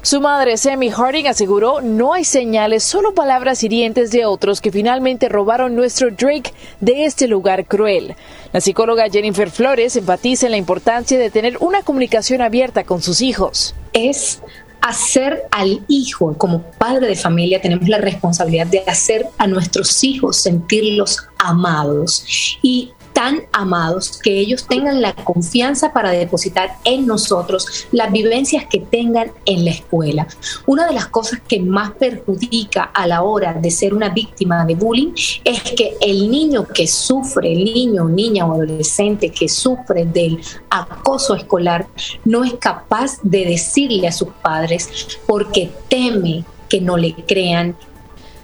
Su 0.00 0.20
madre, 0.20 0.56
Sammy 0.56 0.90
Harding, 0.90 1.26
aseguró 1.26 1.80
no 1.80 2.14
hay 2.14 2.22
señales, 2.22 2.84
solo 2.84 3.14
palabras 3.14 3.64
hirientes 3.64 4.12
de 4.12 4.24
otros 4.24 4.60
que 4.60 4.70
finalmente 4.70 5.28
robaron 5.28 5.74
nuestro 5.74 6.12
Drake 6.12 6.52
de 6.78 7.04
este 7.04 7.26
lugar 7.26 7.66
cruel. 7.66 8.14
La 8.52 8.60
psicóloga 8.60 9.10
Jennifer 9.10 9.50
Flores 9.50 9.96
enfatiza 9.96 10.46
en 10.46 10.52
la 10.52 10.56
importancia 10.56 11.18
de 11.18 11.30
tener 11.30 11.56
una 11.58 11.82
comunicación 11.82 12.42
abierta 12.42 12.84
con 12.84 13.02
sus 13.02 13.22
hijos. 13.22 13.74
Es 13.92 14.40
hacer 14.80 15.42
al 15.50 15.84
hijo, 15.88 16.34
como 16.36 16.62
padre 16.62 17.06
de 17.08 17.16
familia, 17.16 17.60
tenemos 17.60 17.88
la 17.88 17.98
responsabilidad 17.98 18.66
de 18.66 18.82
hacer 18.86 19.26
a 19.38 19.46
nuestros 19.46 20.02
hijos 20.04 20.36
sentirlos 20.36 21.26
amados. 21.38 22.58
Y 22.62 22.92
tan 23.18 23.42
amados 23.50 24.20
que 24.22 24.38
ellos 24.38 24.64
tengan 24.68 25.02
la 25.02 25.12
confianza 25.12 25.92
para 25.92 26.10
depositar 26.10 26.76
en 26.84 27.04
nosotros 27.04 27.88
las 27.90 28.12
vivencias 28.12 28.66
que 28.70 28.78
tengan 28.78 29.32
en 29.44 29.64
la 29.64 29.72
escuela. 29.72 30.28
Una 30.66 30.86
de 30.86 30.94
las 30.94 31.08
cosas 31.08 31.40
que 31.40 31.58
más 31.58 31.90
perjudica 31.90 32.84
a 32.84 33.08
la 33.08 33.22
hora 33.22 33.54
de 33.54 33.72
ser 33.72 33.92
una 33.92 34.10
víctima 34.10 34.64
de 34.64 34.76
bullying 34.76 35.14
es 35.42 35.62
que 35.72 35.96
el 36.00 36.30
niño 36.30 36.64
que 36.68 36.86
sufre, 36.86 37.52
el 37.52 37.64
niño, 37.64 38.04
niña 38.04 38.46
o 38.46 38.52
adolescente 38.52 39.30
que 39.30 39.48
sufre 39.48 40.04
del 40.04 40.38
acoso 40.70 41.34
escolar 41.34 41.88
no 42.24 42.44
es 42.44 42.54
capaz 42.54 43.18
de 43.24 43.46
decirle 43.46 44.06
a 44.06 44.12
sus 44.12 44.28
padres 44.28 45.18
porque 45.26 45.72
teme 45.88 46.44
que 46.68 46.80
no 46.80 46.96
le 46.96 47.14
crean, 47.14 47.74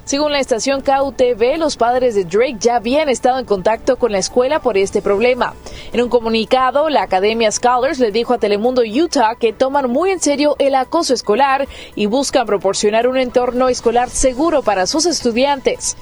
según 0.04 0.32
la 0.32 0.40
estación 0.40 0.82
KUTV, 0.82 1.56
los 1.56 1.76
padres 1.76 2.14
de 2.14 2.24
Drake 2.24 2.58
ya 2.60 2.76
habían 2.76 3.08
estado 3.08 3.38
en 3.38 3.46
contacto 3.46 3.96
con 3.96 4.12
la 4.12 4.18
escuela 4.18 4.60
por 4.60 4.76
este 4.76 5.00
problema. 5.00 5.54
En 5.94 6.02
un 6.02 6.10
comunicado, 6.10 6.90
la 6.90 7.02
Academia 7.02 7.50
Scholars 7.50 7.98
le 7.98 8.12
dijo 8.12 8.34
a 8.34 8.38
Telemundo 8.38 8.82
Utah 8.82 9.34
que 9.34 9.54
toman 9.54 9.90
muy 9.90 10.10
en 10.10 10.20
serio 10.20 10.56
el 10.58 10.74
acoso 10.74 11.14
escolar 11.14 11.66
y 11.94 12.04
buscan 12.04 12.44
proporcionar 12.44 13.08
un 13.08 13.16
entorno 13.16 13.70
escolar 13.70 14.10
seguro 14.10 14.60
para 14.60 14.86
sus 14.86 15.06
estudiantes. 15.06 15.96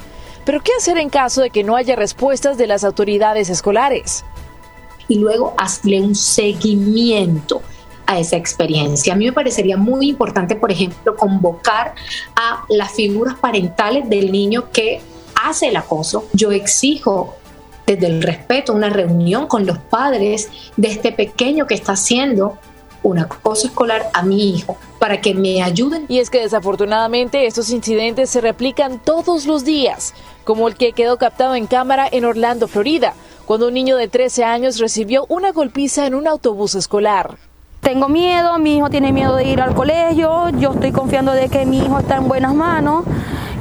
Pero 0.45 0.61
¿qué 0.61 0.73
hacer 0.77 0.99
en 0.99 1.09
caso 1.09 1.41
de 1.41 1.51
que 1.51 1.63
no 1.63 1.77
haya 1.77 1.95
respuestas 1.95 2.59
de 2.59 2.67
las 2.67 2.83
autoridades 2.83 3.51
escolares? 3.51 4.25
Y 5.07 5.19
luego 5.19 5.55
hazle 5.57 6.01
un 6.01 6.17
seguimiento 6.17 7.63
a 8.07 8.19
esa 8.19 8.37
experiencia. 8.37 9.13
A 9.13 9.17
mí 9.17 9.27
me 9.27 9.33
parecería 9.33 9.77
muy 9.77 10.09
importante, 10.09 10.57
por 10.57 10.71
ejemplo, 10.71 11.17
convocar 11.17 11.95
a 12.37 12.65
las 12.69 12.93
figuras 12.93 13.35
parentales 13.37 14.09
del 14.09 14.33
niño 14.33 14.71
que 14.73 15.01
hace 15.35 15.69
el 15.69 15.77
acoso. 15.77 16.27
Yo 16.33 16.53
exijo 16.53 17.37
desde 17.87 18.07
el 18.07 18.23
respeto 18.23 18.73
una 18.73 18.91
reunión 18.91 19.47
con 19.47 19.67
los 19.67 19.79
padres 19.79 20.49
de 20.77 20.89
este 20.89 21.13
pequeño 21.13 21.67
que 21.67 21.75
está 21.75 21.93
haciendo 21.93 22.59
un 23.03 23.19
acoso 23.19 23.67
escolar 23.67 24.11
a 24.13 24.23
mi 24.23 24.55
hijo 24.55 24.77
para 24.99 25.21
que 25.21 25.35
me 25.35 25.63
ayuden. 25.63 26.07
Y 26.09 26.21
es 26.21 26.31
que 26.31 26.41
desafortunadamente 26.41 27.47
estos 27.47 27.71
incidentes 27.71 28.31
se 28.31 28.41
replican 28.41 29.01
todos 29.01 29.47
los 29.47 29.65
días, 29.65 30.15
como 30.45 30.69
el 30.69 30.77
que 30.77 30.93
quedó 30.93 31.19
captado 31.19 31.55
en 31.55 31.67
cámara 31.67 32.09
en 32.11 32.25
Orlando, 32.25 32.69
Florida, 32.69 33.15
cuando 33.45 33.69
un 33.69 33.75
niño 33.75 33.97
de 33.97 34.09
13 34.09 34.45
años 34.45 34.79
recibió 34.79 35.27
una 35.29 35.53
golpiza 35.53 36.07
en 36.07 36.15
un 36.15 36.29
autobús 36.29 36.75
escolar. 36.75 37.37
Tengo 37.83 38.09
miedo, 38.09 38.61
mi 38.61 38.77
hijo 38.77 38.91
tiene 38.91 39.13
miedo 39.13 39.35
de 39.35 39.45
ir 39.45 39.61
al 39.61 39.75
colegio, 39.75 40.51
yo 40.51 40.73
estoy 40.73 40.93
confiando 40.93 41.33
de 41.33 41.49
que 41.49 41.67
mi 41.67 41.79
hijo 41.79 41.99
está 41.99 42.17
en 42.17 42.29
buenas 42.29 42.55
manos 42.55 43.05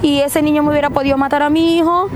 y 0.03 0.19
ese 0.19 0.43
niño 0.43 0.61
me 0.61 0.69
hubiera 0.69 0.91
podido 0.91 1.17
matar 1.17 1.41
a 1.41 1.49
mi 1.49 1.75
hijo 1.75 2.07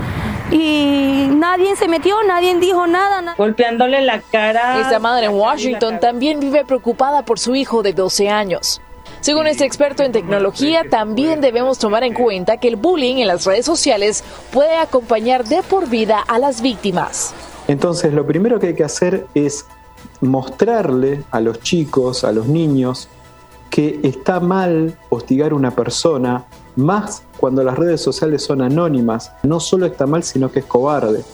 y 0.52 1.26
nadie 1.32 1.74
se 1.74 1.88
metió, 1.88 2.14
nadie 2.22 2.54
dijo 2.60 2.86
nada. 2.86 3.34
Golpeándole 3.36 4.02
la 4.02 4.20
cara. 4.20 4.80
Esta 4.80 5.00
madre 5.00 5.26
en 5.26 5.32
Washington 5.32 5.98
también 5.98 6.38
vive 6.38 6.64
preocupada 6.64 7.24
por 7.24 7.40
su 7.40 7.56
hijo 7.56 7.82
de 7.82 7.92
12 7.92 8.28
años. 8.28 8.80
Según 9.20 9.48
este 9.48 9.64
experto 9.64 10.04
en 10.04 10.12
tecnología, 10.12 10.84
también 10.88 11.40
debemos 11.40 11.80
tomar 11.80 12.04
en 12.04 12.14
cuenta 12.14 12.58
que 12.58 12.68
el 12.68 12.76
bullying 12.76 13.16
en 13.16 13.26
las 13.26 13.44
redes 13.44 13.66
sociales 13.66 14.22
puede 14.52 14.76
acompañar 14.76 15.44
de 15.44 15.64
por 15.64 15.88
vida 15.88 16.20
a 16.20 16.38
las 16.38 16.62
víctimas. 16.62 17.34
Entonces, 17.66 18.12
lo 18.12 18.24
primero 18.24 18.60
que 18.60 18.68
hay 18.68 18.74
que 18.76 18.84
hacer 18.84 19.26
es 19.34 19.66
mostrarle 20.20 21.24
a 21.30 21.40
los 21.40 21.60
chicos, 21.60 22.24
a 22.24 22.32
los 22.32 22.46
niños, 22.46 23.08
que 23.70 24.00
está 24.02 24.40
mal 24.40 24.96
hostigar 25.10 25.52
a 25.52 25.54
una 25.54 25.70
persona, 25.70 26.44
más 26.76 27.22
cuando 27.38 27.62
las 27.62 27.76
redes 27.76 28.00
sociales 28.00 28.42
son 28.42 28.62
anónimas. 28.62 29.32
No 29.42 29.60
solo 29.60 29.86
está 29.86 30.06
mal, 30.06 30.22
sino 30.22 30.50
que 30.50 30.60
es 30.60 30.64
cobarde. 30.64 31.24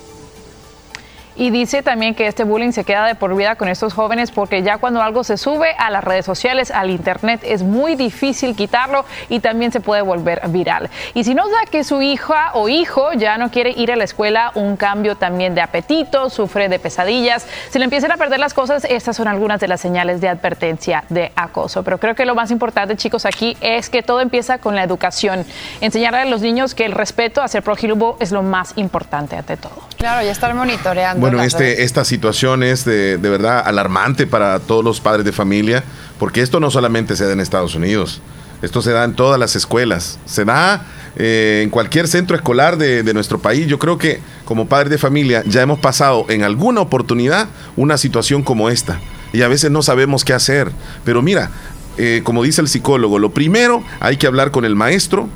Y 1.35 1.51
dice 1.51 1.83
también 1.83 2.15
que 2.15 2.27
este 2.27 2.45
bullying 2.45 2.73
se 2.73 2.85
queda 2.85 3.07
de 3.07 3.15
por 3.15 3.35
vida 3.35 3.57
con 3.57 3.69
estos 3.69 3.95
jóvenes 3.95 4.31
porque 4.31 4.63
ya 4.63 4.79
cuando 4.79 5.03
algo 5.03 5.25
se 5.25 5.37
sube 5.37 5.75
a 5.79 5.91
las 5.91 6.05
redes 6.05 6.27
sociales, 6.27 6.71
al 6.71 6.91
internet, 6.91 7.41
es 7.45 7.63
muy 7.63 7.95
difícil 7.95 8.55
quitarlo 8.55 9.05
y 9.29 9.41
también 9.41 9.73
se 9.73 9.81
puede 9.81 10.03
volver 10.03 10.43
viral. 10.49 10.91
Y 11.15 11.25
si 11.25 11.35
no 11.35 11.49
da 11.49 11.65
que 11.71 11.85
su 11.85 12.03
hija 12.03 12.51
o 12.55 12.69
hijo 12.69 13.13
ya 13.15 13.39
no 13.39 13.51
quiere 13.51 13.71
ir 13.71 13.93
a 13.93 13.97
la 13.97 14.05
escuela, 14.05 14.53
un 14.55 14.77
cambio 14.77 15.17
también 15.17 15.55
de 15.55 15.63
apetito, 15.63 16.29
sufre 16.29 16.69
de 16.69 16.79
pesadillas, 16.79 17.47
si 17.71 17.79
le 17.79 17.85
empiezan 17.85 18.13
a 18.13 18.17
perder 18.17 18.41
las 18.41 18.55
cosas, 18.55 18.85
estas 18.85 19.17
son 19.17 19.29
algunas 19.29 19.61
de 19.61 19.69
las 19.69 19.81
señales 19.81 20.21
de 20.21 20.29
advertencia 20.29 21.05
de 21.09 21.33
acoso. 21.35 21.83
Pero 21.83 21.99
creo 21.99 22.15
que 22.15 22.27
lo 22.27 22.35
más 22.35 22.51
importante, 22.51 22.97
chicos, 22.97 23.25
aquí 23.25 23.57
es 23.61 23.89
que 23.89 24.03
todo 24.03 24.21
empieza 24.21 24.59
con 24.59 24.77
la 24.77 24.83
educación. 24.83 25.47
Enseñarle 25.81 26.21
a 26.21 26.25
los 26.27 26.43
niños 26.43 26.75
que 26.75 26.85
el 26.85 26.93
respeto 26.93 27.43
a 27.43 27.49
ser 27.49 27.63
prójimo 27.63 28.17
es 28.21 28.33
lo 28.33 28.43
más 28.43 28.73
importante 28.77 29.37
ante 29.37 29.57
todo. 29.57 29.92
Claro, 30.03 30.27
ya 30.27 30.33
estar 30.33 30.53
monitoreando 30.53 31.21
bueno, 31.21 31.41
este, 31.45 31.85
esta 31.85 32.05
situación 32.05 32.65
es 32.65 32.85
de, 32.85 33.17
verdad 33.19 33.63
alarmante 33.65 34.27
para 34.27 34.59
todos 34.59 34.83
los 34.83 35.01
padres 35.01 35.25
de 35.25 35.31
familia, 35.31 35.85
porque 36.19 36.41
esto 36.41 36.59
no 36.59 36.73
solamente 36.73 37.15
se 37.15 37.25
da 37.25 37.33
en 37.35 37.39
Estados 37.39 37.77
Unidos, 37.77 38.21
esto 38.63 38.83
se 38.83 38.91
da 38.91 39.05
en 39.05 39.15
todas 39.15 39.39
las 39.39 39.55
escuelas, 39.55 40.19
se 40.25 40.45
da 40.45 40.85
eh, 41.15 41.61
en 41.63 41.71
cualquier 41.71 42.09
centro 42.09 42.35
escolar 42.35 42.79
de, 42.79 43.15
nuestro 43.15 43.39
país. 43.39 43.69
Yo 43.69 43.79
creo 43.79 43.97
que 43.97 44.19
como 44.45 44.67
padres 44.67 44.91
de 44.91 44.99
familia 44.99 45.45
ya 45.47 45.63
hemos 45.63 45.79
pasado 45.79 46.27
en 46.29 46.43
alguna 46.43 46.81
oportunidad 46.81 47.47
una 47.77 47.97
situación 47.97 48.43
como 48.43 48.71
esta 48.71 48.99
y 49.33 49.43
a 49.43 49.47
veces 49.47 49.71
no 49.71 49.83
sabemos 49.83 50.25
qué 50.25 50.33
hacer. 50.33 50.73
Pero 51.05 51.23
mira, 51.23 51.53
eh, 51.97 52.23
como 52.25 52.43
dice 52.43 52.61
el 52.61 52.67
psicólogo, 52.67 53.21
lo 53.21 53.31
primero 53.31 53.85
hay 54.01 54.17
que 54.17 54.27
hablar 54.27 54.51
con 54.51 54.65
el 54.65 54.75
maestro, 54.75 55.29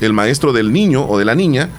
el 0.00 0.12
maestro 0.12 0.52
del 0.52 0.72
niño 0.72 1.04
o 1.04 1.18
de 1.18 1.24
la 1.24 1.34
niña, 1.34 1.70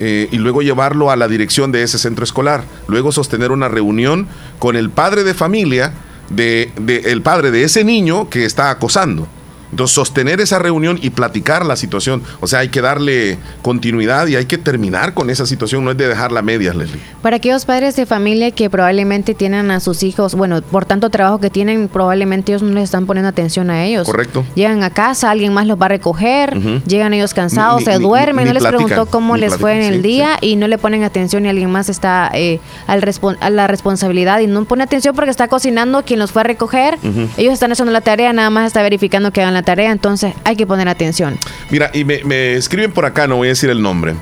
eh, 0.00 0.28
y 0.32 0.38
luego 0.38 0.62
llevarlo 0.62 1.10
a 1.10 1.16
la 1.16 1.28
dirección 1.28 1.72
de 1.72 1.82
ese 1.82 1.98
centro 1.98 2.24
escolar. 2.24 2.64
Luego 2.88 3.12
sostener 3.12 3.52
una 3.52 3.68
reunión 3.68 4.26
con 4.58 4.74
el 4.74 4.88
padre 4.88 5.24
de 5.24 5.34
familia, 5.34 5.92
de, 6.30 6.72
el 7.04 7.20
padre 7.20 7.50
de 7.50 7.64
ese 7.64 7.84
niño 7.84 8.30
que 8.30 8.46
está 8.46 8.70
acosando. 8.70 9.28
Entonces, 9.70 9.94
sostener 9.94 10.40
esa 10.40 10.58
reunión 10.58 10.98
y 11.00 11.10
platicar 11.10 11.64
la 11.64 11.76
situación, 11.76 12.22
o 12.40 12.46
sea, 12.46 12.60
hay 12.60 12.68
que 12.68 12.80
darle 12.80 13.38
continuidad 13.62 14.26
y 14.26 14.36
hay 14.36 14.46
que 14.46 14.58
terminar 14.58 15.14
con 15.14 15.30
esa 15.30 15.46
situación, 15.46 15.84
no 15.84 15.90
es 15.90 15.96
de 15.96 16.08
dejarla 16.08 16.40
a 16.40 16.42
medias, 16.42 16.74
Leslie. 16.74 17.00
Para 17.22 17.36
aquellos 17.36 17.64
padres 17.64 17.96
de 17.96 18.06
familia 18.06 18.50
que 18.50 18.70
probablemente 18.70 19.34
tienen 19.34 19.70
a 19.70 19.80
sus 19.80 20.02
hijos, 20.02 20.34
bueno, 20.34 20.62
por 20.62 20.84
tanto 20.84 21.10
trabajo 21.10 21.38
que 21.38 21.50
tienen, 21.50 21.88
probablemente 21.88 22.52
ellos 22.52 22.62
no 22.62 22.74
les 22.74 22.84
están 22.84 23.06
poniendo 23.06 23.28
atención 23.28 23.70
a 23.70 23.84
ellos. 23.84 24.06
Correcto. 24.06 24.44
Llegan 24.54 24.82
a 24.82 24.90
casa, 24.90 25.30
alguien 25.30 25.52
más 25.52 25.66
los 25.66 25.80
va 25.80 25.86
a 25.86 25.90
recoger, 25.90 26.56
llegan 26.86 27.14
ellos 27.14 27.34
cansados, 27.34 27.84
se 27.84 27.98
duermen, 27.98 28.46
no 28.46 28.52
les 28.52 28.64
preguntó 28.64 29.06
cómo 29.06 29.36
les 29.36 29.56
fue 29.56 29.76
en 29.76 29.92
el 29.92 30.02
día 30.02 30.38
y 30.40 30.56
no 30.56 30.68
le 30.68 30.78
ponen 30.78 31.04
atención 31.04 31.46
y 31.46 31.48
alguien 31.48 31.70
más 31.70 31.88
está 31.88 32.30
eh, 32.34 32.60
al 32.86 33.00
a 33.40 33.50
la 33.50 33.66
responsabilidad 33.66 34.40
y 34.40 34.46
no 34.46 34.64
pone 34.64 34.84
atención 34.84 35.14
porque 35.14 35.30
está 35.30 35.48
cocinando 35.48 36.04
quien 36.04 36.18
los 36.18 36.32
fue 36.32 36.42
a 36.42 36.44
recoger. 36.44 36.98
Ellos 37.36 37.52
están 37.52 37.72
haciendo 37.72 37.92
la 37.92 38.00
tarea, 38.00 38.32
nada 38.32 38.50
más 38.50 38.66
está 38.66 38.82
verificando 38.82 39.32
que 39.32 39.40
hagan 39.40 39.54
la 39.54 39.59
tarea, 39.62 39.90
entonces 39.90 40.34
hay 40.44 40.56
que 40.56 40.66
poner 40.66 40.88
atención. 40.88 41.38
Mira, 41.70 41.90
y 41.92 42.04
me, 42.04 42.54
escriben 42.54 42.92
por 42.92 43.04
acá, 43.04 43.26
no 43.26 43.36
voy 43.36 43.48
a 43.48 43.50
decir 43.50 43.70
el 43.70 43.82
nombre. 43.82 44.14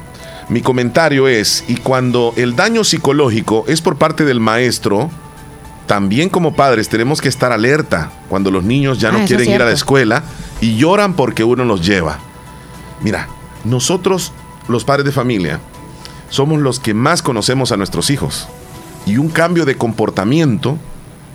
Mi 0.48 0.62
comentario 0.62 1.28
es, 1.28 1.65
y 1.69 1.77
cuando 1.77 2.32
el 2.36 2.56
daño 2.56 2.85
psicológico 2.85 3.65
es 3.69 3.82
por 3.82 3.97
parte 3.97 4.24
del 4.24 4.40
maestro, 4.40 5.10
también 5.86 6.28
como 6.28 6.55
padres 6.55 6.89
tenemos 6.89 7.20
que 7.20 7.28
estar 7.28 7.52
alerta 7.52 8.10
cuando 8.28 8.51
los 8.51 8.65
niños 8.65 8.98
ya 8.98 9.10
no 9.10 9.19
ah, 9.19 9.24
quieren 9.27 9.51
ir 9.51 9.62
a 9.62 9.66
la 9.66 9.73
escuela 9.73 10.23
y 10.60 10.77
lloran 10.77 11.15
porque 11.15 11.44
uno 11.44 11.65
los 11.65 11.86
lleva. 11.86 12.19
Mira, 13.01 13.28
nosotros, 13.65 14.32
los 14.69 14.85
padres 14.85 15.05
de 15.05 15.12
familia, 15.12 15.60
somos 16.31 16.60
los 16.60 16.81
que 16.81 16.94
más 16.94 17.23
conocemos 17.23 17.73
a 17.73 17.77
nuestros 17.77 18.10
hijos. 18.10 18.48
Y 19.06 19.16
un 19.19 19.28
cambio 19.28 19.65
de 19.65 19.77
comportamiento 19.77 20.78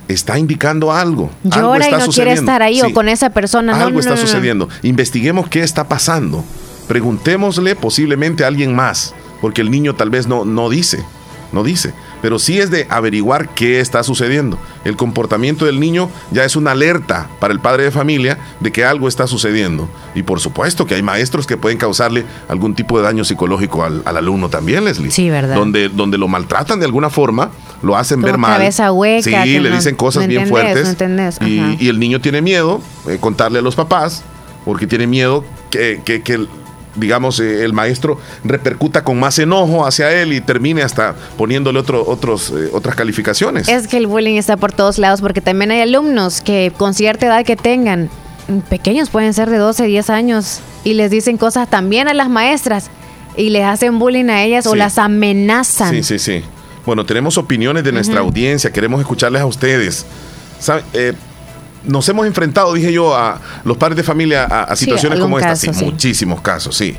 está 0.07 0.37
indicando 0.37 0.91
algo. 0.91 1.29
Llora 1.43 1.61
algo 1.61 1.75
está 1.75 1.97
y 1.97 1.99
no 1.99 2.07
quiere 2.13 2.33
estar 2.33 2.61
ahí 2.61 2.81
o 2.81 2.93
con 2.93 3.09
esa 3.09 3.29
persona. 3.29 3.81
Algo 3.81 3.99
está 3.99 4.17
sucediendo. 4.17 4.69
Investiguemos 4.81 5.49
qué 5.49 5.61
está 5.61 5.87
pasando. 5.87 6.43
Preguntémosle 6.87 7.75
posiblemente 7.75 8.43
a 8.43 8.47
alguien 8.47 8.75
más, 8.75 9.13
porque 9.41 9.61
el 9.61 9.71
niño 9.71 9.95
tal 9.95 10.09
vez 10.09 10.27
no, 10.27 10.45
no 10.45 10.69
dice, 10.69 11.03
no 11.53 11.63
dice 11.63 11.93
pero 12.23 12.39
sí 12.39 12.57
es 12.57 12.71
de 12.71 12.87
averiguar 12.89 13.49
qué 13.49 13.81
está 13.81 14.01
sucediendo. 14.01 14.57
El 14.85 14.95
comportamiento 14.95 15.65
del 15.65 15.81
niño 15.81 16.09
ya 16.31 16.45
es 16.45 16.55
una 16.55 16.71
alerta 16.71 17.27
para 17.41 17.53
el 17.53 17.59
padre 17.59 17.83
de 17.83 17.91
familia 17.91 18.37
de 18.61 18.71
que 18.71 18.85
algo 18.85 19.09
está 19.09 19.27
sucediendo. 19.27 19.89
Y 20.15 20.23
por 20.23 20.39
supuesto 20.39 20.85
que 20.85 20.95
hay 20.95 21.03
maestros 21.03 21.45
que 21.45 21.57
pueden 21.57 21.77
causarle 21.77 22.23
algún 22.47 22.75
tipo 22.75 22.97
de 22.97 23.03
daño 23.03 23.25
psicológico 23.25 23.83
al, 23.83 24.03
alumno 24.05 24.47
también, 24.47 24.85
Leslie. 24.85 25.11
Sí, 25.11 25.29
¿verdad? 25.29 25.57
Donde, 25.57 25.89
donde 25.89 26.17
lo 26.17 26.29
maltratan 26.29 26.79
de 26.79 26.85
alguna 26.85 27.09
forma, 27.09 27.51
lo 27.81 27.97
hacen 27.97 28.21
ver 28.21 28.37
mal. 28.37 28.53
Cabeza 28.53 28.93
hueca. 28.93 29.43
Sí, 29.43 29.59
le 29.59 29.71
dicen 29.71 29.95
cosas 29.95 30.25
bien 30.25 30.47
fuertes. 30.47 30.95
y, 31.41 31.89
el 31.89 31.99
niño 31.99 32.21
tiene 32.21 32.41
miedo 32.41 32.79
de 33.05 33.19
contarle 33.19 33.59
a 33.59 33.61
los 33.61 33.75
papás 33.75 34.23
porque 34.63 34.87
tiene 34.87 35.07
miedo 35.07 35.43
que, 35.69 35.99
que, 36.05 36.21
que 36.21 36.47
digamos, 36.95 37.39
eh, 37.39 37.63
el 37.63 37.73
maestro 37.73 38.19
repercuta 38.43 39.03
con 39.03 39.19
más 39.19 39.39
enojo 39.39 39.85
hacia 39.85 40.11
él 40.11 40.33
y 40.33 40.41
termine 40.41 40.83
hasta 40.83 41.15
poniéndole 41.37 41.79
otro, 41.79 42.07
otros, 42.07 42.51
eh, 42.51 42.69
otras 42.73 42.95
calificaciones. 42.95 43.67
Es 43.67 43.87
que 43.87 43.97
el 43.97 44.07
bullying 44.07 44.37
está 44.37 44.57
por 44.57 44.71
todos 44.71 44.97
lados 44.97 45.21
porque 45.21 45.41
también 45.41 45.71
hay 45.71 45.81
alumnos 45.81 46.41
que 46.41 46.71
con 46.77 46.93
cierta 46.93 47.25
edad 47.27 47.45
que 47.45 47.55
tengan, 47.55 48.09
pequeños 48.69 49.09
pueden 49.09 49.33
ser 49.33 49.49
de 49.49 49.57
12, 49.57 49.85
10 49.85 50.09
años, 50.09 50.59
y 50.83 50.93
les 50.93 51.09
dicen 51.09 51.37
cosas 51.37 51.69
también 51.69 52.07
a 52.07 52.13
las 52.13 52.29
maestras 52.29 52.89
y 53.37 53.49
les 53.49 53.63
hacen 53.63 53.99
bullying 53.99 54.29
a 54.29 54.43
ellas 54.43 54.67
o 54.67 54.75
las 54.75 54.97
amenazan. 54.97 55.91
Sí, 55.91 56.03
sí, 56.03 56.19
sí. 56.19 56.43
Bueno, 56.85 57.05
tenemos 57.05 57.37
opiniones 57.37 57.83
de 57.83 57.91
nuestra 57.91 58.19
audiencia, 58.19 58.71
queremos 58.71 58.99
escucharles 58.99 59.41
a 59.41 59.45
ustedes. 59.45 60.05
¿Sabe? 60.59 60.83
Eh, 60.93 61.13
nos 61.85 62.07
hemos 62.09 62.25
enfrentado, 62.25 62.73
dije 62.73 62.91
yo, 62.91 63.15
a 63.15 63.39
los 63.63 63.77
padres 63.77 63.97
de 63.97 64.03
familia 64.03 64.43
a, 64.45 64.75
situaciones 64.75 65.19
como 65.19 65.39
esta. 65.39 65.55
Sí, 65.55 65.69
muchísimos 65.83 66.41
casos, 66.41 66.75
sí. 66.75 66.95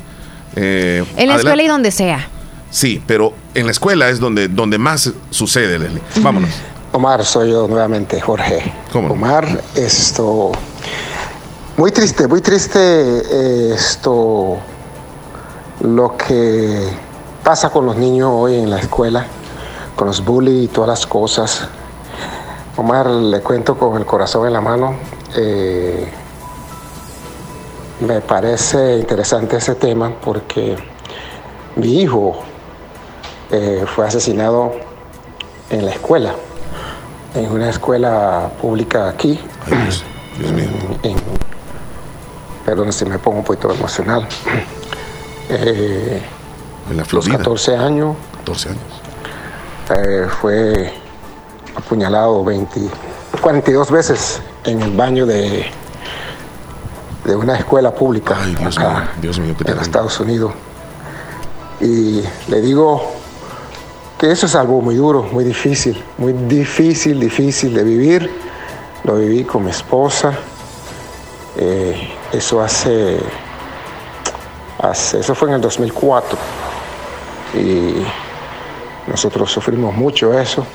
Eh, 0.55 1.03
en 1.17 1.27
la 1.27 1.35
escuela 1.35 1.63
y 1.63 1.67
donde 1.67 1.91
sea. 1.91 2.27
Sí, 2.69 3.01
pero 3.05 3.33
en 3.53 3.65
la 3.65 3.71
escuela 3.71 4.09
es 4.09 4.19
donde, 4.19 4.47
donde 4.47 4.77
más 4.77 5.11
sucede, 5.29 5.79
Leslie. 5.79 6.01
Vámonos. 6.21 6.49
Omar, 6.91 7.25
soy 7.25 7.51
yo 7.51 7.67
nuevamente, 7.67 8.21
Jorge. 8.21 8.71
¿Cómo? 8.91 9.09
Omar, 9.09 9.61
esto. 9.75 10.51
Muy 11.77 11.91
triste, 11.91 12.27
muy 12.27 12.41
triste 12.41 12.79
eh, 12.79 13.73
esto. 13.75 14.57
Lo 15.81 16.15
que 16.15 16.87
pasa 17.43 17.69
con 17.69 17.85
los 17.85 17.97
niños 17.97 18.29
hoy 18.33 18.55
en 18.55 18.69
la 18.69 18.79
escuela, 18.79 19.25
con 19.95 20.07
los 20.07 20.23
bullies 20.23 20.65
y 20.65 20.67
todas 20.67 20.87
las 20.87 21.05
cosas. 21.05 21.67
Omar, 22.77 23.07
le 23.07 23.41
cuento 23.41 23.77
con 23.77 23.95
el 23.97 24.05
corazón 24.05 24.47
en 24.47 24.53
la 24.53 24.59
mano. 24.59 24.95
Eh, 25.35 26.11
me 28.01 28.19
parece 28.19 28.97
interesante 28.97 29.55
ese 29.57 29.75
tema 29.75 30.11
porque 30.21 30.75
mi 31.77 32.01
hijo 32.01 32.37
eh, 33.49 33.85
fue 33.87 34.05
asesinado 34.05 34.73
en 35.69 35.85
la 35.85 35.91
escuela, 35.91 36.35
en 37.33 37.49
una 37.49 37.69
escuela 37.69 38.51
pública 38.61 39.07
aquí. 39.07 39.39
Dios, 40.37 40.51
mío. 40.51 40.67
perdón 42.65 42.91
si 42.91 43.05
me 43.05 43.17
pongo 43.17 43.37
un 43.37 43.45
poquito 43.45 43.71
emocional. 43.71 44.27
Eh, 45.47 46.21
en 46.89 46.97
la 46.97 47.05
Florida. 47.05 47.37
14 47.37 47.77
años. 47.77 48.15
14 48.39 48.69
años. 48.69 48.81
fue 50.41 51.04
apuñalado 51.75 52.43
20, 52.43 52.81
42 53.41 53.91
veces 53.91 54.41
en 54.63 54.81
el 54.81 54.91
baño 54.91 55.25
de, 55.25 55.65
de 57.25 57.35
una 57.35 57.57
escuela 57.57 57.93
pública 57.93 58.37
en 58.43 58.67
Estados 59.81 60.19
Unidos. 60.19 60.53
Y 61.81 62.23
le 62.47 62.61
digo 62.61 63.03
que 64.17 64.31
eso 64.31 64.45
es 64.45 64.55
algo 64.55 64.81
muy 64.81 64.95
duro, 64.95 65.23
muy 65.23 65.43
difícil, 65.43 66.01
muy 66.17 66.33
difícil, 66.33 67.19
difícil 67.19 67.73
de 67.73 67.83
vivir. 67.83 68.31
Lo 69.03 69.15
viví 69.15 69.43
con 69.43 69.65
mi 69.65 69.71
esposa. 69.71 70.33
Eh, 71.57 72.09
eso 72.31 72.61
hace, 72.61 73.19
hace, 74.79 75.19
eso 75.19 75.35
fue 75.35 75.49
en 75.49 75.55
el 75.55 75.61
2004. 75.61 76.37
Y 77.55 77.95
nosotros 79.07 79.51
sufrimos 79.51 79.93
mucho 79.93 80.37
eso. 80.37 80.65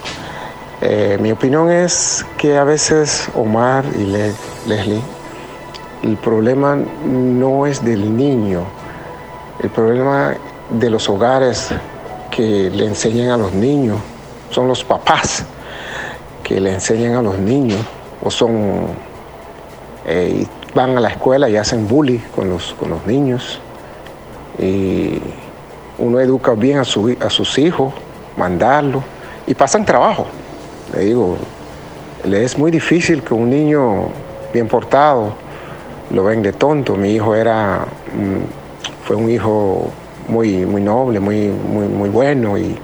Eh, 0.82 1.18
mi 1.20 1.30
opinión 1.30 1.70
es 1.70 2.24
que 2.38 2.56
a 2.56 2.64
veces 2.64 3.28
Omar 3.34 3.84
y 3.98 4.06
Leslie, 4.06 5.02
el 6.02 6.16
problema 6.16 6.74
no 7.04 7.66
es 7.66 7.84
del 7.84 8.16
niño, 8.16 8.64
el 9.62 9.68
problema 9.68 10.36
de 10.70 10.88
los 10.88 11.06
hogares 11.10 11.68
que 12.30 12.70
le 12.70 12.86
enseñan 12.86 13.28
a 13.28 13.36
los 13.36 13.52
niños, 13.52 13.98
son 14.48 14.68
los 14.68 14.82
papás 14.82 15.44
que 16.42 16.58
le 16.58 16.72
enseñan 16.72 17.14
a 17.14 17.20
los 17.20 17.36
niños, 17.36 17.80
o 18.22 18.30
son, 18.30 18.86
eh, 20.06 20.46
van 20.74 20.96
a 20.96 21.00
la 21.00 21.10
escuela 21.10 21.50
y 21.50 21.58
hacen 21.58 21.86
bullying 21.86 22.20
con 22.34 22.48
los, 22.48 22.72
con 22.72 22.88
los 22.88 23.06
niños. 23.06 23.60
Y 24.58 25.20
uno 25.98 26.20
educa 26.20 26.52
bien 26.52 26.78
a, 26.78 26.82
a 26.82 26.84
sus 27.30 27.58
hijos, 27.58 27.92
mandarlos, 28.38 29.04
y 29.46 29.52
pasan 29.52 29.84
trabajo 29.84 30.26
le 30.94 31.04
digo, 31.04 31.36
le 32.24 32.44
es 32.44 32.58
muy 32.58 32.70
difícil 32.70 33.22
que 33.22 33.34
un 33.34 33.50
niño 33.50 34.08
bien 34.52 34.68
portado 34.68 35.34
lo 36.10 36.24
ven 36.24 36.42
de 36.42 36.52
tonto. 36.52 36.96
Mi 36.96 37.12
hijo 37.14 37.34
era, 37.34 37.86
mm, 38.14 39.04
fue 39.04 39.16
un 39.16 39.30
hijo 39.30 39.90
muy, 40.28 40.66
muy 40.66 40.82
noble, 40.82 41.20
muy, 41.20 41.48
muy, 41.48 41.86
muy 41.86 42.08
bueno 42.08 42.58
y, 42.58 42.76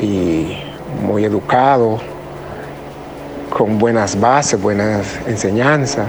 y 0.00 0.58
muy 1.02 1.24
educado, 1.24 1.98
con 3.50 3.78
buenas 3.78 4.18
bases, 4.18 4.60
buenas 4.60 5.18
enseñanzas, 5.26 6.06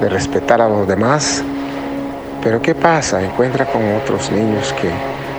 de 0.00 0.08
respetar 0.08 0.60
a 0.60 0.68
los 0.68 0.86
demás. 0.86 1.42
Pero 2.42 2.62
¿qué 2.62 2.74
pasa? 2.74 3.22
Encuentra 3.22 3.66
con 3.66 3.82
otros 3.96 4.30
niños 4.30 4.72
que, 4.80 4.90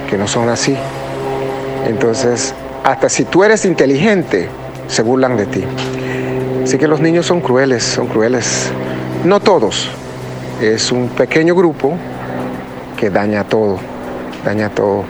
que 0.09 0.17
no 0.17 0.27
son 0.27 0.49
así. 0.49 0.75
Entonces, 1.87 2.53
hasta 2.83 3.09
si 3.09 3.23
tú 3.25 3.43
eres 3.43 3.65
inteligente, 3.65 4.49
se 4.89 5.03
burlan 5.03 5.37
de 5.37 5.45
ti. 5.45 5.63
Así 6.63 6.77
que 6.77 6.87
los 6.87 6.99
niños 6.99 7.25
son 7.25 7.39
crueles, 7.39 7.83
son 7.83 8.07
crueles. 8.07 8.71
No 9.23 9.39
todos, 9.39 9.89
es 10.61 10.91
un 10.91 11.07
pequeño 11.09 11.55
grupo 11.55 11.93
que 12.97 13.09
daña 13.09 13.45
todo, 13.45 13.77
daña 14.43 14.69
todo. 14.69 15.03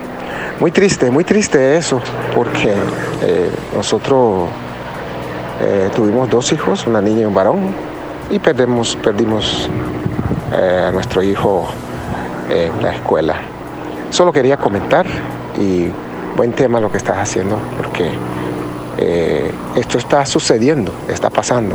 Muy 0.60 0.70
triste, 0.70 1.10
muy 1.10 1.24
triste 1.24 1.76
eso, 1.76 2.00
porque 2.34 2.74
eh, 3.22 3.50
nosotros 3.74 4.48
eh, 5.60 5.90
tuvimos 5.94 6.28
dos 6.30 6.52
hijos, 6.52 6.86
una 6.86 7.00
niña 7.00 7.22
y 7.22 7.24
un 7.24 7.34
varón, 7.34 7.74
y 8.30 8.38
perdemos, 8.38 8.96
perdimos 9.02 9.68
eh, 10.52 10.84
a 10.88 10.92
nuestro 10.92 11.22
hijo 11.22 11.68
en 12.48 12.82
la 12.82 12.92
escuela. 12.92 13.36
Solo 14.10 14.32
quería 14.32 14.56
comentar 14.56 15.06
y 15.58 15.88
buen 16.36 16.52
tema 16.52 16.80
lo 16.80 16.90
que 16.90 16.98
estás 16.98 17.18
haciendo, 17.18 17.58
porque 17.76 18.10
eh, 19.00 19.50
esto 19.76 19.96
está 19.96 20.26
sucediendo, 20.26 20.92
está 21.08 21.30
pasando. 21.30 21.74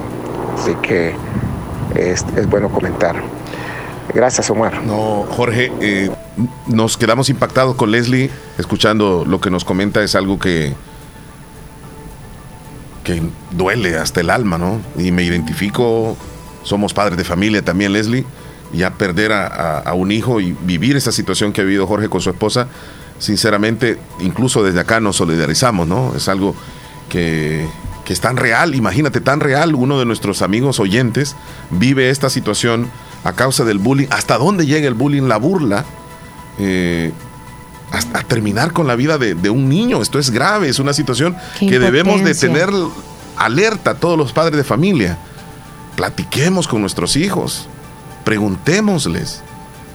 Así 0.57 0.75
que 0.75 1.15
es, 1.95 2.23
bueno 2.49 2.69
comentar. 2.69 3.15
Gracias, 4.13 4.49
Omar. 4.49 4.83
No, 4.83 5.25
Jorge, 5.29 5.71
eh, 5.81 6.11
nos 6.67 6.97
quedamos 6.97 7.29
impactados 7.29 7.75
con 7.75 7.91
Leslie, 7.91 8.29
escuchando 8.57 9.25
lo 9.27 9.41
que 9.41 9.49
nos 9.49 9.65
comenta, 9.65 10.03
es 10.03 10.15
algo 10.15 10.37
que, 10.37 10.73
que 13.03 13.21
duele 13.51 13.97
hasta 13.97 14.21
el 14.21 14.29
alma, 14.29 14.57
¿no? 14.57 14.79
Y 14.95 15.11
me 15.11 15.23
identifico, 15.23 16.15
somos 16.63 16.93
padres 16.93 17.17
de 17.17 17.23
familia 17.23 17.63
también, 17.63 17.91
Leslie, 17.91 18.25
ya 18.71 18.91
perder 18.91 19.33
a, 19.33 19.91
un 19.95 20.11
hijo 20.11 20.39
y 20.39 20.55
vivir 20.61 20.95
esa 20.95 21.11
situación 21.11 21.51
que 21.51 21.61
ha 21.61 21.63
vivido 21.63 21.87
Jorge 21.87 22.07
con 22.07 22.21
su 22.21 22.29
esposa, 22.29 22.67
sinceramente, 23.17 23.97
incluso 24.19 24.63
desde 24.63 24.79
acá 24.79 24.99
nos 24.99 25.15
solidarizamos, 25.15 25.87
¿no? 25.87 26.13
Es 26.15 26.29
algo 26.29 26.55
que, 27.09 27.67
que 28.05 28.13
es 28.13 28.21
tan 28.21 28.37
real, 28.37 28.75
imagínate, 28.75 29.19
tan 29.19 29.39
real, 29.39 29.75
uno 29.75 29.99
de 29.99 30.05
nuestros 30.05 30.41
amigos 30.41 30.79
oyentes 30.79 31.35
vive 31.71 32.09
esta 32.09 32.29
situación 32.29 32.89
a 33.23 33.33
causa 33.33 33.65
del 33.65 33.79
bullying, 33.79 34.07
hasta 34.11 34.37
dónde 34.37 34.65
llega 34.67 34.87
el 34.87 34.93
bullying, 34.93 35.23
la 35.23 35.37
burla, 35.37 35.83
eh, 36.59 37.11
hasta 37.91 38.21
terminar 38.21 38.71
con 38.71 38.87
la 38.87 38.95
vida 38.95 39.17
de, 39.17 39.49
un 39.49 39.67
niño. 39.67 40.01
Esto 40.01 40.19
es 40.19 40.29
grave, 40.29 40.69
es 40.69 40.79
una 40.79 40.93
situación 40.93 41.35
que 41.59 41.79
debemos 41.79 42.23
de 42.23 42.35
tener 42.35 42.69
alerta 43.35 43.91
a 43.91 43.95
todos 43.95 44.17
los 44.17 44.31
padres 44.31 44.57
de 44.57 44.63
familia. 44.63 45.17
Platiquemos 45.95 46.67
con 46.67 46.81
nuestros 46.81 47.15
hijos, 47.15 47.67
preguntémosles 48.23 49.41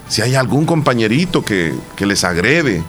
si 0.09 0.23
hay 0.23 0.35
algún 0.35 0.67
compañerito 0.67 1.45
que, 1.45 1.75
que 1.95 2.07
les 2.07 2.25
agrede, 2.25 2.83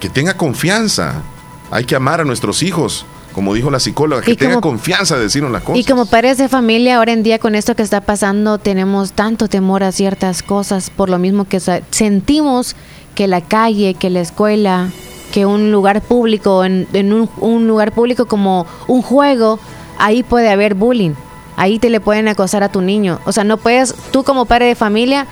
que 0.00 0.08
tenga 0.08 0.36
confianza. 0.36 1.22
Hay 1.70 1.84
que 1.84 1.94
amar 1.94 2.20
a 2.20 2.24
nuestros 2.24 2.64
hijos 2.64 3.06
como 3.32 3.54
dijo 3.54 3.70
la 3.70 3.80
psicóloga, 3.80 4.22
que 4.22 4.36
tenga 4.36 4.60
confianza 4.60 5.16
de 5.16 5.22
decirnos 5.22 5.52
las 5.52 5.62
cosas. 5.62 5.80
Y 5.80 5.84
como 5.84 6.06
padres 6.06 6.38
de 6.38 6.48
familia, 6.48 6.96
ahora 6.96 7.12
en 7.12 7.22
día 7.22 7.38
con 7.38 7.54
esto 7.54 7.74
que 7.74 7.82
está 7.82 8.00
pasando, 8.00 8.58
tenemos 8.58 9.12
tanto 9.12 9.48
temor 9.48 9.82
a 9.82 9.92
ciertas 9.92 10.42
cosas, 10.42 10.90
por 10.90 11.08
lo 11.08 11.18
mismo 11.18 11.44
que 11.44 11.60
sentimos 11.90 12.76
que 13.14 13.28
la 13.28 13.40
calle, 13.40 13.94
que 13.94 14.10
la 14.10 14.20
escuela, 14.20 14.88
que 15.32 15.46
un 15.46 15.70
lugar 15.70 16.00
público, 16.00 16.64
en, 16.64 16.86
un, 17.12 17.66
lugar 17.66 17.92
público 17.92 18.26
como 18.26 18.66
un 18.88 19.02
juego, 19.02 19.58
ahí 19.98 20.22
puede 20.22 20.50
haber 20.50 20.74
bullying. 20.74 21.12
Ahí 21.56 21.78
te 21.78 21.90
le 21.90 22.00
pueden 22.00 22.28
acosar 22.28 22.62
a 22.62 22.70
tu 22.70 22.80
niño. 22.80 23.20
O 23.26 23.32
sea, 23.32 23.44
no 23.44 23.58
puedes, 23.58 23.94
tú 24.12 24.24
como 24.24 24.46
padre 24.46 24.66
de 24.66 24.74
familia, 24.74 25.26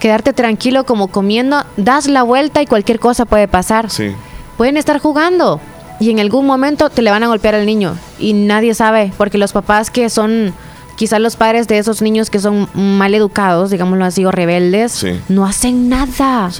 quedarte 0.00 0.32
tranquilo 0.32 0.84
como 0.84 1.08
comiendo, 1.08 1.64
das 1.76 2.08
la 2.08 2.22
vuelta 2.24 2.60
y 2.62 2.66
cualquier 2.66 2.98
cosa 2.98 3.24
puede 3.24 3.48
pasar. 3.48 3.90
Sí. 3.90 4.12
Pueden 4.56 4.76
estar 4.76 4.98
jugando 4.98 5.60
y 6.00 6.10
en 6.10 6.20
algún 6.20 6.46
momento 6.46 6.90
te 6.90 7.02
le 7.02 7.10
van 7.10 7.22
a 7.22 7.28
golpear 7.28 7.54
al 7.54 7.66
niño 7.66 7.96
y 8.18 8.32
nadie 8.32 8.74
sabe, 8.74 9.12
porque 9.16 9.38
los 9.38 9.52
papás 9.52 9.90
que 9.90 10.10
son 10.10 10.54
quizás 10.96 11.20
los 11.20 11.36
padres 11.36 11.68
de 11.68 11.78
esos 11.78 12.02
niños 12.02 12.30
que 12.30 12.40
son 12.40 12.68
mal 12.74 13.14
educados, 13.14 13.70
digámoslo 13.70 14.04
así, 14.04 14.24
o 14.24 14.30
rebeldes, 14.30 15.04
no 15.28 15.46
hacen 15.46 15.88
nada. 15.88 16.50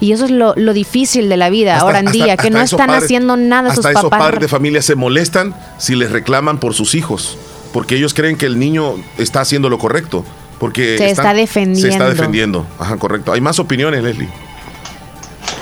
Y 0.00 0.12
eso 0.12 0.24
es 0.24 0.30
lo, 0.30 0.54
difícil 0.54 1.28
de 1.28 1.36
la 1.36 1.50
vida 1.50 1.78
ahora 1.78 2.00
en 2.00 2.06
día, 2.06 2.36
que 2.36 2.50
no 2.50 2.60
están 2.60 2.90
haciendo 2.90 3.36
nada 3.36 3.74
sus 3.74 3.84
esos 3.84 4.10
padres 4.10 4.40
de 4.40 4.48
familia 4.48 4.82
se 4.82 4.94
molestan 4.94 5.54
si 5.78 5.94
les 5.94 6.10
reclaman 6.10 6.58
por 6.58 6.74
sus 6.74 6.94
hijos, 6.94 7.38
porque 7.72 7.96
ellos 7.96 8.14
creen 8.14 8.36
que 8.36 8.46
el 8.46 8.58
niño 8.58 8.96
está 9.18 9.40
haciendo 9.40 9.68
lo 9.68 9.78
correcto. 9.78 10.24
Porque 10.58 10.96
se 10.96 11.10
está 11.10 11.34
defendiendo. 11.34 11.80
Se 11.80 11.88
está 11.88 12.08
defendiendo. 12.08 12.66
Ajá, 12.78 12.96
correcto. 12.96 13.32
Hay 13.32 13.40
más 13.40 13.58
opiniones, 13.58 14.02
Leslie. 14.02 14.28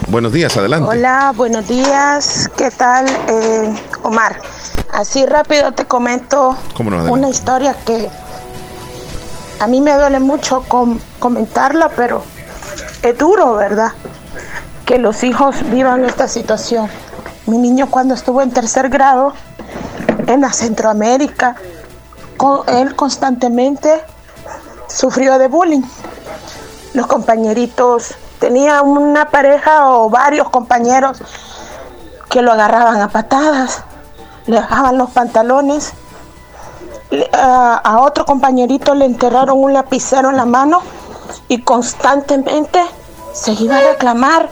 Buenos 0.08 0.32
días, 0.32 0.56
adelante. 0.56 0.88
Hola, 0.88 1.32
buenos 1.34 1.68
días. 1.68 2.50
¿Qué 2.56 2.70
tal, 2.70 3.06
eh, 3.28 3.74
Omar? 4.02 4.40
Así 4.92 5.24
rápido 5.24 5.72
te 5.72 5.86
comento 5.86 6.56
una 7.08 7.28
historia 7.28 7.74
que 7.86 8.10
a 9.58 9.66
mí 9.66 9.80
me 9.80 9.94
duele 9.94 10.20
mucho 10.20 10.64
comentarla, 11.18 11.88
pero 11.96 12.22
es 13.02 13.16
duro, 13.16 13.54
¿verdad? 13.54 13.92
Que 14.84 14.98
los 14.98 15.24
hijos 15.24 15.56
vivan 15.70 16.04
esta 16.04 16.28
situación. 16.28 16.88
Mi 17.46 17.58
niño 17.58 17.88
cuando 17.90 18.14
estuvo 18.14 18.42
en 18.42 18.50
tercer 18.50 18.88
grado 18.88 19.32
en 20.26 20.40
la 20.42 20.52
Centroamérica, 20.52 21.56
él 22.66 22.94
constantemente 22.96 24.02
sufrió 24.88 25.38
de 25.38 25.48
bullying. 25.48 25.82
Los 26.94 27.06
compañeritos 27.06 28.14
tenía 28.42 28.82
una 28.82 29.26
pareja 29.26 29.88
o 29.88 30.10
varios 30.10 30.50
compañeros 30.50 31.22
que 32.28 32.42
lo 32.42 32.50
agarraban 32.50 33.00
a 33.00 33.06
patadas, 33.06 33.84
le 34.46 34.56
bajaban 34.56 34.98
los 34.98 35.10
pantalones, 35.10 35.92
a, 37.32 38.00
otro 38.00 38.26
compañerito 38.26 38.96
le 38.96 39.04
enterraron 39.04 39.62
un 39.62 39.72
lapicero 39.72 40.30
en 40.30 40.36
la 40.38 40.44
mano 40.44 40.82
y 41.46 41.62
constantemente 41.62 42.80
se 43.32 43.52
iba 43.52 43.76
a 43.76 43.92
reclamar 43.92 44.48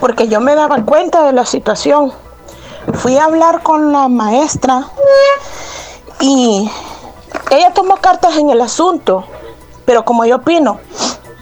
porque 0.00 0.28
yo 0.28 0.42
me 0.42 0.54
daba 0.54 0.84
cuenta 0.84 1.22
de 1.22 1.32
la 1.32 1.46
situación. 1.46 2.12
Fui 2.92 3.16
a 3.16 3.24
hablar 3.24 3.62
con 3.62 3.90
la 3.90 4.08
maestra 4.08 4.84
y 6.20 6.70
ella 7.50 7.72
tomó 7.72 7.96
cartas 7.96 8.36
en 8.36 8.50
el 8.50 8.60
asunto, 8.60 9.24
pero 9.86 10.04
como 10.04 10.26
yo 10.26 10.36
opino, 10.36 10.78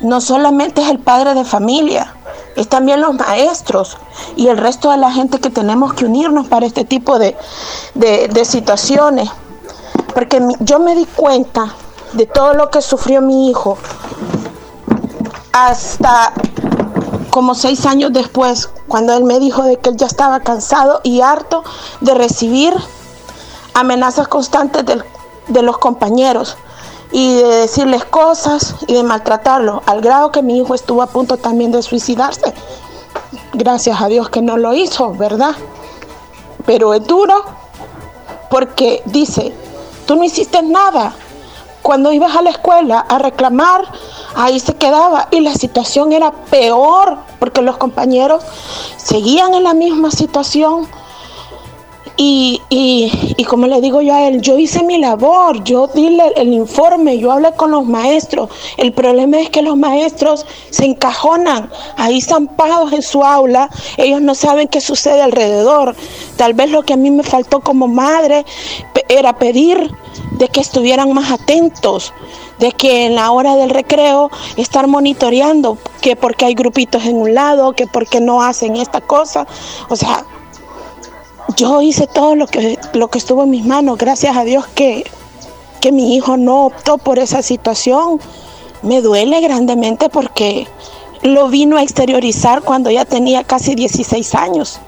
no 0.00 0.20
solamente 0.20 0.82
es 0.82 0.88
el 0.88 0.98
padre 0.98 1.34
de 1.34 1.44
familia, 1.44 2.14
es 2.56 2.68
también 2.68 3.00
los 3.00 3.14
maestros 3.14 3.96
y 4.36 4.48
el 4.48 4.58
resto 4.58 4.90
de 4.90 4.96
la 4.96 5.12
gente 5.12 5.40
que 5.40 5.50
tenemos 5.50 5.94
que 5.94 6.04
unirnos 6.04 6.48
para 6.48 6.66
este 6.66 6.84
tipo 6.84 7.18
de, 7.18 7.36
situaciones. 8.44 9.30
Porque 10.14 10.42
yo 10.60 10.78
me 10.78 10.94
di 10.94 11.04
cuenta 11.04 11.74
de 12.12 12.26
todo 12.26 12.54
lo 12.54 12.70
que 12.70 12.82
sufrió 12.82 13.20
mi 13.20 13.50
hijo 13.50 13.78
hasta 15.52 16.32
como 17.30 17.54
seis 17.54 17.84
años 17.86 18.12
después, 18.12 18.70
cuando 18.88 19.12
él 19.12 19.24
me 19.24 19.38
dijo 19.38 19.62
de 19.62 19.76
que 19.76 19.90
él 19.90 19.96
ya 19.96 20.06
estaba 20.06 20.40
cansado 20.40 21.00
y 21.04 21.20
harto 21.20 21.62
de 22.00 22.14
recibir 22.14 22.74
amenazas 23.74 24.26
constantes 24.26 24.84
de 25.46 25.62
los 25.62 25.78
compañeros 25.78 26.56
y 27.10 27.36
de 27.36 27.44
decirles 27.44 28.05
cosas 28.05 28.74
y 28.86 28.94
de 28.94 29.02
maltratarlo, 29.02 29.82
al 29.86 30.01
grado 30.01 30.30
que 30.30 30.43
mi 30.43 30.59
hijo 30.59 30.74
estuvo 30.74 31.02
a 31.02 31.06
punto 31.06 31.36
también 31.36 31.72
de 31.72 31.82
suicidarse. 31.82 32.52
Gracias 33.55 34.01
a 34.01 34.09
Dios 34.09 34.28
que 34.28 34.43
no 34.43 34.56
lo 34.56 34.74
hizo, 34.74 35.12
¿verdad? 35.14 35.55
Pero 36.66 36.94
es 36.94 37.06
duro 37.06 37.44
porque 38.51 39.02
dice, 39.06 39.55
tú 40.06 40.16
no 40.16 40.24
hiciste 40.24 40.62
nada. 40.62 41.14
Cuando 41.82 42.12
ibas 42.12 42.36
a 42.36 42.43
la 42.43 42.51
escuela 42.51 43.01
a 43.01 43.18
reclamar, 43.18 43.85
ahí 44.35 44.60
se 44.60 44.74
quedaba 44.74 45.28
y 45.30 45.40
la 45.40 45.55
situación 45.55 46.12
era 46.12 46.32
peor 46.32 47.18
porque 47.39 47.62
los 47.62 47.76
compañeros 47.78 48.44
seguían 48.97 49.55
en 49.55 49.64
la 49.64 49.74
misma 49.74 50.10
situación 50.10 50.86
y, 52.20 52.61
y, 52.69 53.45
como 53.45 53.69
le 53.69 53.81
digo 53.81 54.03
yo 54.03 54.12
a 54.12 54.27
él, 54.27 54.40
yo 54.40 54.59
hice 54.59 54.82
mi 54.82 54.99
labor, 54.99 55.62
yo 55.62 55.86
di 55.86 56.19
el 56.35 56.53
informe, 56.53 57.16
yo 57.16 57.31
hablé 57.31 57.53
con 57.53 57.70
los 57.70 57.86
maestros. 57.86 58.51
El 58.77 58.93
problema 58.93 59.39
es 59.39 59.51
que 59.51 59.62
los 59.62 59.77
maestros 59.77 60.45
se 60.70 60.85
encajonan 60.85 61.70
ahí 61.97 62.20
zampados 62.20 62.93
en 62.93 63.03
su 63.03 63.23
aula, 63.23 63.70
ellos 63.97 64.20
no 64.20 64.35
saben 64.35 64.66
qué 64.66 64.81
sucede 64.81 65.23
alrededor. 65.23 65.95
Tal 66.36 66.55
vez 66.55 66.73
lo 66.73 66.82
que 66.82 66.95
a 66.95 66.97
mí 66.97 67.09
me 67.12 67.23
faltó 67.23 67.61
como 67.61 67.86
madre 67.86 68.45
era 69.09 69.39
pedir 69.39 69.89
de 70.32 70.49
que 70.49 70.59
estuvieran 70.59 71.12
más 71.12 71.31
atentos, 71.31 72.12
de 72.59 72.73
que 72.73 73.07
en 73.07 73.15
la 73.15 73.31
hora 73.31 73.55
del 73.55 73.70
recreo 73.70 74.28
estar 74.57 74.89
monitoreando 74.89 75.78
que 76.01 76.16
porque 76.16 76.47
hay 76.47 76.55
grupitos 76.55 77.05
en 77.05 77.16
un 77.16 77.32
lado, 77.32 77.74
que 77.74 77.86
porque 77.86 78.20
no 78.20 78.43
hacen 78.43 78.74
esta 78.74 79.01
cosa. 79.01 79.47
O 79.89 79.95
sea, 79.95 80.24
yo 81.56 81.80
hice 81.82 82.06
todo 82.06 82.34
lo 82.34 82.46
que, 82.46 82.78
lo 82.92 83.08
que 83.08 83.18
estuvo 83.18 83.44
en 83.44 83.50
mis 83.50 83.64
manos. 83.64 83.98
Gracias 83.98 84.36
a 84.36 84.44
Dios 84.44 84.66
que, 84.66 85.04
que 85.80 85.92
mi 85.92 86.14
hijo 86.14 86.36
no 86.36 86.66
optó 86.66 86.98
por 86.98 87.18
esa 87.18 87.42
situación. 87.42 88.20
Me 88.82 89.00
duele 89.00 89.40
grandemente 89.40 90.08
porque 90.08 90.66
lo 91.22 91.48
vino 91.48 91.76
a 91.76 91.82
exteriorizar 91.82 92.62
cuando 92.62 92.90
ya 92.90 93.04
tenía 93.04 93.44
casi 93.44 93.74
16 93.74 94.34
años. 94.34 94.80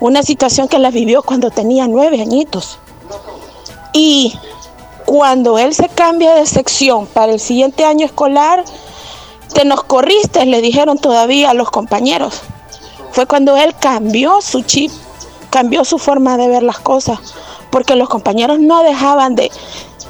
Una 0.00 0.22
situación 0.22 0.68
que 0.68 0.78
la 0.78 0.90
vivió 0.90 1.22
cuando 1.22 1.50
tenía 1.50 1.88
nueve 1.88 2.20
añitos. 2.20 2.78
Y 3.92 4.34
cuando 5.06 5.58
él 5.58 5.74
se 5.74 5.88
cambia 5.88 6.34
de 6.34 6.46
sección 6.46 7.06
para 7.06 7.32
el 7.32 7.40
siguiente 7.40 7.84
año 7.84 8.06
escolar, 8.06 8.64
te 9.54 9.64
nos 9.64 9.84
corriste, 9.84 10.44
le 10.44 10.60
dijeron 10.60 10.98
todavía 10.98 11.50
a 11.50 11.54
los 11.54 11.70
compañeros. 11.70 12.42
Fue 13.12 13.26
cuando 13.26 13.56
él 13.56 13.74
cambió 13.78 14.40
su 14.42 14.62
chip 14.62 14.90
cambió 15.56 15.86
su 15.86 15.96
forma 15.96 16.36
de 16.36 16.48
ver 16.48 16.62
las 16.62 16.80
cosas, 16.80 17.18
porque 17.70 17.96
los 17.96 18.10
compañeros 18.10 18.58
no 18.58 18.82
dejaban 18.82 19.34
de, 19.36 19.50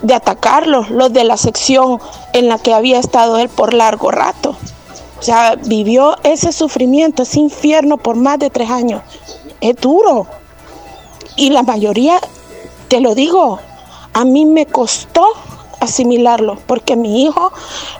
de 0.02 0.12
atacarlos, 0.12 0.90
los 0.90 1.12
de 1.12 1.22
la 1.22 1.36
sección 1.36 2.00
en 2.32 2.48
la 2.48 2.58
que 2.58 2.74
había 2.74 2.98
estado 2.98 3.38
él 3.38 3.48
por 3.48 3.72
largo 3.72 4.10
rato. 4.10 4.56
O 5.20 5.22
sea, 5.22 5.54
vivió 5.54 6.16
ese 6.24 6.50
sufrimiento, 6.50 7.22
ese 7.22 7.38
infierno 7.38 7.96
por 7.96 8.16
más 8.16 8.40
de 8.40 8.50
tres 8.50 8.70
años. 8.70 9.02
Es 9.60 9.76
duro. 9.76 10.26
Y 11.36 11.50
la 11.50 11.62
mayoría, 11.62 12.18
te 12.88 13.00
lo 13.00 13.14
digo, 13.14 13.60
a 14.14 14.24
mí 14.24 14.46
me 14.46 14.66
costó 14.66 15.28
asimilarlo, 15.78 16.58
porque 16.66 16.96
mi 16.96 17.22
hijo 17.22 17.52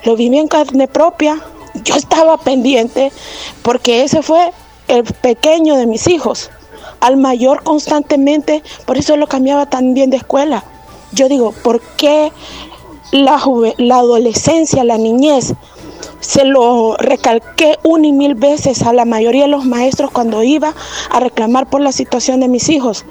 lo 0.03 0.17
vivió 0.17 0.41
en 0.41 0.49
carne 0.49 0.89
propia. 0.89 1.39
Yo 1.85 1.95
estaba 1.95 2.35
pendiente 2.35 3.13
porque 3.61 4.03
ese 4.03 4.21
fue 4.21 4.51
el 4.89 5.05
pequeño 5.05 5.77
de 5.77 5.85
mis 5.85 6.07
hijos. 6.07 6.49
Al 6.99 7.17
mayor 7.17 7.63
constantemente, 7.63 8.63
por 8.85 8.97
eso 8.97 9.17
lo 9.17 9.27
cambiaba 9.27 9.67
también 9.67 10.09
de 10.09 10.17
escuela. 10.17 10.63
Yo 11.11 11.29
digo, 11.29 11.53
¿por 11.63 11.81
qué 11.97 12.31
la, 13.11 13.41
la 13.77 13.97
adolescencia, 13.97 14.83
la 14.83 14.97
niñez, 14.97 15.53
se 16.19 16.45
lo 16.45 16.97
recalqué 16.97 17.77
una 17.83 18.07
y 18.07 18.11
mil 18.11 18.35
veces 18.35 18.81
a 18.81 18.93
la 18.93 19.05
mayoría 19.05 19.43
de 19.43 19.49
los 19.49 19.65
maestros 19.65 20.11
cuando 20.11 20.43
iba 20.43 20.73
a 21.09 21.19
reclamar 21.19 21.69
por 21.69 21.81
la 21.81 21.91
situación 21.91 22.39
de 22.39 22.47
mis 22.47 22.69
hijos. 22.69 23.05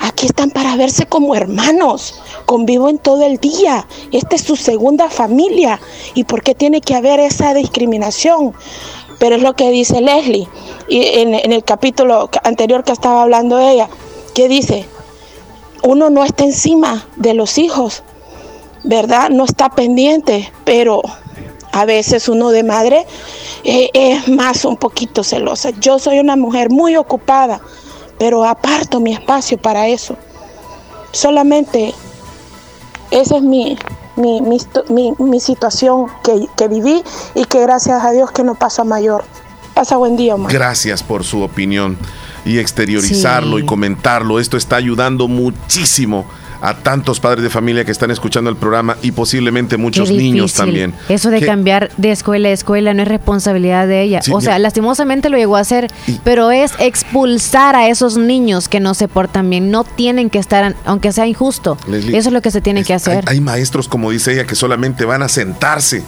Aquí 0.00 0.26
están 0.26 0.50
para 0.50 0.76
verse 0.76 1.06
como 1.06 1.34
hermanos, 1.34 2.20
conviven 2.44 2.98
todo 2.98 3.24
el 3.24 3.38
día, 3.38 3.86
esta 4.12 4.36
es 4.36 4.42
su 4.42 4.56
segunda 4.56 5.08
familia. 5.08 5.80
¿Y 6.14 6.24
por 6.24 6.42
qué 6.42 6.54
tiene 6.54 6.80
que 6.80 6.94
haber 6.94 7.20
esa 7.20 7.54
discriminación? 7.54 8.54
Pero 9.18 9.36
es 9.36 9.42
lo 9.42 9.54
que 9.54 9.70
dice 9.70 10.00
Leslie 10.00 10.48
y 10.88 11.04
en, 11.20 11.34
el 11.34 11.64
capítulo 11.64 12.30
anterior 12.42 12.84
que 12.84 12.92
estaba 12.92 13.22
hablando 13.22 13.58
ella, 13.58 13.88
que 14.34 14.48
dice, 14.48 14.86
uno 15.82 16.10
no 16.10 16.24
está 16.24 16.44
encima 16.44 17.06
de 17.16 17.34
los 17.34 17.58
hijos, 17.58 18.02
¿verdad? 18.84 19.30
No 19.30 19.44
está 19.44 19.70
pendiente, 19.70 20.52
pero 20.64 21.02
a 21.72 21.84
veces 21.84 22.28
uno 22.28 22.50
de 22.50 22.62
madre 22.62 23.06
eh, 23.64 23.90
es 23.94 24.28
más 24.28 24.64
un 24.64 24.76
poquito 24.76 25.24
celosa. 25.24 25.70
Yo 25.80 25.98
soy 25.98 26.18
una 26.18 26.36
mujer 26.36 26.70
muy 26.70 26.96
ocupada, 26.96 27.60
pero 28.18 28.44
aparto 28.44 29.00
mi 29.00 29.12
espacio 29.12 29.58
para 29.58 29.88
eso. 29.88 30.16
Solamente 31.12 31.94
esa 33.10 33.36
es 33.36 33.42
mi, 33.42 33.78
mi, 34.16 34.40
mi, 35.18 35.40
situación 35.40 36.06
que, 36.24 36.48
que, 36.56 36.68
viví 36.68 37.02
y 37.34 37.44
que 37.44 37.60
gracias 37.60 38.02
a 38.04 38.12
Dios 38.12 38.30
que 38.30 38.42
no 38.42 38.54
pasa 38.54 38.84
mayor. 38.84 39.24
Pasa 39.74 39.96
buen 39.96 40.16
día, 40.16 40.34
Omar. 40.34 40.52
Gracias 40.52 41.02
por 41.02 41.22
su 41.24 41.42
opinión 41.42 41.98
y 42.44 42.58
exteriorizarlo 42.58 43.58
y 43.58 43.66
comentarlo. 43.66 44.40
Esto 44.40 44.56
está 44.56 44.76
ayudando 44.76 45.28
muchísimo 45.28 46.24
a 46.60 46.74
tantos 46.74 47.20
padres 47.20 47.42
de 47.42 47.50
familia 47.50 47.84
que 47.84 47.92
están 47.92 48.10
escuchando 48.10 48.50
el 48.50 48.56
programa 48.56 48.96
y 49.02 49.12
posiblemente 49.12 49.76
muchos 49.76 50.10
niños 50.10 50.54
también. 50.54 50.94
Eso 51.08 51.30
de 51.30 51.44
cambiar 51.44 51.90
de 51.96 52.12
escuela 52.12 52.48
a 52.48 52.52
escuela 52.52 52.94
no 52.94 53.02
es 53.02 53.08
responsabilidad 53.08 53.86
de 53.86 54.02
ella. 54.02 54.20
o 54.30 54.40
sea, 54.40 54.58
lastimosamente 54.58 55.28
lo 55.30 55.36
llegó 55.36 55.56
a 55.56 55.60
hacer, 55.60 55.88
pero 56.24 56.50
es 56.50 56.72
expulsar 56.78 57.76
a 57.76 57.88
esos 57.88 58.16
niños 58.16 58.68
que 58.68 58.80
no 58.80 58.94
se 58.94 59.08
portan 59.08 59.50
bien. 59.50 59.70
No 59.70 59.84
tienen 59.84 60.30
que 60.30 60.38
estar, 60.38 60.74
aunque 60.84 61.12
sea 61.12 61.26
injusto. 61.26 61.76
Eso 61.88 62.28
es 62.28 62.32
lo 62.32 62.42
que 62.42 62.50
se 62.50 62.60
tiene 62.60 62.84
que 62.84 62.94
hacer. 62.94 63.24
Hay, 63.26 63.40
maestros, 63.40 63.88
como 63.88 64.10
dice 64.10 64.32
ella, 64.32 64.44
que 64.44 64.54
solamente 64.54 65.04
van 65.04 65.22
a 65.22 65.28
sentarse 65.28 66.02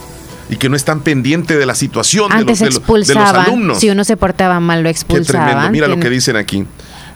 y 0.49 0.57
que 0.57 0.67
no 0.67 0.75
están 0.75 1.01
pendientes 1.01 1.57
de 1.57 1.65
la 1.65 1.75
situación 1.75 2.29
de, 2.29 2.43
los, 2.43 3.09
alumnos. 3.15 3.79
Si 3.79 3.89
uno 3.89 4.03
se 4.03 4.17
portaba 4.17 4.59
mal, 4.59 4.81
lo 4.83 4.89
expulsaban. 4.89 5.71
Mira 5.71 5.87
lo 5.87 5.99
que 5.99 6.09
dicen 6.09 6.35
aquí. 6.35 6.65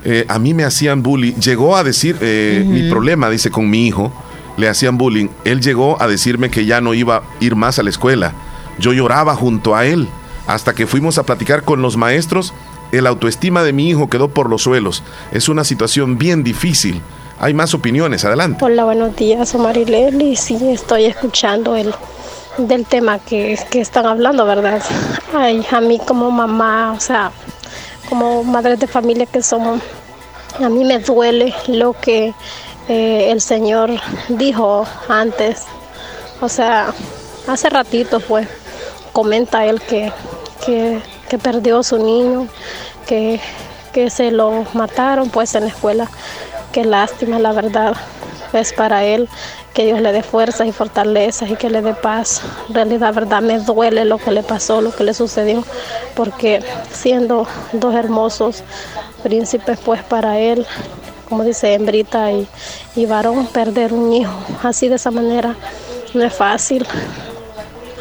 Eh, 0.05 0.25
a 0.27 0.39
mí 0.39 0.53
me 0.53 0.63
hacían 0.63 1.01
bullying. 1.01 1.33
Llegó 1.33 1.75
a 1.77 1.83
decir, 1.83 2.17
eh, 2.21 2.63
mi 2.67 2.89
problema, 2.89 3.29
dice, 3.29 3.51
con 3.51 3.69
mi 3.69 3.87
hijo, 3.87 4.11
le 4.57 4.67
hacían 4.67 4.97
bullying. 4.97 5.27
Él 5.45 5.61
llegó 5.61 6.01
a 6.01 6.07
decirme 6.07 6.49
que 6.49 6.65
ya 6.65 6.81
no 6.81 6.93
iba 6.93 7.17
a 7.17 7.23
ir 7.39 7.55
más 7.55 7.79
a 7.79 7.83
la 7.83 7.89
escuela. 7.89 8.33
Yo 8.79 8.93
lloraba 8.93 9.35
junto 9.35 9.75
a 9.75 9.85
él. 9.85 10.07
Hasta 10.45 10.73
que 10.73 10.87
fuimos 10.87 11.17
a 11.17 11.23
platicar 11.23 11.63
con 11.63 11.81
los 11.81 11.95
maestros, 11.95 12.53
el 12.91 13.07
autoestima 13.07 13.63
de 13.63 13.71
mi 13.71 13.89
hijo 13.89 14.09
quedó 14.09 14.27
por 14.27 14.49
los 14.49 14.63
suelos. 14.63 15.03
Es 15.31 15.47
una 15.47 15.63
situación 15.63 16.17
bien 16.17 16.43
difícil. 16.43 17.01
Hay 17.39 17.53
más 17.53 17.73
opiniones, 17.73 18.25
adelante. 18.25 18.63
Hola, 18.63 18.83
buenos 18.83 19.15
días, 19.15 19.55
Marileli. 19.55 20.35
Sí, 20.35 20.57
estoy 20.69 21.05
escuchando 21.05 21.75
el 21.75 21.93
del 22.57 22.85
tema 22.85 23.19
que, 23.19 23.57
que 23.71 23.81
están 23.81 24.05
hablando, 24.05 24.45
¿verdad? 24.45 24.81
Ay, 25.33 25.65
a 25.71 25.81
mí 25.81 25.99
como 26.05 26.29
mamá, 26.29 26.93
o 26.93 26.99
sea, 26.99 27.31
como 28.13 28.43
madres 28.43 28.79
de 28.79 28.85
familia 28.85 29.25
que 29.25 29.41
somos, 29.41 29.81
a 30.59 30.69
mí 30.69 30.83
me 30.83 30.99
duele 30.99 31.51
lo 31.65 31.93
que 31.93 32.35
eh, 32.87 33.31
el 33.31 33.41
Señor 33.41 33.89
dijo 34.29 34.85
antes. 35.09 35.63
O 36.39 36.47
sea, 36.47 36.93
hace 37.47 37.71
ratito 37.71 38.19
fue, 38.19 38.47
comenta 39.13 39.65
él 39.65 39.81
que, 39.81 40.11
que, 40.63 41.01
perdió 41.39 41.81
su 41.81 41.97
niño, 41.97 42.47
que, 43.07 43.39
que 43.91 44.11
se 44.11 44.29
lo 44.29 44.63
mataron 44.75 45.31
pues 45.31 45.55
en 45.55 45.63
la 45.63 45.69
escuela. 45.69 46.07
Qué 46.71 46.85
lástima, 46.85 47.39
la 47.39 47.51
verdad, 47.51 47.95
es 48.53 48.73
para 48.73 49.03
él 49.03 49.27
que 49.73 49.85
Dios 49.85 50.01
le 50.01 50.11
dé 50.11 50.23
fuerzas 50.23 50.67
y 50.67 50.71
fortalezas 50.71 51.49
y 51.49 51.55
que 51.55 51.69
le 51.69 51.81
dé 51.81 51.93
paz. 51.93 52.41
En 52.69 52.75
realidad, 52.75 53.13
verdad, 53.13 53.41
me 53.41 53.59
duele 53.59 54.05
lo 54.05 54.17
que 54.17 54.31
le 54.31 54.43
pasó, 54.43 54.81
lo 54.81 54.95
que 54.95 55.03
le 55.03 55.13
sucedió, 55.13 55.63
porque 56.15 56.61
siendo 56.91 57.47
dos 57.71 57.95
hermosos 57.95 58.63
príncipes, 59.23 59.79
pues 59.83 60.03
para 60.03 60.39
él, 60.39 60.65
como 61.29 61.43
dice 61.43 61.73
hembrita 61.73 62.31
y, 62.31 62.47
y 62.95 63.05
varón, 63.05 63.47
perder 63.47 63.93
un 63.93 64.13
hijo 64.13 64.33
así 64.63 64.89
de 64.89 64.95
esa 64.95 65.11
manera 65.11 65.55
no 66.13 66.23
es 66.23 66.33
fácil. 66.33 66.85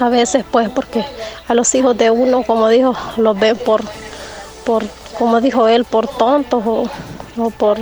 A 0.01 0.09
veces, 0.09 0.45
pues, 0.51 0.69
porque 0.69 1.05
a 1.47 1.55
los 1.55 1.75
hijos 1.75 1.97
de 1.97 2.11
uno, 2.11 2.43
como 2.43 2.69
dijo, 2.69 2.95
los 3.17 3.39
ven 3.39 3.57
por, 3.57 3.83
por 4.65 4.85
como 5.19 5.41
dijo 5.41 5.69
él, 5.69 5.85
por 5.85 6.09
tontos 6.09 6.63
o, 6.67 6.89
o 7.37 7.51
por 7.51 7.79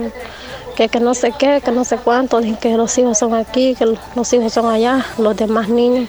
que, 0.88 1.00
no 1.00 1.14
sé 1.14 1.32
qué, 1.38 1.60
que 1.64 1.72
no 1.72 1.84
sé 1.84 1.96
cuánto, 1.96 2.40
que 2.60 2.76
los 2.76 2.96
hijos 2.98 3.18
son 3.18 3.34
aquí, 3.34 3.74
que 3.74 3.86
los 4.14 4.32
hijos 4.32 4.52
son 4.52 4.66
allá, 4.66 5.04
los 5.18 5.36
demás 5.36 5.68
niños 5.68 6.08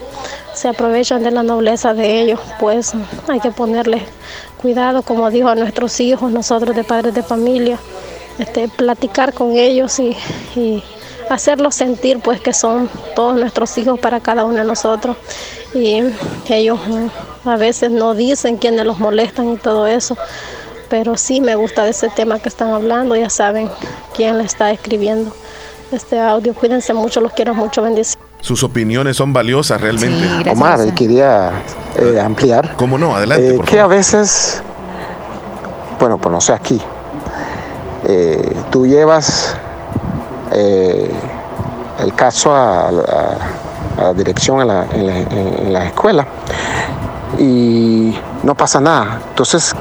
se 0.53 0.67
aprovechan 0.67 1.23
de 1.23 1.31
la 1.31 1.43
nobleza 1.43 1.93
de 1.93 2.21
ellos, 2.21 2.39
pues 2.59 2.93
hay 3.27 3.39
que 3.39 3.51
ponerles 3.51 4.03
cuidado, 4.61 5.01
como 5.01 5.29
dijo 5.29 5.47
a 5.49 5.55
nuestros 5.55 5.99
hijos, 5.99 6.31
nosotros 6.31 6.75
de 6.75 6.83
padres 6.83 7.13
de 7.13 7.23
familia, 7.23 7.79
este, 8.37 8.67
platicar 8.67 9.33
con 9.33 9.57
ellos 9.57 9.99
y, 9.99 10.15
y 10.55 10.83
hacerlos 11.29 11.75
sentir 11.75 12.19
pues 12.19 12.41
que 12.41 12.53
son 12.53 12.89
todos 13.15 13.35
nuestros 13.39 13.77
hijos 13.77 13.99
para 13.99 14.19
cada 14.19 14.45
uno 14.45 14.57
de 14.57 14.65
nosotros. 14.65 15.17
Y 15.73 16.03
ellos 16.49 16.79
a 17.45 17.55
veces 17.55 17.91
no 17.91 18.13
dicen 18.13 18.57
quiénes 18.57 18.85
los 18.85 18.99
molestan 18.99 19.53
y 19.53 19.57
todo 19.57 19.87
eso 19.87 20.17
pero 20.91 21.15
sí 21.15 21.39
me 21.39 21.55
gusta 21.55 21.85
de 21.85 21.91
ese 21.91 22.09
tema 22.09 22.37
que 22.37 22.49
están 22.49 22.71
hablando, 22.71 23.15
ya 23.15 23.29
saben 23.29 23.69
quién 24.13 24.37
le 24.37 24.43
está 24.43 24.71
escribiendo 24.71 25.33
este 25.89 26.19
audio. 26.19 26.53
Cuídense 26.53 26.93
mucho, 26.93 27.21
los 27.21 27.31
quiero 27.31 27.53
mucho, 27.55 27.81
bendiciones. 27.81 28.19
Sus 28.41 28.61
opiniones 28.61 29.15
son 29.15 29.31
valiosas 29.31 29.79
realmente. 29.79 30.49
Omar, 30.49 30.93
quería 30.93 31.63
eh, 31.97 32.19
ampliar. 32.19 32.75
¿Cómo 32.75 32.97
no? 32.97 33.15
Adelante. 33.15 33.55
Eh, 33.55 33.61
que 33.65 33.79
a 33.79 33.87
veces, 33.87 34.61
bueno, 35.97 36.17
pues 36.17 36.33
no 36.33 36.41
sé 36.41 36.51
aquí, 36.51 36.81
eh, 38.09 38.53
tú 38.69 38.85
llevas 38.85 39.55
el 40.51 42.13
caso 42.17 42.53
a, 42.53 42.91
la 43.97 44.13
dirección 44.13 44.59
en 44.59 44.67
la, 44.67 44.85
en 44.91 45.71
la 45.71 45.85
escuela 45.85 46.27
y 47.39 48.13
no 48.43 48.55
pasa 48.55 48.81
nada. 48.81 49.21
Entonces 49.29 49.73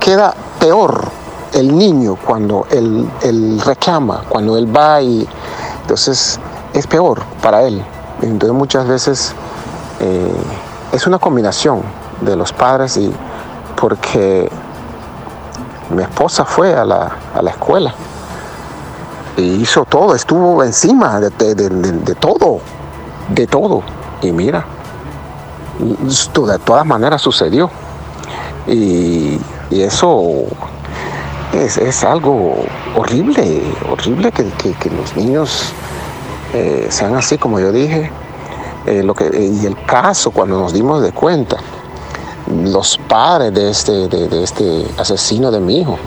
queda 0.00 0.34
peor 0.64 1.04
el 1.52 1.76
niño 1.76 2.16
cuando 2.16 2.66
él, 2.70 3.60
reclama, 3.66 4.24
cuando 4.30 4.56
él 4.56 4.74
va 4.74 5.02
y 5.02 5.28
entonces 5.82 6.40
es 6.72 6.86
peor 6.86 7.22
para 7.42 7.64
él. 7.64 7.84
Entonces 8.22 8.56
muchas 8.56 8.88
veces 8.88 9.34
eh, 10.00 10.42
es 10.90 11.06
una 11.06 11.18
combinación 11.18 11.82
de 12.22 12.34
los 12.34 12.54
padres 12.54 12.96
y 12.96 13.12
porque 13.78 14.50
mi 15.90 16.02
esposa 16.02 16.46
fue 16.46 16.74
a 16.74 16.86
la, 16.86 17.12
escuela 17.46 17.94
y 19.36 19.42
hizo 19.42 19.84
todo, 19.84 20.14
estuvo 20.14 20.64
encima 20.64 21.20
de, 21.20 21.30
todo, 21.30 22.60
de 23.28 23.46
todo. 23.46 23.82
Y 24.22 24.32
mira, 24.32 24.64
de 25.78 26.58
todas 26.60 26.86
maneras 26.86 27.20
sucedió. 27.20 27.68
Y 28.66 29.38
y 29.70 29.82
eso 29.82 30.44
es, 31.52 32.04
algo 32.04 32.56
horrible, 32.96 33.62
horrible 33.90 34.32
que, 34.32 34.44
los 34.90 35.16
niños 35.16 35.72
eh, 36.52 36.86
sean 36.90 37.14
así, 37.14 37.38
como 37.38 37.60
yo 37.60 37.72
dije. 37.72 38.10
Eh, 38.86 39.02
lo 39.02 39.14
que, 39.14 39.24
y 39.24 39.64
el 39.64 39.76
caso, 39.86 40.30
cuando 40.30 40.58
nos 40.58 40.74
dimos 40.74 41.02
de 41.02 41.12
cuenta, 41.12 41.56
los 42.46 42.98
padres 43.08 43.54
de 43.54 43.70
este, 43.70 44.08
de, 44.08 44.42
este 44.42 44.86
asesino 44.98 45.50
de 45.50 45.60
mi 45.60 45.80
hijo, 45.80 45.98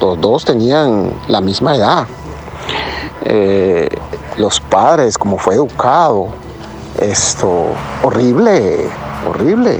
los 0.00 0.20
dos 0.20 0.44
tenían 0.44 1.12
la 1.28 1.40
misma 1.40 1.76
edad. 1.76 2.06
Eh, 3.24 3.88
los 4.38 4.60
padres, 4.60 5.18
como 5.18 5.36
fue 5.36 5.56
educado, 5.56 6.28
esto, 7.00 7.66
horrible, 8.02 8.88
horrible. 9.28 9.78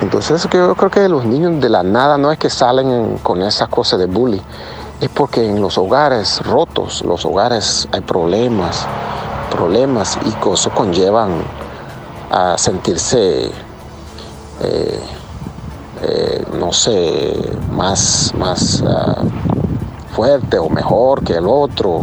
Entonces 0.00 0.48
yo 0.52 0.74
creo 0.74 0.90
que 0.90 1.08
los 1.08 1.24
niños 1.24 1.60
de 1.60 1.68
la 1.68 1.82
nada 1.82 2.18
no 2.18 2.30
es 2.30 2.38
que 2.38 2.50
salen 2.50 3.18
con 3.18 3.42
esas 3.42 3.68
cosas 3.68 3.98
de 3.98 4.06
bullying, 4.06 4.40
es 5.00 5.08
porque 5.08 5.44
en 5.44 5.60
los 5.60 5.76
hogares 5.78 6.40
rotos, 6.44 7.04
los 7.04 7.24
hogares 7.24 7.88
hay 7.92 8.00
problemas, 8.00 8.86
problemas 9.50 10.18
y 10.24 10.52
eso 10.52 10.70
conllevan 10.70 11.30
a 12.30 12.58
sentirse, 12.58 13.50
eh, 14.60 15.00
eh, 16.02 16.44
no 16.58 16.72
sé, 16.72 17.34
más, 17.72 18.32
más 18.36 18.82
ah, 18.86 19.22
fuerte 20.14 20.58
o 20.58 20.68
mejor 20.68 21.24
que 21.24 21.34
el 21.34 21.46
otro. 21.46 22.02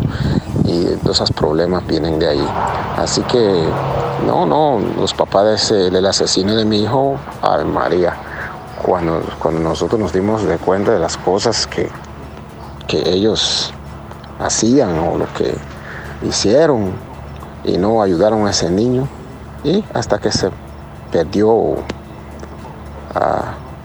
Y 0.65 0.87
esos 1.09 1.31
problemas 1.31 1.85
vienen 1.85 2.19
de 2.19 2.27
ahí. 2.27 2.47
Así 2.97 3.21
que, 3.23 3.67
no, 4.25 4.45
no, 4.45 4.79
los 4.97 5.13
papás 5.13 5.69
del 5.69 6.05
asesino 6.05 6.55
de 6.55 6.65
mi 6.65 6.83
hijo, 6.83 7.17
Ave 7.41 7.65
María, 7.65 8.15
cuando, 8.81 9.21
cuando 9.39 9.61
nosotros 9.61 9.99
nos 9.99 10.13
dimos 10.13 10.43
de 10.43 10.57
cuenta 10.57 10.91
de 10.91 10.99
las 10.99 11.17
cosas 11.17 11.67
que, 11.67 11.89
que 12.87 13.09
ellos 13.09 13.73
hacían 14.39 14.97
o 14.99 15.17
lo 15.17 15.31
que 15.33 15.55
hicieron 16.27 16.93
y 17.63 17.77
no 17.77 18.01
ayudaron 18.01 18.47
a 18.47 18.51
ese 18.51 18.69
niño, 18.69 19.07
y 19.63 19.83
hasta 19.93 20.19
que 20.19 20.31
se 20.31 20.51
perdió, 21.11 21.75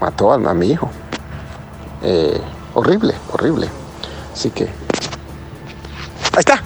mató 0.01 0.33
a, 0.33 0.55
mi 0.55 0.67
hijo. 0.67 0.91
Eh, 2.03 2.41
horrible, 2.75 3.15
horrible. 3.33 3.69
Así 4.33 4.51
que... 4.51 4.65
Ahí 4.65 6.41
está. 6.41 6.63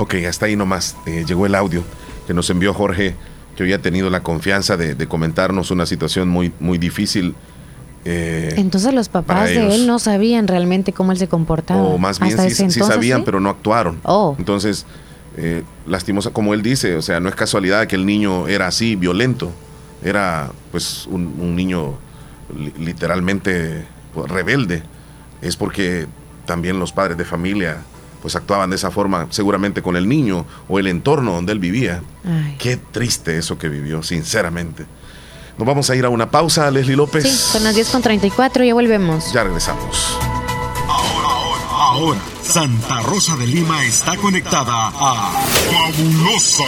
Ok, 0.00 0.14
hasta 0.26 0.46
ahí 0.46 0.56
nomás. 0.56 0.96
Eh, 1.04 1.26
llegó 1.28 1.44
el 1.44 1.54
audio 1.54 1.84
que 2.26 2.32
nos 2.32 2.48
envió 2.48 2.72
Jorge 2.72 3.14
que 3.54 3.62
había 3.62 3.82
tenido 3.82 4.08
la 4.08 4.22
confianza 4.22 4.78
de, 4.78 4.96
comentarnos 5.06 5.70
una 5.70 5.84
situación 5.84 6.30
muy, 6.30 6.52
muy 6.58 6.78
difícil. 6.78 7.34
Eh, 8.06 8.54
entonces 8.56 8.94
los 8.94 9.10
papás 9.10 9.50
de 9.50 9.74
él 9.74 9.86
no 9.86 9.98
sabían 9.98 10.48
realmente 10.48 10.94
cómo 10.94 11.12
él 11.12 11.18
se 11.18 11.28
comportaba. 11.28 11.82
O 11.82 11.98
más 11.98 12.18
bien 12.18 12.38
sí, 12.50 12.70
sabían, 12.70 13.24
pero 13.24 13.40
no 13.40 13.50
actuaron. 13.50 14.00
Oh. 14.04 14.34
Entonces, 14.38 14.86
eh, 15.36 15.64
lastimosa, 15.86 16.30
como 16.30 16.54
él 16.54 16.62
dice, 16.62 16.96
o 16.96 17.02
sea, 17.02 17.20
no 17.20 17.28
es 17.28 17.34
casualidad 17.34 17.86
que 17.86 17.96
el 17.96 18.06
niño 18.06 18.48
era 18.48 18.68
así, 18.68 18.96
violento. 18.96 19.52
Era 20.02 20.50
pues 20.70 21.06
un, 21.08 21.54
niño 21.54 21.98
literalmente 22.78 23.84
pues, 24.14 24.30
rebelde. 24.30 24.82
Es 25.42 25.56
porque 25.56 26.06
también 26.46 26.78
los 26.78 26.92
padres 26.92 27.18
de 27.18 27.26
familia 27.26 27.82
pues 28.20 28.36
actuaban 28.36 28.70
de 28.70 28.76
esa 28.76 28.90
forma 28.90 29.26
seguramente 29.30 29.82
con 29.82 29.96
el 29.96 30.08
niño 30.08 30.46
o 30.68 30.78
el 30.78 30.86
entorno 30.86 31.32
donde 31.32 31.52
él 31.52 31.58
vivía. 31.58 32.02
Qué 32.58 32.76
triste 32.76 33.38
eso 33.38 33.58
que 33.58 33.68
vivió, 33.68 34.02
sinceramente. 34.02 34.86
Nos 35.58 35.66
vamos 35.66 35.90
a 35.90 35.96
ir 35.96 36.04
a 36.04 36.08
una 36.08 36.30
pausa, 36.30 36.70
Leslie 36.70 36.96
López. 36.96 37.24
Sí, 37.24 37.36
son 37.36 37.64
las 37.64 37.74
10 37.74 37.90
con 37.90 38.02
34, 38.02 38.64
ya 38.64 38.72
volvemos. 38.74 39.32
Ya 39.32 39.44
regresamos. 39.44 40.16
Ahora, 40.88 41.28
ahora, 41.28 41.64
ahora, 41.78 42.20
Santa 42.42 43.02
Rosa 43.02 43.36
de 43.36 43.46
Lima 43.46 43.84
está 43.84 44.16
conectada 44.16 44.88
a 44.88 45.32
Fabulosa 45.70 46.64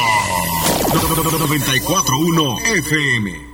941 0.92 2.58
FM. 2.76 3.52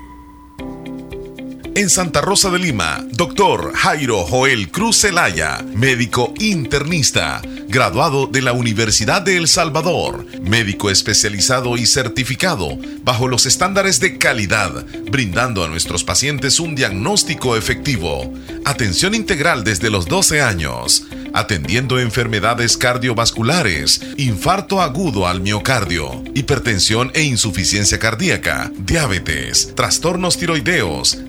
En 1.78 1.88
Santa 1.88 2.20
Rosa 2.20 2.50
de 2.50 2.58
Lima, 2.58 3.04
doctor 3.12 3.72
Jairo 3.72 4.24
Joel 4.24 4.72
Cruz 4.72 5.02
Zelaya, 5.02 5.64
médico 5.76 6.34
internista, 6.40 7.40
graduado 7.68 8.26
de 8.26 8.40
la 8.40 8.52
Universidad 8.52 9.20
de 9.20 9.36
El 9.36 9.46
Salvador, 9.46 10.24
médico 10.40 10.90
especializado 10.90 11.76
y 11.76 11.84
certificado 11.84 12.78
bajo 13.04 13.28
los 13.28 13.44
estándares 13.44 14.00
de 14.00 14.16
calidad, 14.16 14.86
brindando 15.10 15.62
a 15.62 15.68
nuestros 15.68 16.02
pacientes 16.02 16.60
un 16.60 16.74
diagnóstico 16.74 17.56
efectivo, 17.56 18.32
atención 18.64 19.14
integral 19.14 19.64
desde 19.64 19.90
los 19.90 20.06
12 20.06 20.40
años. 20.40 21.04
Atendiendo 21.34 22.00
enfermedades 22.00 22.78
cardiovasculares, 22.78 24.00
infarto 24.16 24.80
agudo 24.80 25.28
al 25.28 25.42
miocardio, 25.42 26.24
hipertensión 26.34 27.10
e 27.14 27.22
insuficiencia 27.22 27.98
cardíaca, 27.98 28.72
diabetes, 28.78 29.74
trastornos 29.74 30.38
tiroideos, 30.38 31.18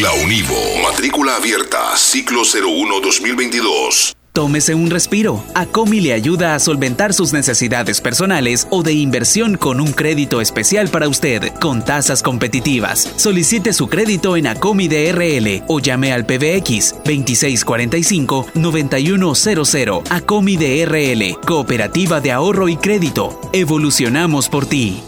la 0.00 0.12
Univo. 0.12 0.54
Matrícula 0.82 1.36
abierta 1.36 1.96
ciclo 1.96 2.42
01-2022. 2.42 4.12
Tómese 4.32 4.76
un 4.76 4.90
respiro. 4.90 5.42
Acomi 5.54 6.00
le 6.00 6.12
ayuda 6.12 6.54
a 6.54 6.60
solventar 6.60 7.12
sus 7.12 7.32
necesidades 7.32 8.00
personales 8.00 8.68
o 8.70 8.84
de 8.84 8.92
inversión 8.92 9.56
con 9.56 9.80
un 9.80 9.92
crédito 9.92 10.40
especial 10.40 10.88
para 10.88 11.08
usted, 11.08 11.52
con 11.60 11.84
tasas 11.84 12.22
competitivas. 12.22 13.12
Solicite 13.16 13.72
su 13.72 13.88
crédito 13.88 14.36
en 14.36 14.46
Acomi 14.46 14.86
DRL 14.86 15.64
o 15.66 15.80
llame 15.80 16.12
al 16.12 16.26
PBX 16.26 16.94
2645-9100. 17.04 20.04
Acomi 20.10 20.56
DRL, 20.56 21.40
Cooperativa 21.44 22.20
de 22.20 22.30
Ahorro 22.30 22.68
y 22.68 22.76
Crédito. 22.76 23.40
Evolucionamos 23.52 24.48
por 24.48 24.64
ti. 24.64 25.02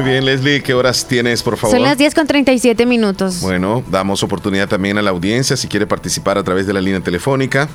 Muy 0.00 0.12
bien, 0.12 0.24
Leslie, 0.24 0.62
¿qué 0.62 0.72
horas 0.72 1.06
tienes, 1.06 1.42
por 1.42 1.58
favor? 1.58 1.76
Son 1.76 1.82
las 1.82 1.98
10 1.98 2.14
con 2.14 2.26
37 2.26 2.86
minutos. 2.86 3.42
Bueno, 3.42 3.84
damos 3.90 4.22
oportunidad 4.22 4.66
también 4.66 4.96
a 4.96 5.02
la 5.02 5.10
audiencia 5.10 5.58
si 5.58 5.68
quiere 5.68 5.86
participar 5.86 6.38
a 6.38 6.42
través 6.42 6.66
de 6.66 6.72
la 6.72 6.80
línea 6.80 7.02
telefónica. 7.02 7.68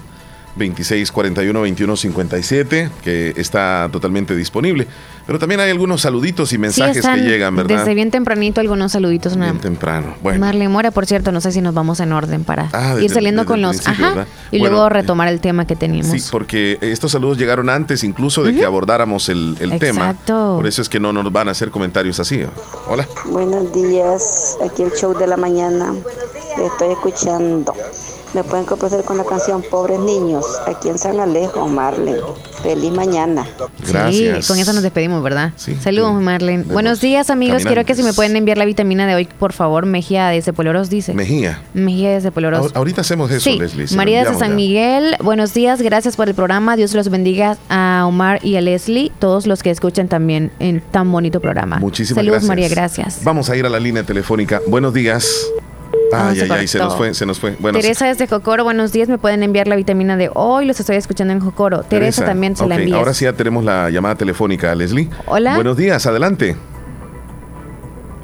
2641-2157, 0.57 2.89
que 3.03 3.33
está 3.35 3.89
totalmente 3.91 4.35
disponible. 4.35 4.87
Pero 5.25 5.39
también 5.39 5.59
hay 5.59 5.71
algunos 5.71 6.01
saluditos 6.01 6.53
y 6.53 6.59
mensajes 6.59 7.03
que 7.03 7.17
llegan, 7.17 7.55
¿verdad? 7.55 7.79
Desde 7.79 7.95
bien 7.95 8.11
tempranito 8.11 8.61
algunos 8.61 8.91
saluditos. 8.91 9.35
Bien 9.37 9.57
temprano. 9.57 10.13
Bueno. 10.21 10.39
Marlene 10.39 10.69
Mora, 10.69 10.91
por 10.91 11.07
cierto, 11.07 11.31
no 11.31 11.41
sé 11.41 11.51
si 11.51 11.61
nos 11.61 11.73
vamos 11.73 11.99
en 11.99 12.11
orden 12.11 12.43
para 12.43 12.69
ah, 12.73 12.97
ir 13.01 13.09
saliendo 13.09 13.45
con 13.45 13.59
los... 13.61 13.87
Ajá, 13.87 14.27
y 14.51 14.59
luego 14.59 14.87
retomar 14.89 15.27
el 15.27 15.41
tema 15.41 15.65
que 15.65 15.75
teníamos. 15.75 16.21
Sí, 16.21 16.29
porque 16.31 16.77
estos 16.81 17.11
saludos 17.11 17.39
llegaron 17.39 17.69
antes 17.69 18.03
incluso 18.03 18.43
de 18.43 18.55
que 18.55 18.65
abordáramos 18.65 19.29
el, 19.29 19.57
el 19.59 19.79
tema. 19.79 20.15
Por 20.25 20.67
eso 20.67 20.81
es 20.81 20.89
que 20.89 20.99
no 20.99 21.11
nos 21.11 21.31
van 21.31 21.47
a 21.47 21.51
hacer 21.51 21.71
comentarios 21.71 22.19
así. 22.19 22.41
Hola. 22.87 23.07
Buenos 23.25 23.73
días, 23.73 24.57
aquí 24.63 24.83
el 24.83 24.91
show 24.91 25.17
de 25.17 25.27
la 25.27 25.37
mañana. 25.37 25.93
estoy 26.57 26.91
escuchando. 26.91 27.73
Me 28.33 28.43
pueden 28.43 28.65
complacer 28.65 29.03
con 29.03 29.17
la 29.17 29.23
canción 29.23 29.63
Pobres 29.69 29.99
Niños, 29.99 30.45
aquí 30.67 30.89
en 30.89 30.97
San 30.97 31.19
Alejo, 31.19 31.67
Marlene. 31.67 32.19
Feliz 32.61 32.91
mañana. 32.91 33.47
Gracias. 33.87 34.45
Sí, 34.45 34.51
con 34.51 34.59
eso 34.59 34.73
nos 34.73 34.83
despedimos, 34.83 35.21
¿verdad? 35.23 35.53
Sí. 35.55 35.75
Saludos, 35.75 36.13
Marlene. 36.21 36.63
Buenos 36.63 36.99
días, 36.99 37.29
amigos. 37.29 37.63
Quiero 37.63 37.85
que 37.85 37.95
si 37.95 38.03
me 38.03 38.13
pueden 38.13 38.35
enviar 38.35 38.57
la 38.57 38.65
vitamina 38.65 39.07
de 39.07 39.15
hoy, 39.15 39.25
por 39.25 39.53
favor. 39.53 39.85
Mejía 39.85 40.27
de 40.27 40.41
Cepoloros 40.41 40.89
dice. 40.89 41.13
Mejía. 41.13 41.61
Mejía 41.73 42.11
de 42.11 42.21
Cepoloros. 42.21 42.75
Ahorita 42.75 43.01
hacemos 43.01 43.31
eso, 43.31 43.41
sí. 43.41 43.57
Leslie. 43.57 43.87
María 43.95 44.25
de 44.25 44.35
San 44.37 44.55
Miguel. 44.55 45.15
Buenos 45.21 45.53
días, 45.53 45.81
gracias 45.81 46.15
por 46.15 46.27
el 46.27 46.35
programa. 46.35 46.75
Dios 46.75 46.93
los 46.93 47.09
bendiga 47.09 47.57
a 47.69 48.05
Omar 48.07 48.39
y 48.43 48.55
a 48.55 48.61
Leslie, 48.61 49.11
todos 49.19 49.47
los 49.47 49.63
que 49.63 49.69
escuchan 49.69 50.07
también 50.07 50.51
en 50.59 50.81
tan 50.81 51.11
bonito 51.11 51.39
programa. 51.39 51.79
Muchísimas 51.79 52.23
Saludos, 52.23 52.45
gracias. 52.45 52.49
María, 52.49 52.69
gracias. 52.69 53.19
Vamos 53.23 53.49
a 53.49 53.55
ir 53.55 53.65
a 53.65 53.69
la 53.69 53.79
línea 53.79 54.03
telefónica. 54.03 54.61
Buenos 54.67 54.93
días. 54.93 55.47
Ay, 56.15 56.39
ay, 56.41 56.49
ay, 56.51 56.67
se 56.67 56.79
nos 56.79 56.95
fue, 56.95 57.13
se 57.13 57.25
nos 57.25 57.39
fue. 57.39 57.55
Bueno, 57.59 57.79
Teresa 57.79 58.07
desde 58.07 58.27
Jocoro, 58.27 58.63
buenos 58.63 58.91
días, 58.91 59.09
me 59.09 59.17
pueden 59.17 59.43
enviar 59.43 59.67
la 59.67 59.75
vitamina 59.75 60.17
de 60.17 60.29
hoy, 60.33 60.65
los 60.65 60.79
estoy 60.79 60.95
escuchando 60.95 61.33
en 61.33 61.39
Jocoro. 61.39 61.83
Teresa, 61.83 62.25
también 62.25 62.55
se 62.55 62.65
la 62.67 62.75
envía. 62.75 62.97
Ahora 62.97 63.13
sí 63.13 63.25
ya 63.25 63.33
tenemos 63.33 63.63
la 63.63 63.89
llamada 63.89 64.15
telefónica, 64.15 64.73
Leslie. 64.75 65.09
Hola. 65.25 65.55
Buenos 65.55 65.77
días, 65.77 66.05
adelante. 66.05 66.55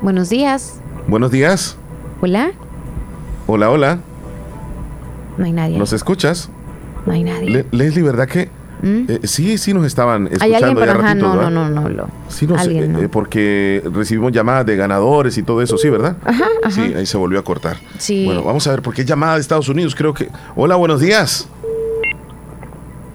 Buenos 0.01 0.29
días. 0.29 0.79
Buenos 1.07 1.31
días. 1.31 1.77
Hola. 2.21 2.51
Hola, 3.47 3.69
hola. 3.69 3.99
No 5.37 5.45
hay 5.45 5.51
nadie. 5.51 5.77
¿Nos 5.77 5.93
escuchas? 5.93 6.49
No 7.05 7.13
hay 7.13 7.23
nadie. 7.23 7.65
Leslie, 7.71 8.03
¿verdad 8.03 8.27
que 8.27 8.49
¿Mm? 8.81 9.05
Eh, 9.07 9.19
sí, 9.23 9.57
sí 9.57 9.73
nos 9.73 9.85
estaban 9.85 10.27
escuchando. 10.27 10.55
Hay 10.55 10.63
alguien, 10.63 10.77
pero 10.77 10.99
ajá, 10.99 11.15
no, 11.15 11.35
no, 11.35 11.49
no, 11.49 11.69
no, 11.69 11.89
no. 11.89 12.09
Sí, 12.29 12.47
nos, 12.47 12.65
eh, 12.67 13.09
porque 13.11 13.83
recibimos 13.93 14.31
llamadas 14.31 14.65
de 14.65 14.75
ganadores 14.75 15.37
y 15.37 15.43
todo 15.43 15.61
eso, 15.61 15.77
sí, 15.77 15.89
¿verdad? 15.89 16.17
Ajá, 16.25 16.45
ajá. 16.63 16.71
Sí, 16.71 16.93
ahí 16.95 17.05
se 17.05 17.17
volvió 17.17 17.39
a 17.39 17.43
cortar. 17.43 17.77
Sí. 17.97 18.25
Bueno, 18.25 18.43
vamos 18.43 18.65
a 18.67 18.71
ver, 18.71 18.81
porque 18.81 19.01
es 19.01 19.07
llamada 19.07 19.35
de 19.35 19.41
Estados 19.41 19.69
Unidos, 19.69 19.95
creo 19.95 20.13
que. 20.13 20.29
Hola, 20.55 20.75
buenos 20.75 20.99
días. 20.99 21.47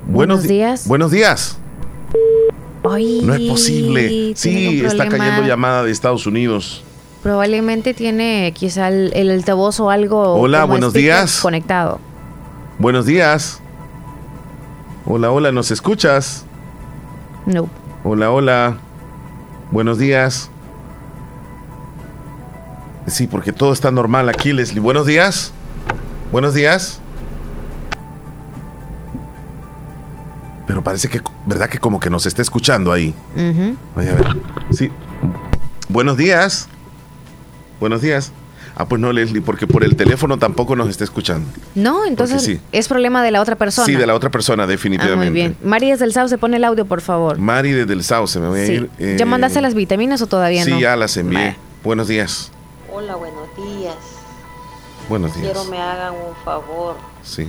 Buenos, 0.06 0.44
días. 0.44 0.86
Buenos 0.86 1.10
días. 1.10 1.58
Ay, 2.88 3.22
no 3.24 3.34
es 3.34 3.40
posible. 3.42 4.32
Sí, 4.36 4.82
está 4.84 5.08
cayendo 5.08 5.42
llamada 5.42 5.82
de 5.82 5.90
Estados 5.90 6.26
Unidos. 6.26 6.84
Probablemente 7.24 7.92
tiene 7.92 8.52
quizá 8.54 8.88
el, 8.88 9.10
el 9.14 9.30
altavoz 9.30 9.80
o 9.80 9.90
algo. 9.90 10.34
Hola, 10.34 10.64
buenos 10.64 10.92
días. 10.92 11.40
Conectado. 11.40 11.98
Buenos 12.78 13.04
días. 13.06 13.60
Hola, 15.08 15.30
hola, 15.30 15.52
¿nos 15.52 15.70
escuchas? 15.70 16.44
No. 17.46 17.68
Hola, 18.02 18.32
hola. 18.32 18.76
Buenos 19.70 19.98
días. 19.98 20.50
Sí, 23.06 23.28
porque 23.28 23.52
todo 23.52 23.72
está 23.72 23.92
normal 23.92 24.28
aquí, 24.28 24.52
Leslie. 24.52 24.80
Buenos 24.80 25.06
días. 25.06 25.52
Buenos 26.32 26.54
días. 26.54 26.98
Pero 30.66 30.82
parece 30.82 31.08
que, 31.08 31.22
¿verdad 31.46 31.68
que 31.68 31.78
como 31.78 32.00
que 32.00 32.10
nos 32.10 32.26
está 32.26 32.42
escuchando 32.42 32.90
ahí? 32.90 33.14
Vaya 33.94 34.10
a 34.10 34.14
ver. 34.16 34.26
Sí. 34.72 34.90
Buenos 35.88 36.16
días. 36.16 36.66
Buenos 37.78 38.02
días. 38.02 38.32
Ah, 38.78 38.86
pues 38.86 39.00
no, 39.00 39.10
Leslie, 39.10 39.40
porque 39.40 39.66
por 39.66 39.84
el 39.84 39.96
teléfono 39.96 40.38
tampoco 40.38 40.76
nos 40.76 40.90
está 40.90 41.02
escuchando. 41.02 41.48
No, 41.74 42.04
entonces 42.04 42.60
es 42.72 42.88
problema 42.88 43.24
de 43.24 43.30
la 43.30 43.40
otra 43.40 43.56
persona. 43.56 43.86
Sí, 43.86 43.94
de 43.94 44.06
la 44.06 44.14
otra 44.14 44.30
persona, 44.30 44.66
definitivamente. 44.66 45.26
Ah, 45.26 45.30
muy 45.30 45.34
bien. 45.34 45.56
Mari 45.64 45.90
desde 45.90 46.04
el 46.04 46.12
Sauce, 46.12 46.36
pone 46.36 46.58
el 46.58 46.64
audio, 46.64 46.84
por 46.84 47.00
favor. 47.00 47.38
Mari 47.38 47.72
desde 47.72 47.94
el 47.94 48.04
Sauce, 48.04 48.38
me 48.38 48.48
voy 48.48 48.60
a 48.60 48.66
ir. 48.66 48.90
¿Ya 48.98 49.06
eh, 49.06 49.24
mandaste 49.24 49.62
las 49.62 49.72
vitaminas 49.72 50.20
o 50.20 50.26
todavía 50.26 50.62
no? 50.66 50.76
Sí, 50.76 50.82
ya 50.82 50.94
las 50.94 51.16
envié. 51.16 51.56
Buenos 51.82 52.06
días. 52.06 52.52
Hola, 52.92 53.16
buenos 53.16 53.48
días. 53.56 53.96
Buenos 55.08 55.34
días. 55.34 55.46
Quiero 55.46 55.64
me 55.70 55.78
hagan 55.78 56.12
un 56.12 56.44
favor. 56.44 56.96
Sí. 57.22 57.48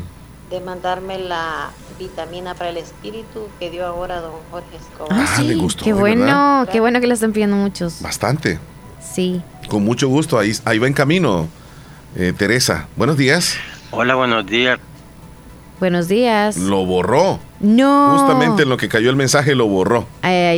De 0.49 0.61
mandarme 0.61 1.19
la 1.19 1.71
vitamina 1.99 2.53
para 2.53 2.69
el 2.69 2.77
espíritu 2.77 3.49
que 3.59 3.69
dio 3.69 3.85
ahora 3.85 4.21
don 4.21 4.31
Jorge 4.49 4.77
Escobar. 4.77 5.19
Ah, 5.19 5.27
sí. 5.35 5.43
le 5.43 5.55
gustó. 5.55 5.83
Qué 5.83 5.91
bueno, 5.91 6.65
qué 6.71 6.79
bueno 6.79 7.01
que 7.01 7.07
le 7.07 7.15
están 7.15 7.33
pidiendo 7.33 7.57
muchos. 7.57 8.01
Bastante. 8.01 8.59
Sí. 9.01 9.41
Con 9.67 9.83
mucho 9.83 10.07
gusto, 10.07 10.37
ahí, 10.37 10.51
ahí 10.65 10.79
va 10.79 10.87
en 10.87 10.93
camino. 10.93 11.47
Eh, 12.15 12.33
Teresa, 12.35 12.87
buenos 12.95 13.17
días. 13.17 13.55
Hola, 13.91 14.15
buenos 14.15 14.45
días. 14.45 14.79
Buenos 15.79 16.07
días. 16.07 16.57
Lo 16.57 16.85
borró. 16.85 17.39
No. 17.59 18.17
Justamente 18.17 18.63
en 18.63 18.69
lo 18.69 18.77
que 18.77 18.89
cayó 18.89 19.09
el 19.09 19.15
mensaje 19.15 19.53
lo 19.53 19.67
borró. 19.67 20.07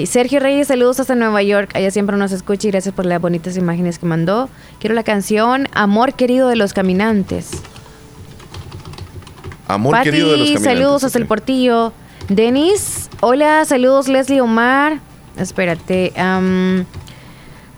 Sergio 0.06 0.40
Reyes, 0.40 0.68
saludos 0.68 1.00
hasta 1.00 1.16
Nueva 1.16 1.44
York. 1.44 1.72
Allá 1.76 1.92
siempre 1.92 2.16
nos 2.16 2.32
escucha 2.32 2.68
y 2.68 2.72
gracias 2.72 2.96
por 2.96 3.06
las 3.06 3.20
bonitas 3.20 3.58
imágenes 3.58 4.00
que 4.00 4.06
mandó. 4.06 4.50
Quiero 4.80 4.96
la 4.96 5.04
canción 5.04 5.68
Amor 5.74 6.14
querido 6.14 6.48
de 6.48 6.56
los 6.56 6.74
caminantes. 6.74 7.52
Amor 9.68 10.02
querido 10.02 10.32
de 10.32 10.38
los 10.38 10.48
caminantes. 10.48 10.64
saludos 10.64 11.04
hasta 11.04 11.20
el 11.20 11.26
portillo. 11.26 11.92
Denis, 12.30 13.10
hola, 13.20 13.66
saludos 13.66 14.08
Leslie 14.08 14.40
Omar. 14.42 15.00
Espérate. 15.38 16.14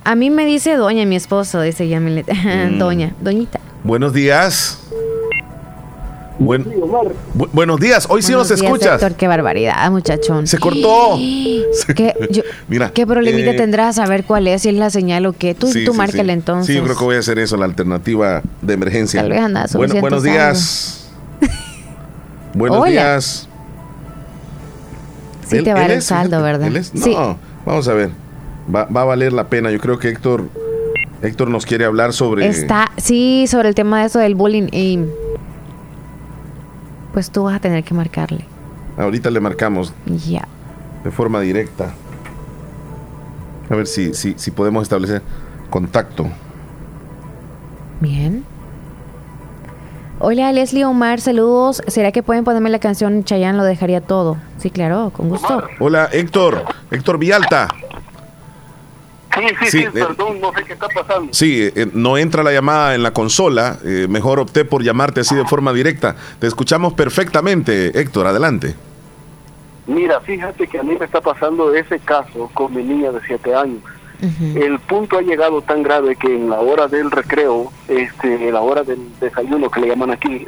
A 0.04 0.16
mí 0.16 0.30
me 0.32 0.46
dice 0.46 0.76
doña, 0.76 1.06
mi 1.06 1.16
esposo, 1.16 1.62
dice 1.62 1.88
Yamilet. 1.88 2.28
Mm. 2.44 2.80
doña, 2.80 3.14
doñita. 3.22 3.60
Buenos 3.84 4.14
días. 4.14 4.80
buenos 6.40 7.80
días, 7.80 8.08
hoy 8.10 8.24
sí 8.24 8.32
nos 8.32 8.50
escuchas. 8.50 9.04
qué 9.16 9.28
barbaridad, 9.28 9.92
muchachón. 9.92 10.48
Se 10.48 10.58
cortó. 10.58 11.18
¿Qué, 11.96 12.44
Mira, 12.68 12.92
¿qué 12.92 13.06
problemita 13.06 13.52
eh, 13.52 13.58
tendrás 13.58 14.00
a 14.00 14.08
ver 14.08 14.24
cuál 14.24 14.48
es? 14.48 14.64
Si 14.64 14.70
es 14.70 14.76
la 14.76 14.90
señal 14.90 15.26
o 15.28 15.34
qué. 15.34 15.54
Tú, 15.54 15.68
sí, 15.68 15.86
tú 15.86 15.94
entonces. 16.02 16.66
Sí, 16.66 16.74
yo 16.76 16.84
creo 16.84 16.98
que 16.98 17.04
voy 17.04 17.16
a 17.16 17.20
hacer 17.20 17.38
eso, 17.38 17.58
la 17.58 17.66
alternativa 17.66 18.42
de 18.62 18.74
emergencia. 18.74 19.22
Tal 19.22 19.30
vez 19.30 19.42
andas 19.42 19.76
bueno, 19.76 19.94
Buenos 20.00 20.24
días. 20.24 21.10
buenos 22.56 22.86
días. 22.86 23.48
Sí, 25.48 25.62
te 25.62 25.74
va 25.74 25.86
el 25.86 26.02
saldo, 26.02 26.42
¿verdad? 26.42 26.72
No, 26.94 27.38
vamos 27.66 27.88
a 27.88 27.94
ver 27.94 28.21
va, 28.74 28.86
va, 28.86 29.02
a 29.02 29.06
valer 29.06 29.34
la 29.34 29.48
pena. 29.48 29.72
Yo 29.72 29.80
creo 29.80 30.00
que 30.00 30.10
Héctor, 30.10 30.50
Héctor 31.22 31.50
nos 31.50 31.66
quiere 31.66 31.86
hablar 31.86 32.14
sobre... 32.14 32.48
Está, 32.48 32.92
sí, 32.98 33.46
sobre 33.48 33.70
el 33.70 33.76
tema 33.76 34.02
de 34.02 34.08
eso 34.08 34.20
del 34.20 34.36
bullying 34.36 34.68
y 34.72 35.00
pues 37.14 37.30
tú 37.30 37.44
vas 37.44 37.56
a 37.56 37.60
tener 37.60 37.84
que 37.84 37.94
marcarle. 37.94 38.46
Ahorita 38.98 39.30
le 39.30 39.40
marcamos. 39.40 39.94
Ya. 40.06 40.48
De 41.04 41.12
forma 41.12 41.42
directa. 41.42 41.94
A 43.70 43.76
ver 43.76 43.88
si, 43.88 44.14
si, 44.14 44.36
si 44.38 44.52
podemos 44.52 44.84
establecer 44.84 45.22
contacto. 45.70 46.28
Bien. 48.00 48.44
Hola 50.20 50.52
Leslie 50.52 50.86
Omar, 50.86 51.20
saludos. 51.20 51.82
¿Será 51.88 52.12
que 52.12 52.22
pueden 52.22 52.44
ponerme 52.44 52.70
la 52.70 52.80
canción 52.80 53.24
Chayanne? 53.24 53.58
Lo 53.58 53.64
dejaría 53.64 54.02
todo. 54.02 54.38
Sí, 54.58 54.70
claro, 54.70 55.12
con 55.16 55.30
gusto. 55.30 55.64
Hola 55.80 56.10
Héctor, 56.12 56.64
Héctor 56.92 57.18
Vialta. 57.18 57.68
Sí, 59.34 59.42
sí, 59.60 59.72
sí, 59.72 59.78
eh, 59.84 59.90
perdón, 59.92 60.42
no 60.42 60.52
sé 60.54 60.64
qué 60.66 60.74
está 60.74 60.88
pasando. 60.88 61.34
Sí, 61.34 61.72
eh, 61.74 61.88
no 61.94 62.18
entra 62.18 62.44
la 62.44 62.52
llamada 62.52 62.96
en 62.96 63.04
la 63.04 63.12
consola, 63.12 63.78
eh, 63.84 64.08
mejor 64.10 64.40
opté 64.40 64.66
por 64.66 64.84
llamarte 64.84 65.22
así 65.22 65.36
de 65.36 65.46
forma 65.46 65.72
directa. 65.74 66.16
Te 66.40 66.48
escuchamos 66.48 66.94
perfectamente, 66.94 68.00
Héctor, 68.00 68.28
adelante. 68.28 68.76
Mira, 69.88 70.20
fíjate 70.22 70.68
que 70.68 70.80
a 70.80 70.84
mí 70.84 70.96
me 71.00 71.06
está 71.06 71.22
pasando 71.22 71.74
ese 71.74 72.00
caso 72.00 72.50
con 72.54 72.74
mi 72.74 72.84
niña 72.84 73.12
de 73.12 73.20
7 73.26 73.56
años. 73.56 73.82
El 74.56 74.78
punto 74.82 75.18
ha 75.18 75.22
llegado 75.24 75.64
tan 75.64 75.82
grave 75.82 76.16
que 76.16 76.28
en 76.28 76.48
la 76.48 76.60
hora 76.60 76.88
del 76.88 77.10
recreo, 77.10 77.72
este, 77.88 78.48
en 78.48 78.54
la 78.54 78.62
hora 78.62 78.84
del 78.84 79.00
desayuno 79.20 79.72
que 79.72 79.82
le 79.82 79.88
llaman 79.88 80.12
aquí, 80.12 80.46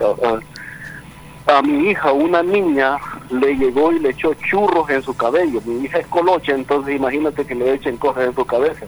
a 1.45 1.61
mi 1.61 1.89
hija, 1.89 2.11
una 2.11 2.41
niña, 2.41 2.97
le 3.29 3.55
llegó 3.55 3.91
y 3.91 3.99
le 3.99 4.09
echó 4.09 4.33
churros 4.35 4.89
en 4.89 5.01
su 5.03 5.15
cabello. 5.15 5.61
Mi 5.65 5.85
hija 5.85 5.99
es 5.99 6.07
colocha, 6.07 6.53
entonces 6.53 6.95
imagínate 6.95 7.45
que 7.45 7.55
le 7.55 7.73
echen 7.73 7.97
cosas 7.97 8.25
en 8.25 8.35
su 8.35 8.45
cabeza. 8.45 8.85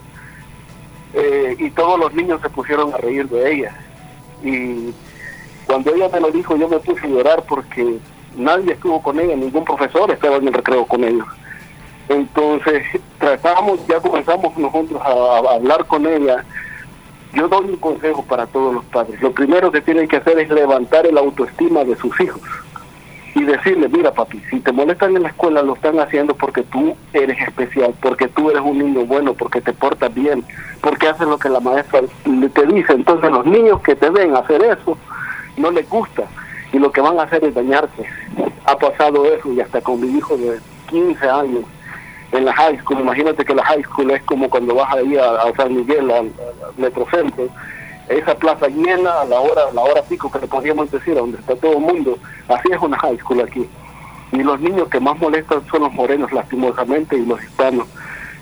Eh, 1.14 1.56
y 1.60 1.69
todos 1.72 1.99
los 1.99 2.14
niños 2.14 2.41
se 2.41 2.49
pusieron 2.49 2.94
a 2.94 2.98
reír 2.98 3.27
de 3.30 3.53
ella. 3.53 3.76
Y 4.44 4.94
cuando 5.65 5.94
ella 5.94 6.10
me 6.10 6.19
lo 6.19 6.32
dijo, 6.32 6.56
yo 6.56 6.68
me 6.68 6.80
puse 6.80 7.06
a 7.06 7.10
llorar 7.10 7.44
porque 7.48 7.98
nadie 8.36 8.73
estuvo 8.73 9.02
con 9.02 9.19
ella, 9.19 9.36
ningún 9.36 9.64
profesor 9.64 10.11
estaba 10.11 10.38
en 10.38 10.48
el 10.48 10.53
recreo 10.53 10.86
con 10.86 11.03
ellos. 11.03 11.27
Entonces, 12.10 12.84
tratamos, 13.18 13.80
ya 13.88 13.99
comenzamos 13.99 14.56
nosotros 14.57 15.02
a, 15.02 15.56
hablar 15.56 15.86
con 15.86 16.06
ella. 16.06 16.44
Yo 17.36 17.49
doy 17.49 17.66
un 17.66 17.76
consejo 17.76 18.24
para 18.24 18.48
todos 18.48 18.74
los 18.74 18.86
padres. 18.86 19.22
Lo 19.22 19.32
primero 19.32 19.70
que 19.70 19.82
tienen 19.82 20.07
que 20.07 20.16
hacer 20.18 20.40
es 20.40 20.49
levantar 20.49 21.06
el 21.06 21.18
autoestima 21.18 21.84
de 21.84 21.95
sus 21.98 22.18
hijos 22.22 22.41
y 23.36 23.44
decirle, 23.44 23.90
mira 23.90 24.14
papi, 24.14 24.41
si 24.49 24.62
te 24.62 24.72
molestan 24.72 25.14
en 25.18 25.24
la 25.24 25.30
escuela 25.30 25.62
lo 25.62 25.76
están 25.76 25.99
haciendo 25.99 26.34
porque 26.34 26.64
tú 26.64 26.95
eres 27.12 27.38
especial, 27.41 27.94
porque 28.02 28.30
tú 28.30 28.49
eres 28.49 28.62
un 28.62 28.78
niño 28.78 29.06
bueno, 29.06 29.34
porque 29.34 29.60
te 29.60 29.74
portas 29.74 30.14
bien, 30.14 30.45
porque 30.80 31.10
haces 31.10 31.28
lo 31.28 31.38
que 31.38 31.49
la 31.49 31.60
maestra 31.60 32.02
te 32.24 32.66
dice. 32.68 32.94
Entonces 32.94 33.30
los 33.30 33.45
niños 33.45 33.82
que 33.82 33.95
te 33.95 34.10
ven 34.10 34.34
hacer 34.38 34.64
eso 34.64 34.98
no 35.57 35.72
les 35.72 35.90
gusta 35.90 36.24
y 36.72 36.80
lo 36.80 36.90
que 36.90 37.02
van 37.02 37.20
a 37.20 37.24
hacer 37.24 37.44
es 37.44 37.53
dañarte. 37.53 38.06
Ha 38.64 38.78
pasado 38.78 39.26
eso 39.26 39.52
y 39.52 39.60
hasta 39.60 39.82
con 39.82 39.99
mi 39.99 40.18
hijo 40.18 40.38
de 40.38 40.57
15 40.88 41.30
años 41.30 41.66
en 42.31 42.45
la 42.45 42.53
high 42.53 42.77
school. 42.80 42.99
Imagínate 42.99 43.45
que 43.45 43.56
la 43.56 43.64
high 43.64 43.84
school 43.84 44.11
es 44.11 44.23
como 44.23 44.49
cuando 44.49 44.76
vas 44.76 44.93
ahí 44.93 45.18
a, 45.18 45.41
a 45.41 45.56
San 45.56 45.76
Miguel, 45.76 46.11
al, 46.11 46.31
Metrocentro, 46.77 47.47
esa 48.10 48.35
plaza 48.35 48.68
llena 48.68 49.22
a 49.22 49.26
la 49.26 49.39
hora, 49.39 49.61
la 49.73 49.81
hora 49.81 50.02
pico 50.03 50.31
que 50.31 50.39
le 50.39 50.47
podríamos 50.47 50.91
decir, 50.91 51.15
donde 51.15 51.39
está 51.39 51.56
todo 51.56 51.73
el 51.73 51.80
mundo. 51.80 52.18
Así 52.47 52.69
es 52.72 52.80
una 52.81 52.97
high 52.99 53.18
school 53.18 53.41
aquí. 53.41 53.68
Y 54.31 54.43
los 54.43 54.60
niños 54.60 54.89
que 54.89 54.99
más 54.99 55.18
molestan 55.19 55.65
son 55.68 55.81
los 55.81 55.93
morenos, 55.93 56.31
lastimosamente, 56.31 57.18
y 57.18 57.26
los 57.26 57.41
hispanos. 57.41 57.88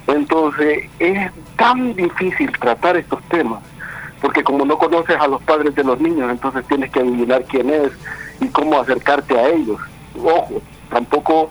Entonces, 0.08 0.90
es 1.00 1.32
tan 1.56 1.96
difícil 1.96 2.52
tratar 2.60 2.98
estos 2.98 3.22
temas, 3.24 3.64
porque 4.22 4.44
como 4.44 4.66
no 4.66 4.78
conoces 4.78 5.16
a 5.18 5.28
los 5.28 5.42
padres 5.44 5.76
de 5.76 5.84
los 5.84 6.00
niños, 6.00 6.30
entonces 6.30 6.66
tienes 6.68 6.92
que 6.92 7.00
adivinar 7.00 7.44
quién 7.46 7.70
es 7.70 7.92
y 8.42 8.48
cómo 8.48 8.80
acercarte 8.82 9.38
a 9.38 9.50
ellos. 9.50 9.80
Ojo, 10.22 10.62
tampoco 10.90 11.50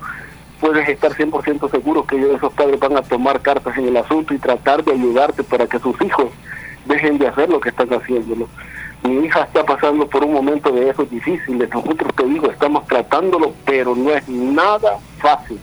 puedes 0.63 0.89
estar 0.89 1.13
100% 1.13 1.71
seguro 1.73 2.07
que 2.07 2.17
esos 2.33 2.53
padres 2.53 2.79
van 2.79 2.97
a 2.97 3.03
tomar 3.03 3.43
cartas 3.43 3.77
en 3.77 3.89
el 3.89 3.97
asunto 3.97 4.33
y 4.33 4.39
tratar 4.39 4.85
de 4.85 4.93
ayudarte 4.93 5.43
para 5.43 5.67
que 5.67 5.81
sus 5.81 6.01
hijos 6.01 6.29
dejen 6.87 7.19
de 7.19 7.27
hacer 7.27 7.51
lo 7.51 7.61
que 7.61 7.71
están 7.71 7.93
haciendo. 7.93 8.49
Mi 9.03 9.27
hija 9.27 9.43
está 9.43 9.67
pasando 9.67 10.09
por 10.09 10.23
un 10.23 10.33
momento 10.33 10.71
de 10.71 10.89
esos 10.89 11.11
difíciles. 11.11 11.69
Nosotros 11.75 12.15
te 12.15 12.25
digo, 12.27 12.49
estamos 12.49 12.87
tratándolo, 12.87 13.53
pero 13.67 13.97
no 13.97 14.13
es 14.13 14.29
nada 14.29 14.99
fácil. 15.19 15.59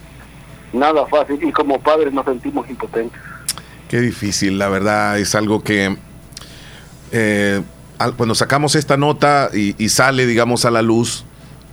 Nada 0.74 1.06
fácil. 1.06 1.40
Y 1.42 1.52
como 1.54 1.80
padres 1.80 2.12
nos 2.12 2.26
sentimos 2.26 2.70
impotentes. 2.70 3.18
Qué 3.88 4.02
difícil, 4.02 4.60
la 4.60 4.68
verdad, 4.68 5.18
es 5.18 5.34
algo 5.34 5.64
que 5.64 5.96
eh, 7.14 7.62
cuando 8.18 8.36
sacamos 8.36 8.76
esta 8.76 8.98
nota 8.98 9.50
y 9.54 9.88
sale, 9.88 10.26
digamos, 10.26 10.66
a 10.66 10.72
la 10.72 10.82
luz, 10.82 11.24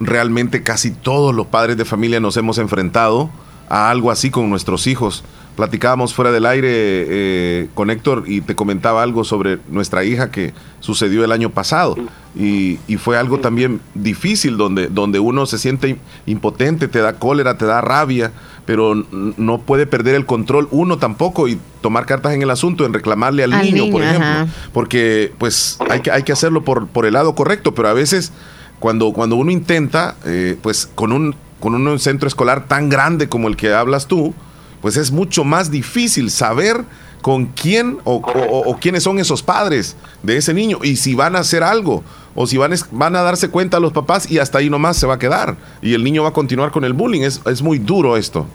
realmente 0.00 0.62
casi 0.62 0.90
todos 0.90 1.34
los 1.34 1.46
padres 1.46 1.76
de 1.76 1.84
familia 1.84 2.20
nos 2.20 2.36
hemos 2.36 2.58
enfrentado 2.58 3.30
a 3.68 3.90
algo 3.90 4.10
así 4.10 4.30
con 4.30 4.50
nuestros 4.50 4.86
hijos. 4.86 5.24
Platicábamos 5.56 6.12
fuera 6.12 6.32
del 6.32 6.44
aire 6.44 6.68
eh, 6.70 7.68
con 7.74 7.88
Héctor 7.88 8.24
y 8.26 8.42
te 8.42 8.54
comentaba 8.54 9.02
algo 9.02 9.24
sobre 9.24 9.58
nuestra 9.70 10.04
hija 10.04 10.30
que 10.30 10.52
sucedió 10.80 11.24
el 11.24 11.32
año 11.32 11.50
pasado. 11.50 11.96
Y, 12.38 12.78
fue 12.98 13.16
algo 13.16 13.40
también 13.40 13.80
difícil 13.94 14.58
donde, 14.58 14.88
donde 14.88 15.18
uno 15.18 15.46
se 15.46 15.56
siente 15.58 15.96
impotente, 16.26 16.88
te 16.88 16.98
da 16.98 17.14
cólera, 17.14 17.56
te 17.56 17.64
da 17.64 17.80
rabia, 17.80 18.32
pero 18.66 18.94
no 19.10 19.58
puede 19.58 19.86
perder 19.86 20.16
el 20.16 20.26
control 20.26 20.68
uno 20.72 20.98
tampoco 20.98 21.48
y 21.48 21.58
tomar 21.80 22.04
cartas 22.04 22.34
en 22.34 22.42
el 22.42 22.50
asunto, 22.50 22.84
en 22.84 22.92
reclamarle 22.92 23.44
al, 23.44 23.50
niño, 23.62 23.90
por 23.90 24.02
ejemplo, 24.02 24.52
porque 24.74 25.32
pues 25.38 25.78
hay 25.88 26.00
que, 26.00 26.10
hay 26.10 26.24
que 26.24 26.32
hacerlo 26.32 26.64
por, 26.64 26.88
por 26.88 27.06
el 27.06 27.14
lado 27.14 27.34
correcto, 27.34 27.74
pero 27.74 27.88
a 27.88 27.94
veces 27.94 28.32
cuando, 28.78 29.12
cuando 29.12 29.36
uno 29.36 29.50
intenta, 29.50 30.16
eh, 30.24 30.56
pues 30.62 30.88
con 30.94 31.12
un, 31.12 31.34
con 31.60 31.74
un 31.74 31.98
centro 31.98 32.28
escolar 32.28 32.68
tan 32.68 32.88
grande 32.88 33.28
como 33.28 33.48
el 33.48 33.56
que 33.56 33.72
hablas 33.72 34.06
tú, 34.06 34.34
pues 34.80 34.96
es 34.96 35.10
mucho 35.10 35.44
más 35.44 35.70
difícil 35.70 36.30
saber 36.30 36.84
con 37.22 37.46
quién 37.46 37.98
o, 38.04 38.16
o, 38.16 38.78
quiénes 38.78 39.02
son 39.02 39.18
esos 39.18 39.42
padres 39.42 39.96
de 40.22 40.36
ese 40.36 40.54
niño. 40.54 40.78
Y 40.82 40.96
si 40.96 41.14
van 41.14 41.34
a 41.34 41.40
hacer 41.40 41.62
algo 41.62 42.04
o 42.34 42.46
si 42.46 42.56
van, 42.56 42.72
van 42.92 43.16
a 43.16 43.22
darse 43.22 43.48
cuenta 43.48 43.80
los 43.80 43.92
papás 43.92 44.30
y 44.30 44.38
hasta 44.38 44.58
ahí 44.58 44.70
nomás 44.70 44.96
se 44.96 45.06
va 45.06 45.14
a 45.14 45.18
quedar. 45.18 45.56
Y 45.82 45.94
el 45.94 46.04
niño 46.04 46.22
va 46.22 46.28
a 46.28 46.32
continuar 46.32 46.70
con 46.70 46.84
el 46.84 46.92
bullying. 46.92 47.22
Es, 47.22 47.40
es 47.46 47.62
muy 47.62 47.78
duro 47.78 48.16
esto 48.16 48.46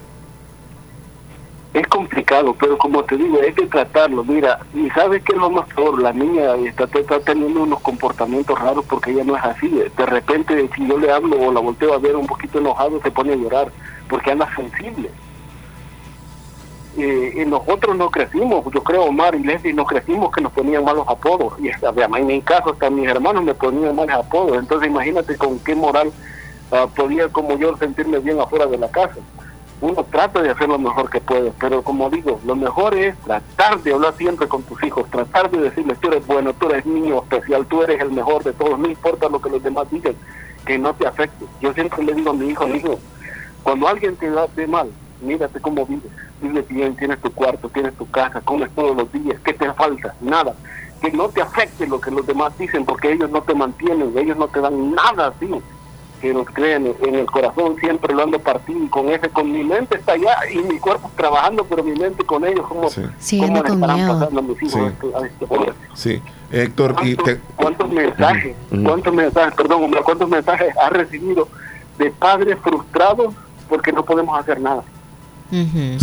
es 1.74 1.88
complicado, 1.88 2.54
pero 2.60 2.78
como 2.78 3.04
te 3.04 3.16
digo, 3.16 3.40
hay 3.42 3.54
que 3.54 3.66
tratarlo. 3.66 4.26
Mira, 4.26 4.60
y 4.74 4.90
sabes 4.90 5.24
que 5.24 5.34
lo 5.34 5.50
más 5.50 5.66
la 6.00 6.12
niña 6.12 6.56
está, 6.56 6.84
está, 6.84 7.20
teniendo 7.22 7.64
unos 7.64 7.80
comportamientos 7.80 8.60
raros 8.60 8.84
porque 8.90 9.12
ella 9.12 9.24
no 9.24 9.38
es 9.38 9.44
así. 9.44 9.70
De 9.70 10.06
repente, 10.06 10.70
si 10.76 10.88
yo 10.88 10.98
le 10.98 11.12
hablo 11.12 11.40
o 11.40 11.52
la 11.52 11.62
volteo 11.62 11.94
a 11.94 12.00
ver 12.00 12.16
un 12.18 12.28
poquito 12.28 12.60
enojado, 12.60 13.02
se 13.02 13.12
pone 13.12 13.34
a 13.34 13.38
llorar 13.38 13.72
porque 14.10 14.32
anda 14.32 14.54
sensible. 14.54 15.10
Eh, 16.98 17.42
y 17.42 17.46
nosotros 17.46 17.96
no 17.96 18.12
crecimos, 18.12 18.66
yo 18.74 18.84
creo, 18.84 19.04
Omar 19.06 19.34
y 19.34 19.44
Leslie, 19.44 19.74
no 19.74 19.86
crecimos 19.86 20.30
que 20.34 20.42
nos 20.42 20.52
ponían 20.52 20.84
malos 20.84 21.08
apodos. 21.08 21.54
Y 21.62 21.70
además, 21.86 22.20
en 22.20 22.28
mi 22.28 22.42
caso, 22.42 22.72
hasta 22.72 22.90
mis 22.90 23.08
hermanos 23.08 23.46
me 23.46 23.54
ponían 23.54 23.96
malos 23.96 24.16
apodos. 24.16 24.58
Entonces, 24.58 24.90
imagínate 24.90 25.38
con 25.38 25.58
qué 25.60 25.74
moral 25.74 26.12
ah, 26.74 26.88
podía 26.94 27.30
como 27.30 27.58
yo 27.58 27.78
sentirme 27.78 28.20
bien 28.20 28.42
afuera 28.42 28.66
de 28.66 28.78
la 28.78 28.92
casa 28.92 29.16
uno 29.82 30.06
trata 30.12 30.42
de 30.44 30.52
hacer 30.52 30.70
lo 30.70 30.78
mejor 30.78 31.10
que 31.10 31.20
puede, 31.20 31.52
pero 31.60 31.82
como 31.82 32.10
digo, 32.12 32.40
lo 32.46 32.56
mejor 32.56 32.94
es 32.94 33.18
tratar 33.20 33.82
de 33.82 33.94
hablar 33.94 34.14
siempre 34.16 34.48
con 34.48 34.62
tus 34.64 34.82
hijos, 34.84 35.10
tratar 35.10 35.50
de 35.50 35.58
decirles, 35.58 36.00
tú 36.00 36.10
eres 36.10 36.26
bueno, 36.28 36.54
tú 36.54 36.70
eres 36.70 36.86
niño 36.86 37.24
especial, 37.24 37.66
tú 37.66 37.82
eres 37.82 38.00
el 38.00 38.12
mejor 38.12 38.44
de 38.44 38.54
todos, 38.54 38.78
no 38.78 38.88
importa 38.88 39.28
lo 39.28 39.42
que 39.42 39.50
los 39.50 39.64
demás 39.64 39.90
digan, 39.90 40.16
que 40.68 40.78
no 40.78 40.94
te 40.94 41.08
afecte. 41.08 41.46
Yo 41.60 41.74
siempre 41.74 42.04
le 42.04 42.14
digo 42.14 42.30
a 42.30 42.34
mi 42.34 42.50
hijo, 42.50 42.68
hijo, 42.68 43.00
cuando 43.64 43.88
alguien 43.88 44.16
te 44.16 44.30
da 44.30 44.48
mal, 44.68 44.92
mírate 45.20 45.60
cómo 45.60 45.84
vives, 45.88 46.12
vives 46.42 46.68
bien, 46.68 46.96
tienes 46.96 47.20
tu 47.20 47.32
cuarto, 47.32 47.68
tienes 47.70 47.96
tu 47.96 48.10
casa, 48.12 48.40
comes 48.42 48.70
todos 48.76 48.96
los 48.96 49.12
días, 49.12 49.40
¿qué 49.44 49.54
te 49.54 49.72
falta? 49.74 50.14
Nada. 50.22 50.54
Que 51.02 51.12
no 51.12 51.30
te 51.30 51.42
afecte 51.42 51.88
lo 51.88 52.00
que 52.00 52.12
los 52.12 52.28
demás 52.28 52.56
dicen, 52.60 52.86
porque 52.86 53.12
ellos 53.12 53.32
no 53.32 53.42
te 53.42 53.56
mantienen, 53.56 54.16
ellos 54.16 54.38
no 54.38 54.48
te 54.48 54.62
dan 54.62 54.92
nada 54.94 55.30
así 55.30 55.50
que 56.22 56.34
nos 56.34 56.48
creen 56.48 56.96
en 57.02 57.16
el 57.16 57.26
corazón 57.26 57.76
siempre 57.80 58.14
lo 58.14 58.24
ando 58.24 58.40
partido 58.40 58.84
y 58.84 58.88
con 58.88 59.10
ese 59.10 59.28
con 59.30 59.52
mi 59.52 59.64
mente 59.64 59.98
está 59.98 60.14
allá 60.14 60.38
y 60.54 60.60
mi 60.60 60.78
cuerpo 60.78 61.10
trabajando 61.18 61.66
pero 61.66 61.84
mi 61.84 61.94
mente 61.94 62.24
con 62.24 62.46
ellos 62.46 62.66
como 62.68 62.90
sí. 62.90 63.40
cómo 63.40 63.64
pasando 63.64 64.42
mis 64.44 64.62
hijos 64.62 64.92
sí. 65.96 66.22
Este, 66.52 66.64
Héctor 66.64 66.96
¿Cuántos, 67.56 67.90
mensajes 67.90 68.56
cuántos 68.86 69.14
mensajes 69.14 69.56
perdón 69.56 69.92
cuántos 70.06 70.30
mensajes 70.30 70.78
has 70.78 70.92
recibido 70.92 71.48
de 71.98 72.12
padres 72.12 72.58
frustrados 72.62 73.34
porque 73.68 73.92
no 73.92 74.06
podemos 74.06 74.40
hacer 74.40 74.62
nada 74.62 74.84
uh 75.52 75.98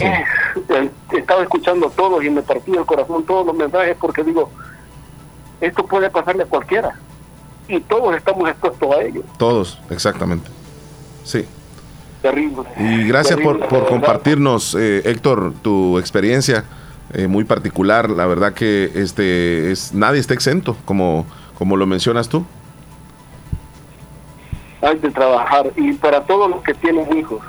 estaba 1.17 1.43
escuchando 1.43 1.91
todos 1.91 2.25
y 2.25 2.31
me 2.31 2.43
partía 2.43 2.81
el 2.81 2.87
corazón 2.87 3.25
todos 3.25 3.47
los 3.47 3.57
mensajes 3.57 3.97
porque 4.01 4.25
digo 4.25 4.51
esto 5.61 5.85
puede 5.87 6.11
pasarle 6.11 6.43
a 6.43 6.47
cualquiera 6.47 6.99
y 7.69 7.81
todos 7.81 8.17
estamos 8.17 8.49
expuestos 8.49 8.97
a 8.97 9.03
ello. 9.03 9.23
Todos, 9.37 9.79
exactamente. 9.91 10.51
Sí. 11.25 11.45
Terrible. 12.23 12.65
Y 12.79 13.07
gracias 13.07 13.39
por, 13.41 13.61
por 13.69 13.87
compartirnos, 13.87 14.75
eh, 14.75 15.03
Héctor, 15.05 15.53
tu 15.63 15.99
experiencia 15.99 16.65
eh, 17.15 17.27
muy 17.27 17.45
particular. 17.45 18.11
La 18.11 18.27
verdad 18.27 18.55
que 18.55 18.91
este 18.95 19.71
es 19.71 19.95
nadie 19.95 20.19
está 20.19 20.35
exento, 20.35 20.77
como, 20.85 21.27
como 21.57 21.77
lo 21.77 21.87
mencionas 21.87 22.29
tú. 22.29 22.45
Hay 24.83 24.99
de 24.99 25.11
trabajar. 25.11 25.71
Y 25.77 25.93
para 25.93 26.23
todos 26.25 26.51
los 26.51 26.63
que 26.63 26.75
tienen 26.75 27.17
hijos, 27.17 27.41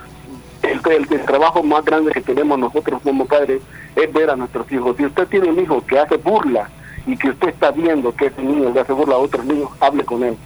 el, 0.62 0.82
el, 1.12 1.26
trabajo 1.26 1.64
más 1.64 1.84
grande 1.86 2.12
que 2.12 2.22
tenemos 2.22 2.60
nosotros 2.60 3.02
como 3.04 3.26
padres 3.26 3.62
es 3.96 4.14
ver 4.14 4.30
a 4.30 4.36
nuestros 4.36 4.72
hijos. 4.72 4.96
Si 4.98 5.06
usted 5.06 5.28
tiene 5.28 5.50
un 5.50 5.60
hijo 5.60 5.84
que 5.86 5.98
hace 5.98 6.18
burla 6.18 6.70
y 7.10 7.18
que 7.18 7.30
usted 7.30 7.50
está 7.50 7.72
viendo 7.72 8.14
que 8.16 8.28
ese 8.28 8.42
niño 8.44 8.70
le 8.70 8.80
hace 8.80 8.94
burla 8.94 9.16
a 9.16 9.18
otros 9.18 9.44
niños, 9.44 9.70
hable 9.80 10.04
con 10.06 10.24
él. 10.24 10.38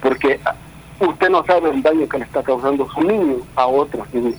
Porque 0.00 0.38
usted 1.00 1.28
no 1.28 1.44
sabe 1.44 1.70
el 1.70 1.82
daño 1.82 2.08
que 2.08 2.18
le 2.18 2.24
está 2.24 2.40
causando 2.40 2.88
su 2.90 3.00
niño 3.00 3.38
a 3.56 3.66
otros 3.66 4.06
niños. 4.14 4.36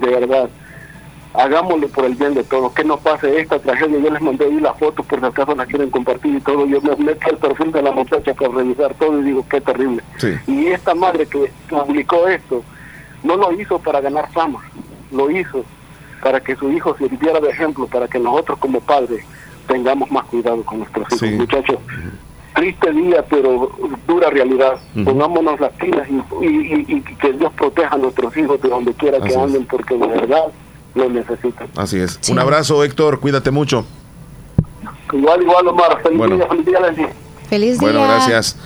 De 0.00 0.08
verdad. 0.08 0.48
Hagámosle 1.32 1.86
por 1.88 2.06
el 2.06 2.16
bien 2.16 2.34
de 2.34 2.42
todos. 2.42 2.72
Que 2.72 2.82
no 2.82 2.96
pase 2.96 3.40
esta 3.40 3.60
tragedia. 3.60 4.00
Yo 4.00 4.10
les 4.10 4.20
mandé 4.20 4.46
ahí 4.46 4.58
las 4.58 4.76
fotos 4.80 5.06
por 5.06 5.20
si 5.20 5.26
acaso 5.26 5.54
las 5.54 5.68
quieren 5.68 5.90
compartir 5.90 6.34
y 6.34 6.40
todo. 6.40 6.66
Yo 6.66 6.80
me 6.80 6.96
meto 6.96 7.30
el 7.30 7.36
perfil 7.36 7.70
de 7.70 7.82
la 7.82 7.92
muchacha 7.92 8.34
para 8.34 8.52
revisar 8.52 8.92
todo 8.94 9.20
y 9.20 9.24
digo, 9.24 9.46
qué 9.48 9.60
terrible. 9.60 10.02
Y 10.48 10.66
esta 10.66 10.92
madre 10.92 11.26
que 11.26 11.52
publicó 11.68 12.26
esto, 12.26 12.64
no 13.22 13.36
lo 13.36 13.52
hizo 13.52 13.78
para 13.78 14.00
ganar 14.00 14.28
fama. 14.32 14.60
Lo 15.12 15.30
hizo 15.30 15.64
para 16.20 16.40
que 16.40 16.56
su 16.56 16.68
hijo 16.72 16.96
sirviera 16.96 17.38
de 17.38 17.50
ejemplo, 17.50 17.86
para 17.86 18.08
que 18.08 18.18
nosotros 18.18 18.58
como 18.58 18.80
padres 18.80 19.24
tengamos 19.66 20.10
más 20.10 20.24
cuidado 20.26 20.62
con 20.64 20.78
nuestros 20.78 21.22
hijos. 21.22 21.38
Muchachos, 21.38 21.76
triste 22.54 22.92
día, 22.92 23.24
pero 23.28 23.70
dura 24.06 24.30
realidad. 24.30 24.78
Pongámonos 25.04 25.60
las 25.60 25.72
pilas 25.74 26.08
y, 26.40 27.00
que 27.00 27.32
Dios 27.32 27.52
proteja 27.54 27.94
a 27.94 27.98
nuestros 27.98 28.36
hijos 28.36 28.60
de 28.60 28.68
donde 28.68 28.92
quiera 28.94 29.20
que 29.20 29.36
anden, 29.36 29.66
porque 29.66 29.96
de 29.96 30.06
verdad 30.06 30.44
lo 30.94 31.10
necesitan. 31.10 31.68
Así 31.76 31.98
es. 31.98 32.18
Un 32.30 32.38
abrazo, 32.38 32.82
Héctor, 32.82 33.20
cuídate 33.20 33.50
mucho. 33.50 33.84
Igual, 35.12 35.42
igual, 35.42 35.68
Omar. 35.68 36.02
Feliz 36.02 36.36
día, 36.36 36.46
feliz 36.46 36.66
día, 36.66 36.80
Leslie. 36.80 37.08
Feliz 37.48 37.78
día. 37.78 37.80
Bueno, 37.80 38.02
gracias. 38.02 38.56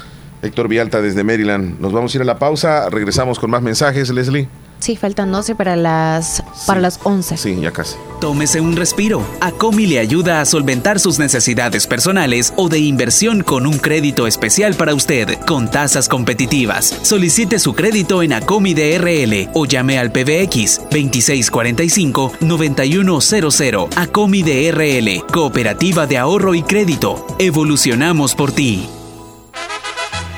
Héctor 0.43 0.69
Vialta 0.69 1.03
desde 1.03 1.23
Maryland. 1.23 1.81
Nos 1.81 1.93
vamos 1.93 2.15
a 2.15 2.17
ir 2.17 2.23
a 2.23 2.25
la 2.25 2.39
pausa. 2.39 2.89
Regresamos 2.89 3.39
con 3.39 3.51
más 3.51 3.63
mensajes, 3.63 4.09
Leslie. 4.11 4.49
Sí, 4.81 4.97
faltan 4.97 5.31
12 5.31 5.55
para 5.55 5.77
las, 5.77 6.43
para 6.67 6.81
las 6.81 6.99
11. 7.03 7.37
Sí, 7.37 7.61
ya 7.61 7.71
casi. 7.71 7.97
Tómese 8.21 8.61
un 8.61 8.77
respiro. 8.77 9.23
Acomi 9.41 9.87
le 9.87 9.99
ayuda 9.99 10.41
a 10.41 10.45
solventar 10.45 11.01
sus 11.01 11.19
necesidades 11.19 11.87
personales 11.87 12.53
o 12.57 12.69
de 12.69 12.79
inversión 12.79 13.43
con 13.43 13.67
un 13.67 13.79
crédito 13.79 14.27
especial 14.27 14.75
para 14.75 14.95
usted, 14.95 15.39
con 15.47 15.71
tasas 15.71 16.09
competitivas. 16.09 16.99
Solicite 17.03 17.59
su 17.59 17.75
crédito 17.75 18.23
en 18.23 18.33
Acomi 18.33 18.75
DRL 18.75 19.51
o 19.55 19.67
llame 19.67 19.99
al 19.99 20.13
PBX 20.13 20.81
2645-9100. 20.91 23.89
Acomi 23.97 24.43
DRL, 24.43 25.27
Cooperativa 25.33 26.07
de 26.07 26.19
Ahorro 26.19 26.55
y 26.55 26.63
Crédito. 26.63 27.27
Evolucionamos 27.39 28.35
por 28.35 28.53
ti. 28.53 28.87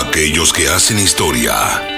Aquellos 0.00 0.52
que 0.52 0.68
hacen 0.68 1.00
historia, 1.00 1.97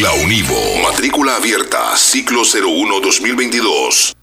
la 0.00 0.12
Univo. 0.14 0.54
Matrícula 0.82 1.36
abierta, 1.36 1.96
ciclo 1.96 2.42
01-2022. 2.42 4.14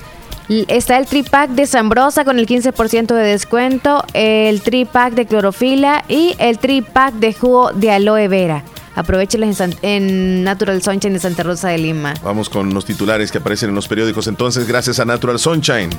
Está 0.50 0.98
el 0.98 1.06
tripack 1.06 1.50
de 1.50 1.64
Zambrosa 1.64 2.24
con 2.24 2.40
el 2.40 2.46
15% 2.48 3.14
de 3.14 3.22
descuento, 3.22 4.04
el 4.14 4.62
tripack 4.62 5.14
de 5.14 5.24
clorofila 5.24 6.04
y 6.08 6.34
el 6.40 6.58
tripack 6.58 7.14
de 7.14 7.32
jugo 7.32 7.70
de 7.72 7.92
aloe 7.92 8.26
vera. 8.26 8.64
Aprovechelos 8.96 9.60
en, 9.60 9.76
en, 9.82 10.42
Natural 10.42 10.82
Sunshine 10.82 11.12
de 11.12 11.20
Santa 11.20 11.44
Rosa 11.44 11.68
de 11.68 11.78
Lima. 11.78 12.14
Vamos 12.24 12.50
con 12.50 12.74
los 12.74 12.84
titulares 12.84 13.30
que 13.30 13.38
aparecen 13.38 13.68
en 13.68 13.76
los 13.76 13.86
periódicos 13.86 14.26
entonces, 14.26 14.66
gracias 14.66 14.98
a 14.98 15.04
Natural 15.04 15.38
Sunshine. 15.38 15.90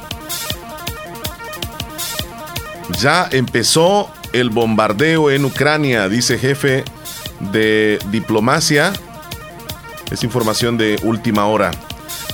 Ya 3.00 3.30
empezó 3.32 4.12
el 4.34 4.50
bombardeo 4.50 5.32
en 5.32 5.46
Ucrania, 5.46 6.10
dice 6.10 6.38
jefe 6.38 6.84
de 7.54 8.00
diplomacia. 8.12 8.92
Es 10.12 10.26
información 10.26 10.78
de 10.78 11.00
última 11.04 11.46
hora. 11.46 11.72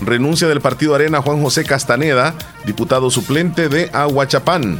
Renuncia 0.01 0.47
del 0.47 0.61
Partido 0.61 0.95
Arena 0.95 1.21
Juan 1.21 1.41
José 1.41 1.63
Castaneda, 1.63 2.35
diputado 2.65 3.09
suplente 3.09 3.69
de 3.69 3.89
Aguachapán. 3.93 4.79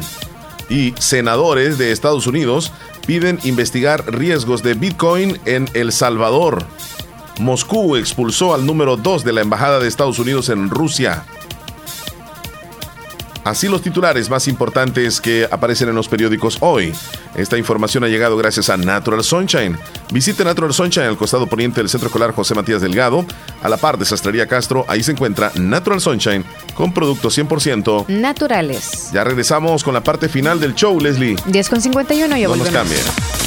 Y 0.69 0.93
senadores 0.99 1.77
de 1.77 1.91
Estados 1.91 2.27
Unidos 2.27 2.71
piden 3.05 3.39
investigar 3.43 4.03
riesgos 4.13 4.63
de 4.63 4.73
Bitcoin 4.73 5.39
en 5.45 5.69
El 5.73 5.91
Salvador. 5.91 6.65
Moscú 7.39 7.95
expulsó 7.95 8.53
al 8.53 8.65
número 8.65 8.97
2 8.97 9.23
de 9.23 9.33
la 9.33 9.41
Embajada 9.41 9.79
de 9.79 9.87
Estados 9.87 10.19
Unidos 10.19 10.49
en 10.49 10.69
Rusia. 10.69 11.25
Así 13.47 13.69
los 13.69 13.81
titulares 13.81 14.29
más 14.29 14.49
importantes 14.49 15.21
que 15.21 15.47
aparecen 15.49 15.87
en 15.87 15.95
los 15.95 16.09
periódicos 16.09 16.57
hoy. 16.59 16.93
Esta 17.33 17.57
información 17.57 18.03
ha 18.03 18.09
llegado 18.09 18.35
gracias 18.35 18.69
a 18.69 18.75
Natural 18.75 19.23
Sunshine. 19.23 19.77
Visite 20.11 20.43
Natural 20.43 20.73
Sunshine 20.73 21.05
al 21.05 21.15
costado 21.15 21.47
poniente 21.47 21.79
del 21.79 21.87
Centro 21.87 22.07
Escolar 22.07 22.33
José 22.33 22.55
Matías 22.55 22.81
Delgado, 22.81 23.25
a 23.63 23.69
la 23.69 23.77
par 23.77 23.97
de 23.97 24.03
Sastrería 24.03 24.47
Castro. 24.47 24.83
Ahí 24.89 25.01
se 25.01 25.13
encuentra 25.13 25.53
Natural 25.55 26.01
Sunshine 26.01 26.43
con 26.75 26.91
productos 26.91 27.37
100% 27.37 28.09
naturales. 28.09 29.11
Ya 29.13 29.23
regresamos 29.23 29.81
con 29.81 29.93
la 29.93 30.03
parte 30.03 30.27
final 30.27 30.59
del 30.59 30.75
show, 30.75 30.99
Leslie. 30.99 31.37
10 31.45 31.69
con 31.69 31.79
51 31.79 32.37
y 32.37 32.43
no 32.43 32.55
nos. 32.57 33.46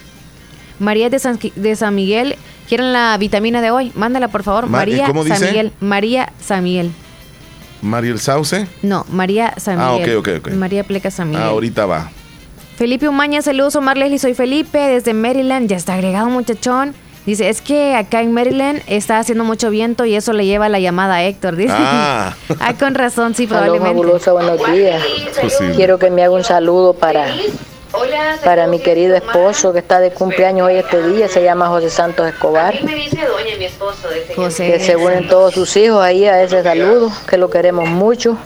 María 0.79 1.11
de 1.11 1.19
San, 1.19 1.39
de 1.55 1.77
San 1.77 1.95
Miguel. 1.95 2.37
¿Quieren 2.69 2.93
la 2.93 3.17
vitamina 3.19 3.61
de 3.63 3.71
hoy? 3.71 3.93
Mándala, 3.95 4.29
por 4.29 4.43
favor. 4.43 4.67
Ma- 4.67 4.79
María 4.79 5.07
¿cómo 5.07 5.25
San 5.25 5.33
dice? 5.39 5.47
Miguel. 5.51 5.73
María 5.81 6.33
San 6.41 6.63
Miguel. 6.65 6.91
Mariel 7.81 8.19
Sauce. 8.19 8.67
No, 8.83 9.07
María 9.11 9.55
San 9.57 9.79
Ah, 9.81 9.93
Miguel. 9.93 10.17
ok, 10.19 10.29
ok, 10.29 10.47
ok. 10.49 10.53
María 10.55 10.85
Pleca 10.85 11.11
San 11.11 11.29
Miguel. 11.31 11.45
Ah, 11.45 11.49
ahorita 11.51 11.87
va. 11.87 12.11
Felipe 12.77 13.09
Umaña, 13.09 13.41
saludos 13.43 13.75
Omar 13.77 13.97
Leslie, 13.97 14.19
soy 14.19 14.35
Felipe 14.35 14.79
desde 14.79 15.15
Maryland, 15.15 15.69
ya 15.69 15.77
está 15.77 15.95
agregado 15.95 16.29
muchachón. 16.29 16.95
Dice, 17.27 17.49
es 17.51 17.61
que 17.61 17.95
acá 17.95 18.23
en 18.23 18.33
Maryland 18.33 18.81
está 18.87 19.19
haciendo 19.19 19.45
mucho 19.45 19.69
viento 19.71 20.05
y 20.07 20.15
eso 20.15 20.33
le 20.33 20.47
lleva 20.47 20.69
la 20.69 20.79
llamada 20.81 21.17
a 21.17 21.25
Héctor. 21.25 21.57
Dice. 21.57 21.75
Ah. 21.77 22.35
Ah, 22.61 22.75
con 22.75 22.95
razón, 22.95 23.35
sí, 23.35 23.47
probablemente. 23.47 23.87
fabulosa, 23.89 24.33
buenos 24.33 24.59
días. 24.73 25.03
Posible. 25.41 25.75
Quiero 25.75 25.99
que 25.99 26.11
me 26.11 26.23
haga 26.25 26.35
un 26.35 26.45
saludo 26.45 26.95
para, 26.95 27.27
para 28.45 28.67
mi 28.67 28.79
querido 28.81 29.17
esposo 29.17 29.73
que 29.73 29.79
está 29.79 30.01
de 30.01 30.11
cumpleaños 30.11 30.67
hoy 30.69 30.77
este 30.77 31.03
día, 31.09 31.29
se 31.29 31.43
llama 31.43 31.69
José 31.69 31.91
Santos 31.91 32.27
Escobar. 32.29 32.75
Que 34.47 34.81
se 34.81 34.97
unen 34.97 35.29
todos 35.29 35.55
sus 35.55 35.77
hijos 35.77 36.03
ahí 36.03 36.27
a 36.27 36.43
ese 36.43 36.63
saludo, 36.63 37.11
que 37.29 37.37
lo 37.37 37.51
queremos 37.51 37.89
mucho, 37.89 38.37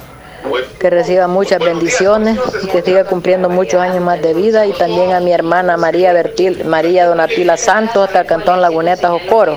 que 0.78 0.90
reciba 0.90 1.28
muchas 1.28 1.60
bendiciones 1.60 2.38
y 2.62 2.66
que 2.66 2.82
siga 2.82 3.04
cumpliendo 3.04 3.48
muchos 3.48 3.80
años 3.80 4.00
más 4.00 4.20
de 4.20 4.34
vida. 4.34 4.66
Y 4.66 4.72
también 4.72 5.12
a 5.12 5.20
mi 5.20 5.32
hermana 5.32 5.76
María 5.76 6.12
Bertil, 6.12 6.64
María 6.64 7.06
Donatila 7.06 7.56
Santos, 7.56 8.06
hasta 8.06 8.20
el 8.20 8.26
Cantón 8.26 8.60
Laguneta 8.60 9.10
Jocoro, 9.10 9.56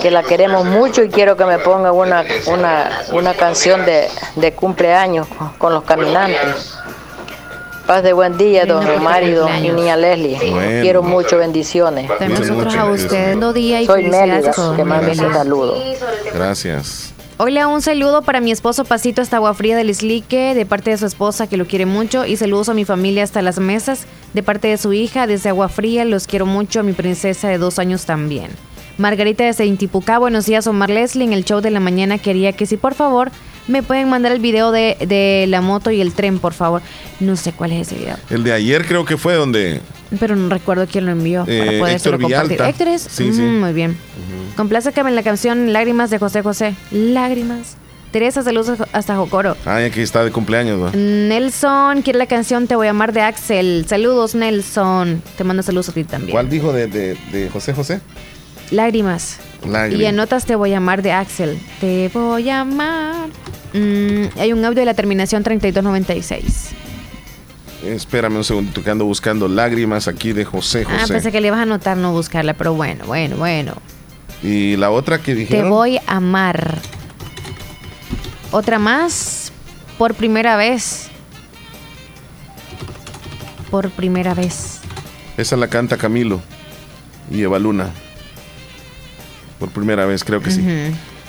que 0.00 0.10
la 0.10 0.22
queremos 0.22 0.64
mucho 0.64 1.02
y 1.02 1.08
quiero 1.08 1.36
que 1.36 1.44
me 1.44 1.58
ponga 1.58 1.92
una, 1.92 2.24
una, 2.46 3.02
una 3.12 3.34
canción 3.34 3.84
de, 3.84 4.08
de 4.36 4.52
cumpleaños 4.52 5.26
con 5.58 5.72
los 5.74 5.84
caminantes. 5.84 6.73
Paz 7.86 8.02
de 8.02 8.14
buen 8.14 8.38
día, 8.38 8.64
don 8.64 8.86
Romar 8.86 9.22
y 9.24 9.32
don 9.32 9.50
niña 9.62 9.96
Leslie. 9.96 10.38
Bueno. 10.50 10.82
Quiero 10.82 11.02
mucho 11.02 11.36
bendiciones. 11.36 12.10
Nosotros 12.28 12.74
a 12.74 12.86
usted, 12.86 13.36
día 13.52 13.82
y 13.82 13.86
Soy 13.86 14.04
Mélida, 14.04 14.40
que 14.40 14.48
ese 14.50 14.84
Mélida. 14.84 15.32
saludo. 15.34 15.76
Gracias. 16.32 17.12
Hola, 17.36 17.66
un 17.66 17.82
saludo 17.82 18.22
para 18.22 18.40
mi 18.40 18.52
esposo 18.52 18.84
Pasito 18.84 19.20
hasta 19.20 19.36
Agua 19.36 19.54
Fría 19.54 19.76
del 19.76 19.90
Islique, 19.90 20.54
de 20.54 20.64
parte 20.64 20.92
de 20.92 20.98
su 20.98 21.04
esposa 21.04 21.46
que 21.46 21.56
lo 21.56 21.66
quiere 21.66 21.84
mucho. 21.84 22.24
Y 22.24 22.36
saludos 22.36 22.70
a 22.70 22.74
mi 22.74 22.86
familia 22.86 23.22
hasta 23.24 23.42
las 23.42 23.58
mesas, 23.58 24.06
de 24.32 24.42
parte 24.42 24.68
de 24.68 24.78
su 24.78 24.92
hija 24.92 25.26
desde 25.26 25.50
Agua 25.50 25.68
Fría. 25.68 26.04
Los 26.04 26.26
quiero 26.26 26.46
mucho, 26.46 26.80
a 26.80 26.82
mi 26.84 26.92
princesa 26.92 27.48
de 27.48 27.58
dos 27.58 27.78
años 27.78 28.06
también. 28.06 28.50
Margarita 28.96 29.44
desde 29.44 29.66
Intipucá, 29.66 30.18
buenos 30.18 30.46
días, 30.46 30.66
Omar 30.68 30.88
Leslie. 30.88 31.26
En 31.26 31.32
el 31.32 31.44
show 31.44 31.60
de 31.60 31.70
la 31.70 31.80
mañana 31.80 32.16
quería 32.16 32.52
que 32.52 32.64
si 32.64 32.76
por 32.76 32.94
favor 32.94 33.30
me 33.66 33.82
pueden 33.82 34.08
mandar 34.08 34.32
el 34.32 34.40
video 34.40 34.70
de, 34.72 34.96
de 35.06 35.46
la 35.48 35.60
moto 35.60 35.90
y 35.90 36.00
el 36.00 36.12
tren, 36.12 36.38
por 36.38 36.52
favor. 36.52 36.82
No 37.20 37.36
sé 37.36 37.52
cuál 37.52 37.72
es 37.72 37.88
ese 37.88 38.00
video, 38.00 38.16
El 38.30 38.44
de 38.44 38.52
ayer 38.52 38.86
creo 38.86 39.04
que 39.04 39.16
fue 39.16 39.34
donde 39.34 39.80
pero 40.20 40.36
no 40.36 40.48
recuerdo 40.48 40.86
quién 40.86 41.06
lo 41.06 41.12
envió 41.12 41.44
para 41.44 41.72
Eh, 41.72 41.78
poder 41.78 41.96
Héctor 41.96 42.20
compartir. 42.20 42.62
Héctor 42.62 42.88
es 42.88 43.02
Sí, 43.02 43.32
sí. 43.32 43.40
Mm, 43.40 43.60
muy 43.60 43.72
bien. 43.72 43.96
Que 44.94 45.00
en 45.00 45.14
la 45.16 45.22
canción 45.22 45.72
Lágrimas 45.72 46.10
de 46.10 46.18
José 46.18 46.42
José. 46.42 46.74
Lágrimas 46.92 47.76
Teresa, 48.12 48.44
saludos 48.44 48.78
hasta 48.92 49.16
Jocoro. 49.16 49.56
Ay, 49.64 49.86
aquí 49.86 50.00
está 50.00 50.22
de 50.22 50.30
cumpleaños, 50.30 50.80
¿va? 50.80 50.92
Nelson, 50.94 52.02
quiere 52.02 52.20
la 52.20 52.26
canción 52.26 52.68
Te 52.68 52.76
voy 52.76 52.86
a 52.86 52.90
amar 52.90 53.12
de 53.12 53.22
Axel. 53.22 53.86
Saludos, 53.88 54.36
Nelson. 54.36 55.20
Te 55.36 55.42
mando 55.42 55.64
saludos 55.64 55.88
a 55.88 55.92
ti 55.92 56.04
también. 56.04 56.30
¿Cuál 56.30 56.48
dijo 56.48 56.72
de, 56.72 56.86
de, 56.86 57.50
José 57.52 57.72
José? 57.72 58.00
Lágrimas. 58.70 59.38
Lágrimas. 59.68 60.00
Y 60.00 60.06
anotas 60.06 60.44
Te 60.44 60.54
voy 60.54 60.74
a 60.74 60.76
amar 60.76 61.02
de 61.02 61.10
Axel. 61.10 61.58
Te 61.80 62.08
voy 62.14 62.48
a 62.50 62.60
amar. 62.60 63.30
Mm, 63.74 64.38
hay 64.38 64.52
un 64.52 64.64
audio 64.64 64.80
de 64.80 64.84
la 64.86 64.94
terminación 64.94 65.42
3296. 65.42 66.70
Espérame 67.84 68.36
un 68.36 68.44
segundo, 68.44 68.82
que 68.82 68.90
ando 68.90 69.04
buscando 69.04 69.48
lágrimas 69.48 70.08
aquí 70.08 70.32
de 70.32 70.44
José 70.44 70.84
ah, 70.86 70.90
José. 70.90 71.04
Ah, 71.04 71.06
pensé 71.08 71.32
que 71.32 71.40
le 71.40 71.48
ibas 71.48 71.58
a 71.58 71.62
anotar 71.62 71.96
no 71.96 72.12
buscarla, 72.12 72.54
pero 72.54 72.72
bueno, 72.72 73.04
bueno, 73.04 73.36
bueno. 73.36 73.74
¿Y 74.42 74.76
la 74.76 74.90
otra 74.90 75.18
que 75.18 75.34
dijeron? 75.34 75.64
Te 75.64 75.68
voy 75.68 75.98
a 76.06 76.16
amar. 76.16 76.78
Otra 78.52 78.78
más, 78.78 79.52
por 79.98 80.14
primera 80.14 80.56
vez. 80.56 81.08
Por 83.70 83.90
primera 83.90 84.34
vez. 84.34 84.80
Esa 85.36 85.56
la 85.56 85.66
canta 85.66 85.96
Camilo 85.96 86.40
y 87.30 87.42
Eva 87.42 87.58
Luna. 87.58 87.90
Por 89.58 89.70
primera 89.70 90.06
vez, 90.06 90.22
creo 90.22 90.40
que 90.40 90.52
sí. 90.52 90.64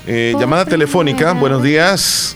Eh, 0.08 0.36
llamada 0.40 0.66
telefónica, 0.66 1.34
buenos 1.34 1.64
días. 1.64 2.35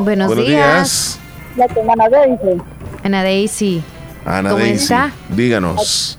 Buenos, 0.00 0.36
días. 0.36 1.20
Ana 1.56 2.08
Daisy. 2.08 2.62
Ana 3.04 3.22
Daisy. 3.22 3.82
Ana 4.24 4.50
¿Cómo 4.50 4.64
está? 4.64 5.10
Díganos. 5.28 6.18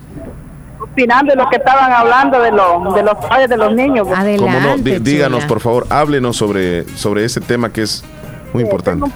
Opinando 0.80 1.32
de 1.32 1.36
lo 1.36 1.48
que 1.48 1.56
estaban 1.56 1.92
hablando 1.92 2.40
de, 2.40 2.50
de 2.50 3.02
los 3.02 3.26
padres 3.28 3.48
de 3.48 3.56
los 3.56 3.74
niños. 3.74 4.08
Adelante, 4.14 5.00
díganos, 5.00 5.44
por 5.44 5.60
favor, 5.60 5.86
háblenos 5.90 6.36
sobre, 6.36 6.88
sobre 6.96 7.24
ese 7.24 7.40
tema 7.40 7.72
que 7.72 7.82
es 7.82 8.02
muy 8.52 8.62
importante. 8.62 9.10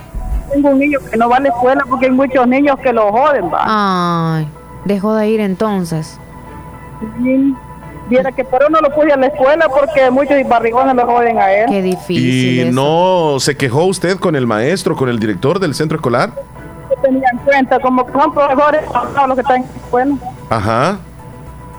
Tengo, 0.52 0.68
un 0.68 0.78
niño 0.78 0.98
que 1.10 1.16
no 1.16 1.28
va 1.28 1.38
a 1.38 1.40
la 1.40 1.48
escuela 1.48 1.84
porque 1.88 2.06
hay 2.06 2.12
muchos 2.12 2.46
niños 2.46 2.78
que 2.80 2.92
lo 2.92 3.10
joden, 3.10 3.46
va. 3.52 4.36
Ay, 4.36 4.46
dejó 4.84 5.14
de 5.14 5.28
ir 5.28 5.40
entonces. 5.40 6.18
Sí. 7.22 7.54
Viera 8.08 8.32
que 8.32 8.44
por 8.44 8.62
uno 8.68 8.80
lo 8.80 8.94
pude 8.94 9.12
a 9.12 9.16
la 9.16 9.26
escuela 9.26 9.66
porque 9.68 10.10
muchos 10.10 10.36
barrigones 10.46 10.94
lo 10.94 11.06
joden 11.06 11.38
a 11.38 11.52
él. 11.52 11.66
Qué 11.70 11.82
difícil. 11.82 12.68
¿Y 12.68 12.70
no 12.70 13.36
se 13.40 13.56
quejó 13.56 13.84
usted 13.84 14.18
con 14.18 14.36
el 14.36 14.46
maestro, 14.46 14.94
con 14.94 15.08
el 15.08 15.18
director 15.18 15.58
del 15.58 15.74
centro 15.74 15.96
escolar? 15.96 16.30
Tenía 17.02 17.28
en 17.32 17.38
cuenta, 17.38 17.80
como 17.80 18.06
que 18.06 18.12
son 18.12 18.32
profesores, 18.32 18.82
los 19.26 19.34
que 19.34 19.40
están 19.40 19.56
en 19.56 19.62
la 19.62 19.76
escuela. 19.76 20.16
Ajá. 20.50 20.98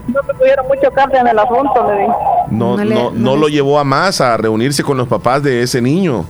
No 0.08 0.22
se 0.22 0.34
pudieron 0.34 0.68
mucho 0.68 0.92
carga 0.92 1.22
en 1.22 1.28
el 1.28 1.40
asunto, 1.40 1.88
le 1.88 2.02
dije. 2.02 2.14
No, 2.50 2.78
no, 2.78 3.12
no, 3.12 3.36
lo 3.36 3.48
llevó 3.48 3.80
a 3.80 3.84
más 3.84 4.22
a 4.22 4.38
reunirse 4.38 4.84
con 4.84 4.98
los 4.98 5.08
papás 5.08 5.42
de 5.42 5.64
ese 5.64 5.82
niño. 5.82 6.26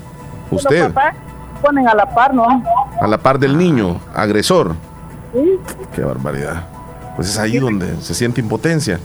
Usted. 0.52 0.84
Los 0.84 0.94
papás 0.94 1.16
ponen 1.62 1.88
a 1.88 1.96
la 1.96 2.06
par, 2.14 2.34
¿no? 2.34 2.64
A 3.02 3.08
la 3.08 3.18
par 3.18 3.40
del 3.40 3.58
niño, 3.58 4.00
agresor. 4.14 4.76
Sí. 5.34 5.60
Qué 5.94 6.02
barbaridad. 6.02 6.68
Pues 7.16 7.30
es 7.30 7.40
ahí 7.40 7.60
donde 7.60 7.96
se 8.02 8.14
siente 8.14 8.40
impotencia. 8.40 9.00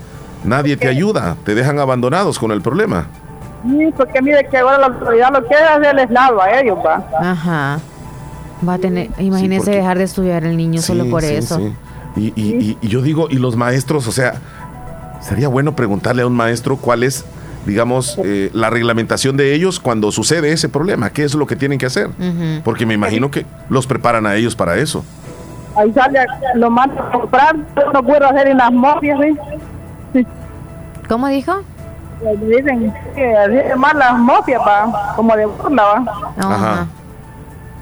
Nadie 0.44 0.76
te 0.76 0.88
ayuda, 0.88 1.36
te 1.44 1.54
dejan 1.54 1.78
abandonados 1.78 2.38
con 2.38 2.50
el 2.50 2.62
problema. 2.62 3.06
Sí, 3.64 3.92
porque 3.96 4.22
mire 4.22 4.46
que 4.48 4.56
ahora 4.58 4.78
la 4.78 4.86
autoridad 4.86 5.32
lo 5.32 5.46
que 5.46 5.54
hace 5.54 6.02
es 6.02 6.10
lado 6.10 6.40
a 6.40 6.60
ellos, 6.60 6.78
va. 6.84 7.04
Ajá. 7.20 7.80
Va 8.66 8.74
a 8.74 8.78
tener, 8.78 9.10
imagínese 9.18 9.70
dejar 9.70 9.98
de 9.98 10.04
estudiar 10.04 10.44
el 10.44 10.56
niño 10.56 10.80
solo 10.80 11.06
por 11.06 11.24
eso. 11.24 11.60
Y, 12.16 12.32
y, 12.34 12.78
y, 12.80 12.88
yo 12.88 13.02
digo, 13.02 13.28
y 13.30 13.36
los 13.36 13.56
maestros, 13.56 14.06
o 14.06 14.12
sea, 14.12 14.34
sería 15.20 15.48
bueno 15.48 15.76
preguntarle 15.76 16.22
a 16.22 16.26
un 16.26 16.34
maestro 16.34 16.76
cuál 16.76 17.02
es, 17.02 17.24
digamos, 17.66 18.18
eh, 18.24 18.50
la 18.52 18.68
reglamentación 18.68 19.36
de 19.36 19.54
ellos 19.54 19.78
cuando 19.78 20.10
sucede 20.10 20.52
ese 20.52 20.68
problema, 20.68 21.10
qué 21.10 21.24
es 21.24 21.34
lo 21.34 21.46
que 21.46 21.56
tienen 21.56 21.78
que 21.78 21.86
hacer. 21.86 22.10
Porque 22.64 22.84
me 22.86 22.94
imagino 22.94 23.30
que 23.30 23.46
los 23.68 23.86
preparan 23.86 24.26
a 24.26 24.34
ellos 24.34 24.56
para 24.56 24.76
eso. 24.76 25.04
Ahí 25.76 25.92
sale, 25.92 26.26
lo 26.56 26.70
mandan 26.70 26.98
a 26.98 27.10
comprar, 27.12 27.56
no 27.94 28.02
puedo 28.02 28.26
hacer 28.26 28.48
en 28.48 28.58
las 28.58 28.72
movias, 28.72 29.18
¿sí? 29.20 29.38
¿Cómo 31.10 31.26
dijo? 31.26 31.62
Dicen 32.46 32.94
que 33.16 33.68
es 33.68 33.76
más 33.76 33.94
las 33.94 34.16
mofias, 34.16 34.60
va, 34.64 35.12
como 35.16 35.34
de 35.34 35.44
burla, 35.44 35.82
va. 35.82 36.04
Ajá. 36.38 36.86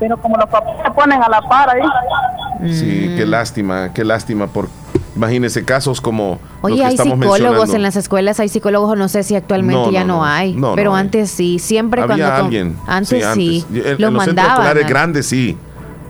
Pero 0.01 0.17
como 0.17 0.39
los 0.39 0.49
papás 0.49 0.73
se 0.83 0.91
ponen 0.93 1.23
a 1.23 1.29
la 1.29 1.43
par 1.43 1.69
ahí. 1.69 2.73
Sí, 2.73 3.15
qué 3.19 3.27
lástima, 3.27 3.93
qué 3.93 4.03
lástima 4.03 4.47
por 4.47 4.71
imagínese 5.15 5.63
casos 5.63 6.01
como 6.01 6.39
Oye, 6.63 6.77
los 6.77 6.81
que 6.81 6.87
hay 6.87 6.95
estamos 6.95 7.19
psicólogos 7.19 7.75
en 7.75 7.83
las 7.83 7.97
escuelas, 7.97 8.41
hay 8.41 8.49
psicólogos, 8.49 8.97
no 8.97 9.09
sé 9.09 9.23
si 9.23 9.37
actualmente 9.37 9.93
ya 9.93 10.05
no, 10.05 10.25
hay, 10.25 10.59
pero 10.75 10.95
antes 10.95 11.31
sí, 11.31 11.59
siempre 11.59 12.01
Había 12.01 12.17
cuando 12.17 12.35
alguien, 12.47 12.77
antes 12.87 13.27
sí, 13.35 13.63
en, 13.75 14.15
los 14.15 14.25
centros 14.25 14.49
escolares 14.49 14.89
grandes 14.89 15.27
sí. 15.27 15.59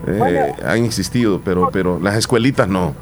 Eh, 0.07 0.55
han 0.65 0.85
existido, 0.85 1.41
pero 1.43 1.69
pero 1.69 1.99
las 1.99 2.15
escuelitas 2.15 2.69
no. 2.69 2.93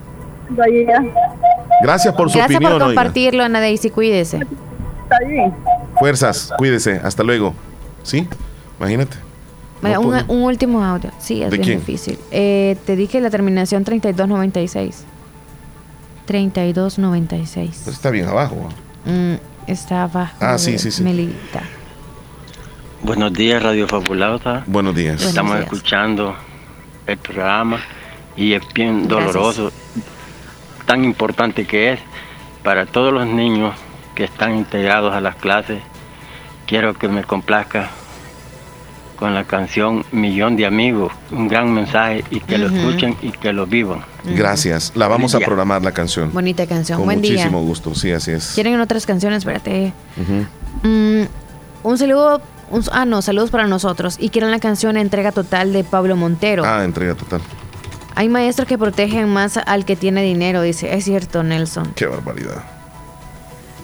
Gracias 1.82 2.14
por 2.16 2.30
su 2.30 2.38
Gracias 2.38 2.58
opinión. 2.58 2.74
Gracias 2.74 2.88
por 2.88 2.96
compartirlo, 2.96 3.44
Ana 3.44 3.60
Daisy. 3.60 3.90
Cuídese. 3.90 4.46
Fuerzas, 6.00 6.54
cuídese. 6.58 7.00
Hasta 7.04 7.24
luego. 7.24 7.54
¿Sí? 8.04 8.28
Imagínate. 8.80 9.18
un, 10.28 10.42
último 10.44 10.84
audio. 10.84 11.12
Sí, 11.20 11.42
es 11.42 11.52
bien 11.52 11.80
difícil. 11.80 12.18
Eh, 12.32 12.78
te 12.86 12.96
dije 12.96 13.22
la 13.22 13.30
terminación 13.30 13.84
3296. 13.84 15.06
3296. 16.26 17.82
Pues 17.84 17.96
está 17.96 18.10
bien 18.10 18.28
abajo. 18.28 18.70
Mm, 19.06 19.36
está 19.68 20.04
abajo. 20.04 20.36
Ah, 20.40 20.58
sí, 20.58 20.78
sí, 20.78 20.92
sí. 20.92 21.04
Melita. 21.04 21.64
Buenos 23.04 23.32
días, 23.34 23.62
Radio 23.64 23.88
Fabulosa. 23.88 24.64
Buenos 24.66 24.96
días. 24.96 25.24
Estamos 25.24 25.60
escuchando 25.60 26.36
el 27.06 27.18
programa 27.18 27.80
y 28.36 28.54
es 28.54 28.62
bien 28.74 29.08
doloroso 29.08 29.72
tan 30.88 31.04
importante 31.04 31.68
que 31.68 31.94
es 31.94 32.00
para 32.64 32.88
todos 32.88 33.14
los 33.14 33.28
niños 33.28 33.76
que 34.16 34.24
están 34.24 34.56
integrados 34.56 35.14
a 35.14 35.22
las 35.22 35.36
clases. 35.36 35.84
Quiero 36.66 36.96
que 36.96 37.08
me 37.08 37.24
complazca 37.24 37.92
con 39.18 39.34
la 39.34 39.44
canción 39.44 40.06
Millón 40.12 40.56
de 40.56 40.66
Amigos, 40.66 41.12
un 41.32 41.48
gran 41.48 41.74
mensaje 41.74 42.24
y 42.30 42.40
que 42.40 42.58
lo 42.58 42.68
escuchen 42.68 43.18
y 43.22 43.32
que 43.32 43.52
lo 43.52 43.66
vivan. 43.66 44.02
Gracias, 44.24 44.94
la 44.96 45.08
vamos 45.08 45.36
a 45.36 45.40
programar 45.40 45.84
la 45.84 45.92
canción. 45.92 46.32
Bonita 46.32 46.66
canción, 46.68 46.98
con 46.98 47.06
buen 47.06 47.20
muchísimo 47.20 47.62
gusto, 47.62 47.94
sí, 47.94 48.12
así 48.12 48.32
es. 48.32 48.52
¿Quieren 48.54 48.80
otras 48.80 49.06
canciones? 49.06 49.40
Espérate. 49.40 49.92
Mm, 50.84 51.24
un 51.84 51.98
saludo, 51.98 52.42
ah 52.92 53.06
no, 53.06 53.22
saludos 53.22 53.50
para 53.50 53.68
nosotros. 53.68 54.18
Y 54.20 54.30
quieren 54.30 54.52
la 54.52 54.60
canción 54.60 54.98
Entrega 54.98 55.32
Total 55.32 55.74
de 55.74 55.84
Pablo 55.84 56.16
Montero. 56.16 56.64
Ah, 56.66 56.84
Entrega 56.84 57.16
Total. 57.16 57.42
Hay 58.18 58.30
maestros 58.30 58.68
que 58.68 58.80
protegen 58.80 59.30
más 59.30 59.58
al 59.58 59.86
que 59.86 59.96
tiene 59.96 60.24
dinero, 60.24 60.64
dice. 60.64 60.92
Es 60.96 61.06
cierto, 61.06 61.44
Nelson. 61.44 61.94
Qué 61.96 62.08
barbaridad. 62.08 62.64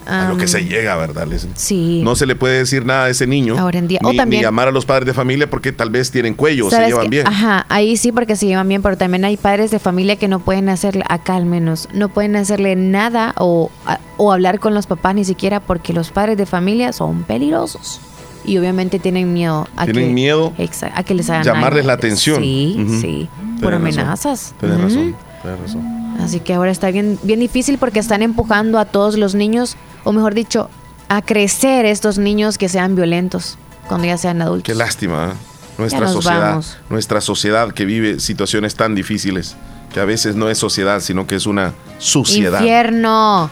a 0.07 0.27
lo 0.27 0.37
que 0.37 0.47
se 0.47 0.65
llega, 0.65 0.95
¿verdad? 0.95 1.27
Sí. 1.53 2.01
No 2.03 2.15
se 2.15 2.25
le 2.25 2.35
puede 2.35 2.57
decir 2.57 2.83
nada 2.83 3.05
a 3.05 3.09
ese 3.09 3.27
niño. 3.27 3.55
Ahora 3.59 3.77
en 3.77 3.87
día. 3.87 3.99
Ni, 4.01 4.09
o 4.09 4.13
también, 4.15 4.41
llamar 4.41 4.69
a 4.69 4.71
los 4.71 4.87
padres 4.87 5.05
de 5.05 5.13
familia 5.13 5.47
porque 5.47 5.71
tal 5.71 5.91
vez 5.91 6.09
tienen 6.09 6.33
cuello 6.33 6.65
o 6.65 6.71
se 6.71 6.83
llevan 6.83 7.11
bien. 7.11 7.27
Ajá, 7.27 7.67
ahí 7.69 7.95
sí 7.95 8.11
porque 8.11 8.35
se 8.35 8.47
llevan 8.47 8.67
bien, 8.67 8.81
pero 8.81 8.97
también 8.97 9.23
hay 9.23 9.37
padres 9.37 9.69
de 9.69 9.77
familia 9.77 10.15
que 10.15 10.27
no 10.27 10.39
pueden 10.39 10.67
hacerle, 10.67 11.03
acá 11.09 11.35
al 11.35 11.45
menos, 11.45 11.87
no 11.93 12.09
pueden 12.09 12.35
hacerle 12.35 12.75
nada 12.75 13.35
o, 13.37 13.69
o 14.17 14.33
hablar 14.33 14.59
con 14.59 14.73
los 14.73 14.87
papás 14.87 15.13
ni 15.13 15.25
siquiera 15.25 15.59
porque 15.59 15.93
los 15.93 16.09
padres 16.09 16.39
de 16.39 16.47
familia 16.47 16.91
son 16.91 17.21
peligrosos 17.21 18.01
y 18.45 18.57
obviamente 18.57 18.97
tienen 18.97 19.31
miedo 19.31 19.67
a 19.77 19.85
tienen 19.85 20.13
miedo 20.13 20.53
a 20.95 21.03
que 21.03 21.13
les 21.13 21.29
hagan 21.29 21.43
llamarles 21.43 21.85
la 21.85 21.93
atención 21.93 22.41
sí 22.41 22.75
sí 22.99 23.29
por 23.63 23.73
amenazas 23.73 24.53
tienes 24.59 24.79
razón, 24.79 25.15
tienes 25.41 25.59
razón 25.59 26.17
así 26.19 26.39
que 26.39 26.53
ahora 26.53 26.71
está 26.71 26.91
bien 26.91 27.19
bien 27.23 27.39
difícil 27.39 27.77
porque 27.77 27.99
están 27.99 28.21
empujando 28.21 28.79
a 28.79 28.85
todos 28.85 29.17
los 29.17 29.35
niños 29.35 29.75
o 30.03 30.11
mejor 30.11 30.33
dicho 30.33 30.69
a 31.09 31.21
crecer 31.21 31.85
estos 31.85 32.17
niños 32.17 32.57
que 32.57 32.69
sean 32.69 32.95
violentos 32.95 33.57
cuando 33.87 34.07
ya 34.07 34.17
sean 34.17 34.41
adultos 34.41 34.65
qué 34.65 34.75
lástima 34.75 35.31
¿eh? 35.33 35.35
nuestra 35.77 36.07
sociedad 36.07 36.63
nuestra 36.89 37.21
sociedad 37.21 37.71
que 37.71 37.85
vive 37.85 38.19
situaciones 38.19 38.75
tan 38.75 38.95
difíciles 38.95 39.55
que 39.93 39.99
a 39.99 40.05
veces 40.05 40.35
no 40.35 40.49
es 40.49 40.57
sociedad 40.57 40.99
sino 40.99 41.27
que 41.27 41.35
es 41.35 41.45
una 41.45 41.73
suciedad 41.97 42.59
infierno 42.59 43.49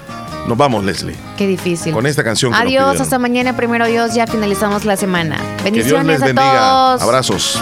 nos 0.48 0.58
vamos, 0.58 0.84
Leslie. 0.84 1.16
Qué 1.38 1.48
difícil. 1.48 1.94
Con 1.94 2.06
esta 2.06 2.24
canción. 2.24 2.54
Adiós, 2.54 3.00
hasta 3.00 3.20
mañana, 3.20 3.56
primero 3.56 3.86
Dios. 3.88 4.14
Ya 4.14 4.28
finalizamos 4.28 4.86
la 4.86 4.98
semana. 4.98 5.38
Bendiciones 5.64 6.02
que 6.02 6.08
Dios 6.08 6.20
les 6.20 6.20
bendiga. 6.22 6.68
a 6.68 6.98
todos. 6.98 7.02
Abrazos. 7.02 7.62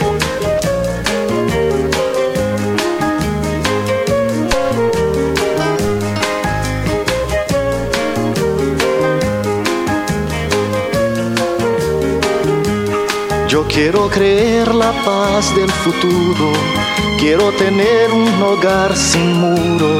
Quiero 13.73 14.09
creer 14.09 14.73
la 14.73 14.91
paz 15.05 15.55
del 15.55 15.71
futuro, 15.71 16.51
quiero 17.17 17.51
tener 17.53 18.11
un 18.11 18.41
hogar 18.41 18.95
sin 18.95 19.33
muro. 19.33 19.99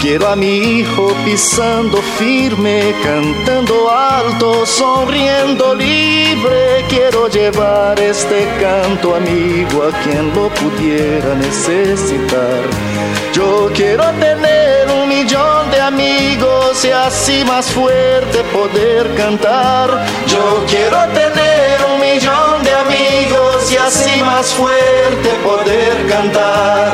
Quiero 0.00 0.28
a 0.28 0.36
mi 0.36 0.58
hijo 0.58 1.12
pisando 1.24 1.98
firme, 2.18 2.94
cantando 3.02 3.90
alto, 3.90 4.64
sonriendo 4.64 5.74
libre. 5.74 6.84
Quiero 6.88 7.28
llevar 7.28 7.98
este 7.98 8.46
canto 8.60 9.16
amigo 9.16 9.82
a 9.82 10.02
quien 10.02 10.32
lo 10.32 10.48
pudiera 10.50 11.34
necesitar. 11.34 12.62
Yo 13.32 13.68
quiero 13.74 14.04
tener 14.20 14.88
un 14.90 15.08
millón 15.08 15.70
de 15.72 15.80
amigos 15.80 16.84
y 16.84 16.90
así 16.90 17.42
más 17.44 17.66
fuerte 17.72 18.44
poder 18.52 19.12
cantar. 19.16 20.06
Yo 20.28 20.64
quiero 20.68 20.98
tener 21.08 21.78
un 21.92 22.00
millón 22.00 22.45
y 23.72 23.76
así 23.76 24.22
más 24.22 24.54
fuerte 24.54 25.28
poder 25.42 26.08
cantar. 26.08 26.92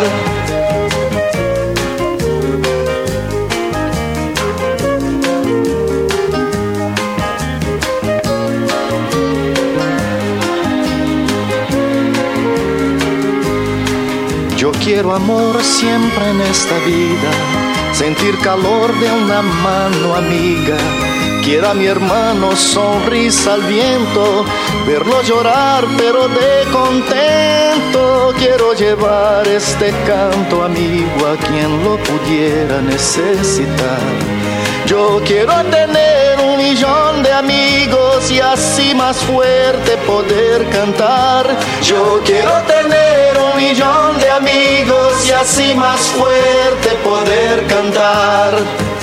Yo 14.56 14.70
quiero 14.84 15.14
amor 15.14 15.62
siempre 15.62 16.30
en 16.30 16.40
esta 16.40 16.78
vida, 16.86 17.92
sentir 17.92 18.38
calor 18.38 18.98
de 18.98 19.10
una 19.10 19.42
mano 19.42 20.14
amiga. 20.14 21.11
Quiero 21.42 21.70
a 21.70 21.74
mi 21.74 21.86
hermano 21.86 22.54
sonrisa 22.54 23.54
al 23.54 23.62
viento, 23.62 24.44
verlo 24.86 25.22
llorar 25.22 25.84
pero 25.98 26.28
de 26.28 26.64
contento. 26.70 28.32
Quiero 28.38 28.72
llevar 28.74 29.46
este 29.48 29.92
canto 30.06 30.62
amigo 30.62 31.26
a 31.26 31.36
quien 31.36 31.82
lo 31.82 31.96
pudiera 31.98 32.80
necesitar. 32.80 33.98
Yo 34.86 35.20
quiero 35.26 35.52
tener 35.64 36.38
un 36.38 36.56
millón 36.58 37.24
de 37.24 37.32
amigos 37.32 38.30
y 38.30 38.38
así 38.38 38.94
más 38.94 39.16
fuerte 39.18 39.96
poder 40.06 40.68
cantar. 40.70 41.46
Yo 41.82 42.20
quiero 42.24 42.52
tener 42.68 43.36
un 43.38 43.56
millón 43.60 44.18
de 44.20 44.30
amigos 44.30 45.28
y 45.28 45.32
así 45.32 45.74
más 45.74 46.00
fuerte 46.00 46.90
poder 47.02 47.66
cantar. 47.66 49.01